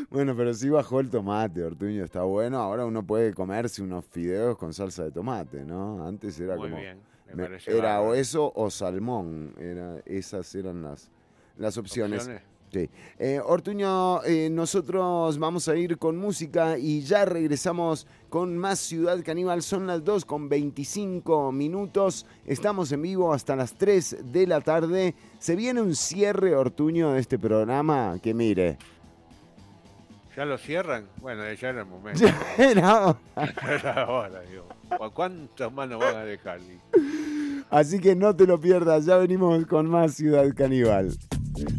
Bueno, 0.09 0.35
pero 0.35 0.53
sí 0.53 0.67
bajó 0.69 0.99
el 0.99 1.09
tomate, 1.09 1.63
Ortuño, 1.63 2.03
está 2.03 2.23
bueno. 2.23 2.57
Ahora 2.59 2.85
uno 2.85 3.05
puede 3.05 3.33
comerse 3.33 3.81
unos 3.81 4.03
fideos 4.05 4.57
con 4.57 4.73
salsa 4.73 5.03
de 5.05 5.11
tomate, 5.11 5.63
¿no? 5.63 6.05
Antes 6.05 6.37
era 6.39 6.55
Muy 6.57 6.69
como 6.69 6.81
bien, 6.81 6.99
me 7.29 7.35
me- 7.35 7.43
parece 7.49 7.77
era 7.77 8.01
o 8.01 8.13
eso 8.13 8.51
o 8.55 8.69
salmón, 8.69 9.53
era 9.59 10.01
esas 10.05 10.53
eran 10.55 10.81
las 10.83 11.09
las 11.57 11.77
opciones. 11.77 12.21
Opciones. 12.21 12.43
Sí. 12.71 12.87
Eh, 13.17 13.41
Ortuño, 13.43 14.23
eh, 14.23 14.47
nosotros 14.51 15.39
vamos 15.39 15.67
a 15.67 15.75
ir 15.75 15.97
con 15.97 16.17
música 16.17 16.77
y 16.77 17.01
ya 17.01 17.25
regresamos 17.25 18.05
con 18.29 18.55
más 18.59 18.77
Ciudad 18.77 19.17
Caníbal. 19.25 19.63
Son 19.63 19.87
las 19.87 20.03
2 20.03 20.23
con 20.23 20.49
25 20.49 21.51
minutos. 21.51 22.27
Estamos 22.45 22.91
en 22.91 23.01
vivo 23.01 23.33
hasta 23.33 23.55
las 23.55 23.73
3 23.73 24.17
de 24.31 24.45
la 24.45 24.61
tarde. 24.61 25.15
Se 25.39 25.55
viene 25.55 25.81
un 25.81 25.95
cierre, 25.95 26.55
Ortuño, 26.55 27.13
de 27.13 27.19
este 27.21 27.39
programa 27.39 28.19
que 28.21 28.35
mire. 28.35 28.77
¿Ya 30.39 30.45
lo 30.45 30.57
cierran? 30.57 31.03
Bueno, 31.19 31.43
ya 31.51 31.67
era 31.67 31.81
el 31.81 31.85
momento. 31.85 32.21
Ya 32.57 32.71
era 32.71 33.05
hora. 33.07 33.19
Ya 33.35 33.73
era 33.75 34.09
hora, 34.09 34.39
digo. 34.49 34.63
¿Cu- 34.97 35.11
¿Cuántos 35.11 35.73
más 35.73 35.89
nos 35.89 35.99
van 35.99 36.15
a 36.15 36.23
dejar? 36.23 36.61
Así 37.69 37.99
que 37.99 38.15
no 38.15 38.33
te 38.33 38.47
lo 38.47 38.57
pierdas, 38.57 39.03
ya 39.05 39.17
venimos 39.17 39.65
con 39.65 39.87
más 39.89 40.13
Ciudad 40.13 40.45
Caníbal. 40.55 41.11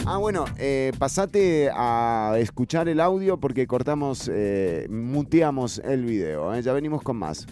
Ah, 0.05 0.19
bueno, 0.19 0.45
eh, 0.59 0.93
pasate 0.99 1.70
a 1.73 2.35
escuchar 2.37 2.87
el 2.91 3.01
audio 3.01 3.41
porque 3.41 3.66
cortamos, 3.66 4.31
eh, 4.31 4.87
muteamos 4.91 5.78
el 5.78 6.05
video. 6.05 6.53
¿eh? 6.55 6.61
Ya 6.61 6.74
venimos 6.74 7.01
con 7.03 7.16
más. 7.16 7.47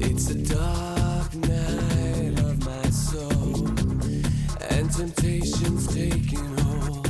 It's 0.00 0.30
a 0.30 0.83
and 4.84 4.92
temptation's 4.92 5.86
taking 5.94 6.58
hold. 6.58 7.04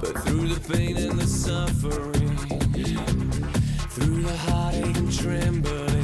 But 0.00 0.18
through 0.24 0.48
the 0.48 0.60
pain 0.68 0.96
and 0.96 1.18
the 1.18 1.26
suffering, 1.26 2.36
through 3.90 4.22
the 4.22 4.36
heartache 4.36 4.96
and 4.96 5.12
trembling, 5.12 5.95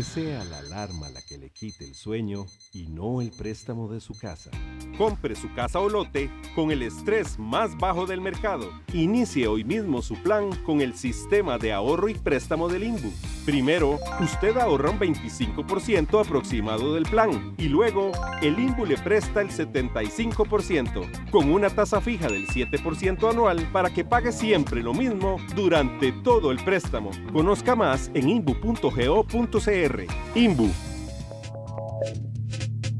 Que 0.00 0.04
sea 0.04 0.44
la 0.44 0.60
alarma 0.60 1.10
la 1.10 1.20
que 1.20 1.36
le 1.36 1.50
quite 1.50 1.84
el 1.84 1.94
sueño 1.94 2.46
y 2.72 2.86
no 2.86 3.20
el 3.20 3.30
préstamo 3.32 3.86
de 3.86 4.00
su 4.00 4.14
casa. 4.14 4.50
Compre 4.96 5.36
su 5.36 5.52
casa 5.52 5.78
o 5.78 5.90
lote 5.90 6.30
con 6.54 6.70
el 6.70 6.80
estrés 6.80 7.38
más 7.38 7.76
bajo 7.76 8.06
del 8.06 8.22
mercado. 8.22 8.70
Inicie 8.94 9.46
hoy 9.46 9.62
mismo 9.62 10.00
su 10.00 10.14
plan 10.22 10.56
con 10.64 10.80
el 10.80 10.94
sistema 10.94 11.58
de 11.58 11.74
ahorro 11.74 12.08
y 12.08 12.14
préstamo 12.14 12.70
del 12.70 12.84
INBU. 12.84 13.12
Primero, 13.50 13.98
usted 14.20 14.56
ahorra 14.58 14.90
un 14.90 15.00
25% 15.00 16.24
aproximado 16.24 16.94
del 16.94 17.02
plan 17.02 17.52
y 17.58 17.64
luego 17.64 18.12
el 18.42 18.56
INBU 18.56 18.86
le 18.86 18.96
presta 18.96 19.40
el 19.40 19.48
75% 19.48 21.30
con 21.32 21.50
una 21.50 21.68
tasa 21.68 22.00
fija 22.00 22.28
del 22.28 22.46
7% 22.46 23.28
anual 23.28 23.68
para 23.72 23.90
que 23.90 24.04
pague 24.04 24.30
siempre 24.30 24.84
lo 24.84 24.94
mismo 24.94 25.38
durante 25.56 26.12
todo 26.12 26.52
el 26.52 26.58
préstamo. 26.62 27.10
Conozca 27.32 27.74
más 27.74 28.08
en 28.14 28.28
inbu.go.cr. 28.28 30.04
INBU. 30.36 30.70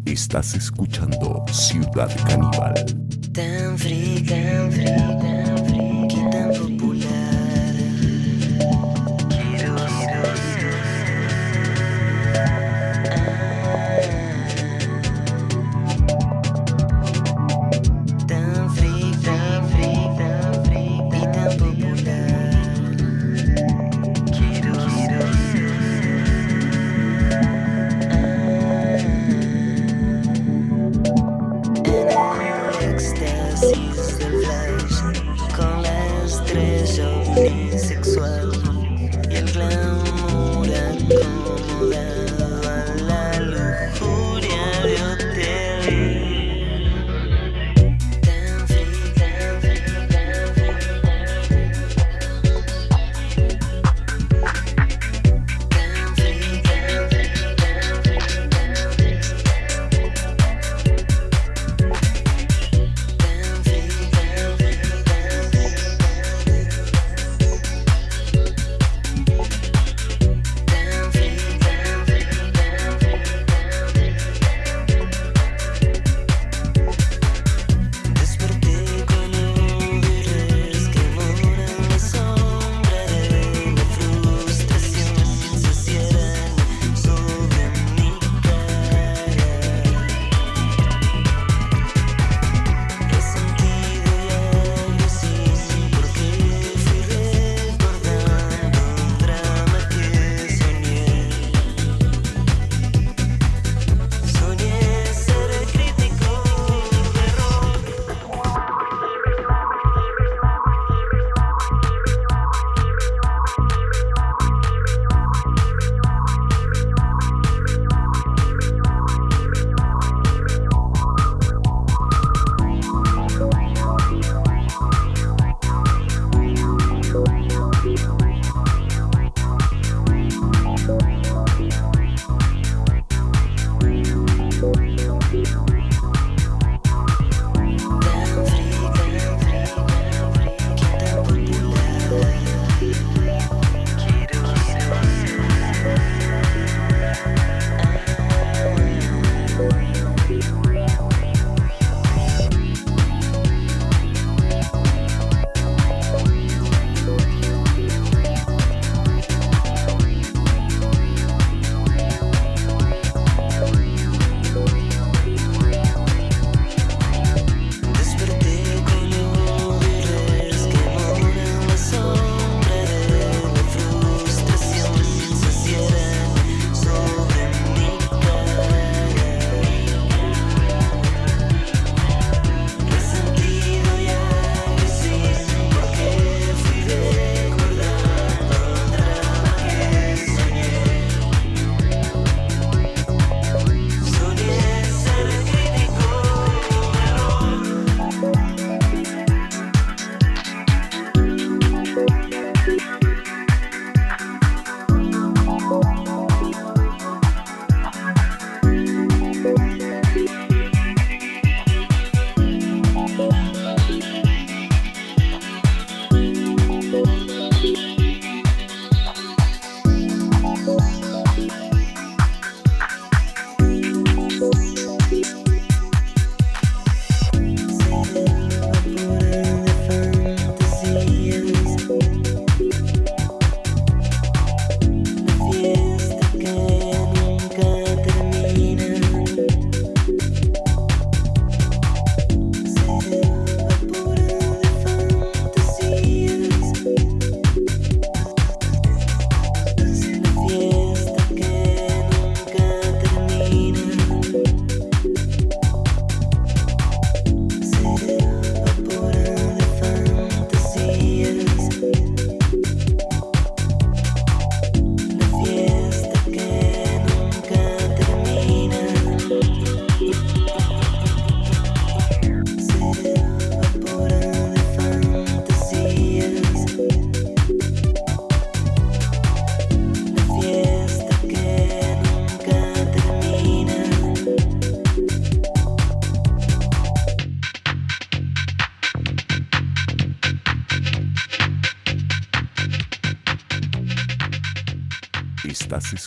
Estás 0.04 0.54
escuchando 0.54 1.44
Ciudad 1.52 2.10
Caníbal. 2.26 2.74
Tan 3.32 3.78
free, 3.78 4.24
tan 4.26 4.72
free, 4.72 4.84
tan 4.84 5.64
free, 5.64 5.89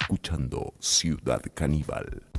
escuchando 0.04 0.74
Ciudad 0.80 1.42
Caníbal. 1.54 2.33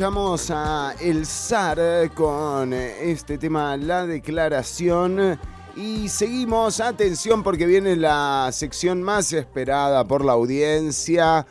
escuchamos 0.00 0.50
a 0.50 0.94
El 0.98 1.26
Zar 1.26 2.10
con 2.14 2.72
este 2.72 3.36
tema 3.36 3.76
La 3.76 4.06
Declaración. 4.06 5.38
Y 5.76 6.08
seguimos, 6.08 6.80
atención 6.80 7.42
porque 7.42 7.66
viene 7.66 7.96
la 7.96 8.48
sección 8.50 9.02
más 9.02 9.30
esperada 9.34 10.02
por 10.06 10.24
la 10.24 10.32
audiencia. 10.32 11.46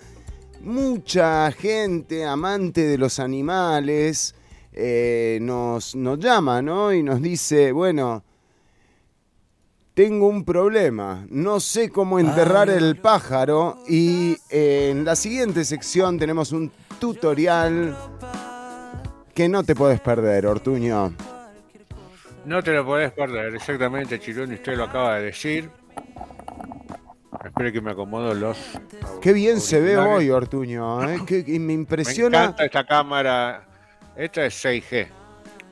Mucha 0.61 1.51
gente 1.51 2.25
amante 2.25 2.87
de 2.87 2.97
los 2.97 3.19
animales 3.19 4.33
eh, 4.73 5.37
nos, 5.43 5.95
nos 5.95 6.17
llama, 6.17 6.63
¿no? 6.63 6.91
Y 6.91 7.03
nos 7.03 7.21
dice, 7.21 7.71
bueno, 7.71 8.23
tengo 9.93 10.27
un 10.27 10.43
problema, 10.43 11.23
no 11.29 11.59
sé 11.59 11.89
cómo 11.89 12.17
ah, 12.17 12.21
enterrar 12.21 12.71
el 12.71 12.95
pájaro 12.95 13.77
y 13.87 14.37
eh, 14.49 14.89
en 14.89 15.05
la 15.05 15.15
siguiente 15.15 15.63
sección 15.65 16.17
tenemos 16.17 16.51
un 16.51 16.71
tutorial 16.99 17.95
que 19.39 19.47
no 19.47 19.63
te 19.63 19.73
podés 19.73 20.01
perder, 20.01 20.45
Ortuño. 20.47 21.13
No 22.43 22.61
te 22.61 22.73
lo 22.73 22.85
podés 22.85 23.13
perder, 23.13 23.55
exactamente, 23.55 24.19
Chironi, 24.19 24.55
usted 24.55 24.75
lo 24.75 24.83
acaba 24.83 25.15
de 25.15 25.27
decir. 25.27 25.69
Espero 27.45 27.71
que 27.71 27.79
me 27.79 27.91
acomodo 27.91 28.33
los. 28.33 28.57
Qué 29.21 29.31
bien 29.31 29.61
se 29.61 29.79
ve 29.79 29.97
hoy, 29.97 30.29
Ortuño. 30.29 31.09
¿eh? 31.09 31.19
me 31.57 31.71
impresiona. 31.71 32.37
Me 32.37 32.43
encanta 32.43 32.65
esta 32.65 32.85
cámara. 32.85 33.65
Esta 34.17 34.45
es 34.45 34.61
6G. 34.61 35.07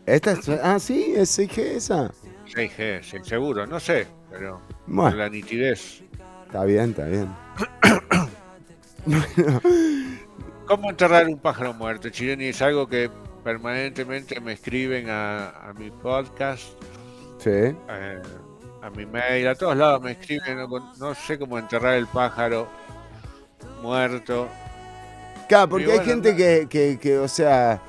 Esta 0.06 0.32
es, 0.32 0.48
ah, 0.48 0.80
sí, 0.80 1.16
es 1.18 1.38
6G 1.38 1.58
esa. 1.60 2.12
6G, 2.46 3.04
sí, 3.04 3.18
seguro, 3.24 3.68
no 3.68 3.82
sé, 3.82 4.08
pero 4.32 4.62
bueno. 4.86 5.18
la 5.18 5.28
nitidez. 5.28 6.04
Está 6.46 6.64
bien, 6.64 6.92
está 6.92 7.04
bien. 7.04 7.28
¿Cómo 10.68 10.90
enterrar 10.90 11.28
un 11.28 11.38
pájaro 11.38 11.74
muerto, 11.74 12.10
Chironi? 12.10 12.46
Es 12.46 12.62
algo 12.62 12.88
que 12.88 13.10
permanentemente 13.48 14.42
me 14.42 14.52
escriben 14.52 15.10
a, 15.10 15.70
a 15.70 15.74
mi 15.74 15.90
podcast, 15.90 16.66
Sí. 17.38 17.50
eh, 17.50 18.22
a 18.82 18.90
mi 18.90 19.06
mail, 19.06 19.48
a 19.48 19.56
todos 19.56 19.78
lados 19.78 20.02
me 20.02 20.12
escriben, 20.12 20.58
no, 20.58 20.68
no 20.98 21.16
sé 21.16 21.40
cómo 21.40 21.58
enterrar 21.58 21.94
el 21.94 22.08
pájaro 22.08 22.68
muerto. 23.82 24.50
Claro, 25.48 25.70
porque 25.70 25.94
hay 25.94 26.04
gente 26.06 26.36
que, 26.36 26.68
que, 26.70 27.00
que, 27.00 27.20
o 27.20 27.30
sea, 27.30 27.82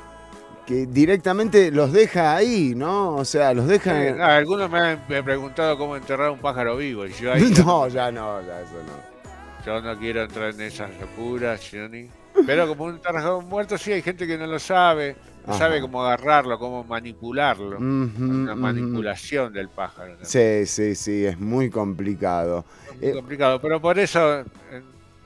que 0.64 0.86
directamente 0.86 1.72
los 1.72 1.92
deja 1.92 2.36
ahí, 2.36 2.74
¿no? 2.76 3.16
O 3.16 3.24
sea, 3.24 3.52
los 3.52 3.66
deja. 3.66 4.00
Eh, 4.00 4.16
ah, 4.20 4.36
algunos 4.36 4.70
me 4.70 4.78
han 4.78 5.04
me 5.08 5.16
han 5.16 5.24
preguntado 5.24 5.76
cómo 5.76 5.96
enterrar 5.96 6.30
un 6.30 6.38
pájaro 6.38 6.76
vivo 6.76 7.04
y 7.04 7.12
yo 7.14 7.32
ahí 7.32 7.52
No, 7.66 7.88
ya 7.88 8.12
no, 8.12 8.40
ya 8.42 8.60
eso 8.60 8.80
no. 8.86 9.66
Yo 9.66 9.80
no 9.80 9.98
quiero 9.98 10.22
entrar 10.22 10.54
en 10.54 10.60
esas 10.60 10.90
locuras, 11.00 11.68
Johnny. 11.68 12.08
Pero 12.46 12.68
como 12.68 12.84
un 12.84 12.98
pájaro 12.98 13.40
muerto, 13.40 13.76
sí 13.78 13.92
hay 13.92 14.02
gente 14.02 14.26
que 14.26 14.36
no 14.38 14.46
lo 14.46 14.58
sabe. 14.58 15.16
No 15.46 15.54
Ajá. 15.54 15.60
sabe 15.64 15.80
cómo 15.80 16.02
agarrarlo, 16.04 16.58
cómo 16.58 16.84
manipularlo. 16.84 17.76
Ujú, 17.78 18.22
Una 18.24 18.54
manipulación 18.54 19.52
del 19.52 19.68
pájaro. 19.70 20.16
¿no? 20.18 20.24
Sí, 20.24 20.66
sí, 20.66 20.94
sí, 20.94 21.24
es 21.24 21.38
muy 21.38 21.70
complicado. 21.70 22.64
Muy 23.00 23.08
Eh, 23.08 23.12
complicado. 23.14 23.60
Pero 23.60 23.80
por 23.80 23.98
eso, 23.98 24.40
en 24.40 24.46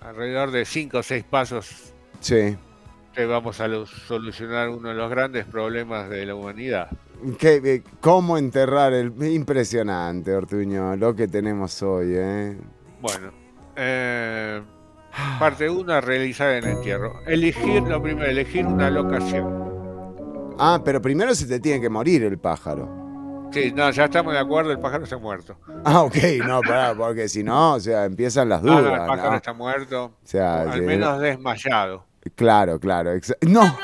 alrededor 0.01 0.51
de 0.53 0.65
cinco 0.65 0.99
o 0.99 1.03
seis 1.03 1.25
pasos, 1.25 1.93
sí. 2.21 2.57
te 3.15 3.27
vamos 3.27 3.61
a 3.61 3.67
lo- 3.69 3.85
solucionar 3.87 4.69
uno 4.69 4.89
de 4.91 4.95
los 4.95 5.11
grandes 5.11 5.45
problemas 5.45 6.09
de 6.09 6.25
la 6.25 6.35
humanidad. 6.37 6.89
¿Qué- 7.39 7.61
eh, 7.65 7.83
¿Cómo 8.01 8.39
enterrar 8.39 8.93
el.? 8.93 9.13
Impresionante, 9.33 10.33
Ortuño, 10.35 10.95
lo 10.97 11.15
que 11.17 11.27
tenemos 11.29 11.83
hoy, 11.83 12.13
¿eh? 12.15 12.57
Bueno, 13.01 13.33
eh, 13.77 14.63
parte 15.39 15.69
uno, 15.69 16.01
realizar 16.01 16.51
el 16.51 16.65
entierro. 16.67 17.21
Elegir, 17.27 17.83
lo 17.83 18.03
primero, 18.03 18.27
elegir 18.29 18.67
una 18.67 18.91
locación. 18.91 20.55
Ah, 20.59 20.81
pero 20.85 21.01
primero 21.03 21.35
se 21.35 21.47
te 21.47 21.61
tiene 21.61 21.81
que 21.81 21.89
morir 21.89 22.23
el 22.25 22.39
pájaro. 22.39 23.01
Sí, 23.53 23.71
no, 23.75 23.91
ya 23.91 24.05
estamos 24.07 24.33
de 24.33 24.39
acuerdo, 24.39 24.71
el 24.73 24.79
pájaro 24.79 25.05
se 25.05 25.15
ha 25.15 25.19
muerto. 25.19 25.59
Ah, 25.85 26.03
ok, 26.03 26.17
no, 26.47 26.61
pará, 26.63 26.95
porque 26.95 27.29
si 27.29 27.43
no, 27.43 27.75
o 27.75 27.81
sea, 27.81 28.07
empiezan 28.07 28.49
las 28.49 28.61
Ah, 28.63 28.67
no, 28.67 28.81
dudas. 28.81 29.01
el 29.01 29.07
pájaro 29.07 29.31
¿no? 29.31 29.37
está 29.37 29.53
muerto. 29.53 30.05
O 30.05 30.13
sea, 30.27 30.63
al 30.63 30.73
sí, 30.75 30.81
menos 30.81 31.21
desmayado. 31.21 32.07
Claro, 32.35 32.79
claro. 32.81 33.11
No, 33.43 33.77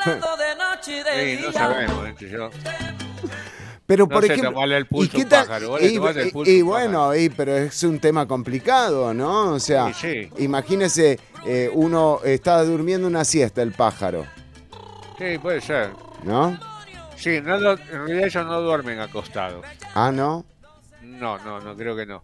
Sí, 0.81 1.39
no 1.43 1.51
sabemos. 1.51 2.15
Yo- 2.19 2.49
pero 3.89 4.03
No 4.05 4.09
por 4.09 4.21
sé 4.23 4.33
ejemplo. 4.33 4.51
tomarle 4.51 4.77
el 4.77 4.85
pulso 4.85 5.17
¿y 5.17 5.19
qué 5.21 5.25
tal? 5.25 5.47
pájaro, 5.47 5.79
el 5.79 5.99
pulso 6.31 6.65
bueno, 6.65 7.15
y- 7.15 7.29
pero 7.29 7.57
es 7.57 7.81
un 7.83 7.97
tema 7.99 8.27
complicado, 8.27 9.15
¿no? 9.15 9.53
O 9.53 9.59
sea, 9.59 9.91
Sí, 9.95 10.29
imagínese, 10.37 11.19
eh, 11.43 11.71
uno 11.73 12.19
está 12.23 12.63
durmiendo 12.63 13.07
una 13.07 13.25
siesta 13.25 13.63
el 13.63 13.71
pájaro, 13.71 14.27
Sí, 15.17 15.39
puede 15.39 15.59
ser. 15.59 15.89
¿no? 16.23 16.55
Sí, 17.17 17.41
no 17.41 17.55
en 17.57 17.65
realidad 17.65 18.25
ellos 18.27 18.45
no 18.45 18.61
duermen 18.61 18.99
acostados. 18.99 19.65
Ah, 19.95 20.11
¿no? 20.13 20.45
No, 21.01 21.39
no, 21.39 21.59
no 21.59 21.75
creo 21.75 21.95
que 21.95 22.05
no. 22.05 22.23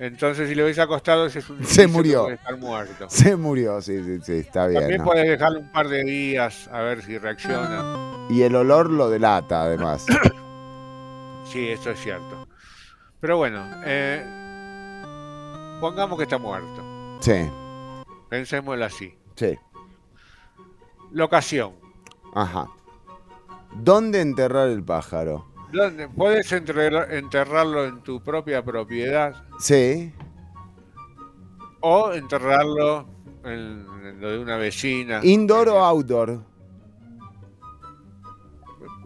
Entonces, 0.00 0.48
si 0.48 0.56
lo 0.56 0.64
ves 0.64 0.80
acostado, 0.80 1.26
ese 1.26 1.38
es 1.38 1.48
un 1.48 1.64
Se 1.64 1.82
que 1.82 1.86
murió. 1.86 2.28
estar 2.28 2.56
muerto. 2.58 3.06
Se 3.08 3.36
murió, 3.36 3.80
sí, 3.80 4.02
sí, 4.04 4.18
sí, 4.24 4.32
está 4.38 4.66
bien. 4.66 4.80
También 4.80 4.98
¿no? 4.98 5.04
puedes 5.04 5.28
dejarlo 5.28 5.60
un 5.60 5.70
par 5.70 5.88
de 5.88 6.02
días 6.02 6.68
a 6.72 6.80
ver 6.80 7.02
si 7.04 7.16
reacciona. 7.16 8.26
Y 8.28 8.42
el 8.42 8.56
olor 8.56 8.90
lo 8.90 9.08
delata, 9.08 9.62
además. 9.62 10.04
Sí, 11.54 11.68
eso 11.68 11.90
es 11.92 12.00
cierto. 12.00 12.48
Pero 13.20 13.36
bueno, 13.36 13.64
eh, 13.84 14.20
pongamos 15.80 16.18
que 16.18 16.24
está 16.24 16.36
muerto. 16.36 17.16
Sí, 17.20 17.48
Pensémoslo 18.28 18.84
así. 18.84 19.16
sí, 19.36 19.56
Locación. 21.12 21.74
ajá. 22.34 22.66
¿Dónde 23.76 24.20
enterrar 24.20 24.68
el 24.68 24.82
pájaro? 24.82 25.46
¿Dónde? 25.72 26.08
Puedes 26.08 26.50
enterrar- 26.50 27.12
enterrarlo 27.12 27.84
en 27.84 28.02
tu 28.02 28.20
propia 28.20 28.64
propiedad 28.64 29.44
Sí, 29.60 30.12
o 31.82 32.12
enterrarlo 32.14 33.06
en, 33.44 33.86
en 34.04 34.20
lo 34.20 34.30
de 34.32 34.38
una 34.40 34.56
vecina. 34.56 35.20
indoor 35.22 35.68
o 35.68 35.78
outdoor. 35.84 36.40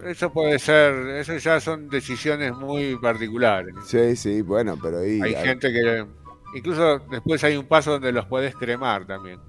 Eso 0.05 0.33
puede 0.33 0.59
ser, 0.59 0.95
eso 1.17 1.37
ya 1.37 1.61
son 1.61 1.89
decisiones 1.89 2.53
muy 2.53 2.97
particulares. 2.97 3.75
Sí, 3.87 4.15
sí, 4.17 4.43
bueno, 4.43 4.79
pero 4.81 4.99
ahí. 5.01 5.21
Hay 5.23 5.35
hay- 5.35 5.45
gente 5.47 5.73
que 5.73 6.07
incluso 6.55 7.01
después 7.11 7.43
hay 7.45 7.57
un 7.57 7.67
paso 7.67 7.93
donde 7.93 8.13
los 8.13 8.27
puedes 8.27 8.55
cremar 8.55 9.07
también. 9.07 9.41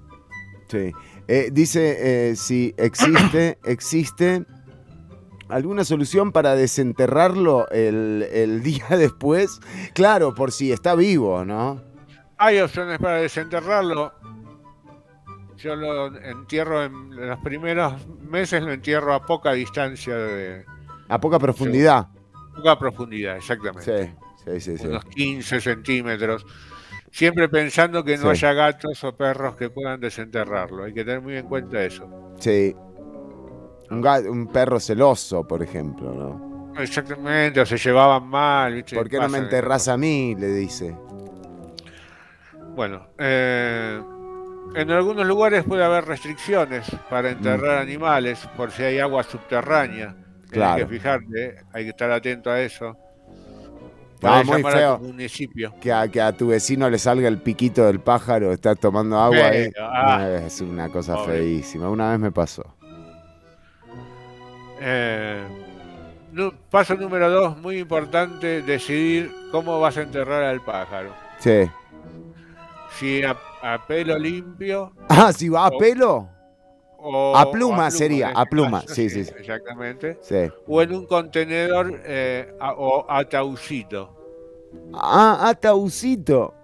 Sí. 0.68 0.92
Eh, 1.28 1.50
dice 1.52 2.30
eh, 2.30 2.36
si 2.36 2.74
existe, 2.76 3.58
existe 3.64 4.44
alguna 5.48 5.84
solución 5.84 6.32
para 6.32 6.54
desenterrarlo 6.54 7.68
el, 7.70 8.26
el 8.32 8.62
día 8.64 8.86
después. 8.90 9.60
Claro, 9.94 10.34
por 10.34 10.52
si 10.52 10.72
está 10.72 10.94
vivo, 10.94 11.44
¿no? 11.44 11.80
Hay 12.38 12.58
opciones 12.60 12.98
para 12.98 13.16
desenterrarlo. 13.16 14.12
Yo 15.62 15.76
lo 15.76 16.16
entierro 16.16 16.84
en 16.84 17.28
los 17.28 17.38
primeros 17.40 18.06
meses, 18.20 18.62
lo 18.62 18.72
entierro 18.72 19.12
a 19.14 19.24
poca 19.24 19.52
distancia 19.52 20.16
de 20.16 20.64
A 21.08 21.20
poca 21.20 21.38
profundidad. 21.38 22.08
poca 22.56 22.78
profundidad, 22.78 23.36
exactamente. 23.36 24.14
Sí, 24.44 24.54
sí, 24.54 24.60
sí. 24.60 24.78
sí. 24.78 24.86
Unos 24.86 25.04
15 25.04 25.60
centímetros. 25.60 26.46
Siempre 27.12 27.48
pensando 27.48 28.04
que 28.04 28.16
no 28.16 28.22
Sí. 28.22 28.28
haya 28.46 28.52
gatos 28.52 29.02
o 29.04 29.16
perros 29.16 29.56
que 29.56 29.68
puedan 29.68 30.00
desenterrarlo. 30.00 30.84
Hay 30.84 30.94
que 30.94 31.04
tener 31.04 31.20
muy 31.20 31.36
en 31.36 31.46
cuenta 31.46 31.82
eso. 31.82 32.08
Sí. 32.38 32.74
Un, 33.90 34.00
ga- 34.02 34.28
un 34.30 34.46
perro 34.46 34.78
celoso, 34.78 35.44
por 35.46 35.62
ejemplo, 35.62 36.14
¿no? 36.14 36.72
Exactamente, 36.80 37.60
o 37.60 37.66
se 37.66 37.76
llevaban 37.76 38.28
mal. 38.28 38.72
¿viste? 38.74 38.94
¿Por 38.96 39.08
qué 39.08 39.18
no 39.18 39.28
me 39.28 39.38
enterrás 39.38 39.88
a 39.88 39.96
mí? 39.96 40.36
Le 40.38 40.46
dice. 40.54 40.96
Bueno, 42.76 43.08
eh, 43.18 44.00
en 44.74 44.90
algunos 44.90 45.26
lugares 45.26 45.64
puede 45.64 45.84
haber 45.84 46.04
restricciones 46.04 46.86
para 47.08 47.30
enterrar 47.30 47.78
animales 47.78 48.48
por 48.56 48.70
si 48.70 48.82
hay 48.82 48.98
agua 48.98 49.22
subterránea. 49.22 50.14
Claro. 50.50 50.78
que 50.78 50.94
fijarte, 50.94 51.58
hay 51.72 51.84
que 51.84 51.90
estar 51.90 52.10
atento 52.10 52.50
a 52.50 52.60
eso. 52.60 52.96
Ah, 54.22 54.42
Puedes 54.44 54.62
muy 54.64 54.72
a 54.72 54.76
feo. 54.76 54.98
tu 54.98 55.04
municipio. 55.04 55.74
Que 55.80 55.92
a, 55.92 56.08
que 56.08 56.20
a 56.20 56.32
tu 56.32 56.48
vecino 56.48 56.90
le 56.90 56.98
salga 56.98 57.28
el 57.28 57.38
piquito 57.38 57.86
del 57.86 58.00
pájaro, 58.00 58.52
está 58.52 58.74
tomando 58.74 59.18
agua. 59.18 59.50
Feo, 59.50 59.70
ah. 59.80 60.28
es 60.44 60.60
una 60.60 60.88
cosa 60.88 61.14
Pobre. 61.14 61.38
feísima. 61.38 61.88
Una 61.88 62.10
vez 62.10 62.18
me 62.18 62.32
pasó. 62.32 62.64
Eh, 64.80 65.42
paso 66.70 66.94
número 66.96 67.30
dos, 67.30 67.56
muy 67.58 67.78
importante, 67.78 68.62
decidir 68.62 69.30
cómo 69.52 69.78
vas 69.80 69.96
a 69.96 70.02
enterrar 70.02 70.42
al 70.42 70.60
pájaro. 70.62 71.14
Sí. 71.38 71.70
Si 72.98 73.22
a, 73.22 73.36
a 73.62 73.78
pelo 73.86 74.18
limpio 74.18 74.92
Ah, 75.08 75.32
si 75.32 75.48
va 75.48 75.66
a 75.66 75.68
O- 75.68 75.78
pelo. 75.78 76.28
o 76.98 77.36
A 77.36 77.50
pluma 77.50 77.90
sería, 77.90 78.30
a 78.34 78.44
pluma, 78.46 78.82
caso, 78.82 78.94
sí, 78.94 79.08
sí, 79.10 79.24
sí. 79.24 79.32
Exactamente. 79.38 80.18
Sí. 80.22 80.48
O 80.66 80.82
en 80.82 80.94
un 80.94 81.06
contenedor 81.06 82.00
eh, 82.04 82.54
a- 82.60 82.72
o 82.74 83.06
ataúcito. 83.10 84.16
Ah, 84.94 85.48
ataúcito. 85.48 86.54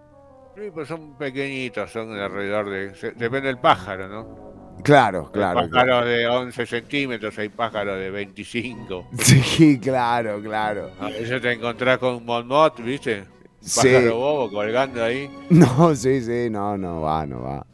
Sí, 0.54 0.70
pues 0.72 0.88
son 0.88 1.16
pequeñitos, 1.18 1.90
son 1.90 2.14
de 2.14 2.22
alrededor 2.22 2.70
de... 2.70 2.94
se- 2.94 3.12
depende 3.12 3.48
del 3.48 3.58
pájaro, 3.58 4.08
¿no? 4.08 4.46
Claro, 4.82 5.24
Hay 5.26 5.32
claro. 5.32 5.54
claro. 5.60 5.70
pájaros 5.70 6.06
de 6.06 6.26
11 6.28 6.66
centímetros, 6.66 7.38
hay 7.38 7.48
pájaros 7.48 7.98
de 7.98 8.10
25. 8.10 9.08
Sí, 9.18 9.78
claro, 9.80 10.40
claro. 10.42 10.90
A 11.00 11.06
veces 11.06 11.40
te 11.42 11.52
encontrás 11.52 11.98
con 11.98 12.14
un 12.16 12.24
monmot, 12.26 12.78
¿viste? 12.82 13.24
Sí. 13.66 13.88
pájaro 13.88 14.16
bobo 14.16 14.50
colgando 14.50 15.04
ahí. 15.04 15.28
No, 15.50 15.94
sí, 15.94 16.20
sí, 16.22 16.48
no, 16.50 16.78
no 16.78 17.00
va, 17.00 17.26
no 17.26 17.42
va. 17.42 17.66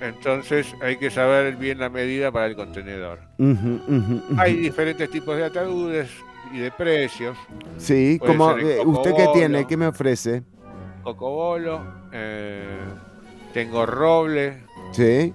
Entonces 0.00 0.74
hay 0.80 0.96
que 0.96 1.10
saber 1.10 1.56
bien 1.56 1.78
la 1.78 1.88
medida 1.88 2.30
para 2.30 2.46
el 2.46 2.56
contenedor. 2.56 3.18
Hay 4.38 4.56
diferentes 4.56 5.10
tipos 5.10 5.36
de 5.36 5.44
ataúdes 5.44 6.08
y 6.52 6.58
de 6.58 6.70
precios. 6.70 7.36
Sí, 7.78 8.16
Puede 8.18 8.32
como 8.32 8.58
eh, 8.58 8.80
usted 8.84 9.14
qué 9.16 9.26
tiene, 9.32 9.66
¿qué 9.66 9.76
me 9.76 9.86
ofrece? 9.86 10.42
Cocobolo, 11.02 11.80
eh, 12.12 12.78
tengo 13.52 13.86
roble. 13.86 14.62
Sí. 14.92 15.32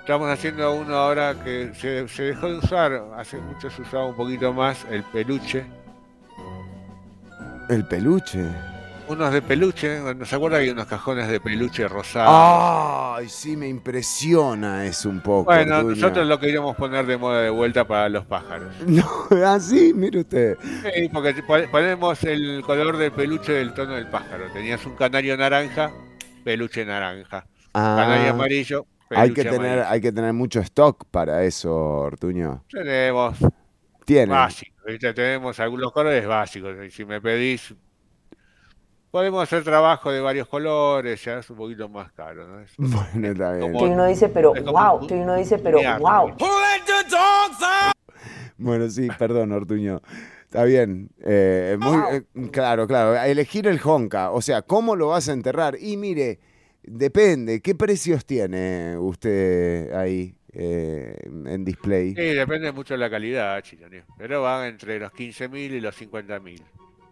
Estamos 0.00 0.28
haciendo 0.28 0.74
uno 0.74 0.94
ahora 0.96 1.34
que 1.42 1.72
se, 1.74 2.06
se 2.08 2.24
dejó 2.24 2.48
de 2.48 2.58
usar, 2.58 3.02
hace 3.16 3.38
mucho 3.38 3.70
se 3.70 3.82
usaba 3.82 4.06
un 4.06 4.16
poquito 4.16 4.52
más, 4.52 4.84
el 4.90 5.02
peluche. 5.04 5.64
El 7.70 7.86
peluche. 7.86 8.44
Unos 9.08 9.32
de 9.32 9.42
peluche, 9.42 10.00
¿no 10.16 10.24
se 10.24 10.34
acuerda 10.36 10.58
que 10.58 10.64
hay 10.64 10.70
unos 10.70 10.86
cajones 10.86 11.28
de 11.28 11.40
peluche 11.40 11.86
rosado? 11.88 13.14
Ay, 13.16 13.28
sí, 13.28 13.56
me 13.56 13.68
impresiona 13.68 14.84
eso 14.86 15.08
un 15.08 15.20
poco. 15.20 15.44
bueno, 15.44 15.82
nosotros 15.82 16.26
lo 16.26 16.38
queríamos 16.38 16.76
poner 16.76 17.04
de 17.06 17.16
moda 17.16 17.42
de 17.42 17.50
vuelta 17.50 17.86
para 17.86 18.08
los 18.08 18.24
pájaros. 18.26 18.72
No, 18.86 19.06
así, 19.46 19.92
mire 19.94 20.20
usted. 20.20 20.56
Sí, 20.60 21.08
porque 21.12 21.34
pon- 21.42 21.68
ponemos 21.70 22.22
el 22.24 22.62
color 22.66 22.96
del 22.96 23.12
peluche 23.12 23.52
del 23.52 23.72
tono 23.74 23.94
del 23.94 24.06
pájaro. 24.08 24.44
Tenías 24.52 24.84
un 24.86 24.94
canario 24.96 25.36
naranja, 25.36 25.92
peluche 26.44 26.84
naranja. 26.84 27.46
Ah. 27.72 27.96
Canario 27.98 28.30
amarillo, 28.32 28.86
peluche 29.08 29.22
Hay 29.22 29.32
que, 29.34 29.42
tener, 29.44 29.58
amarillo. 29.78 29.86
hay 29.88 30.00
que 30.00 30.12
tener 30.12 30.32
mucho 30.32 30.60
stock 30.60 31.04
para 31.10 31.44
eso, 31.44 31.74
Ortuño. 31.74 32.64
Tenemos 32.70 33.36
Tiene. 34.04 34.32
básicos, 34.32 34.84
¿viste? 34.86 35.12
tenemos 35.14 35.58
algunos 35.60 35.92
colores 35.92 36.26
básicos. 36.26 36.76
Si 36.92 37.04
me 37.04 37.20
pedís, 37.20 37.74
podemos 39.14 39.44
hacer 39.44 39.62
trabajo 39.62 40.10
de 40.10 40.20
varios 40.20 40.48
colores, 40.48 41.24
ya 41.24 41.38
es 41.38 41.48
un 41.48 41.56
poquito 41.56 41.88
más 41.88 42.10
caro. 42.14 42.48
¿no? 42.48 42.58
Es- 42.58 42.74
Bueno, 42.76 43.28
está 43.28 43.52
bien. 43.52 43.72
Que 43.72 43.84
uno 43.84 44.06
dice, 44.06 44.28
pero 44.28 44.52
como 44.52 44.72
wow, 44.72 45.06
que 45.06 45.14
uno 45.14 45.36
dice, 45.36 45.56
pero 45.60 45.78
wow. 46.00 46.34
Bueno, 48.58 48.90
sí, 48.90 49.06
perdón, 49.16 49.52
Ortuño. 49.52 50.00
Está 50.42 50.64
bien. 50.64 51.10
eh, 51.24 51.76
muy, 51.78 52.02
eh, 52.12 52.22
claro, 52.50 52.88
claro. 52.88 53.14
Elegir 53.22 53.68
el 53.68 53.80
Honka. 53.84 54.32
O 54.32 54.42
sea, 54.42 54.62
¿cómo 54.62 54.96
lo 54.96 55.06
vas 55.10 55.28
a 55.28 55.32
enterrar? 55.32 55.76
Y 55.80 55.96
mire, 55.96 56.40
depende. 56.82 57.60
¿Qué 57.62 57.76
precios 57.76 58.26
tiene 58.26 58.96
usted 58.98 59.92
ahí 59.94 60.34
eh, 60.52 61.14
en 61.46 61.64
display? 61.64 62.16
Sí, 62.16 62.34
depende 62.34 62.72
mucho 62.72 62.94
de 62.94 62.98
la 62.98 63.10
calidad, 63.10 63.60
Chiloni. 63.62 63.98
Pero 64.18 64.42
van 64.42 64.66
entre 64.66 64.98
los 64.98 65.12
15.000 65.12 65.56
y 65.72 65.80
los 65.80 65.94
50.000. 66.00 66.60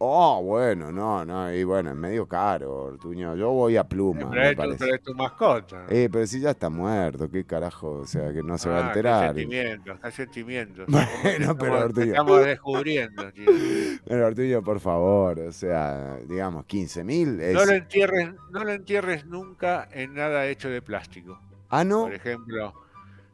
Oh, 0.04 0.42
bueno, 0.42 0.90
no, 0.90 1.24
no. 1.24 1.54
Y 1.54 1.62
bueno, 1.62 1.90
es 1.90 1.96
medio 1.96 2.26
caro, 2.26 2.86
Ortuño. 2.86 3.36
Yo 3.36 3.50
voy 3.50 3.76
a 3.76 3.84
pluma, 3.84 4.28
Pero 4.30 4.42
es, 4.42 4.50
tu, 4.50 4.56
parece. 4.56 4.78
pero 4.80 4.94
es 4.96 5.02
tu 5.02 5.14
mascota. 5.14 5.86
Eh, 5.88 6.08
pero 6.10 6.26
si 6.26 6.40
ya 6.40 6.50
está 6.50 6.68
muerto, 6.68 7.30
qué 7.30 7.44
carajo, 7.44 8.00
o 8.00 8.06
sea, 8.06 8.32
que 8.32 8.42
no 8.42 8.58
se 8.58 8.68
va 8.68 8.78
a 8.78 8.84
Ah, 8.84 8.86
enterar. 8.88 9.34
Qué 9.34 9.40
sentimientos, 9.42 10.00
qué 10.00 10.10
sentimientos. 10.10 10.86
Bueno, 11.22 11.56
pero 11.56 11.78
Ortuño. 11.84 12.06
Estamos 12.06 12.44
descubriendo. 12.44 13.22
Pero 14.04 14.26
Ortuño, 14.26 14.60
por 14.62 14.80
favor, 14.80 15.38
o 15.38 15.52
sea, 15.52 16.16
digamos, 16.28 16.64
15 16.66 17.04
mil 17.04 17.40
es... 17.40 17.54
No 17.54 17.64
lo 17.64 17.72
entierres, 17.72 18.30
no 18.50 18.64
lo 18.64 18.72
entierres 18.72 19.24
nunca 19.26 19.88
en 19.92 20.14
nada 20.14 20.46
hecho 20.46 20.68
de 20.68 20.82
plástico. 20.82 21.38
Ah, 21.68 21.84
¿no? 21.84 22.02
Por 22.02 22.14
ejemplo, 22.14 22.74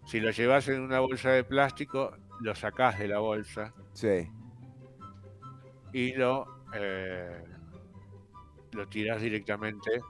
si 0.04 0.20
lo 0.20 0.30
llevas 0.32 0.68
en 0.68 0.82
una 0.82 1.00
bolsa 1.00 1.30
de 1.30 1.44
plástico, 1.44 2.12
lo 2.40 2.54
sacás 2.54 2.98
de 2.98 3.08
la 3.08 3.20
bolsa 3.20 3.72
Sí. 3.94 4.28
y 5.94 6.12
lo, 6.12 6.57
eh, 6.74 7.44
lo 8.72 8.88
tirás 8.88 9.20
directamente. 9.20 10.00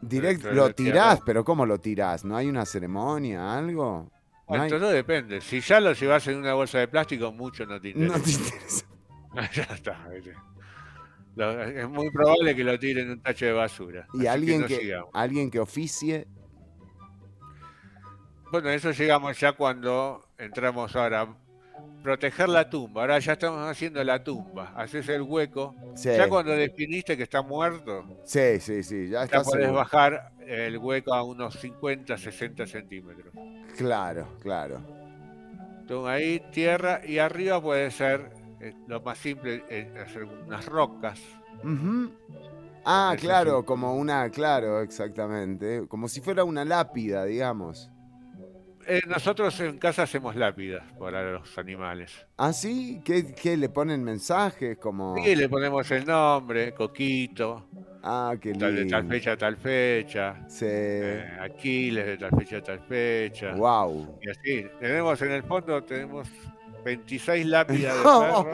Direct, 0.00 0.44
lo 0.44 0.72
tierra. 0.74 0.92
tirás, 0.92 1.20
pero 1.24 1.44
¿cómo 1.44 1.66
lo 1.66 1.78
tirás? 1.78 2.24
¿No 2.24 2.36
hay 2.36 2.48
una 2.48 2.64
ceremonia, 2.64 3.56
algo? 3.56 4.08
No 4.10 4.10
Bueno, 4.46 4.64
hay- 4.64 4.70
todo 4.70 4.88
depende. 4.90 5.40
Si 5.40 5.60
ya 5.60 5.78
lo 5.80 5.92
llevas 5.92 6.26
en 6.28 6.38
una 6.38 6.54
bolsa 6.54 6.78
de 6.78 6.88
plástico, 6.88 7.30
mucho 7.32 7.66
no 7.66 7.80
te 7.80 7.90
interesa. 7.90 8.16
No 8.16 8.22
te 8.24 8.30
interesa. 8.30 8.86
ya 9.54 9.62
está. 9.74 10.08
es 11.66 11.88
muy 11.88 12.10
probable 12.10 12.56
que 12.56 12.64
lo 12.64 12.78
tiren 12.78 13.06
en 13.06 13.10
un 13.12 13.20
tacho 13.22 13.44
de 13.46 13.52
basura. 13.52 14.06
Y 14.14 14.26
alguien 14.26 14.62
no 14.62 14.66
que, 14.66 14.98
alguien 15.12 15.50
que 15.50 15.60
oficie, 15.60 16.26
Bueno, 18.50 18.68
eso 18.70 18.90
llegamos 18.90 19.38
ya 19.38 19.52
cuando 19.52 20.26
entramos 20.38 20.96
ahora. 20.96 21.28
Proteger 22.02 22.48
la 22.48 22.68
tumba. 22.68 23.02
Ahora 23.02 23.18
ya 23.18 23.32
estamos 23.32 23.68
haciendo 23.68 24.02
la 24.02 24.24
tumba. 24.24 24.72
Haces 24.74 25.08
el 25.08 25.22
hueco. 25.22 25.74
Sí. 25.94 26.08
Ya 26.08 26.28
cuando 26.28 26.52
definiste 26.52 27.16
que 27.16 27.24
está 27.24 27.42
muerto, 27.42 28.04
sí, 28.24 28.58
sí, 28.60 28.82
sí, 28.82 29.08
ya 29.08 29.26
ya 29.26 29.44
seguro. 29.44 29.74
bajar 29.74 30.32
el 30.46 30.78
hueco 30.78 31.12
a 31.12 31.22
unos 31.22 31.54
50, 31.60 32.16
60 32.16 32.66
centímetros. 32.66 33.34
Claro, 33.76 34.26
claro. 34.40 34.80
Entonces 35.80 36.10
ahí 36.10 36.42
tierra 36.52 37.00
y 37.04 37.18
arriba 37.18 37.60
puede 37.60 37.90
ser 37.90 38.30
eh, 38.60 38.74
lo 38.86 39.00
más 39.00 39.18
simple, 39.18 39.64
eh, 39.68 39.92
hacer 40.02 40.24
unas 40.24 40.66
rocas. 40.66 41.20
Ah, 42.84 43.14
claro, 43.18 43.64
como 43.64 43.94
una, 43.96 44.30
claro, 44.30 44.80
exactamente. 44.80 45.86
Como 45.88 46.08
si 46.08 46.20
fuera 46.20 46.44
una 46.44 46.64
lápida, 46.64 47.24
digamos. 47.24 47.90
Eh, 48.86 49.00
nosotros 49.06 49.58
en 49.60 49.78
casa 49.78 50.02
hacemos 50.04 50.34
lápidas 50.36 50.82
para 50.98 51.32
los 51.32 51.56
animales. 51.58 52.26
¿Ah, 52.38 52.52
sí? 52.52 53.00
¿Qué, 53.04 53.34
qué 53.34 53.56
le 53.56 53.68
ponen 53.68 54.02
mensajes? 54.02 54.78
Como... 54.78 55.16
Y 55.18 55.36
le 55.36 55.48
ponemos 55.48 55.88
el 55.90 56.04
nombre, 56.06 56.72
Coquito, 56.72 57.66
Ah, 58.02 58.34
qué 58.40 58.54
tal, 58.54 58.74
de 58.74 58.86
tal 58.86 59.00
lindo. 59.02 59.14
fecha 59.14 59.32
a 59.32 59.36
tal 59.36 59.56
fecha, 59.58 60.48
Sí. 60.48 60.64
eh, 60.66 61.36
Aquiles 61.40 62.06
de 62.06 62.16
tal 62.16 62.30
fecha 62.38 62.56
a 62.56 62.62
tal 62.62 62.80
fecha. 62.80 63.54
Wow. 63.54 64.18
Y 64.22 64.30
así, 64.30 64.66
tenemos 64.80 65.20
en 65.20 65.32
el 65.32 65.42
fondo, 65.42 65.84
tenemos 65.84 66.26
26 66.82 67.44
lápidas 67.46 67.94
de 67.96 68.02
perro, 68.02 68.52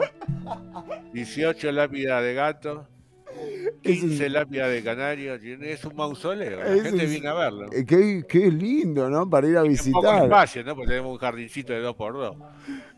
18 1.13 1.71
lápidas 1.71 2.21
de 2.23 2.33
gato, 2.33 2.87
15 3.81 4.29
lápidas 4.29 4.69
de 4.71 4.83
canario, 4.83 5.39
tiene- 5.39 5.71
es 5.71 5.83
un 5.85 5.95
mausoleo, 5.95 6.59
la 6.63 6.83
gente 6.83 7.05
viene 7.05 7.27
a 7.27 7.33
verlo. 7.33 7.65
Eh, 7.71 7.85
Qué, 7.85 8.23
qué 8.27 8.51
lindo, 8.51 9.09
¿no? 9.09 9.29
Para 9.29 9.47
ir 9.47 9.57
a 9.57 9.61
Un 9.63 9.67
poco 9.67 9.71
visitar. 9.71 10.23
espacio, 10.23 10.63
¿no? 10.63 10.75
Porque 10.75 10.89
tenemos 10.89 11.11
un 11.11 11.17
jardincito 11.17 11.73
de 11.73 11.81
2x2. 11.81 12.35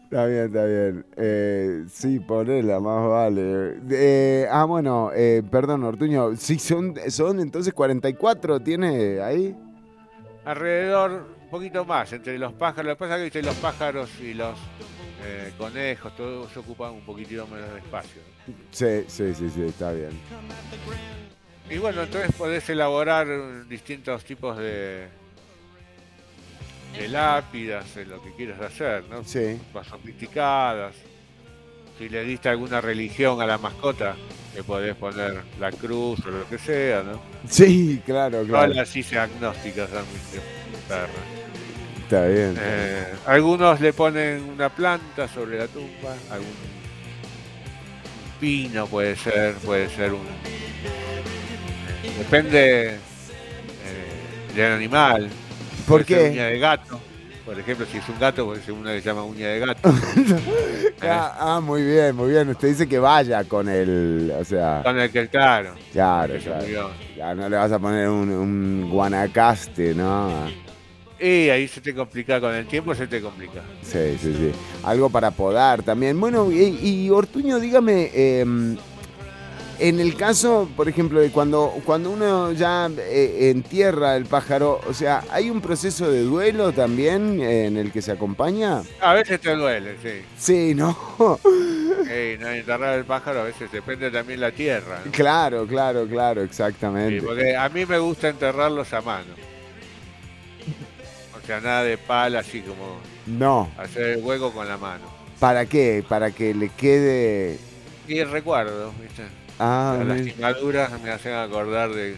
Está 0.06 0.26
bien, 0.26 0.45
está 0.45 0.66
bien. 0.66 1.06
Eh, 1.18 1.84
sí, 1.88 2.20
ponela, 2.20 2.80
más 2.80 3.07
vale. 3.07 3.76
Eh, 3.91 4.48
ah, 4.49 4.64
bueno, 4.66 5.11
eh, 5.16 5.44
perdón, 5.52 5.84
Ortuño. 5.84 6.36
Sí, 6.36 6.57
son, 6.57 6.95
son 7.10 7.40
entonces 7.40 7.74
44, 7.74 8.60
¿tiene 8.60 9.22
ahí? 9.22 9.56
Alrededor, 10.45 11.28
un 11.44 11.49
poquito 11.52 11.86
más, 11.86 12.11
entre 12.14 12.40
los 12.40 12.53
pájaros. 12.53 12.86
Lo 12.88 12.95
que 12.95 12.99
pasa 12.99 13.14
es 13.16 13.20
que 13.20 13.24
¿viste? 13.26 13.44
los 13.44 13.56
pájaros 13.57 14.10
y 14.20 14.34
los 14.34 14.57
eh, 15.24 15.54
conejos, 15.58 16.16
todos 16.16 16.56
ocupan 16.58 16.91
un 16.91 17.02
poquitito 17.02 17.46
menos 17.48 17.72
de 17.74 17.80
espacio. 17.80 18.22
Sí, 18.72 19.04
sí, 19.08 19.34
sí, 19.34 19.50
sí, 19.50 19.64
está 19.64 19.91
bien. 19.91 20.12
Y 21.70 21.78
bueno, 21.78 22.04
entonces 22.04 22.32
podés 22.36 22.68
elaborar 22.70 23.28
distintos 23.68 24.24
tipos 24.24 24.58
de, 24.58 25.08
de 26.98 27.08
lápidas, 27.08 27.96
en 27.98 28.10
lo 28.10 28.24
que 28.24 28.34
quieras 28.34 28.60
hacer, 28.62 29.04
¿no? 29.10 29.24
Sí. 29.24 29.60
Más 29.74 29.88
sofisticadas. 29.88 30.96
Si 31.98 32.10
le 32.10 32.24
diste 32.24 32.50
alguna 32.50 32.82
religión 32.82 33.41
a 33.41 33.46
la 33.46 33.58
mascota, 33.58 34.16
le 34.56 34.64
podés 34.64 34.96
poner 34.96 35.44
la 35.60 35.72
cruz 35.72 36.26
o 36.26 36.32
lo 36.32 36.50
que 36.50 36.58
sea, 36.58 37.04
¿no? 37.04 37.22
Sí, 37.48 38.02
claro, 38.06 38.44
claro. 38.44 38.48
Todas 38.48 38.76
las 38.76 38.96
hice 38.96 39.20
agnósticas 39.20 39.91
a 39.91 40.02
mi 40.02 40.40
perra. 40.88 41.39
Está 42.10 42.26
bien. 42.26 42.56
Eh, 42.60 43.14
algunos 43.27 43.80
le 43.80 43.94
ponen 43.94 44.41
una 44.49 44.69
planta 44.69 45.27
sobre 45.27 45.60
la 45.60 45.68
tumba, 45.68 46.15
algún 46.31 46.48
pino 48.40 48.88
puede 48.88 49.15
ser, 49.15 49.53
puede 49.57 49.88
ser 49.90 50.14
un... 50.14 50.22
Depende 52.18 52.95
eh, 52.95 52.98
del 54.56 54.72
animal. 54.72 55.30
¿Por 55.88 56.03
Puede 56.03 56.06
ser 56.06 56.31
qué? 56.31 56.31
Uña 56.31 56.45
de 56.48 56.57
gato. 56.57 56.99
Por 57.45 57.60
ejemplo, 57.60 57.86
si 57.86 57.98
es 57.99 58.10
un 58.10 58.18
gato, 58.19 58.44
puede 58.48 58.64
ser 58.64 58.73
una 58.73 58.91
que 58.91 59.02
se 59.02 59.10
llama 59.10 59.23
uña 59.23 59.48
de 59.49 59.60
gato. 59.60 59.94
Ah, 61.02 61.38
ah, 61.40 61.60
muy 61.61 61.81
bien, 61.84 62.14
muy 62.14 62.31
bien. 62.31 62.49
Usted 62.49 62.68
dice 62.68 62.88
que 62.88 62.99
vaya 62.99 63.45
con 63.45 63.69
el, 63.69 64.34
o 64.38 64.44
sea, 64.44 64.81
Con 64.84 64.99
el 64.99 65.10
que, 65.10 65.30
claro. 65.30 65.76
claro, 65.94 66.34
claro. 66.44 66.91
Ya 67.15 67.34
no 67.36 67.48
le 67.48 67.56
vas 67.56 67.72
a 67.72 67.80
poner 67.80 68.10
un, 68.10 68.30
un 68.30 68.90
guanacaste, 68.90 69.95
¿no? 69.95 70.69
Y 71.20 71.50
ahí 71.50 71.68
se 71.68 71.82
te 71.82 71.94
complica, 71.94 72.40
con 72.40 72.54
el 72.54 72.66
tiempo 72.66 72.96
se 72.96 73.08
te 73.08 73.22
complica. 73.22 73.62
Sí, 73.82 74.18
sí, 74.22 74.34
sí. 74.34 74.52
Algo 74.84 75.10
para 75.10 75.32
podar 75.32 75.84
también. 75.84 76.20
Bueno, 76.20 76.52
y, 76.52 76.80
y 76.82 77.10
Ortuño, 77.10 77.60
dígame, 77.60 78.10
eh, 78.14 78.46
en 79.80 80.00
el 80.02 80.16
caso, 80.16 80.70
por 80.76 80.90
ejemplo, 80.90 81.22
de 81.22 81.32
cuando, 81.32 81.74
cuando 81.86 82.12
uno 82.12 82.52
ya 82.52 82.90
eh, 82.98 83.50
entierra 83.50 84.18
el 84.18 84.26
pájaro, 84.26 84.82
o 84.88 84.94
sea, 84.94 85.24
¿hay 85.32 85.50
un 85.50 85.62
proceso 85.62 86.12
de 86.12 86.22
duelo 86.24 86.74
también 86.74 87.40
eh, 87.40 87.68
en 87.68 87.78
el 87.78 87.91
que 87.91 88.02
se 88.02 88.12
acompaña? 88.12 88.82
A 89.00 89.14
veces 89.14 89.40
te 89.40 89.56
duele, 89.56 89.96
sí. 90.04 90.22
Sí, 90.38 90.76
¿no? 90.76 90.98
Eh, 92.12 92.40
no 92.40 92.48
enterrar 92.48 92.98
el 92.98 93.06
pájaro 93.06 93.41
a 93.41 93.44
veces 93.44 93.72
depende 93.72 94.10
también 94.10 94.40
la 94.40 94.50
tierra. 94.52 95.02
¿no? 95.06 95.12
claro, 95.12 95.68
claro, 95.68 96.08
claro, 96.08 96.41
exactamente. 96.41 97.20
Sí, 97.20 97.26
porque 97.26 97.56
a 97.56 97.70
mí 97.70 97.86
me 97.86 98.00
gusta 98.00 98.30
enterrarlos 98.30 98.91
a 98.94 99.02
mano. 99.02 99.28
Sea, 101.50 101.62
nada 101.62 101.84
de 101.84 101.98
pala, 101.98 102.42
así 102.42 102.62
como 102.62 103.00
No, 103.26 103.72
hacer 103.76 104.10
el 104.10 104.24
hueco 104.24 104.54
con 104.54 104.68
la 104.68 104.78
mano. 104.78 105.06
¿para 105.40 105.66
qué? 105.66 106.06
Para 106.08 106.30
que 106.30 106.54
le 106.54 106.70
quede... 106.70 107.58
Y 108.08 108.20
el 108.20 108.30
recuerdo, 108.30 108.94
¿viste? 109.02 109.24
Ah, 109.58 109.96
Las 109.98 110.08
lastimaduras 110.20 111.02
me 111.02 111.10
hacen 111.10 111.34
acordar 111.34 111.90
de. 111.90 112.18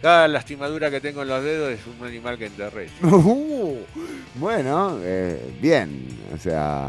Cada 0.00 0.28
lastimadura 0.28 0.92
que 0.92 1.00
tengo 1.00 1.22
en 1.22 1.28
los 1.28 1.42
dedos 1.42 1.72
es 1.72 1.80
un 1.88 2.06
animal 2.06 2.38
que 2.38 2.46
enterré. 2.46 2.88
Uh, 3.02 3.78
bueno, 4.36 4.96
eh, 5.02 5.40
bien, 5.60 6.06
o 6.32 6.38
sea, 6.38 6.88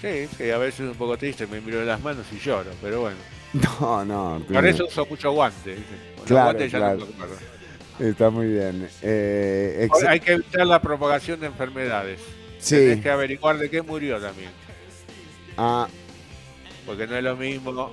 Sí, 0.00 0.28
sí, 0.36 0.50
a 0.52 0.58
veces 0.58 0.82
un 0.88 0.94
poco 0.94 1.18
triste, 1.18 1.48
me 1.48 1.60
miro 1.60 1.84
las 1.84 2.00
manos 2.00 2.26
y 2.30 2.38
lloro, 2.38 2.70
pero 2.80 3.00
bueno. 3.00 3.16
No, 3.80 4.04
no. 4.04 4.40
Por 4.52 4.64
eso 4.64 4.86
uso 4.86 5.04
mucho 5.04 5.32
guante. 5.32 5.74
¿viste? 5.74 5.94
Con 6.14 6.18
los 6.18 6.26
Claro, 6.28 6.58
ya 6.60 6.64
no 6.64 6.84
claro. 6.84 6.96
me 6.98 7.24
acuerdo. 7.24 7.57
Está 7.98 8.30
muy 8.30 8.46
bien. 8.46 8.88
Eh, 9.02 9.88
Hay 10.06 10.20
que 10.20 10.32
evitar 10.32 10.66
la 10.66 10.80
propagación 10.80 11.40
de 11.40 11.46
enfermedades. 11.46 12.20
Sí. 12.58 12.76
Tenés 12.76 13.00
que 13.02 13.10
averiguar 13.10 13.58
de 13.58 13.68
qué 13.70 13.82
murió 13.82 14.20
también. 14.20 14.50
Ah, 15.56 15.88
Porque 16.86 17.06
no 17.06 17.16
es 17.16 17.24
lo 17.24 17.36
mismo 17.36 17.90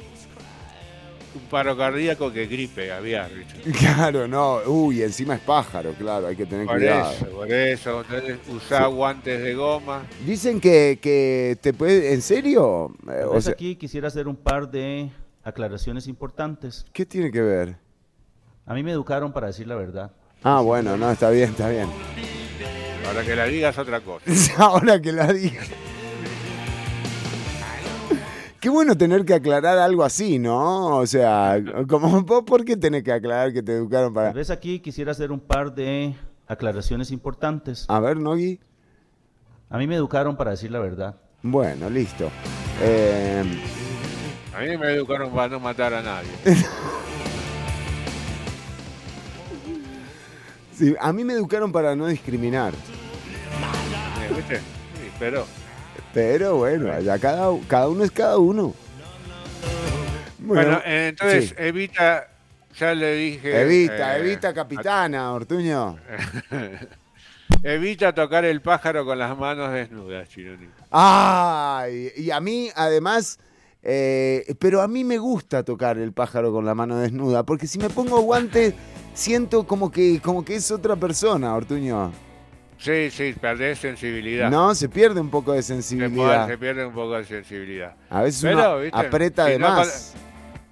un 1.35 1.41
paro 1.49 1.75
cardíaco 1.75 2.31
que 2.31 2.45
gripe 2.45 2.91
aviar. 2.91 3.29
¿viste? 3.33 3.71
claro, 3.79 4.27
no. 4.27 4.59
Uy, 4.67 5.01
encima 5.03 5.35
es 5.35 5.41
pájaro, 5.41 5.93
claro, 5.93 6.27
hay 6.27 6.35
que 6.35 6.45
tener 6.45 6.65
Por 6.65 6.77
cuidado. 6.77 7.11
eso, 7.11 7.25
por 7.27 7.51
eso. 7.51 8.01
Entonces, 8.01 8.37
usá 8.47 8.85
Sí. 8.87 8.91
guantes 8.93 9.41
de 9.41 9.53
goma. 9.53 10.05
Dicen 10.25 10.61
que, 10.61 10.97
que 11.01 11.57
te 11.61 11.73
puede. 11.73 12.13
¿En 12.13 12.21
serio? 12.21 12.95
Eh, 13.11 13.23
o 13.27 13.41
sea, 13.41 13.51
aquí 13.53 13.75
quisiera 13.75 14.07
hacer 14.07 14.27
un 14.29 14.35
par 14.37 14.69
de 14.71 15.09
aclaraciones 15.43 16.07
importantes. 16.07 16.85
¿Qué 16.93 17.05
tiene 17.05 17.31
que 17.31 17.41
ver? 17.41 17.75
A 18.65 18.73
mí 18.73 18.83
me 18.83 18.91
educaron 18.91 19.31
para 19.31 19.47
decir 19.47 19.67
la 19.67 19.75
verdad. 19.75 20.11
Ah, 20.43 20.61
bueno, 20.61 20.97
no, 20.97 21.11
está 21.11 21.29
bien, 21.29 21.49
está 21.51 21.69
bien. 21.69 21.87
Ahora 23.07 23.23
que 23.23 23.35
la 23.35 23.45
digas 23.45 23.77
otra 23.77 24.01
cosa. 24.01 24.23
Ahora 24.57 24.99
que 25.01 25.11
la 25.11 25.31
diga. 25.31 25.61
Qué 28.59 28.69
bueno 28.69 28.97
tener 28.97 29.25
que 29.25 29.35
aclarar 29.35 29.77
algo 29.77 30.03
así, 30.03 30.39
¿no? 30.39 30.97
O 30.97 31.05
sea, 31.05 31.61
como 31.87 32.23
vos, 32.23 32.43
¿por 32.43 32.65
qué 32.65 32.75
tenés 32.75 33.03
que 33.03 33.11
aclarar 33.11 33.53
que 33.53 33.61
te 33.61 33.73
educaron 33.73 34.11
para...? 34.11 34.29
Tal 34.29 34.37
vez 34.37 34.49
aquí 34.49 34.79
quisiera 34.79 35.11
hacer 35.11 35.31
un 35.31 35.39
par 35.39 35.75
de 35.75 36.15
aclaraciones 36.47 37.11
importantes. 37.11 37.85
A 37.87 37.99
ver, 37.99 38.17
Nogui. 38.17 38.59
A 39.69 39.77
mí 39.77 39.85
me 39.85 39.95
educaron 39.95 40.35
para 40.35 40.51
decir 40.51 40.71
la 40.71 40.79
verdad. 40.79 41.15
Bueno, 41.43 41.91
listo. 41.91 42.31
Eh, 42.81 43.43
A 44.55 44.61
mí 44.61 44.77
me 44.77 44.93
educaron 44.93 45.31
para 45.31 45.49
no 45.49 45.59
matar 45.59 45.93
a 45.93 46.01
nadie. 46.01 46.29
sí, 50.77 50.95
a 50.99 51.13
mí 51.13 51.23
me 51.23 51.33
educaron 51.33 51.71
para 51.71 51.95
no 51.95 52.07
discriminar. 52.07 52.73
Eh, 52.73 54.33
¿Viste? 54.35 54.57
Sí, 54.57 55.11
pero 55.19 55.45
Pero 56.13 56.57
bueno, 56.57 56.99
ya 57.01 57.19
cada, 57.19 57.57
cada 57.67 57.87
uno 57.87 58.03
es 58.03 58.11
cada 58.11 58.37
uno. 58.37 58.73
Bueno, 60.39 60.79
eh, 60.85 61.07
entonces 61.09 61.49
sí. 61.49 61.55
evita, 61.57 62.27
ya 62.77 62.93
le 62.93 63.15
dije. 63.15 63.61
Evita, 63.61 64.17
eh, 64.17 64.21
evita, 64.21 64.53
capitana, 64.53 65.33
Ortuño. 65.33 65.97
evita 67.63 68.13
tocar 68.13 68.45
el 68.45 68.61
pájaro 68.61 69.05
con 69.05 69.17
las 69.17 69.35
manos 69.37 69.73
desnudas, 69.73 70.29
Chironi. 70.29 70.69
Ay, 70.91 72.11
y 72.15 72.29
a 72.29 72.39
mí, 72.39 72.69
además, 72.75 73.39
eh, 73.81 74.55
pero 74.59 74.81
a 74.81 74.87
mí 74.87 75.03
me 75.03 75.17
gusta 75.17 75.63
tocar 75.63 75.97
el 75.97 76.13
pájaro 76.13 76.51
con 76.51 76.65
la 76.65 76.75
mano 76.75 76.97
desnuda, 76.97 77.43
porque 77.43 77.67
si 77.67 77.79
me 77.79 77.89
pongo 77.89 78.21
guantes, 78.21 78.73
siento 79.15 79.65
como 79.65 79.91
que, 79.91 80.19
como 80.21 80.45
que 80.45 80.55
es 80.55 80.69
otra 80.69 80.95
persona, 80.95 81.55
Ortuño. 81.55 82.11
Sí, 82.77 83.09
sí, 83.09 83.33
perdés 83.39 83.79
sensibilidad. 83.79 84.51
No, 84.51 84.75
se 84.75 84.89
pierde 84.89 85.19
un 85.19 85.29
poco 85.29 85.53
de 85.53 85.63
sensibilidad. 85.63 86.45
se 86.47 86.57
pierde 86.57 86.85
un 86.85 86.93
poco 86.93 87.13
de 87.13 87.23
sensibilidad. 87.23 87.95
A 88.09 88.21
veces 88.21 88.41
Pero, 88.43 88.57
uno 88.57 88.77
¿viste? 88.79 88.99
aprieta 88.99 89.45
Si 89.45 89.51
de 89.53 89.59
no 89.59 89.69
más. 89.69 90.13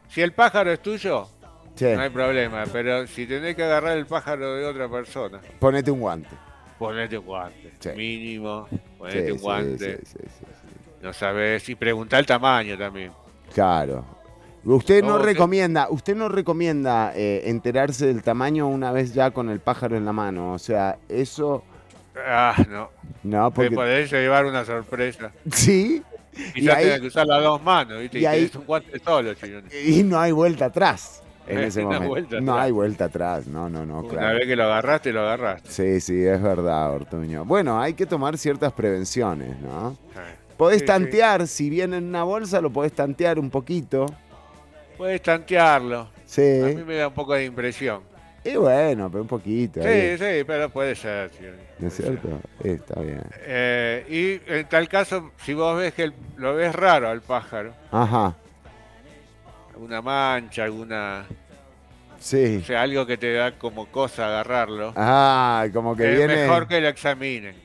Si 0.10 0.22
el 0.22 0.34
pájaro 0.34 0.72
es 0.72 0.82
tuyo, 0.82 1.28
Sí. 1.76 1.86
no 1.96 2.02
hay 2.02 2.10
problema. 2.12 2.66
Pero 2.72 3.08
si 3.08 3.26
tenés 3.26 3.56
que 3.56 3.64
agarrar 3.64 3.98
el 3.98 4.06
pájaro 4.06 4.54
de 4.56 4.66
otra 4.66 4.88
persona, 4.90 5.40
Ponete 5.60 5.90
un 5.90 6.02
guante. 6.02 6.30
ponete 6.78 7.18
un 7.18 7.26
guante. 7.26 7.72
Sí. 7.80 7.90
Mínimo, 7.96 8.68
ponete 8.98 9.26
Sí, 9.26 9.32
un 9.32 9.38
guante. 9.40 9.98
sí, 9.98 10.02
sí, 10.06 10.18
sí, 10.28 10.46
No 11.02 11.14
sabés. 11.14 11.68
Y 11.70 11.76
preguntá 11.76 12.20
el 12.20 12.26
tamaño 12.26 12.78
también. 12.78 13.12
Claro. 13.54 14.06
Usted 14.66 15.02
no 15.04 15.18
No, 15.18 15.26
recomienda, 15.26 15.88
usted 15.90 16.16
no 16.16 16.30
recomienda 16.30 17.12
eh, 17.16 17.42
enterarse 17.46 18.08
del 18.08 18.22
tamaño 18.24 18.68
una 18.68 18.92
vez 18.92 19.14
ya 19.14 19.32
con 19.32 19.50
el 19.50 19.60
pájaro 19.60 19.98
en 19.98 20.06
la 20.06 20.14
mano. 20.14 20.54
O 20.54 20.60
sea, 20.60 20.98
eso 21.10 21.64
Ah, 22.16 22.56
no. 22.70 22.90
no, 23.24 23.52
porque 23.52 23.72
podés 23.72 24.12
llevar 24.12 24.46
una 24.46 24.64
sorpresa. 24.66 25.32
sí. 25.52 26.02
Y 26.56 26.62
Quizás 26.62 26.78
ahí- 26.78 26.84
tengas 26.86 27.02
que 27.02 27.08
usar 27.08 27.28
las 27.28 27.44
dos 27.44 27.62
manos, 27.62 28.00
¿viste? 28.00 28.18
y 28.18 28.22
Y, 28.24 28.26
ahí- 28.26 28.52
un 28.56 28.66
guante 28.66 29.00
solo, 29.00 29.34
Chironi. 29.36 29.68
Y 29.86 30.02
no 30.04 30.20
hay 30.20 30.32
vuelta 30.32 30.66
atrás 30.66 31.22
en 31.46 31.58
No 31.58 31.62
ese 31.62 31.80
hay 31.82 31.86
momento. 31.86 32.08
vuelta 32.08 32.40
no 32.42 32.52
atrás. 32.54 32.66
hay 32.66 32.72
vuelta 32.72 33.06
atrás, 33.06 33.48
no, 33.48 33.70
no, 33.70 33.86
no, 33.86 34.00
Una 34.00 34.10
claro. 34.10 34.38
vez 34.38 34.48
que 34.48 34.56
lo 34.56 34.64
agarraste, 34.64 35.12
lo 35.14 35.20
agarraste. 35.22 35.70
Sí, 35.70 36.00
sí, 36.02 36.24
es 36.26 36.42
verdad, 36.42 36.92
Ortuño. 36.92 37.46
Bueno, 37.46 37.80
hay 37.80 37.94
que 37.94 38.08
tomar 38.08 38.38
ciertas 38.40 38.72
prevenciones, 38.74 39.60
¿no? 39.60 39.92
Eh, 40.16 40.36
Podés 40.58 40.80
sí, 40.80 40.86
tantear, 40.88 41.48
si 41.48 41.70
viene 41.70 41.98
en 41.98 42.06
una 42.06 42.24
bolsa, 42.24 42.62
lo 42.62 42.72
podés 42.72 42.94
tantear 42.94 43.38
un 43.38 43.52
poquito. 43.52 44.08
Puedes 44.98 45.22
tantearlo. 45.22 46.00
A 46.00 46.04
mí 46.06 46.12
Sí. 46.26 46.42
me 46.86 46.96
da 46.96 47.08
un 47.10 47.14
poco 47.14 47.34
de 47.34 47.46
impresión. 47.46 48.02
Y 48.44 48.56
bueno, 48.58 49.10
pero 49.10 49.22
un 49.22 49.28
poquito. 49.28 49.82
Sí, 49.82 49.88
ahí. 49.88 50.18
sí, 50.18 50.44
pero 50.46 50.70
puede 50.70 50.96
ser. 50.96 51.32
Chironi. 51.32 51.58
¿No 51.80 51.88
es 51.88 51.94
cierto? 51.96 52.42
Está 52.64 53.00
bien. 53.00 53.22
Eh, 53.46 54.42
y 54.48 54.52
en 54.54 54.68
tal 54.68 54.88
caso, 54.90 55.32
si 55.44 55.54
vos 55.54 55.78
ves 55.78 55.94
que 55.94 56.04
el- 56.04 56.14
lo 56.38 56.54
ves 56.56 56.74
raro 56.76 57.10
al 57.10 57.22
pájaro, 57.22 57.74
Ajá, 57.92 58.36
alguna 59.74 60.02
mancha, 60.02 60.66
alguna. 60.66 61.26
sí. 62.20 62.58
O 62.62 62.66
sea, 62.66 62.82
algo 62.82 63.06
que 63.06 63.18
te 63.18 63.34
da 63.34 63.54
como 63.58 63.86
cosa 63.88 64.28
agarrarlo, 64.28 64.94
Ah, 64.96 65.66
como 65.74 65.96
que 65.96 66.12
es 66.12 66.18
viene. 66.18 66.36
mejor 66.44 66.68
que 66.68 66.82
lo 66.82 66.88
examinen. 66.90 67.56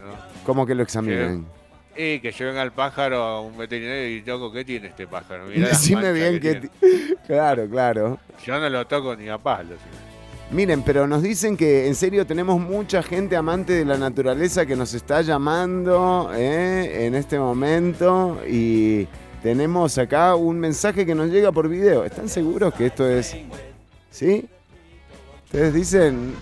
¿no? 0.00 0.14
Como 0.46 0.64
que 0.66 0.74
lo 0.74 0.82
examinen. 0.82 1.46
Y 1.96 2.20
que 2.20 2.30
lleven 2.32 2.56
al 2.56 2.72
pájaro 2.72 3.16
a 3.22 3.40
un 3.40 3.58
veterinario 3.58 4.16
y 4.16 4.22
toco, 4.22 4.52
¿qué 4.52 4.64
tiene 4.64 4.88
este 4.88 5.06
pájaro? 5.06 5.46
Mirá 5.46 5.68
Decime 5.68 6.12
bien 6.12 6.40
que. 6.40 6.54
tiene". 6.54 6.60
ti- 6.68 7.14
Claro, 7.26 7.68
claro. 7.68 8.18
Yo 8.44 8.58
no 8.58 8.68
lo 8.68 8.86
toco 8.86 9.14
ni 9.16 9.28
a 9.28 9.38
palo. 9.38 9.74
Miren, 10.52 10.82
pero 10.82 11.06
nos 11.06 11.22
dicen 11.22 11.56
que 11.56 11.86
en 11.86 11.94
serio 11.94 12.26
tenemos 12.26 12.60
mucha 12.60 13.02
gente 13.02 13.36
amante 13.36 13.72
de 13.72 13.84
la 13.84 13.96
naturaleza 13.96 14.66
que 14.66 14.74
nos 14.74 14.94
está 14.94 15.22
llamando 15.22 16.32
¿eh? 16.34 17.06
en 17.06 17.14
este 17.14 17.38
momento 17.38 18.40
y 18.48 19.06
tenemos 19.42 19.96
acá 19.98 20.34
un 20.34 20.58
mensaje 20.58 21.06
que 21.06 21.14
nos 21.14 21.28
llega 21.30 21.52
por 21.52 21.68
video. 21.68 22.04
¿Están 22.04 22.28
seguros 22.28 22.74
que 22.74 22.86
esto 22.86 23.08
es... 23.08 23.36
¿Sí? 24.10 24.44
Ustedes 25.44 25.72
dicen... 25.74 26.34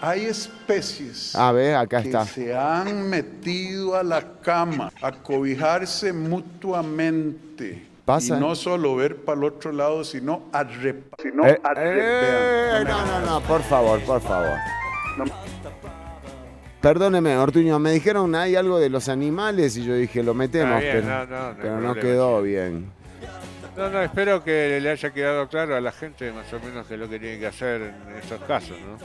Hay 0.00 0.26
especies 0.68 1.34
A 1.34 1.52
ver, 1.52 1.74
acá 1.76 2.02
que 2.02 2.08
está. 2.08 2.24
se 2.26 2.54
han 2.54 3.08
metido 3.08 3.96
a 3.96 4.02
la 4.02 4.22
cama 4.42 4.92
a 5.02 5.12
cobijarse 5.12 6.12
mutuamente. 6.12 7.86
Pasa. 8.04 8.36
Y 8.36 8.40
no 8.40 8.54
solo 8.54 8.96
ver 8.96 9.16
para 9.16 9.38
el 9.38 9.44
otro 9.44 9.70
lado, 9.72 10.02
sino 10.04 10.44
a 10.52 10.64
rep- 10.64 11.04
sino 11.22 11.46
Eh, 11.46 11.60
a 11.62 11.72
eh, 11.76 12.84
no, 12.86 13.04
no, 13.06 13.20
no, 13.26 13.40
por 13.42 13.62
favor, 13.62 14.00
por 14.00 14.20
favor. 14.20 14.56
Perdóneme, 16.80 17.36
Ortuño, 17.36 17.78
me 17.78 17.90
dijeron 17.92 18.34
hay 18.34 18.54
algo 18.56 18.78
de 18.78 18.88
los 18.88 19.08
animales 19.08 19.76
y 19.76 19.84
yo 19.84 19.94
dije 19.94 20.22
lo 20.22 20.32
metemos, 20.32 20.80
bien, 20.80 21.02
pero 21.02 21.06
no, 21.08 21.26
no, 21.26 21.40
no 21.40 21.48
hay 21.48 21.54
pero 21.60 21.74
no 21.74 21.80
problema, 21.92 22.00
quedó 22.00 22.42
bien. 22.42 22.92
No, 23.76 23.90
no, 23.90 24.02
espero 24.02 24.42
que 24.42 24.78
le 24.80 24.90
haya 24.90 25.10
quedado 25.12 25.48
claro 25.48 25.76
a 25.76 25.80
la 25.80 25.92
gente 25.92 26.32
más 26.32 26.52
o 26.52 26.60
menos 26.60 26.86
qué 26.86 26.94
es 26.94 27.00
lo 27.00 27.08
que 27.08 27.18
tiene 27.18 27.38
que 27.38 27.46
hacer 27.48 27.80
en 27.82 28.16
estos 28.22 28.40
casos, 28.42 28.76
¿no? 28.80 28.96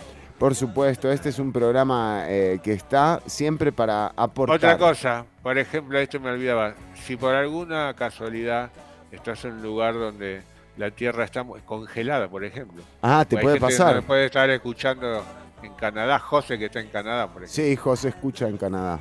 Por 0.44 0.56
supuesto, 0.56 1.10
este 1.10 1.30
es 1.30 1.40
un 1.40 1.54
programa 1.54 2.26
eh, 2.28 2.60
que 2.62 2.74
está 2.74 3.22
siempre 3.26 3.72
para 3.72 4.08
aportar. 4.08 4.58
Otra 4.58 4.78
cosa, 4.78 5.26
por 5.42 5.58
ejemplo, 5.58 5.98
esto 5.98 6.20
me 6.20 6.32
olvidaba, 6.32 6.74
si 7.06 7.16
por 7.16 7.34
alguna 7.34 7.94
casualidad 7.94 8.70
estás 9.10 9.46
en 9.46 9.54
un 9.54 9.62
lugar 9.62 9.94
donde 9.94 10.42
la 10.76 10.92
tierra 10.92 11.24
está 11.24 11.46
congelada, 11.64 12.28
por 12.28 12.44
ejemplo. 12.44 12.84
Ah, 13.02 13.24
te 13.26 13.38
puede 13.38 13.58
pasar. 13.58 13.96
me 13.96 14.02
puede 14.02 14.26
estar 14.26 14.50
escuchando 14.50 15.24
en 15.62 15.74
Canadá, 15.76 16.20
José 16.20 16.60
que 16.60 16.66
está 16.66 16.82
en 16.82 16.90
Canadá, 16.90 17.28
por 17.28 17.44
ejemplo. 17.44 17.64
Sí, 17.64 17.72
hijo, 17.72 17.96
se 17.96 18.10
escucha 18.10 18.50
en 18.50 18.58
Canadá. 18.58 19.00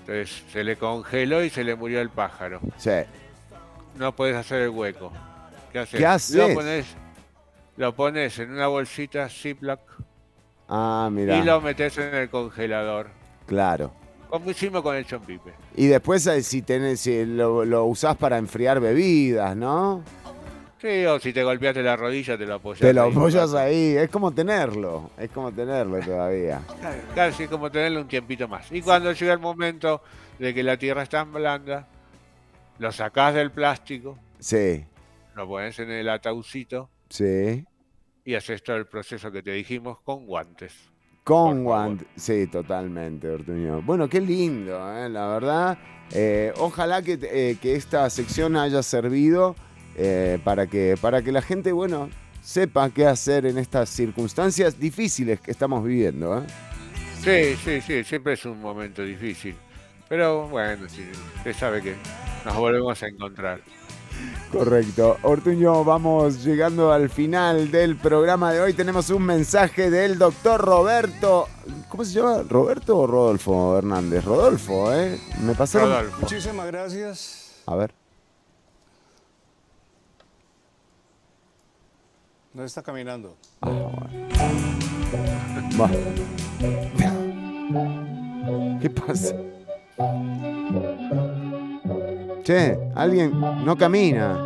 Entonces 0.00 0.44
se 0.52 0.62
le 0.62 0.76
congeló 0.76 1.42
y 1.42 1.48
se 1.48 1.64
le 1.64 1.74
murió 1.74 2.02
el 2.02 2.10
pájaro. 2.10 2.60
Sí. 2.76 2.90
No 3.94 4.14
puedes 4.14 4.36
hacer 4.36 4.60
el 4.60 4.68
hueco. 4.68 5.14
¿Qué 5.72 5.78
haces? 5.78 5.98
¿Qué 5.98 6.04
haces? 6.04 6.36
Lo 6.36 6.54
pones, 6.54 6.86
lo 7.78 7.94
pones 7.94 8.38
en 8.38 8.50
una 8.50 8.66
bolsita 8.66 9.30
Ziploc 9.30 9.80
Ah, 10.68 11.08
mira. 11.12 11.36
y 11.38 11.44
lo 11.44 11.60
metes 11.60 11.96
en 11.98 12.14
el 12.14 12.28
congelador. 12.30 13.08
Claro. 13.46 13.92
Como 14.28 14.50
hicimos 14.50 14.82
con 14.82 14.96
el 14.96 15.06
chompipe. 15.06 15.52
Y 15.76 15.86
después 15.86 16.26
eh, 16.26 16.42
si, 16.42 16.62
tenés, 16.62 17.00
si 17.00 17.24
lo, 17.24 17.64
lo 17.64 17.84
usás 17.84 18.16
para 18.16 18.38
enfriar 18.38 18.80
bebidas, 18.80 19.56
¿no? 19.56 20.02
Sí, 20.80 21.06
o 21.06 21.18
si 21.20 21.32
te 21.32 21.42
golpeaste 21.42 21.82
la 21.82 21.96
rodilla, 21.96 22.36
te 22.36 22.44
lo 22.44 22.54
apoyas. 22.56 22.80
Te 22.80 22.92
lo 22.92 23.04
ahí. 23.04 23.10
apoyas 23.12 23.54
ahí. 23.54 23.96
Es 23.96 24.10
como 24.10 24.32
tenerlo. 24.32 25.10
Es 25.16 25.30
como 25.30 25.52
tenerlo 25.52 26.00
todavía. 26.00 26.60
Casi 27.14 27.44
es 27.44 27.48
como 27.48 27.70
tenerlo 27.70 28.00
un 28.00 28.08
tiempito 28.08 28.46
más. 28.48 28.70
Y 28.72 28.82
cuando 28.82 29.12
llega 29.12 29.32
el 29.32 29.38
momento 29.38 30.02
de 30.38 30.52
que 30.52 30.62
la 30.62 30.76
tierra 30.76 31.02
está 31.02 31.22
blanda, 31.24 31.86
lo 32.78 32.92
sacás 32.92 33.34
del 33.34 33.50
plástico, 33.52 34.18
Sí, 34.38 34.84
lo 35.34 35.48
pones 35.48 35.78
en 35.78 35.90
el 35.90 36.08
ataúcito 36.10 36.90
sí. 37.08 37.64
Y 38.26 38.34
haces 38.34 38.62
todo 38.62 38.76
el 38.76 38.86
proceso 38.86 39.30
que 39.30 39.40
te 39.40 39.52
dijimos 39.52 40.00
con 40.00 40.26
guantes. 40.26 40.74
Con 41.22 41.62
guantes. 41.62 42.08
Sí, 42.16 42.48
totalmente, 42.48 43.30
Ortuño. 43.30 43.80
Bueno, 43.82 44.08
qué 44.08 44.20
lindo, 44.20 44.76
¿eh? 44.94 45.08
la 45.08 45.28
verdad. 45.28 45.78
Eh, 46.12 46.52
ojalá 46.58 47.02
que, 47.02 47.18
eh, 47.22 47.56
que 47.62 47.76
esta 47.76 48.10
sección 48.10 48.56
haya 48.56 48.82
servido 48.82 49.54
para, 50.44 50.66
que, 50.66 50.96
para 51.00 51.22
que 51.22 51.32
la 51.32 51.40
gente, 51.40 51.72
bueno, 51.72 52.10
sepa 52.42 52.90
qué 52.90 53.06
hacer 53.06 53.46
en 53.46 53.58
estas 53.58 53.88
circunstancias 53.88 54.78
difíciles 54.78 55.40
que 55.40 55.52
estamos 55.52 55.82
viviendo. 55.82 56.44
Sí, 57.22 57.56
sí, 57.64 57.80
sí, 57.80 58.04
siempre 58.04 58.34
es 58.34 58.44
un 58.44 58.60
momento 58.60 59.02
difícil. 59.02 59.54
Pero 60.08 60.48
bueno, 60.48 60.88
sí, 60.88 61.08
usted 61.36 61.54
sabe 61.54 61.80
que 61.80 61.94
nos 62.44 62.56
volvemos 62.56 63.02
a 63.02 63.06
encontrar. 63.06 63.60
Correcto. 64.50 65.18
Ortuño, 65.22 65.84
vamos 65.84 66.44
llegando 66.44 66.92
al 66.92 67.10
final 67.10 67.70
del 67.70 67.96
programa 67.96 68.52
de 68.52 68.60
hoy. 68.60 68.72
Tenemos 68.72 69.10
un 69.10 69.22
mensaje 69.22 69.90
del 69.90 70.18
doctor 70.18 70.60
Roberto. 70.60 71.48
¿Cómo 71.88 72.04
se 72.04 72.12
llama? 72.12 72.42
¿Roberto 72.48 72.98
o 72.98 73.06
Rodolfo 73.06 73.76
Hernández? 73.76 74.24
Rodolfo, 74.24 74.92
¿eh? 74.92 75.20
Me 75.42 75.54
pasaron. 75.54 75.90
Rodolfo. 75.90 76.20
Muchísimas 76.20 76.66
gracias. 76.66 77.62
A 77.66 77.74
ver. 77.74 77.92
No 82.54 82.64
está 82.64 82.82
caminando. 82.82 83.36
Va. 85.78 85.90
¿Qué 88.80 88.88
pasa? 88.88 89.34
Che, 92.46 92.78
alguien 92.94 93.32
no 93.64 93.74
camina. 93.76 94.36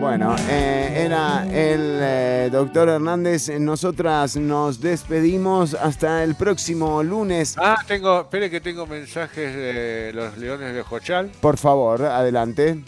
Bueno, 0.00 0.34
eh, 0.50 1.04
era 1.06 1.44
el 1.44 1.98
eh, 2.02 2.48
doctor 2.50 2.88
Hernández. 2.88 3.50
Nosotras 3.60 4.36
nos 4.36 4.80
despedimos 4.80 5.74
hasta 5.74 6.24
el 6.24 6.34
próximo 6.34 7.04
lunes. 7.04 7.54
Ah, 7.56 7.84
tengo, 7.86 8.22
espere 8.22 8.50
que 8.50 8.60
tengo 8.60 8.84
mensajes 8.84 9.54
de 9.54 10.10
los 10.12 10.36
Leones 10.36 10.74
de 10.74 10.82
Jochal. 10.82 11.30
Por 11.40 11.56
favor, 11.56 12.02
adelante. 12.02 12.82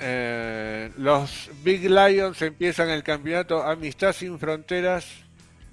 Eh, 0.00 0.92
los 0.98 1.50
Big 1.64 1.88
Lions 1.88 2.42
empiezan 2.42 2.90
el 2.90 3.02
campeonato 3.02 3.62
Amistad 3.62 4.12
sin 4.12 4.38
Fronteras, 4.38 5.06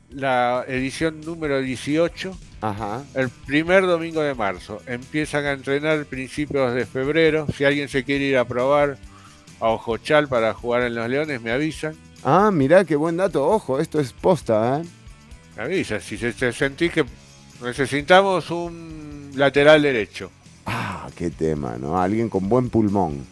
la 0.10 0.64
edición 0.68 1.22
número 1.22 1.62
18, 1.62 2.38
Ajá. 2.62 3.04
el 3.16 3.30
primer 3.30 3.86
domingo 3.86 4.22
de 4.22 4.34
marzo. 4.34 4.82
Empiezan 4.88 5.46
a 5.46 5.52
entrenar 5.52 6.06
principios 6.06 6.74
de 6.74 6.86
febrero. 6.86 7.48
Si 7.56 7.66
alguien 7.66 7.90
se 7.90 8.04
quiere 8.04 8.26
ir 8.26 8.38
a 8.38 8.46
probar 8.46 8.98
a 9.60 9.68
Ojochal 9.70 10.28
para 10.28 10.54
jugar 10.54 10.84
en 10.84 10.96
los 10.96 11.10
Leones, 11.10 11.42
me 11.42 11.52
avisan. 11.52 11.96
Ah, 12.24 12.50
mirá 12.52 12.86
qué 12.86 12.96
buen 12.96 13.18
dato. 13.18 13.46
Ojo, 13.48 13.80
esto 13.80 14.00
es 14.00 14.14
posta, 14.14 14.80
¿eh? 14.82 14.86
Me 15.58 15.64
avisan. 15.64 16.02
Si 16.02 16.18
se, 16.18 16.34
se 16.34 16.52
sentís 16.52 16.92
que 16.92 17.06
necesitamos 17.64 18.50
un 18.52 19.32
lateral 19.36 19.82
derecho. 19.82 20.32
Ah, 20.66 21.08
qué 21.16 21.30
tema, 21.30 21.78
¿no? 21.78 22.00
Alguien 22.02 22.30
con 22.30 22.50
buen 22.50 22.70
pulmón. 22.70 23.26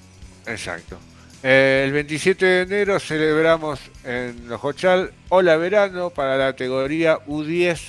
Exacto. 0.45 0.97
Eh, 1.43 1.83
el 1.85 1.91
27 1.91 2.45
de 2.45 2.61
enero 2.61 2.99
celebramos 2.99 3.79
en 4.05 4.47
Los 4.47 4.61
Jochal 4.61 5.11
Hola 5.29 5.57
Verano 5.57 6.09
para 6.09 6.37
la 6.37 6.51
categoría 6.53 7.17
U10, 7.27 7.79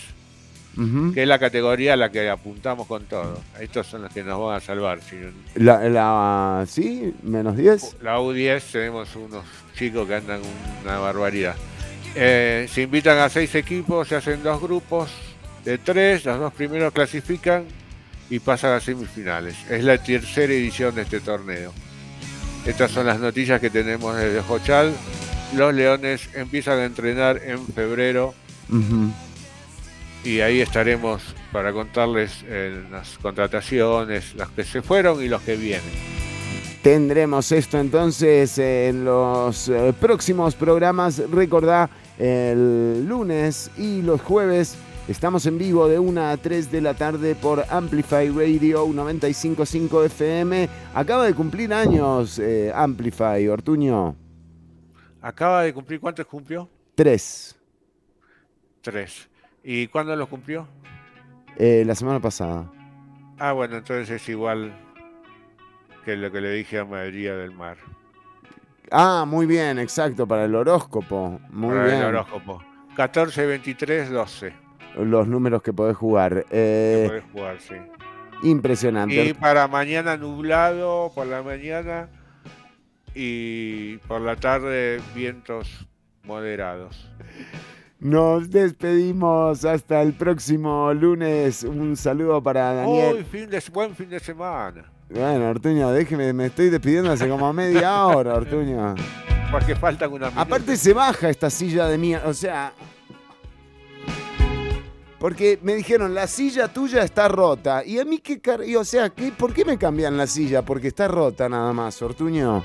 Ujú. 0.76 1.12
que 1.14 1.22
es 1.22 1.28
la 1.28 1.38
categoría 1.38 1.92
a 1.92 1.96
la 1.96 2.10
que 2.10 2.28
apuntamos 2.28 2.88
con 2.88 3.04
todo. 3.04 3.40
Estos 3.60 3.86
son 3.86 4.02
los 4.02 4.12
que 4.12 4.24
nos 4.24 4.40
van 4.44 4.56
a 4.56 4.60
salvar. 4.60 5.00
si 5.02 5.16
no- 5.16 5.30
La, 5.54 5.88
la, 5.88 6.66
¿Sí? 6.66 7.14
¿Menos 7.22 7.56
10? 7.56 7.96
La 8.02 8.18
U10 8.18 8.60
tenemos 8.72 9.14
unos 9.14 9.44
chicos 9.78 10.08
que 10.08 10.16
andan 10.16 10.40
una 10.82 10.98
barbaridad. 10.98 11.54
Eh, 12.16 12.68
se 12.72 12.82
invitan 12.82 13.18
a 13.18 13.28
seis 13.28 13.54
equipos, 13.54 14.08
se 14.08 14.16
hacen 14.16 14.42
dos 14.42 14.60
grupos 14.60 15.10
de 15.64 15.78
tres, 15.78 16.24
los 16.24 16.40
dos 16.40 16.52
primeros 16.52 16.92
clasifican 16.92 17.64
y 18.30 18.40
pasan 18.40 18.72
a 18.72 18.80
semifinales. 18.80 19.54
Es 19.70 19.84
la 19.84 19.96
tercera 19.98 20.52
edición 20.52 20.92
de 20.96 21.02
este 21.02 21.20
torneo. 21.20 21.72
Estas 22.66 22.90
son 22.90 23.06
las 23.06 23.20
noticias 23.20 23.60
que 23.60 23.68
tenemos 23.68 24.16
desde 24.16 24.40
Jochal. 24.40 24.92
Los 25.54 25.74
Leones 25.74 26.30
empiezan 26.34 26.78
a 26.78 26.84
entrenar 26.84 27.40
en 27.44 27.64
febrero 27.66 28.34
y 30.24 30.40
ahí 30.40 30.60
estaremos 30.60 31.22
para 31.52 31.72
contarles 31.72 32.44
eh, 32.46 32.82
las 32.90 33.18
contrataciones, 33.18 34.34
las 34.34 34.48
que 34.48 34.64
se 34.64 34.80
fueron 34.80 35.22
y 35.22 35.28
los 35.28 35.42
que 35.42 35.56
vienen. 35.56 36.14
Tendremos 36.82 37.52
esto 37.52 37.78
entonces 37.78 38.58
en 38.58 39.04
los 39.04 39.68
eh, 39.68 39.92
próximos 40.00 40.54
programas. 40.54 41.22
Recordá, 41.30 41.90
el 42.18 43.06
lunes 43.06 43.70
y 43.76 44.02
los 44.02 44.20
jueves 44.22 44.76
estamos 45.08 45.46
en 45.46 45.58
vivo 45.58 45.88
de 45.88 45.98
1 45.98 46.20
a 46.30 46.36
3 46.36 46.70
de 46.70 46.80
la 46.80 46.94
tarde 46.94 47.34
por 47.34 47.64
Amplify 47.70 48.28
Radio 48.28 48.86
955 48.92 50.04
FM. 50.04 50.68
Acaba 50.94 51.24
de 51.24 51.34
cumplir 51.34 51.72
años 51.74 52.38
eh, 52.38 52.72
Amplify, 52.74 53.46
Ortuño. 53.48 54.16
Acaba 55.20 55.62
de 55.62 55.72
cumplir, 55.72 56.00
¿cuántos 56.00 56.26
cumplió? 56.26 56.68
3, 56.94 57.56
Tres. 58.82 59.28
¿Y 59.62 59.86
cuándo 59.88 60.14
los 60.14 60.28
cumplió? 60.28 60.68
la 61.56 61.94
semana 61.94 62.20
pasada. 62.20 62.70
Ah, 63.38 63.52
bueno, 63.52 63.76
entonces 63.76 64.10
es 64.10 64.28
igual 64.28 64.74
que 66.04 66.16
lo 66.16 66.30
que 66.30 66.40
le 66.40 66.50
dije 66.50 66.80
a 66.80 66.84
María 66.84 67.34
del 67.36 67.52
Mar. 67.52 67.78
Ah, 68.90 69.24
muy 69.26 69.46
bien, 69.46 69.78
exacto, 69.78 70.26
para 70.26 70.44
el 70.44 70.54
horóscopo. 70.54 71.40
Muy 71.50 71.70
Para 71.70 71.84
bien. 71.86 71.98
el 71.98 72.04
horóscopo. 72.06 72.62
14, 72.96 73.46
23, 73.46 74.10
12. 74.10 74.63
Los 74.96 75.26
números 75.26 75.62
que 75.62 75.72
podés 75.72 75.96
jugar. 75.96 76.46
Eh, 76.50 77.04
Podés 77.08 77.24
jugar, 77.32 77.60
sí. 77.60 77.74
impresionante. 78.42 79.24
Y 79.24 79.34
para 79.34 79.66
mañana 79.68 80.16
nublado 80.16 81.10
por 81.14 81.26
la 81.26 81.42
mañana 81.42 82.08
y 83.14 83.96
por 84.08 84.20
la 84.20 84.36
tarde 84.36 85.00
vientos 85.14 85.86
moderados. 86.22 87.10
Nos 88.00 88.50
despedimos 88.50 89.64
hasta 89.64 90.02
el 90.02 90.12
próximo 90.12 90.92
lunes. 90.92 91.64
Un 91.64 91.96
saludo 91.96 92.42
para 92.42 92.74
Daniel. 92.74 93.16
Uy, 93.18 93.24
fin 93.24 93.48
de, 93.48 93.62
buen 93.72 93.94
fin 93.94 94.10
de 94.10 94.20
semana. 94.20 94.84
Bueno, 95.08 95.48
Ortuño, 95.48 95.90
déjeme, 95.90 96.32
me 96.32 96.46
estoy 96.46 96.70
despidiendo 96.70 97.12
hace 97.12 97.28
como 97.28 97.52
media 97.52 98.06
hora, 98.06 98.34
Ortuño. 98.34 98.94
Porque 99.50 99.74
faltan 99.76 100.12
una 100.12 100.28
Aparte 100.28 100.76
se 100.76 100.92
baja 100.92 101.28
esta 101.28 101.48
silla 101.50 101.86
de 101.86 101.98
mierda, 101.98 102.28
o 102.28 102.34
sea... 102.34 102.72
Porque 105.24 105.58
me 105.62 105.74
dijeron, 105.74 106.12
la 106.12 106.26
silla 106.26 106.68
tuya 106.68 107.02
está 107.02 107.28
rota. 107.28 107.82
Y 107.82 107.98
a 107.98 108.04
mí 108.04 108.18
qué 108.18 108.40
car... 108.40 108.62
y, 108.62 108.76
o 108.76 108.84
sea, 108.84 109.08
¿qué, 109.08 109.32
¿por 109.32 109.54
qué 109.54 109.64
me 109.64 109.78
cambian 109.78 110.18
la 110.18 110.26
silla? 110.26 110.60
Porque 110.60 110.88
está 110.88 111.08
rota 111.08 111.48
nada 111.48 111.72
más, 111.72 112.02
Ortuño. 112.02 112.62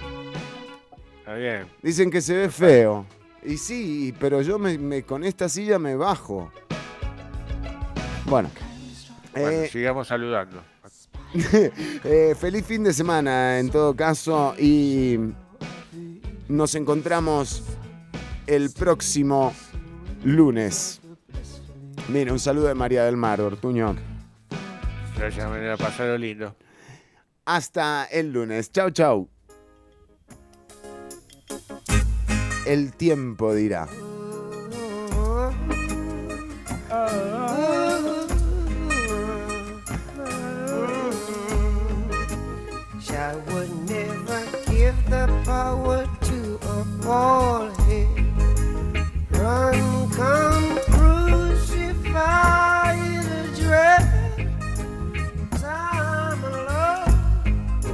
Está 1.19 1.35
bien. 1.35 1.67
Dicen 1.81 2.11
que 2.11 2.19
se 2.19 2.33
ve 2.35 2.49
feo. 2.49 3.05
Y 3.45 3.55
sí, 3.55 4.13
pero 4.19 4.41
yo 4.41 4.59
me, 4.59 4.77
me- 4.77 5.03
con 5.03 5.23
esta 5.23 5.47
silla 5.47 5.79
me 5.79 5.95
bajo. 5.95 6.51
Bueno. 8.25 8.49
Bueno, 9.31 9.49
Eh, 9.51 9.69
sigamos 9.71 10.09
saludando. 10.09 10.61
Eh, 12.03 12.35
feliz 12.37 12.65
fin 12.65 12.83
de 12.83 12.91
semana 12.91 13.57
en 13.59 13.69
todo 13.69 13.95
caso 13.95 14.53
y 14.59 15.17
nos 16.49 16.75
encontramos 16.75 17.63
el 18.47 18.69
próximo 18.71 19.53
lunes. 20.25 20.98
Mira, 22.11 22.31
un 22.33 22.39
saludo 22.39 22.67
de 22.67 22.75
María 22.75 23.05
del 23.05 23.17
Mar, 23.17 23.39
Ortuño. 23.39 23.95
Gracias, 25.15 25.49
manera 25.49 25.77
pasarlo 25.77 26.17
lindo. 26.17 26.55
Hasta 27.45 28.05
el 28.05 28.31
lunes. 28.31 28.71
Chau, 28.71 28.89
chau. 28.89 29.29
El 32.65 32.93
tiempo 32.93 33.53
dirá. 33.53 33.87
I 43.29 43.35
would 43.35 43.69
never 43.87 44.41
give 44.71 44.95
the 45.09 45.27
power 45.45 46.07
to 46.21 46.59
a 46.67 46.83
bald 47.03 47.77
head. 47.81 48.07
Run, 49.29 50.09
come, 50.11 50.88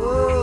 Whoa. 0.05 0.34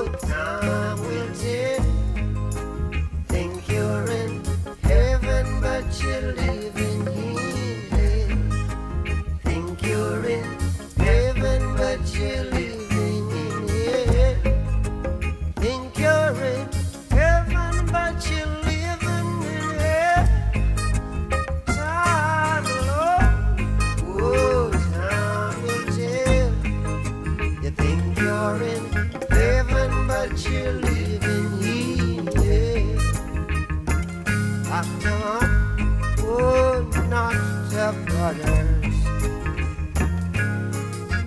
Not 37.82 37.94
the 37.94 38.12
brothers, 38.12 38.96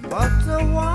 but 0.09 0.31
the 0.45 0.63
ones 0.73 0.94